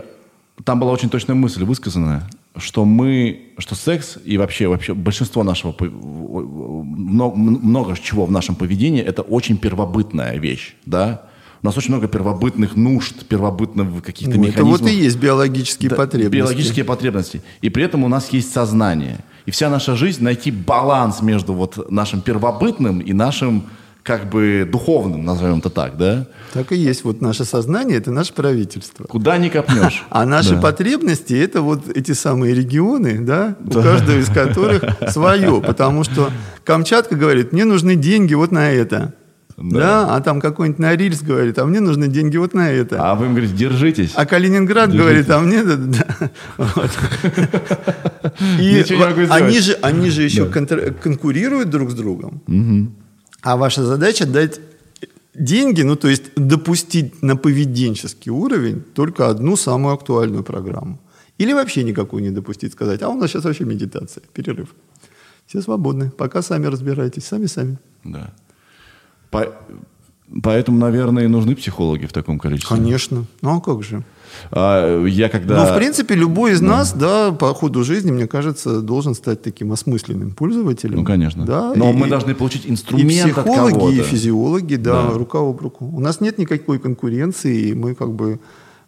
там 0.64 0.80
была 0.80 0.92
очень 0.92 1.10
точная 1.10 1.36
мысль 1.36 1.64
высказанная, 1.64 2.30
что 2.58 2.86
мы, 2.86 3.54
что 3.58 3.76
секс 3.76 4.18
и 4.26 4.38
вообще, 4.38 4.68
вообще 4.68 4.94
большинство 4.94 5.44
нашего, 5.44 5.76
много, 5.80 7.36
много 7.38 7.96
чего 7.98 8.26
в 8.26 8.32
нашем 8.32 8.56
поведении, 8.56 9.02
это 9.02 9.22
очень 9.22 9.58
первобытная 9.58 10.38
вещь, 10.38 10.76
да. 10.86 11.26
У 11.62 11.66
нас 11.66 11.78
очень 11.78 11.90
много 11.92 12.08
первобытных 12.08 12.78
нужд, 12.78 13.26
первобытных 13.28 14.02
каких-то 14.02 14.38
Ну, 14.38 14.44
это 14.44 14.52
механизмов. 14.52 14.82
вот 14.82 14.90
и 14.90 14.94
есть 14.96 15.18
биологические 15.20 15.90
Да, 15.90 15.96
потребности. 15.98 16.36
Биологические 16.38 16.86
потребности. 16.86 17.42
И 17.62 17.70
при 17.70 17.84
этом 17.84 18.06
у 18.06 18.08
нас 18.08 18.30
есть 18.32 18.54
сознание. 18.54 19.20
И 19.46 19.52
вся 19.52 19.70
наша 19.70 19.96
жизнь 19.96 20.24
найти 20.24 20.52
баланс 20.52 21.22
между 21.22 21.54
вот 21.54 21.92
нашим 21.92 22.22
первобытным 22.22 23.00
и 23.00 23.12
нашим 23.12 23.66
как 24.04 24.30
бы 24.30 24.68
духовным, 24.72 25.24
назовем 25.26 25.60
это 25.60 25.70
так, 25.70 25.98
да? 25.98 26.28
Так 26.54 26.72
и 26.72 26.76
есть. 26.76 27.04
Вот 27.04 27.22
наше 27.22 27.46
сознание– 27.46 27.98
это 28.00 28.12
наше 28.12 28.34
правительство. 28.34 29.04
Куда 29.04 29.38
не 29.38 29.50
копнешь. 29.50 30.04
А 30.10 30.26
наши 30.26 30.56
Да. 30.56 30.62
потребности– 30.62 31.34
это 31.36 31.62
вот 31.62 31.88
эти 31.90 32.14
самые 32.14 32.56
регионы, 32.56 33.20
да, 33.20 33.56
у 33.64 33.72
каждого 33.72 34.18
из 34.18 34.30
которых 34.30 34.84
свое. 35.10 35.62
Потому 35.62 36.04
что 36.04 36.32
Камчатка 36.64 37.16
говорит, 37.16 37.52
мне 37.52 37.66
нужны 37.66 37.96
деньги 37.96 38.34
вот 38.34 38.52
на 38.52 38.72
это. 38.72 39.14
Да. 39.58 39.80
Да. 39.80 40.16
а 40.16 40.22
там 40.22 40.40
какой-нибудь 40.40 40.80
Норильск 40.80 41.24
говорит, 41.26 41.60
а 41.60 41.66
мне 41.66 41.82
нужны 41.82 42.08
деньги 42.08 42.38
вот 42.38 42.54
на 42.54 42.72
это. 42.72 42.98
А 43.00 43.16
вы 43.16 43.26
им 43.26 43.32
говорите, 43.34 43.54
держитесь. 43.54 44.14
А 44.16 44.26
Калининград 44.26 44.94
говорит, 44.96 45.30
а 45.30 45.40
мне... 45.40 45.64
да, 45.64 45.76
да. 45.76 46.06
И 48.60 48.86
они 49.30 49.60
же, 49.60 49.74
они 49.82 50.10
же 50.10 50.24
еще 50.24 50.46
конкурируют 50.46 51.70
друг 51.70 51.92
с 51.92 51.94
другом. 51.94 52.42
А 53.42 53.56
ваша 53.58 53.84
задача 53.86 54.26
дать 54.26 54.60
деньги, 55.34 55.82
ну 55.84 55.96
то 55.96 56.08
есть 56.10 56.24
допустить 56.36 57.22
на 57.24 57.36
поведенческий 57.36 58.32
уровень 58.32 58.82
только 58.94 59.30
одну 59.30 59.56
самую 59.56 59.94
актуальную 59.94 60.44
программу. 60.44 61.00
Или 61.38 61.54
вообще 61.54 61.84
никакую 61.84 62.22
не 62.24 62.32
допустить, 62.32 62.74
сказать, 62.74 63.02
а 63.02 63.10
у 63.10 63.14
нас 63.16 63.32
сейчас 63.32 63.46
вообще 63.46 63.64
медитация, 63.64 64.24
перерыв. 64.34 64.76
Все 65.48 65.62
свободны, 65.62 66.10
пока 66.12 66.42
сами 66.42 66.68
разбирайтесь, 66.68 67.26
сами-сами. 67.26 67.78
Да. 68.04 68.34
По- 69.32 69.56
Поэтому, 70.44 70.78
наверное, 70.78 71.24
и 71.24 71.28
нужны 71.28 71.56
психологи 71.56 72.06
в 72.06 72.12
таком 72.14 72.38
количестве. 72.40 72.76
Конечно, 72.76 73.26
ну 73.42 73.58
а 73.58 73.62
как 73.62 73.84
же? 73.84 74.04
А, 74.52 75.06
я 75.06 75.30
когда... 75.30 75.64
Ну, 75.66 75.72
в 75.74 75.78
принципе, 75.78 76.16
любой 76.16 76.52
из 76.54 76.62
нас, 76.62 76.94
да, 76.94 77.32
по 77.32 77.54
ходу 77.54 77.84
жизни, 77.84 78.12
мне 78.12 78.28
кажется, 78.28 78.82
должен 78.82 79.14
стать 79.16 79.42
таким 79.42 79.72
осмысленным 79.72 80.32
пользователем. 80.32 81.00
Ну, 81.00 81.06
конечно. 81.06 81.46
Да, 81.46 81.74
Но 81.76 81.90
и- 81.92 81.94
мы 81.94 82.08
должны 82.08 82.36
получить 82.36 82.66
и 82.66 82.70
инструмент 82.72 83.38
от 83.38 83.46
психологи, 83.46 83.96
и 83.98 84.02
физиологи, 84.02 84.76
да, 84.76 85.04
Да. 85.04 85.18
рука 85.18 85.40
об 85.40 85.62
руку. 85.62 85.86
У 85.86 86.00
нас 86.00 86.22
нет 86.22 86.38
никакой 86.38 86.80
конкуренции, 86.80 87.70
и 87.70 87.74
мы 87.74 87.96
как 87.96 88.12
бы 88.12 88.40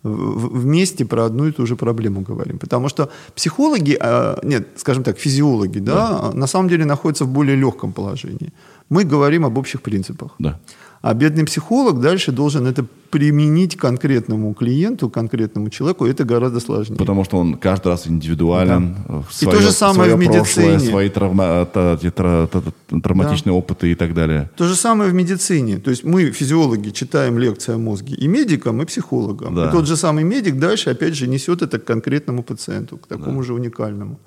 вместе 0.04 1.06
про 1.06 1.26
одну 1.26 1.48
и 1.48 1.52
ту 1.52 1.66
же 1.68 1.76
проблему 1.76 2.22
говорим. 2.22 2.58
Потому 2.58 2.90
что 2.90 3.10
психологи, 3.36 3.98
а, 4.02 4.40
нет, 4.44 4.68
скажем 4.76 5.04
так, 5.04 5.20
физиологи, 5.20 5.80
да, 5.80 6.32
на 6.34 6.48
самом 6.48 6.70
деле 6.70 6.86
находятся 6.86 7.26
в 7.26 7.30
более 7.30 7.56
легком 7.56 7.94
положении. 7.94 8.52
Мы 8.90 9.04
говорим 9.04 9.46
об 9.46 9.58
общих 9.58 9.82
принципах. 9.82 10.32
Да. 10.40 10.60
А 11.02 11.14
бедный 11.16 11.46
психолог 11.46 12.00
дальше 12.00 12.32
должен 12.32 12.68
это 12.68 12.86
применить 13.10 13.76
конкретному 13.76 14.54
клиенту, 14.54 15.10
конкретному 15.10 15.70
человеку, 15.70 16.06
это 16.06 16.24
гораздо 16.24 16.60
сложнее. 16.60 16.98
Потому 16.98 17.26
что 17.26 17.38
он 17.40 17.56
каждый 17.56 17.88
раз 17.88 18.08
индивидуален. 18.08 18.96
э, 19.10 19.22
И 19.42 19.46
то 19.46 19.60
же 19.62 19.72
самое 19.72 20.12
свое 20.12 20.16
в 20.16 20.20
медицине. 20.20 20.68
прошлое, 20.70 20.90
свои 20.92 21.10
травма- 21.10 21.66
та- 21.66 21.98
та- 21.98 22.48
та- 22.48 23.00
травматичные 23.02 23.54
опыты 23.54 23.92
и 23.92 23.96
так 23.96 24.14
далее. 24.14 24.50
То 24.56 24.68
же 24.68 24.76
самое 24.76 25.10
в 25.10 25.14
медицине. 25.14 25.78
То 25.80 25.90
есть 25.92 26.04
мы, 26.06 26.32
физиологи, 26.32 26.92
читаем 26.92 27.40
лекции 27.40 27.74
о 27.74 27.78
мозге 27.78 28.16
и 28.16 28.28
медикам, 28.28 28.82
и 28.82 28.86
психологам. 28.86 29.56
Да. 29.56 29.70
И 29.70 29.72
тот 29.72 29.88
же 29.88 29.98
самый 29.98 30.24
медик 30.24 30.60
дальше, 30.60 30.92
опять 30.92 31.16
же, 31.16 31.28
несет 31.28 31.62
это 31.64 31.80
к 31.80 31.84
конкретному 31.84 32.44
пациенту, 32.44 32.98
к 32.98 33.08
такому 33.08 33.44
же 33.44 33.54
уникальному. 33.54 34.20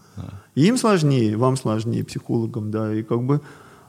И 0.56 0.66
им 0.66 0.76
сложнее, 0.76 1.36
вам 1.36 1.56
сложнее, 1.56 2.02
психологам, 2.04 2.70
да, 2.70 2.92
и 2.94 3.02
как 3.02 3.22
бы... 3.22 3.40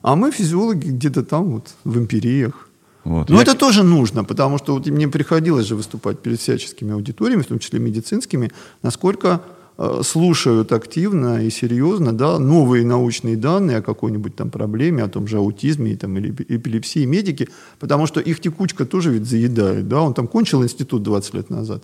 А 0.01 0.15
мы, 0.15 0.31
физиологи, 0.31 0.89
где-то 0.91 1.23
там 1.23 1.45
вот, 1.51 1.73
в 1.83 1.97
империях. 1.97 2.64
Вот. 3.05 3.29
Но 3.29 3.35
Я- 3.35 3.43
это 3.43 3.55
тоже 3.55 3.83
нужно, 3.83 4.23
потому 4.23 4.57
что 4.57 4.73
вот 4.73 4.87
мне 4.87 5.07
приходилось 5.07 5.67
же 5.67 5.75
выступать 5.75 6.19
перед 6.19 6.39
всяческими 6.39 6.91
аудиториями, 6.93 7.41
в 7.43 7.47
том 7.47 7.59
числе 7.59 7.79
медицинскими, 7.79 8.51
насколько 8.83 9.39
э, 9.77 10.01
слушают 10.03 10.71
активно 10.71 11.45
и 11.45 11.49
серьезно 11.51 12.13
да, 12.13 12.39
новые 12.39 12.85
научные 12.85 13.35
данные 13.35 13.77
о 13.77 13.81
какой-нибудь 13.81 14.35
там 14.35 14.49
проблеме, 14.49 15.03
о 15.03 15.07
том 15.09 15.27
же 15.27 15.37
аутизме 15.37 15.91
и, 15.91 15.95
там, 15.97 16.17
или 16.17 16.29
эпи- 16.31 16.45
эпилепсии 16.57 17.05
медики, 17.05 17.49
потому 17.79 18.07
что 18.07 18.21
их 18.21 18.39
текучка 18.39 18.85
тоже 18.85 19.11
ведь 19.11 19.25
заедает. 19.25 19.87
Да? 19.89 20.01
Он 20.01 20.13
там 20.13 20.27
кончил 20.27 20.63
институт 20.63 21.03
20 21.03 21.33
лет 21.35 21.49
назад, 21.49 21.83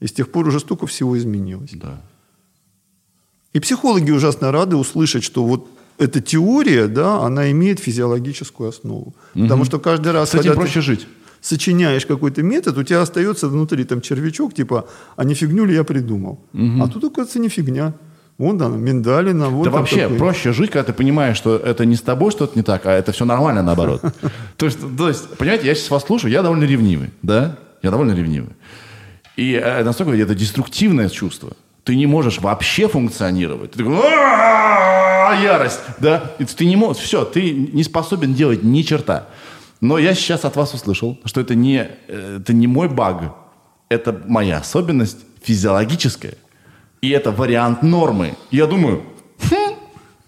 и 0.00 0.06
с 0.06 0.12
тех 0.12 0.28
пор 0.32 0.48
уже 0.48 0.58
столько 0.58 0.86
всего 0.86 1.16
изменилось. 1.16 1.70
Да. 1.74 2.00
И 3.52 3.60
психологи 3.60 4.10
ужасно 4.10 4.52
рады 4.52 4.76
услышать, 4.76 5.22
что 5.24 5.44
вот 5.44 5.68
эта 6.00 6.20
теория, 6.20 6.86
да, 6.88 7.18
она 7.24 7.50
имеет 7.52 7.78
физиологическую 7.78 8.68
основу. 8.70 9.14
Потому 9.34 9.64
что 9.64 9.78
каждый 9.78 10.12
раз, 10.12 10.30
С 10.30 10.34
этим 10.34 10.42
когда 10.42 10.54
ты- 10.54 10.60
проще 10.60 10.80
жить. 10.80 11.06
сочиняешь 11.40 12.04
какой-то 12.06 12.42
метод, 12.42 12.76
у 12.78 12.82
тебя 12.82 13.02
остается 13.02 13.48
внутри 13.48 13.84
там 13.84 14.00
червячок, 14.00 14.54
типа, 14.54 14.88
а 15.16 15.24
не 15.24 15.34
фигню 15.34 15.64
ли 15.64 15.74
я 15.74 15.84
придумал? 15.84 16.40
А 16.54 16.88
тут, 16.88 17.04
оказывается, 17.04 17.38
не 17.38 17.48
фигня. 17.48 17.92
Вон 18.38 18.58
там 18.58 18.82
миндалина, 18.82 19.50
вот 19.50 19.64
да 19.64 19.70
вообще 19.70 20.04
такой. 20.04 20.16
проще 20.16 20.52
жить, 20.54 20.70
когда 20.70 20.84
ты 20.84 20.92
понимаешь, 20.94 21.36
что 21.36 21.56
это 21.56 21.84
не 21.84 21.94
с 21.94 22.00
тобой 22.00 22.30
что-то 22.30 22.58
не 22.58 22.62
так, 22.62 22.86
а 22.86 22.92
это 22.92 23.12
все 23.12 23.26
нормально 23.26 23.62
наоборот. 23.62 24.00
То 24.56 24.64
есть, 24.66 24.78
то 24.96 25.08
есть, 25.08 25.28
понимаете, 25.36 25.66
я 25.66 25.74
сейчас 25.74 25.90
вас 25.90 26.04
слушаю, 26.06 26.30
я 26.32 26.40
довольно 26.42 26.64
ревнивый, 26.64 27.10
да? 27.22 27.58
Я 27.82 27.90
довольно 27.90 28.12
ревнивый. 28.12 28.50
И 29.36 29.52
э, 29.52 29.84
настолько 29.84 30.16
это 30.16 30.34
деструктивное 30.34 31.10
чувство. 31.10 31.52
Ты 31.90 31.96
не 31.96 32.06
можешь 32.06 32.38
вообще 32.38 32.86
функционировать. 32.86 33.72
Ты 33.72 33.78
такой, 33.78 33.96
«А-а-а!» 33.96 35.34
ярость, 35.42 35.80
да? 35.98 36.22
И 36.38 36.44
ты 36.44 36.64
не 36.64 36.76
можешь, 36.76 37.02
все, 37.02 37.24
ты 37.24 37.50
не 37.50 37.82
способен 37.82 38.32
делать 38.32 38.62
ни 38.62 38.82
черта. 38.82 39.26
Но 39.80 39.98
я 39.98 40.14
сейчас 40.14 40.44
от 40.44 40.54
вас 40.54 40.72
услышал, 40.72 41.18
что 41.24 41.40
это 41.40 41.56
не, 41.56 41.90
э, 42.06 42.38
это 42.40 42.52
не 42.52 42.68
мой 42.68 42.88
баг, 42.88 43.34
это 43.88 44.22
моя 44.24 44.58
особенность 44.58 45.18
физиологическая. 45.42 46.34
И 47.00 47.10
это 47.10 47.32
вариант 47.32 47.82
нормы. 47.82 48.36
Я 48.52 48.66
думаю, 48.66 49.02
«Хм, 49.50 49.74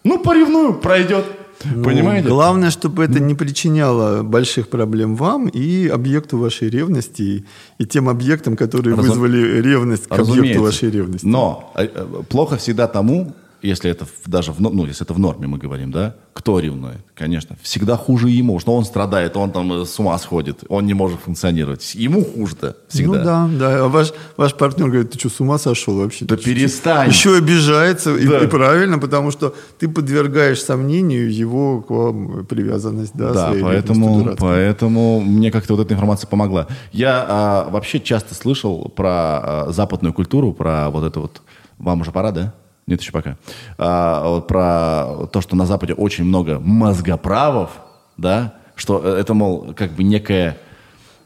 ну 0.03 0.19
поревную, 0.19 0.75
пройдет. 0.75 1.27
Ну, 1.65 1.83
Понимаете? 1.85 2.29
Главное, 2.29 2.71
чтобы 2.71 3.05
это 3.05 3.21
не 3.21 3.35
причиняло 3.35 4.23
больших 4.23 4.69
проблем 4.69 5.17
вам 5.17 5.49
и 5.49 5.87
объекту 5.89 6.39
вашей 6.39 6.71
ревности, 6.71 7.23
и, 7.23 7.45
и 7.79 7.87
тем 7.87 8.09
объектам, 8.09 8.57
которые 8.57 8.95
Разум- 8.97 9.09
вызвали 9.09 9.61
ревность 9.63 10.07
к 10.09 10.13
объекту 10.13 10.33
Разумеется. 10.33 10.63
вашей 10.63 10.91
ревности. 10.91 11.27
Но 11.27 11.73
э, 11.77 11.89
э, 11.95 12.23
плохо 12.29 12.57
всегда 12.57 12.87
тому, 12.87 13.33
если 13.63 13.91
это 13.91 14.07
даже 14.27 14.53
в, 14.53 14.61
ну, 14.61 14.87
если 14.87 15.05
это 15.05 15.15
в 15.15 15.19
норме 15.19 15.47
мы 15.47 15.59
говорим, 15.59 15.91
да, 15.91 16.17
кто 16.33 16.59
ревнует, 16.59 17.05
конечно, 17.15 17.57
всегда 17.63 17.97
хуже 17.97 18.29
ему, 18.31 18.59
что 18.59 18.75
он 18.75 18.85
страдает, 18.85 19.37
он 19.37 19.51
там 19.53 19.83
э, 19.83 19.85
с 19.87 19.99
ума 19.99 20.19
сходит, 20.19 20.65
он 20.69 20.87
не 20.87 20.95
может 20.95 21.21
функционировать. 21.21 21.95
Ему 21.95 22.25
хуже-то 22.25 22.77
всегда. 22.89 23.47
Ну 23.47 23.59
да, 23.59 23.59
да. 23.59 23.85
А 23.85 23.89
ваш, 23.89 24.13
ваш 24.37 24.55
партнер 24.55 24.89
говорит, 24.89 25.11
ты 25.13 25.19
что, 25.19 25.29
с 25.29 25.41
ума 25.41 25.59
сошел 25.59 25.97
вообще? 25.97 26.25
Да 26.25 26.37
Ты 26.37 26.45
перестань. 26.45 27.09
Еще 27.09 27.37
обижается, 27.37 28.17
и, 28.17 28.27
Да. 28.27 28.39
и 28.41 28.47
правильно, 28.47 28.99
потому 28.99 29.31
что 29.31 29.55
ты 29.79 29.89
подвергаешь 29.89 30.63
сомнению 30.63 31.33
его 31.33 31.83
к 31.83 31.91
вам 31.91 32.47
привязанность. 32.47 33.13
Да, 33.15 33.33
Да, 33.33 33.55
поэтому, 33.61 34.37
поэтому 34.39 35.21
мне 35.21 35.51
как-то 35.51 35.77
вот 35.77 35.87
эта 35.87 35.95
информация 35.95 36.27
помогла. 36.29 36.67
Я 36.93 37.25
а, 37.29 37.69
вообще 37.71 38.01
часто 38.01 38.35
слышал 38.35 38.93
про 38.97 39.11
а, 39.11 39.67
западную 39.71 40.13
культуру, 40.13 40.53
про 40.53 40.91
вот 40.91 41.05
это 41.05 41.21
вот... 41.21 41.43
Вам 41.79 42.03
уже 42.03 42.13
пора, 42.13 42.31
да? 42.31 42.55
Нет, 42.87 43.01
еще 43.01 43.13
пока. 43.13 43.37
А, 43.79 44.29
вот 44.29 44.49
про 44.49 45.27
то, 45.33 45.41
что 45.41 45.57
на 45.57 45.67
Западе 45.67 45.95
очень 45.95 46.25
много 46.25 46.59
мозгоправов, 46.59 47.71
да, 48.17 48.55
что 48.75 49.01
э, 49.05 49.21
это, 49.21 49.35
мол, 49.35 49.73
как 49.75 49.93
бы 49.93 50.03
некое, 50.03 50.59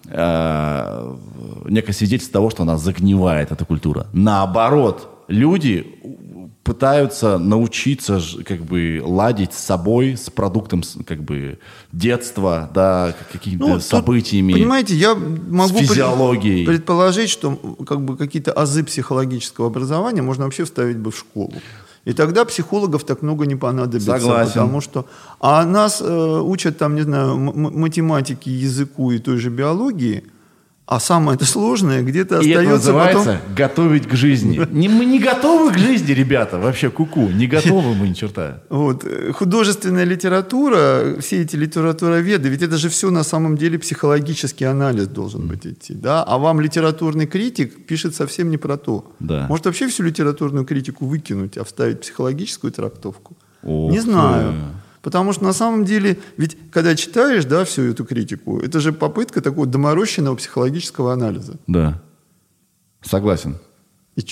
э, 0.06 1.16
некое 1.68 1.92
свидетельство 1.92 2.34
того, 2.34 2.50
что 2.50 2.62
она 2.62 2.76
загнивает, 2.76 3.52
эта 3.52 3.64
культура. 3.64 4.06
Наоборот, 4.12 5.24
люди 5.28 5.98
пытаются 6.66 7.38
научиться 7.38 8.20
как 8.44 8.60
бы 8.64 9.00
ладить 9.04 9.54
с 9.54 9.58
собой, 9.58 10.16
с 10.16 10.28
продуктом 10.30 10.82
как 11.06 11.22
бы 11.22 11.60
детства, 11.92 12.68
да, 12.74 13.14
какими-то 13.32 13.66
Ну, 13.66 13.74
тут, 13.74 13.84
событиями. 13.84 14.52
Понимаете, 14.52 14.96
я 14.96 15.14
могу 15.14 15.78
физиологией. 15.78 16.66
предположить, 16.66 17.30
что 17.30 17.54
как 17.86 18.00
бы 18.00 18.16
какие-то 18.16 18.50
азы 18.50 18.82
психологического 18.82 19.68
образования 19.68 20.22
можно 20.22 20.44
вообще 20.44 20.64
вставить 20.64 20.96
бы 20.96 21.12
в 21.12 21.16
школу. 21.16 21.52
И 22.04 22.12
тогда 22.12 22.44
психологов 22.44 23.04
так 23.04 23.22
много 23.22 23.46
не 23.46 23.54
понадобится. 23.54 24.18
Согласен. 24.18 24.52
Потому 24.52 24.80
что... 24.80 25.06
А 25.40 25.64
нас 25.64 26.00
э, 26.00 26.40
учат 26.40 26.78
там, 26.78 26.96
не 26.96 27.02
знаю, 27.02 27.36
математике, 27.36 28.50
языку 28.50 29.12
и 29.12 29.18
той 29.18 29.36
же 29.38 29.50
биологии, 29.50 30.24
а 30.86 31.00
самое 31.00 31.34
это 31.34 31.44
сложное 31.44 32.02
где-то 32.02 32.36
И 32.40 32.50
это 32.50 32.60
остается 32.60 32.72
называется 32.72 33.24
потом... 33.24 33.54
готовить 33.56 34.08
к 34.08 34.14
жизни. 34.14 34.60
Не, 34.70 34.88
мы 34.88 35.04
не 35.04 35.18
готовы 35.18 35.72
к 35.72 35.78
жизни, 35.78 36.12
ребята, 36.12 36.58
вообще 36.58 36.90
куку, 36.90 37.28
не 37.28 37.46
готовы 37.48 37.94
мы 37.94 38.08
ни 38.08 38.14
черта. 38.14 38.62
Вот. 38.70 39.04
э, 39.04 39.32
Художественная 39.32 40.04
литература, 40.04 41.16
все 41.20 41.42
эти 41.42 41.56
литературоведы, 41.56 42.48
ведь 42.48 42.62
это 42.62 42.76
же 42.76 42.88
все 42.88 43.10
на 43.10 43.24
самом 43.24 43.56
деле 43.56 43.78
психологический 43.78 44.64
анализ 44.64 45.08
должен 45.08 45.48
быть 45.48 45.66
идти. 45.66 45.94
Да? 45.94 46.22
А 46.22 46.38
вам 46.38 46.60
литературный 46.60 47.26
критик 47.26 47.86
пишет 47.86 48.14
совсем 48.14 48.50
не 48.50 48.56
про 48.56 48.76
то. 48.76 49.10
Да. 49.18 49.46
Может 49.48 49.66
вообще 49.66 49.88
всю 49.88 50.04
литературную 50.04 50.64
критику 50.64 51.06
выкинуть, 51.06 51.58
а 51.58 51.64
вставить 51.64 52.00
психологическую 52.00 52.72
трактовку? 52.72 53.36
Ох 53.64 53.90
не 53.90 53.98
знаю. 54.00 54.54
Потому 55.06 55.32
что 55.32 55.44
на 55.44 55.52
самом 55.52 55.84
деле, 55.84 56.18
ведь 56.36 56.56
когда 56.72 56.96
читаешь 56.96 57.44
да, 57.44 57.64
всю 57.64 57.82
эту 57.82 58.04
критику, 58.04 58.58
это 58.58 58.80
же 58.80 58.92
попытка 58.92 59.40
такого 59.40 59.64
доморощенного 59.64 60.34
психологического 60.34 61.12
анализа. 61.12 61.58
Да. 61.68 62.02
Согласен. 63.02 63.54
И? 64.16 64.22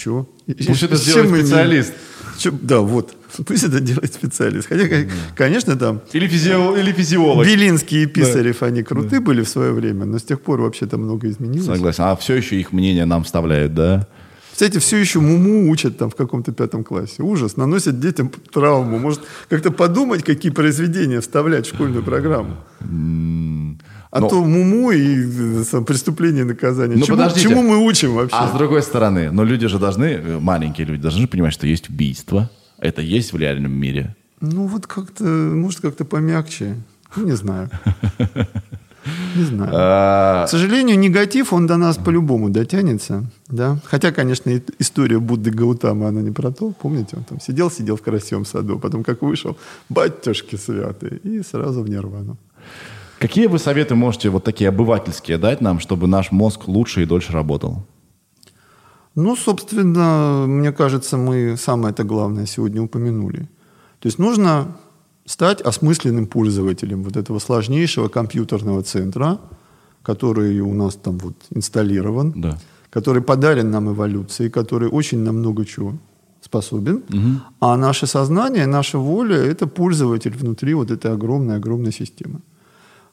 И- 0.49 0.55
Пусть 0.67 0.83
и- 0.83 0.87
это 0.87 0.97
сделает 0.97 1.31
специалист. 1.31 1.93
Чё- 2.39 2.59
да, 2.61 2.81
вот. 2.81 3.15
Пусть 3.47 3.63
это 3.63 3.79
делает 3.79 4.15
специалист. 4.15 4.67
Хотя, 4.69 4.89
кон- 4.89 5.09
конечно, 5.37 5.77
там 5.77 6.01
Или, 6.13 6.27
физио- 6.27 6.77
или 6.77 6.91
физиолог. 6.91 7.47
Белинский 7.47 8.03
и 8.03 8.07
Писарев, 8.07 8.65
они 8.65 8.83
круты 8.83 9.21
были 9.21 9.43
в 9.43 9.49
свое 9.49 9.71
время, 9.71 10.07
но 10.07 10.19
с 10.19 10.25
тех 10.25 10.41
пор 10.41 10.61
вообще-то 10.61 10.99
много 10.99 11.29
изменилось. 11.29 11.67
Согласен. 11.67 12.03
А 12.05 12.17
все 12.17 12.35
еще 12.35 12.59
их 12.59 12.73
мнение 12.73 13.05
нам 13.05 13.23
вставляют, 13.23 13.75
да? 13.75 14.09
Кстати, 14.55 14.79
все 14.79 14.99
еще 14.99 15.19
Муму 15.19 15.69
учат 15.69 15.99
там 15.99 16.11
в 16.11 16.15
каком-то 16.15 16.53
пятом 16.53 16.85
классе. 16.85 17.25
Ужас. 17.25 17.57
Наносят 17.57 17.99
детям 17.99 18.31
травму. 18.53 19.01
Может, 19.01 19.23
как-то 19.49 19.73
подумать, 19.73 20.23
какие 20.23 20.53
произведения 20.53 21.21
вставлять 21.21 21.67
в 21.67 21.75
школьную 21.75 22.05
программу. 22.05 22.55
А 22.81 24.21
Но- 24.21 24.29
то 24.29 24.45
Муму 24.45 24.93
и 24.93 25.59
э, 25.59 25.65
сам, 25.65 25.85
преступление 25.85 26.45
и 26.45 26.47
наказание. 26.47 26.97
Ну, 26.97 27.05
чему, 27.05 27.17
подождите. 27.17 27.49
чему 27.49 27.63
мы 27.65 27.85
учим 27.85 28.15
вообще? 28.15 28.37
А 28.37 28.47
с 28.47 28.57
другой 28.57 28.85
стороны, 28.85 29.33
но 29.33 29.43
люди 29.43 29.67
же 29.67 29.81
должны, 29.81 30.05
э, 30.05 30.39
маленькие 30.39 30.87
люди, 30.87 31.03
должны 31.03 31.23
же 31.23 31.27
понимать, 31.27 31.53
что 31.53 31.67
есть 31.67 31.91
убийство. 31.91 32.49
Это 32.79 33.03
есть 33.03 33.33
в 33.33 33.37
реальном 33.37 33.73
мире. 33.73 34.15
Ну, 34.41 34.69
вот 34.69 34.87
как-то, 34.87 35.25
может, 35.25 35.81
как-то 35.81 36.05
помягче. 36.05 36.77
Ну, 37.17 37.25
не 37.25 37.33
знаю. 37.33 37.71
Не 39.37 39.45
знаю. 39.45 39.71
А, 39.75 40.47
К 40.47 40.49
сожалению, 40.49 40.99
негатив, 40.99 41.53
он 41.53 41.67
до 41.67 41.77
нас 41.77 41.97
по-любому 41.97 42.51
дотянется. 42.51 43.25
Да? 43.49 43.79
Хотя, 43.85 44.13
конечно, 44.13 44.51
история 44.79 45.19
Будды 45.19 45.51
Гаутама, 45.51 46.09
она 46.09 46.23
не 46.23 46.31
про 46.31 46.51
то. 46.51 46.71
Помните, 46.71 47.17
он 47.17 47.25
там 47.25 47.41
сидел, 47.41 47.71
сидел 47.71 47.97
в 47.97 48.03
красивом 48.03 48.45
саду, 48.45 48.79
потом 48.79 49.05
как 49.05 49.23
вышел, 49.23 49.57
батюшки 49.89 50.57
святые, 50.57 51.19
и 51.19 51.43
сразу 51.43 51.83
в 51.83 51.89
нирвану. 51.89 52.37
Какие 53.19 53.47
вы 53.47 53.59
советы 53.59 53.95
можете 53.95 54.29
вот 54.31 54.45
такие 54.45 54.69
обывательские 54.69 55.39
дать 55.39 55.61
нам, 55.61 55.81
чтобы 55.81 56.07
наш 56.07 56.33
мозг 56.33 56.69
лучше 56.69 57.03
и 57.03 57.07
дольше 57.07 57.33
работал? 57.33 57.85
Ну, 59.15 59.37
собственно, 59.37 60.45
мне 60.47 60.73
кажется, 60.73 61.17
мы 61.17 61.57
самое 61.57 61.93
это 61.93 62.05
главное 62.05 62.47
сегодня 62.47 62.83
упомянули. 62.83 63.49
То 64.01 64.09
есть 64.09 64.19
нужно 64.19 64.77
стать 65.27 65.61
осмысленным 65.61 66.27
пользователем 66.27 67.03
вот 67.03 67.17
этого 67.17 67.39
сложнейшего 67.39 68.09
компьютерного 68.09 68.83
центра, 68.83 69.39
который 70.03 70.61
у 70.61 70.75
нас 70.75 70.95
там 70.95 71.19
вот 71.19 71.35
инсталлирован, 71.51 72.33
Да. 72.37 72.59
который 72.91 73.23
подарен 73.23 73.71
нам 73.71 73.89
эволюцией, 73.91 74.51
который 74.51 74.89
очень 74.89 75.19
на 75.21 75.33
много 75.33 75.65
чего 75.65 75.95
способен. 76.43 77.03
А 77.61 77.77
наше 77.77 78.07
сознание, 78.07 78.67
наша 78.67 78.99
воля– 78.99 79.37
это 79.53 79.67
пользователь 79.67 80.37
внутри 80.37 80.75
вот 80.75 80.91
этой 80.91 81.11
огромной-огромной 81.13 81.93
системы. 81.93 82.41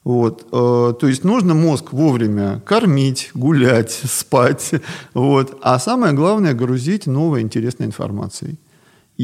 Вот, 0.03 0.47
э, 0.51 0.93
то 0.99 1.07
есть 1.07 1.23
нужно 1.23 1.53
мозг 1.53 1.93
вовремя 1.93 2.59
кормить, 2.65 3.31
гулять, 3.35 3.91
спать. 4.05 4.71
Вот. 5.13 5.57
А 5.61 5.79
самое 5.79 6.13
главное– 6.13 6.53
грузить 6.55 7.07
новой 7.07 7.41
интересной 7.41 7.85
информацией. 7.85 8.57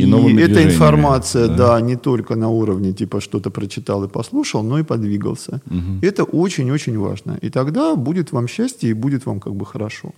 И 0.03 0.05
И, 0.05 0.05
новыми 0.05 0.41
эта 0.41 0.63
информация, 0.63 1.47
да. 1.47 1.55
да. 1.55 1.81
не 1.81 1.95
только 1.95 2.35
на 2.35 2.49
уровне 2.49 2.93
типа 2.93 3.21
что-то 3.21 3.49
прочитал 3.49 4.03
и 4.03 4.07
послушал, 4.07 4.63
но 4.63 4.79
и 4.79 4.83
подвигался. 4.83 5.61
Это 6.01 6.23
очень-очень 6.23 6.97
важно. 6.97 7.37
И 7.43 7.49
тогда 7.49 7.95
будет 7.95 8.31
вам 8.31 8.47
счастье 8.47 8.89
и 8.89 8.93
будет 8.93 9.25
вам 9.25 9.39
как 9.39 9.53
бы 9.53 9.65
хорошо. 9.65 10.11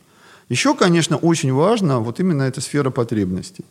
Еще, 0.50 0.74
конечно, 0.74 1.18
очень 1.18 1.54
важно 1.54 2.00
вот 2.00 2.20
именно 2.20 2.44
эта 2.44 2.62
сфера 2.62 2.90
потребностей. 2.90 3.66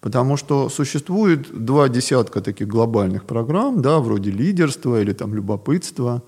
Потому 0.00 0.38
что 0.38 0.68
существует 0.70 1.64
два 1.64 1.88
десятка 1.88 2.40
таких 2.40 2.68
глобальных 2.68 3.24
программ, 3.24 3.82
да, 3.82 3.98
вроде 3.98 4.30
лидерства 4.30 5.02
или 5.02 5.12
там 5.12 5.34
любопытства, 5.34 6.22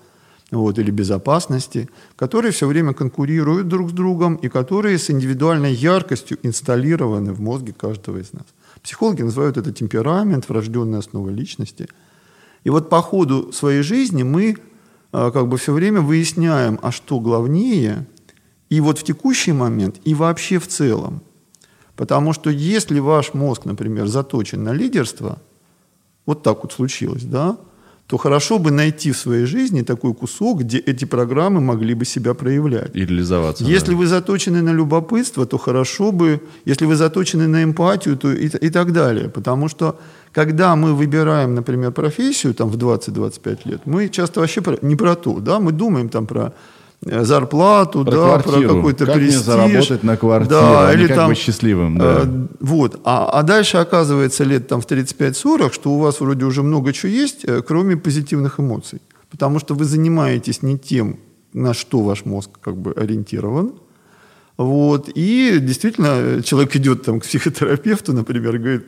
вот, 0.51 0.79
или 0.79 0.91
безопасности, 0.91 1.89
которые 2.15 2.51
все 2.51 2.67
время 2.67 2.93
конкурируют 2.93 3.67
друг 3.67 3.89
с 3.89 3.93
другом 3.93 4.35
и 4.35 4.49
которые 4.49 4.97
с 4.97 5.09
индивидуальной 5.09 5.73
яркостью 5.73 6.37
инсталлированы 6.43 7.33
в 7.33 7.41
мозге 7.41 7.73
каждого 7.73 8.19
из 8.19 8.33
нас. 8.33 8.45
Психологи 8.83 9.21
называют 9.21 9.57
это 9.57 9.71
темперамент, 9.71 10.49
врожденная 10.49 10.99
основа 10.99 11.29
личности. 11.29 11.87
И 12.65 12.69
вот 12.69 12.89
по 12.89 13.01
ходу 13.01 13.51
своей 13.53 13.81
жизни 13.81 14.23
мы 14.23 14.57
а, 15.13 15.31
как 15.31 15.47
бы 15.47 15.57
все 15.57 15.71
время 15.71 16.01
выясняем, 16.01 16.77
а 16.81 16.91
что 16.91 17.21
главнее, 17.21 18.05
и 18.69 18.81
вот 18.81 18.99
в 18.99 19.03
текущий 19.03 19.53
момент, 19.53 20.01
и 20.03 20.13
вообще 20.13 20.59
в 20.59 20.67
целом. 20.67 21.23
Потому 21.95 22.33
что 22.33 22.49
если 22.49 22.99
ваш 22.99 23.33
мозг, 23.33 23.65
например, 23.65 24.07
заточен 24.07 24.63
на 24.63 24.73
лидерство, 24.73 25.41
вот 26.25 26.43
так 26.43 26.63
вот 26.63 26.73
случилось, 26.73 27.23
да, 27.23 27.57
то 28.13 28.17
хорошо 28.17 28.59
бы 28.59 28.69
найти 28.69 29.11
в 29.11 29.17
своей 29.17 29.45
жизни 29.45 29.81
такой 29.81 30.13
кусок, 30.13 30.59
где 30.59 30.77
эти 30.77 31.05
программы 31.05 31.61
могли 31.61 31.95
бы 31.95 32.05
себя 32.05 32.33
проявлять. 32.35 32.95
И 32.95 33.05
реализоваться. 33.05 33.63
Если 33.63 33.93
да. 33.93 33.97
вы 33.97 34.05
заточены 34.05 34.61
на 34.61 34.71
любопытство, 34.73 35.45
то 35.45 35.57
хорошо 35.57 36.11
бы, 36.11 36.39
если 36.65 36.85
вы 36.85 36.95
заточены 36.95 37.47
на 37.47 37.63
эмпатию, 37.63 38.15
то 38.15 38.31
и, 38.31 38.47
и 38.65 38.69
так 38.69 38.91
далее. 38.91 39.29
Потому 39.29 39.67
что 39.67 39.95
когда 40.31 40.75
мы 40.75 40.93
выбираем, 40.93 41.55
например, 41.55 41.91
профессию 41.91 42.53
там, 42.53 42.69
в 42.69 42.77
20-25 42.77 43.59
лет, 43.65 43.81
мы 43.85 44.09
часто 44.09 44.41
вообще 44.41 44.61
про- 44.61 44.77
не 44.83 44.95
про 44.95 45.15
то, 45.15 45.39
да, 45.39 45.59
мы 45.59 45.71
думаем 45.71 46.09
там 46.09 46.27
про 46.27 46.53
зарплату, 47.05 48.03
Про 48.03 48.11
да, 48.11 48.17
квартиру. 48.25 48.69
про 48.69 48.75
какой-то 48.75 49.05
Как 49.05 49.15
мне 49.15 49.25
престиж. 49.25 49.43
заработать 49.43 50.03
на 50.03 50.17
квартиру, 50.17 50.59
да, 50.59 50.89
а 50.89 50.93
или 50.93 51.07
как 51.07 51.15
там, 51.15 51.29
быть 51.29 51.37
счастливым, 51.37 51.97
да. 51.97 52.21
э, 52.23 52.47
вот. 52.59 52.99
А, 53.03 53.29
а 53.39 53.43
дальше 53.43 53.77
оказывается 53.77 54.43
лет 54.43 54.67
там 54.67 54.81
в 54.81 54.87
35-40, 54.87 55.73
что 55.73 55.91
у 55.91 55.99
вас 55.99 56.21
вроде 56.21 56.45
уже 56.45 56.63
много 56.63 56.93
чего 56.93 57.11
есть, 57.11 57.45
э, 57.45 57.61
кроме 57.61 57.97
позитивных 57.97 58.59
эмоций. 58.59 59.01
Потому 59.29 59.59
что 59.59 59.73
вы 59.75 59.85
занимаетесь 59.85 60.61
не 60.61 60.77
тем, 60.77 61.17
на 61.53 61.73
что 61.73 62.01
ваш 62.01 62.25
мозг 62.25 62.49
как 62.61 62.77
бы 62.77 62.93
ориентирован. 62.93 63.73
Вот. 64.57 65.09
И 65.15 65.57
действительно 65.59 66.07
э, 66.15 66.41
человек 66.43 66.75
идет 66.75 67.03
там, 67.03 67.19
к 67.19 67.23
психотерапевту, 67.23 68.13
например, 68.13 68.57
говорит, 68.57 68.85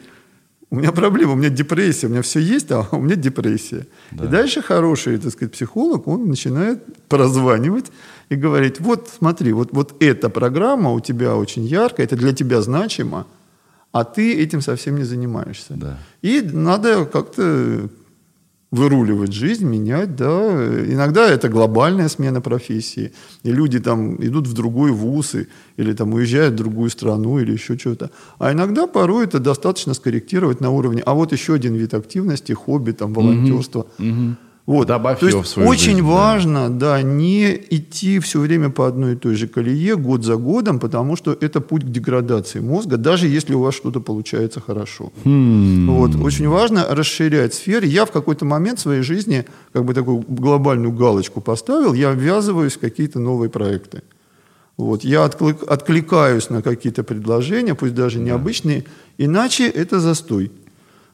у 0.75 0.79
меня 0.79 0.91
проблема, 0.91 1.33
у 1.33 1.35
меня 1.35 1.49
депрессия, 1.49 2.07
у 2.07 2.09
меня 2.09 2.21
все 2.21 2.39
есть, 2.39 2.71
а 2.71 2.85
у 2.91 2.99
меня 2.99 3.15
депрессия. 3.15 3.87
И 4.11 4.27
дальше 4.27 4.61
хороший, 4.61 5.17
так 5.17 5.31
сказать, 5.31 5.53
психолог, 5.53 6.07
он 6.07 6.27
начинает 6.27 6.83
прозванивать 7.07 7.91
и 8.29 8.35
говорить, 8.35 8.79
вот 8.79 9.09
смотри, 9.17 9.53
вот, 9.53 9.69
вот 9.71 9.95
эта 9.99 10.29
программа 10.29 10.91
у 10.91 10.99
тебя 10.99 11.35
очень 11.35 11.65
яркая, 11.65 12.05
это 12.05 12.15
для 12.15 12.33
тебя 12.33 12.61
значимо, 12.61 13.25
а 13.91 14.03
ты 14.03 14.33
этим 14.43 14.61
совсем 14.61 14.97
не 14.97 15.03
занимаешься. 15.03 15.73
Да. 15.75 15.97
И 16.21 16.41
надо 16.41 17.05
как-то 17.05 17.89
выруливать 18.71 19.31
жизнь, 19.31 19.65
менять, 19.65 20.15
да. 20.15 20.83
Иногда 20.87 21.29
это 21.29 21.49
глобальная 21.49 22.09
смена 22.09 22.41
профессии, 22.41 23.13
и 23.43 23.51
люди 23.51 23.79
там 23.79 24.15
идут 24.15 24.47
в 24.47 24.53
другой 24.53 24.91
вуз, 24.91 25.35
или 25.77 25.93
там 25.93 26.13
уезжают 26.13 26.53
в 26.53 26.57
другую 26.57 26.89
страну, 26.89 27.39
или 27.39 27.53
еще 27.53 27.77
что-то. 27.77 28.09
А 28.39 28.51
иногда 28.51 28.87
порой 28.87 29.25
это 29.25 29.39
достаточно 29.39 29.93
скорректировать 29.93 30.61
на 30.61 30.71
уровне, 30.71 31.01
а 31.05 31.13
вот 31.13 31.31
еще 31.31 31.53
один 31.53 31.75
вид 31.75 31.93
активности, 31.93 32.53
хобби, 32.53 32.91
там, 32.91 33.13
волонтерство. 33.13 33.85
Вот. 34.65 34.87
Добавь 34.87 35.19
То 35.19 35.27
есть 35.27 35.57
очень 35.57 35.91
жизнь, 35.91 35.97
да. 35.99 36.05
важно, 36.07 36.69
да, 36.71 37.01
не 37.03 37.53
идти 37.69 38.19
все 38.19 38.39
время 38.39 38.71
по 38.71 38.87
одной 38.87 39.13
и 39.13 39.15
той 39.15 39.35
же 39.35 39.47
колее, 39.47 39.95
год 39.95 40.23
за 40.23 40.37
годом, 40.37 40.79
потому 40.79 41.15
что 41.15 41.37
это 41.39 41.61
путь 41.61 41.83
к 41.83 41.87
деградации 41.87 42.61
мозга, 42.61 42.97
даже 42.97 43.27
если 43.27 43.53
у 43.53 43.59
вас 43.59 43.75
что-то 43.75 43.99
получается 43.99 44.61
хорошо. 44.61 45.11
Хм. 45.23 45.87
Вот. 45.91 46.15
Очень 46.15 46.47
важно 46.47 46.87
расширять 46.89 47.53
сферы. 47.53 47.85
Я 47.85 48.05
в 48.05 48.11
какой-то 48.11 48.45
момент 48.45 48.79
в 48.79 48.81
своей 48.81 49.03
жизни 49.03 49.45
как 49.71 49.85
бы 49.85 49.93
такую 49.93 50.25
глобальную 50.27 50.91
галочку 50.91 51.41
поставил, 51.41 51.93
я 51.93 52.11
ввязываюсь 52.11 52.73
в 52.73 52.79
какие-то 52.79 53.19
новые 53.19 53.51
проекты. 53.51 54.01
Вот. 54.77 55.03
Я 55.03 55.25
отклик- 55.25 55.63
откликаюсь 55.65 56.49
на 56.49 56.61
какие-то 56.63 57.03
предложения, 57.03 57.75
пусть 57.75 57.93
даже 57.93 58.19
необычные, 58.19 58.83
Иначе 59.17 59.69
это 59.69 59.99
застой. 59.99 60.51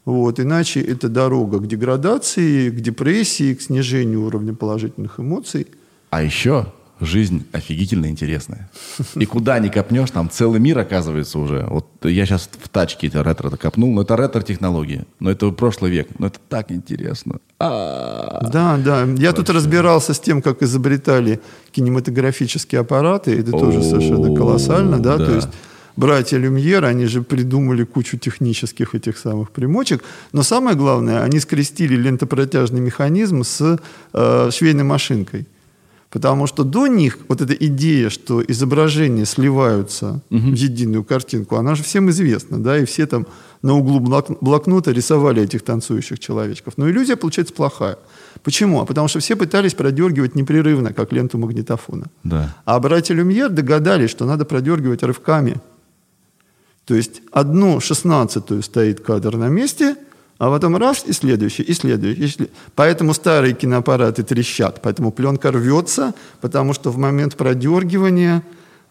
Вот, 0.05 0.39
иначе 0.39 0.81
это 0.81 1.09
дорога 1.09 1.59
к 1.59 1.67
деградации, 1.67 2.69
к 2.69 2.75
депрессии, 2.81 3.53
к 3.53 3.61
снижению 3.61 4.25
уровня 4.25 4.53
положительных 4.53 5.19
эмоций. 5.19 5.67
А 6.09 6.23
еще 6.23 6.65
жизнь 7.01 7.45
офигительно 7.51 8.07
интересная. 8.07 8.69
И 9.15 9.25
куда 9.25 9.59
ни 9.59 9.69
копнешь, 9.69 10.11
там 10.11 10.29
целый 10.29 10.59
мир 10.59 10.79
оказывается 10.79 11.39
уже. 11.39 11.65
Вот 11.69 11.87
я 12.03 12.25
сейчас 12.25 12.49
в 12.51 12.69
тачке 12.69 13.07
это 13.07 13.23
ретро 13.23 13.49
копнул, 13.49 13.91
но 13.91 14.03
это 14.03 14.15
ретро-технологии. 14.15 15.05
Но 15.19 15.31
это 15.31 15.51
прошлый 15.51 15.91
век. 15.91 16.07
Но 16.19 16.27
это 16.27 16.39
так 16.49 16.71
интересно. 16.71 17.39
А-а-а. 17.59 18.49
Да, 18.49 18.77
да. 18.77 19.03
Я 19.17 19.33
тут 19.33 19.49
разбирался 19.49 20.13
с 20.13 20.19
тем, 20.19 20.41
как 20.41 20.61
изобретали 20.61 21.41
кинематографические 21.71 22.81
аппараты. 22.81 23.37
Это 23.37 23.51
тоже 23.51 23.83
совершенно 23.83 24.35
колоссально, 24.35 24.99
да. 24.99 25.17
да. 25.17 25.25
То 25.25 25.35
есть 25.35 25.49
братья 26.01 26.39
Люмьер, 26.39 26.83
они 26.83 27.05
же 27.05 27.21
придумали 27.21 27.83
кучу 27.83 28.17
технических 28.17 28.95
этих 28.95 29.17
самых 29.17 29.51
примочек. 29.51 30.03
Но 30.33 30.43
самое 30.43 30.75
главное, 30.75 31.23
они 31.23 31.39
скрестили 31.39 31.95
лентопротяжный 31.95 32.81
механизм 32.81 33.43
с 33.43 33.79
э, 34.13 34.49
швейной 34.51 34.83
машинкой. 34.83 35.45
Потому 36.09 36.47
что 36.47 36.63
до 36.63 36.87
них 36.87 37.17
вот 37.29 37.41
эта 37.41 37.53
идея, 37.53 38.09
что 38.09 38.43
изображения 38.43 39.25
сливаются 39.25 40.21
угу. 40.29 40.51
в 40.51 40.55
единую 40.55 41.03
картинку, 41.03 41.55
она 41.55 41.75
же 41.75 41.83
всем 41.83 42.09
известна, 42.09 42.57
да, 42.61 42.77
и 42.77 42.83
все 42.85 43.05
там 43.05 43.25
на 43.61 43.73
углу 43.75 43.99
блокнота 44.41 44.91
рисовали 44.91 45.43
этих 45.43 45.61
танцующих 45.61 46.19
человечков. 46.19 46.73
Но 46.77 46.89
иллюзия 46.89 47.15
получается 47.15 47.53
плохая. 47.53 47.97
Почему? 48.43 48.81
А 48.81 48.85
потому 48.85 49.07
что 49.07 49.19
все 49.19 49.35
пытались 49.35 49.73
продергивать 49.73 50.35
непрерывно, 50.35 50.93
как 50.93 51.13
ленту 51.13 51.37
магнитофона. 51.37 52.07
Да. 52.23 52.55
А 52.65 52.79
братья 52.79 53.13
Люмьер 53.13 53.49
догадались, 53.49 54.09
что 54.09 54.25
надо 54.25 54.45
продергивать 54.45 55.03
рывками. 55.03 55.61
То 56.85 56.95
есть 56.95 57.21
одну 57.31 57.79
шестнадцатую 57.79 58.63
стоит 58.63 59.01
кадр 59.01 59.37
на 59.37 59.47
месте– 59.47 59.95
а 60.41 60.49
потом 60.49 60.75
раз 60.75 61.03
и 61.05 61.13
следующий, 61.13 61.61
и 61.61 61.73
следующий. 61.73 62.23
И 62.23 62.27
след... 62.27 62.51
Поэтому 62.73 63.13
старые 63.13 63.53
киноаппараты 63.53 64.23
трещат, 64.23 64.81
поэтому 64.81 65.11
пленка 65.11 65.51
рвется, 65.51 66.15
потому 66.41 66.73
что 66.73 66.89
в 66.89 66.97
момент 66.97 67.35
продергивания 67.35 68.41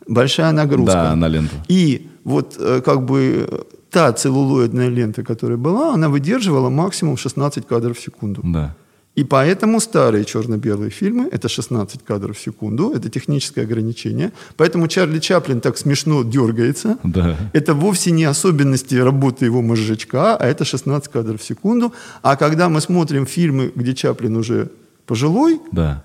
большая 0.07 0.53
нагрузка. 0.53 0.93
Да, 0.93 1.17
на 1.17 1.27
ленту. 1.27 1.57
И 1.67 2.09
вот 2.23 2.57
э, 2.57 2.81
как 2.85 3.05
бы 3.05 3.67
та 3.91 4.13
целлулоидная 4.13 4.91
лента, 4.91 5.25
которая 5.25 5.59
была, 5.59 5.93
она 5.93 6.09
выдерживала 6.09 6.71
максимум 6.71 7.17
16 7.17 7.67
кадров 7.67 7.99
в 7.99 8.01
секунду. 8.01 8.43
Да. 8.45 8.77
И 9.21 9.25
поэтому 9.25 9.81
старые 9.81 10.25
черно-белые 10.25 10.91
фильмы– 10.91 11.29
это 11.33 11.47
16 11.47 12.03
кадров 12.03 12.39
в 12.39 12.41
секунду, 12.41 12.95
это 12.95 13.11
техническое 13.11 13.65
ограничение. 13.65 14.33
Поэтому 14.57 14.89
Чарли 14.89 15.19
Чаплин 15.19 15.61
так 15.61 15.77
смешно 15.77 16.23
дергается. 16.23 16.97
Да. 17.05 17.37
Это 17.53 17.75
вовсе 17.75 18.13
не 18.13 18.25
особенности 18.25 18.95
работы 18.95 19.45
его 19.45 19.61
мозжечка, 19.61 20.37
а 20.37 20.47
это 20.47 20.65
16 20.65 21.13
кадров 21.13 21.39
в 21.39 21.45
секунду. 21.45 21.93
А 22.23 22.37
когда 22.37 22.71
мы 22.71 22.81
смотрим 22.81 23.27
фильмы, 23.27 23.71
где 23.77 23.95
Чаплин 23.95 24.37
уже 24.37 24.71
пожилой, 25.05 25.61
да. 25.71 26.03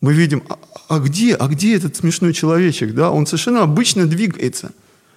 мы 0.00 0.12
видим, 0.12 0.44
а, 0.48 0.56
а 0.88 1.00
где, 1.00 1.34
а 1.34 1.48
где 1.48 1.74
этот 1.74 1.96
смешной 1.96 2.32
человечек? 2.32 2.94
Да? 2.94 3.10
Он 3.10 3.26
совершенно 3.26 3.62
обычно 3.62 4.06
двигается, 4.06 4.70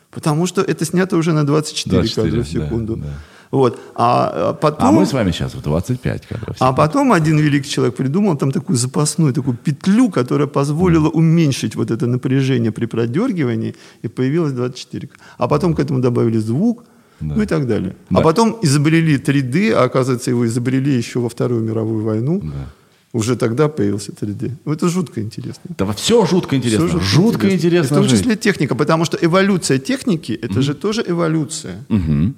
потому 0.09 0.47
что 0.47 0.61
это 0.61 0.83
снято 0.83 1.15
уже 1.15 1.31
на 1.31 1.45
24, 1.45 1.97
24 1.97 2.27
кадра 2.27 2.43
в 2.43 2.47
секунду. 2.47 2.95
Да, 2.95 3.05
да. 3.05 3.13
Вот. 3.51 3.79
А, 3.95 4.53
потом... 4.53 4.87
А 4.87 4.91
мы 4.91 5.05
с 5.05 5.13
вами 5.13 5.31
сейчас 5.31 5.55
в 5.55 5.61
25 5.61 6.27
кадров. 6.27 6.55
А 6.59 6.73
потом 6.73 7.11
один 7.11 7.39
великий 7.39 7.69
человек 7.69 7.95
придумал 7.95 8.37
там 8.37 8.51
такую 8.51 8.77
запасную 8.77 9.33
такую 9.33 9.57
петлю, 9.57 10.09
которая 10.09 10.47
позволила 10.47 11.09
уменьшить 11.09 11.75
вот 11.75 11.91
это 11.91 12.07
напряжение 12.07 12.71
при 12.71 12.85
продергивании, 12.85 13.75
и 14.01 14.07
появилось 14.07 14.53
24. 14.53 15.09
А 15.37 15.47
потом 15.47 15.73
к 15.73 15.79
этому 15.79 15.99
добавили 15.99 16.37
звук, 16.37 16.83
да. 17.19 17.35
ну 17.35 17.41
и 17.43 17.45
так 17.45 17.67
далее. 17.67 17.95
А 18.09 18.13
да. 18.13 18.19
А 18.19 18.23
потом 18.23 18.57
изобрели 18.61 19.17
3D, 19.17 19.71
а 19.71 19.83
оказывается, 19.83 20.31
его 20.31 20.45
изобрели 20.45 20.91
еще 20.97 21.19
во 21.19 21.29
Вторую 21.29 21.61
мировую 21.61 22.03
войну. 22.03 22.41
Да. 22.43 22.69
Уже 23.13 23.37
тогда 23.37 23.69
появился 23.69 24.11
3D. 24.11 24.51
Ну, 24.65 24.73
это 24.73 24.89
жутко 24.89 25.21
интересно. 25.21 25.61
Да 25.77 25.93
все 25.93 26.25
жутко 26.25 26.57
интересно. 26.57 26.87
Все 26.87 26.99
жутко, 26.99 27.07
жутко 27.07 27.45
интересно. 27.45 27.67
интересно. 27.67 27.97
в 27.97 27.99
том 28.01 28.09
числе 28.09 28.35
техника, 28.35 28.75
потому 28.75 29.05
что 29.05 29.17
эволюция 29.21 29.79
техники– 29.79 30.33
это 30.41 30.55
mm-hmm. 30.55 30.61
же 30.61 30.73
тоже 30.73 31.03
эволюция. 31.07 31.85
Mm-hmm. 31.87 32.33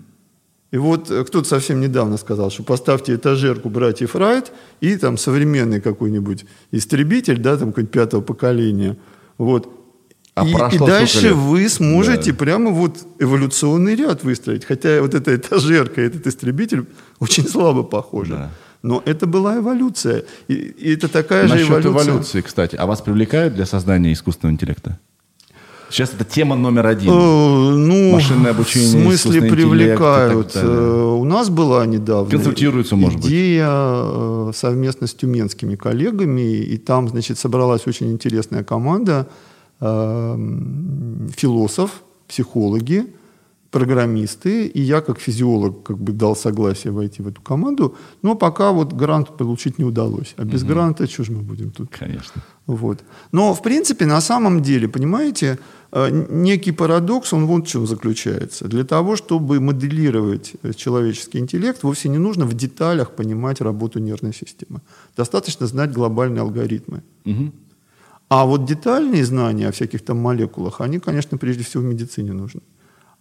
И 0.72 0.78
вот 0.78 1.10
э, 1.10 1.24
кто-то 1.24 1.48
совсем 1.48 1.80
недавно 1.80 2.18
сказал, 2.18 2.52
что 2.52 2.64
поставьте 2.64 3.16
этажерку 3.16 3.70
братьев 3.70 4.16
Райт 4.16 4.52
и 4.82 4.98
там 4.98 5.18
современный 5.18 5.80
какой-нибудь 5.80 6.46
истребитель, 6.72 7.40
да, 7.40 7.58
там 7.58 7.70
какой-нибудь 7.70 7.94
пятого 7.94 8.22
поколения. 8.22 8.98
Вот. 9.38 9.74
А 10.36 10.46
и, 10.46 10.76
и 10.76 10.78
дальше 10.78 11.34
вы 11.34 11.68
сможете 11.70 12.32
да. 12.32 12.38
прямо 12.38 12.70
вот 12.70 12.98
эволюционный 13.18 13.96
ряд 13.96 14.24
выстроить. 14.24 14.66
Хотя 14.66 15.02
вот 15.02 15.14
эта 15.14 15.36
этажерка, 15.36 16.02
этот 16.02 16.28
истребитель 16.28 16.86
очень 17.20 17.48
слабо 17.48 17.84
похожи. 17.84 18.34
Да. 18.34 18.52
Но 18.84 19.02
это 19.06 19.26
была 19.26 19.58
эволюция. 19.58 20.26
И, 20.48 20.54
и 20.54 20.94
это 20.94 21.08
такая 21.08 21.48
Насчет 21.48 21.66
же 21.66 21.72
эволюция. 21.72 22.04
эволюции, 22.04 22.42
кстати. 22.42 22.76
А 22.76 22.86
вас 22.86 23.02
привлекают 23.02 23.56
для 23.56 23.66
создания 23.66 24.14
искусственного 24.14 24.54
интеллекта? 24.54 25.00
Сейчас 25.90 26.14
это 26.14 26.26
тема 26.26 26.56
номер 26.56 26.88
один. 26.88 27.12
Э, 27.12 27.16
ну, 27.16 28.12
Машинное 28.12 28.52
обучение, 28.52 28.90
В 28.90 29.04
смысле 29.04 29.42
привлекают? 29.50 30.52
Э, 30.56 31.16
у 31.18 31.24
нас 31.24 31.50
была 31.50 31.86
недавно 31.86 32.30
Консультируются, 32.30 32.96
может 32.96 33.20
идея 33.22 33.66
быть. 33.68 33.74
Э, 33.74 34.52
совместно 34.54 35.08
с 35.08 35.14
тюменскими 35.14 35.76
коллегами, 35.76 36.42
и 36.42 36.78
там, 36.78 37.08
значит, 37.08 37.38
собралась 37.38 37.88
очень 37.88 38.12
интересная 38.12 38.64
команда 38.64 39.28
э, 39.80 40.38
философ, 41.36 42.04
психологи, 42.28 43.08
программисты, 43.72 44.68
и 44.68 44.82
я 44.82 45.02
как 45.02 45.20
физиолог 45.20 45.84
как 45.84 45.98
бы 45.98 46.14
дал 46.14 46.36
согласие 46.36 46.94
войти 46.94 47.22
в 47.22 47.28
эту 47.28 47.42
команду, 47.42 47.96
но 48.22 48.36
пока 48.36 48.72
вот 48.72 48.94
грант 48.94 49.38
получить 49.38 49.80
не 49.80 49.86
удалось. 49.86 50.34
А 50.38 50.44
без 50.44 50.64
угу. 50.64 50.74
гранта 50.74 51.08
что 51.08 51.24
же 51.24 51.32
мы 51.32 51.42
будем 51.42 51.72
тут? 51.72 51.90
Конечно. 52.00 52.42
Вот. 52.66 53.00
Но, 53.32 53.54
в 53.54 53.62
принципе, 53.62 54.06
на 54.06 54.22
самом 54.22 54.62
деле, 54.62 54.88
понимаете, 54.88 55.58
Э, 55.92 56.10
некий 56.30 56.72
парадокс, 56.72 57.34
он 57.34 57.46
вот 57.46 57.66
в 57.66 57.68
чем 57.68 57.88
заключается. 57.88 58.68
Для 58.68 58.84
того, 58.84 59.16
чтобы 59.16 59.60
моделировать 59.60 60.54
э, 60.64 60.74
человеческий 60.74 61.40
интеллект, 61.40 61.84
вовсе 61.84 62.10
не 62.10 62.18
нужно 62.18 62.46
в 62.46 62.54
деталях 62.54 63.12
понимать 63.12 63.62
работу 63.62 64.00
нервной 64.00 64.34
системы. 64.34 64.82
Достаточно 65.16 65.68
знать 65.68 65.92
глобальные 65.92 66.42
алгоритмы. 66.42 67.02
Угу. 67.26 67.52
А 68.30 68.46
вот 68.46 68.66
детальные 68.66 69.24
знания 69.24 69.70
о 69.70 69.72
всяких 69.72 70.04
там 70.04 70.18
молекулах, 70.18 70.82
они, 70.82 71.00
конечно, 71.00 71.38
прежде 71.38 71.64
всего 71.64 71.84
в 71.84 71.86
медицине 71.86 72.34
нужны. 72.34 72.62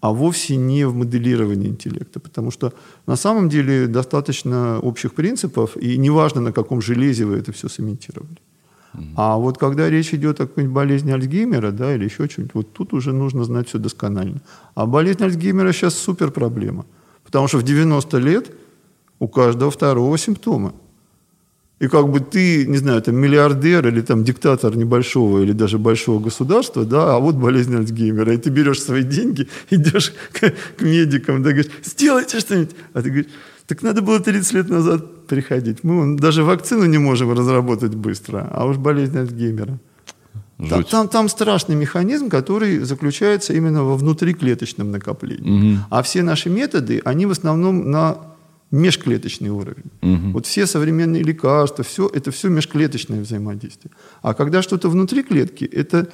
А 0.01 0.13
вовсе 0.13 0.57
не 0.57 0.87
в 0.87 0.95
моделировании 0.95 1.69
интеллекта. 1.69 2.21
Потому 2.21 2.51
что 2.51 2.73
на 3.07 3.17
самом 3.17 3.49
деле 3.49 3.87
достаточно 3.87 4.79
общих 4.81 5.15
принципов, 5.15 5.77
и 5.77 5.99
неважно, 5.99 6.41
на 6.41 6.53
каком 6.53 6.81
железе 6.81 7.25
вы 7.25 7.39
это 7.39 7.53
все 7.53 7.69
сымитировали. 7.69 8.39
А 9.15 9.37
вот 9.37 9.59
когда 9.59 9.91
речь 9.91 10.15
идет 10.15 10.41
о 10.41 10.47
какой-нибудь 10.47 10.75
болезни 10.75 11.13
Альцгеймера, 11.13 11.71
да, 11.71 11.95
или 11.95 12.05
еще 12.05 12.29
что-нибудь, 12.29 12.55
вот 12.55 12.73
тут 12.73 12.95
уже 12.95 13.13
нужно 13.13 13.45
знать 13.45 13.69
все 13.69 13.79
досконально. 13.79 14.41
А 14.75 14.87
болезнь 14.87 15.23
Альцгеймера 15.23 15.73
сейчас 15.73 15.95
супер 15.95 16.31
проблема. 16.31 16.87
Потому 17.25 17.49
что 17.49 17.59
в 17.59 17.63
90 17.63 18.19
лет 18.19 18.51
у 19.19 19.29
каждого 19.29 19.71
второго 19.71 20.17
симптома. 20.19 20.73
И 21.79 21.89
как 21.89 22.09
бы 22.09 22.21
ты, 22.21 22.67
не 22.67 22.79
знаю, 22.79 23.03
там 23.03 23.17
миллиардер 23.17 23.87
или 23.89 24.01
там 24.01 24.25
диктатор 24.25 24.75
небольшого 24.77 25.43
или 25.43 25.53
даже 25.53 25.79
большого 25.79 26.21
государства, 26.21 26.85
да, 26.85 27.17
а 27.17 27.19
вот 27.19 27.35
болезнь 27.35 27.77
Альцгеймера. 27.77 28.33
И 28.33 28.39
ты 28.39 28.49
берешь 28.49 28.81
свои 28.81 29.03
деньги, 29.03 29.47
идешь 29.71 30.15
к, 30.33 30.55
к 30.79 30.83
медикам, 30.83 31.43
да, 31.43 31.51
говоришь, 31.51 31.73
сделайте 31.85 32.41
что-нибудь. 32.41 32.75
А 32.95 33.03
ты 33.03 33.11
говоришь, 33.11 33.33
так 33.67 33.83
надо 33.83 34.01
было 34.01 34.21
30 34.21 34.53
лет 34.55 34.69
назад 34.71 35.27
приходить. 35.27 35.85
Мы 35.85 36.17
даже 36.17 36.45
вакцину 36.45 36.87
не 36.87 36.99
можем 36.99 37.33
разработать 37.33 37.95
быстро, 37.95 38.49
а 38.51 38.65
уж 38.65 38.79
болезнь 38.79 39.19
Альцгеймера. 39.19 39.79
Там, 40.71 40.85
там, 40.85 41.09
там 41.09 41.29
страшный 41.29 41.77
механизм, 41.77 42.31
который 42.31 42.79
заключается 42.79 43.53
именно 43.53 43.85
во 43.85 43.97
внутриклеточном 43.97 44.91
накоплении. 44.91 45.75
Угу. 45.75 45.81
А 45.91 46.03
все 46.03 46.23
наши 46.23 46.49
методы, 46.49 47.03
они 47.05 47.27
в 47.27 47.31
основном 47.31 47.91
на 47.91 48.17
межклеточный 48.71 49.51
уровень. 49.51 49.91
Угу. 50.03 50.33
Вот 50.33 50.47
все 50.47 50.67
современные 50.67 51.23
лекарства, 51.23 51.85
все, 51.85 52.09
это 52.13 52.31
все 52.31 52.49
межклеточное 52.49 53.21
взаимодействие. 53.21 53.93
А 54.23 54.35
когда 54.35 54.63
что-то 54.63 54.89
внутри 54.89 55.23
клетки, 55.23 55.65
это... 55.65 56.09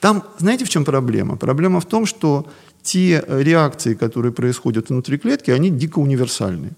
Там, 0.00 0.24
знаете, 0.38 0.64
в 0.64 0.68
чем 0.68 0.84
проблема? 0.84 1.36
Проблема 1.36 1.78
в 1.80 1.86
том, 1.86 2.06
что 2.06 2.46
те 2.82 3.24
реакции, 3.28 3.94
которые 3.94 4.32
происходят 4.32 4.90
внутри 4.90 5.16
клетки, 5.16 5.52
они 5.52 5.70
дико 5.70 6.00
универсальные. 6.00 6.72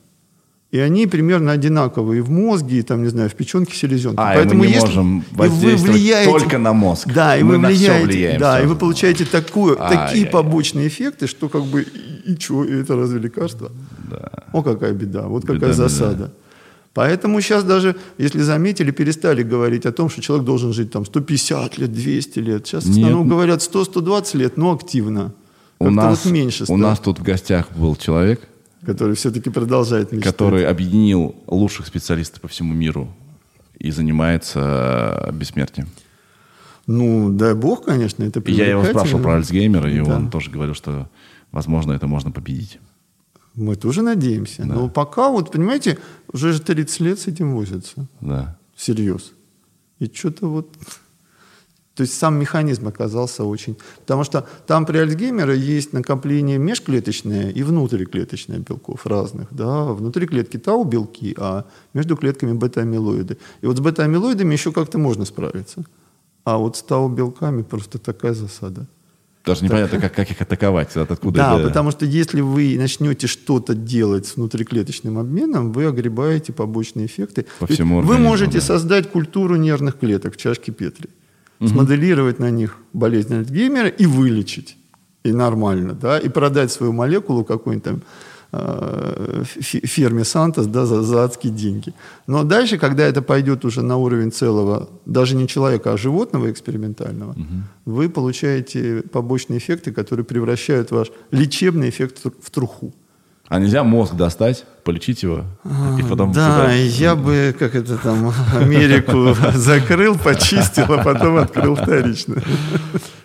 И 0.75 0.79
они 0.81 1.07
примерно 1.07 1.53
одинаковые 1.53 2.21
в 2.21 2.31
мозге, 2.31 2.81
и, 2.81 2.83
там, 2.83 3.05
не 3.05 3.09
знаю, 3.09 3.31
в 3.31 3.35
печенке, 3.35 3.77
селезенке. 3.77 4.19
А, 4.19 4.35
Поэтому 4.35 4.55
и 4.55 4.57
мы 4.57 4.67
не 4.67 4.73
если 4.73 4.87
можем 4.89 5.25
воздействовать 5.31 5.81
вы 5.81 5.93
влияете, 5.93 6.31
только 6.33 6.59
на 6.59 6.73
мозг. 6.73 7.09
Да, 7.15 7.37
и 7.37 7.45
мы 7.45 7.59
вы 7.59 7.69
влияете, 7.69 8.05
влияем. 8.05 8.41
Да, 8.41 8.61
и 8.61 8.67
вы 8.67 8.75
получаете 8.75 9.25
такую, 9.25 9.81
а, 9.81 9.89
такие 9.89 10.25
я, 10.25 10.31
побочные 10.31 10.83
я. 10.83 10.89
эффекты, 10.89 11.29
что 11.29 11.49
как 11.49 11.63
бы 11.63 11.83
и, 11.83 12.33
и 12.33 12.41
что, 12.41 12.65
это 12.65 12.97
разве 12.97 13.21
лекарство? 13.21 13.71
Да. 14.11 14.31
О, 14.53 14.63
какая 14.63 14.93
беда, 14.93 15.23
вот 15.29 15.43
какая 15.43 15.59
беда, 15.61 15.73
засада. 15.73 16.15
Беда. 16.15 16.31
Поэтому 16.95 17.41
сейчас 17.41 17.65
даже, 17.65 17.97
если 18.19 18.41
заметили, 18.41 18.93
перестали 18.93 19.43
говорить 19.43 19.85
о 19.85 19.91
том, 19.93 20.09
что 20.09 20.21
человек 20.23 20.47
должен 20.47 20.73
жить 20.73 20.93
там 20.93 21.05
150 21.05 21.79
лет, 21.79 21.93
200 21.93 22.39
лет. 22.39 22.67
Сейчас 22.67 22.85
в 22.85 22.91
основном 22.91 23.29
говорят 23.29 23.61
100-120 23.61 24.37
лет, 24.37 24.57
но 24.57 24.73
активно. 24.73 25.33
У 25.81 25.91
нас, 25.91 26.25
вот 26.25 26.33
меньше 26.33 26.65
у 26.69 26.77
нас 26.77 27.01
тут 27.01 27.19
в 27.19 27.23
гостях 27.23 27.73
был 27.77 27.97
человек, 27.97 28.49
Который 28.87 29.17
все-таки 29.17 29.51
продолжает 29.51 30.13
мечтать. 30.13 30.33
который 30.33 30.67
объединил 30.67 31.35
лучших 31.49 31.87
специалистов 31.87 32.41
по 32.43 32.49
всему 32.49 32.73
миру 32.75 33.09
и 33.79 33.91
занимается 33.91 35.25
э, 35.27 35.33
бессмертием. 35.33 35.89
Ну, 36.87 37.31
дай 37.31 37.55
бог, 37.55 37.85
конечно, 37.87 38.23
это 38.23 38.41
я 38.51 38.69
его 38.71 38.85
спрашивал 38.85 39.23
про. 39.23 39.37
Альцгеймера, 39.37 39.91
и 39.91 40.01
Да. 40.01 40.17
он 40.17 40.31
тоже 40.31 40.51
говорил, 40.51 40.75
что, 40.75 41.09
возможно, 41.51 41.93
это 41.93 42.07
можно 42.07 42.31
победить. 42.31 42.79
Мы 43.55 43.77
тоже 43.77 44.03
надеемся. 44.03 44.65
Но 44.65 44.89
пока, 44.89 45.29
вот, 45.29 45.53
понимаете, 45.53 45.99
уже 46.33 46.53
же 46.53 46.61
30 46.61 47.01
лет 47.01 47.19
с 47.21 47.29
этим 47.29 47.55
возятся. 47.55 48.07
Да. 48.21 48.59
Всерьез. 48.75 49.33
И 50.01 50.11
что-то 50.13 50.49
вот... 50.49 50.69
То 51.95 52.03
есть 52.03 52.15
сам 52.15 52.41
механизм 52.41 52.89
оказался 52.89 53.45
очень... 53.45 53.77
Потому 54.01 54.25
что 54.25 54.49
там 54.67 54.85
при 54.85 54.99
Альцгеймере 54.99 55.57
есть 55.57 55.93
накопление 55.93 56.59
межклеточное 56.59 57.51
и 57.51 57.63
внутриклеточное 57.63 58.59
белков 58.59 59.07
разных. 59.07 59.47
Да? 59.53 59.85
Внутри 59.85 60.27
клетки 60.27 60.59
тау 60.59 60.83
белки, 60.83 61.37
а 61.39 61.65
между 61.93 62.17
клетками 62.17 62.53
бета-амилоиды. 62.53 63.39
И 63.61 63.67
вот 63.67 63.77
с 63.77 63.81
бета-амилоидами 63.81 64.53
еще 64.53 64.73
как-то 64.73 64.99
можно 64.99 65.25
справиться. 65.25 65.85
А 66.43 66.59
вот 66.59 66.77
с 66.77 66.83
тау 66.83 67.09
белками 67.09 67.63
просто 67.63 67.99
такая 68.01 68.35
засада. 68.35 68.89
Даже 69.45 69.65
непонятно, 69.65 70.01
как, 70.01 70.15
как 70.15 70.31
их 70.31 70.41
атаковать, 70.41 70.97
от- 70.97 71.11
откуда 71.11 71.37
Да, 71.37 71.59
это- 71.59 71.69
потому 71.69 71.91
что 71.91 72.07
если 72.07 72.41
вы 72.41 72.77
начнете 72.79 73.27
что-то 73.27 73.75
делать 73.75 74.27
с 74.27 74.37
внутриклеточным 74.37 75.19
обменом, 75.19 75.73
вы 75.73 75.85
огребаете 75.87 76.53
побочные 76.53 77.07
эффекты. 77.07 77.45
По 77.59 77.67
Ведь 77.67 77.75
всему 77.77 77.97
вы 77.97 78.01
организму, 78.03 78.29
можете 78.29 78.59
да. 78.59 78.65
создать 78.65 79.11
культуру 79.11 79.57
нервных 79.57 79.99
клеток 79.99 80.35
в 80.35 80.37
чашке 80.39 80.73
Петри, 80.73 81.11
смоделировать 81.67 82.39
на 82.39 82.51
них 82.51 82.77
болезнь 82.93 83.35
Альцгеймера 83.35 83.89
и 83.89 84.07
вылечить. 84.07 84.77
И 85.25 85.33
нормально, 85.33 85.95
да, 85.95 86.19
и 86.19 86.29
продать 86.29 86.71
свою 86.73 86.93
молекулу 86.93 87.45
какой-нибудь 87.45 87.85
там 87.85 88.03
фирме 89.45 90.25
Сантос 90.25 90.67
да, 90.67 90.87
за, 90.87 91.03
за 91.03 91.25
адские 91.25 91.53
деньги. 91.53 91.93
Но 92.27 92.45
дальше, 92.45 92.79
когда 92.79 93.05
это 93.05 93.23
пойдет 93.23 93.65
уже 93.65 93.83
на 93.83 93.97
уровень 93.97 94.33
целого, 94.33 94.89
даже 95.07 95.37
не 95.37 95.47
человека, 95.47 95.93
а 95.93 95.97
животного 95.97 96.51
экспериментального, 96.51 97.35
вы 97.85 98.09
получаете 98.09 99.03
побочные 99.13 99.59
эффекты, 99.59 99.93
которые 99.93 100.25
превращают 100.25 100.91
ваш 100.91 101.09
лечебный 101.31 101.89
эффект 101.89 102.19
в 102.19 102.23
тру- 102.23 102.35
в 102.43 102.51
труху. 102.51 102.93
А 103.49 103.59
нельзя 103.59 103.85
мозг 103.85 104.15
достать, 104.15 104.65
полечить 104.85 105.23
его, 105.23 105.45
и 105.99 106.03
потом... 106.03 106.33
Да, 106.33 106.63
туда- 106.63 106.73
я 106.73 107.15
бы, 107.15 107.55
как 107.59 107.75
это 107.75 107.99
там, 107.99 108.33
Америку 108.57 109.35
закрыл, 109.55 110.17
почистил, 110.25 110.87
а 110.89 111.05
потом 111.05 111.37
открыл 111.37 111.75
вторично. 111.77 112.37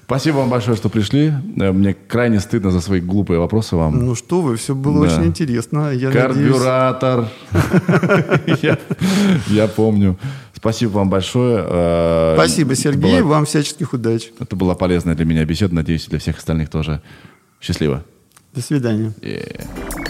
Спасибо 0.10 0.38
вам 0.38 0.49
большое, 0.49 0.76
что 0.76 0.90
пришли. 0.90 1.31
Э, 1.60 1.72
Мне 1.72 1.94
крайне 1.94 2.40
стыдно 2.40 2.72
за 2.72 2.81
свои 2.81 2.99
глупые 2.99 3.40
вопросы 3.40 3.76
вам. 3.76 4.03
Ну 4.07 4.15
что 4.15 4.41
вы, 4.41 4.56
все 4.56 4.73
было 4.73 5.06
Да. 5.06 5.14
очень 5.14 5.26
интересно. 5.27 5.91
Я 5.94 6.10
Карбюратор. 6.10 7.27
Я- 9.52 9.68
помню. 9.68 10.18
Спасибо 10.56 10.94
вам 10.94 11.11
большое. 11.11 11.64
Э, 11.64 12.34
Спасибо, 12.38 12.73
Сергей, 12.73 13.22
вам 13.22 13.45
всяческих 13.45 13.94
удач. 13.94 14.31
Это 14.40 14.56
была 14.56 14.73
полезная 14.73 15.14
для 15.14 15.26
меня 15.26 15.45
беседа. 15.45 15.76
Надеюсь, 15.76 16.07
для 16.07 16.18
всех 16.18 16.40
остальных 16.40 16.69
тоже. 16.69 17.03
Счастливо. 17.61 18.03
До 18.56 18.61
свидания. 18.64 19.14
Yeah. 19.22 20.09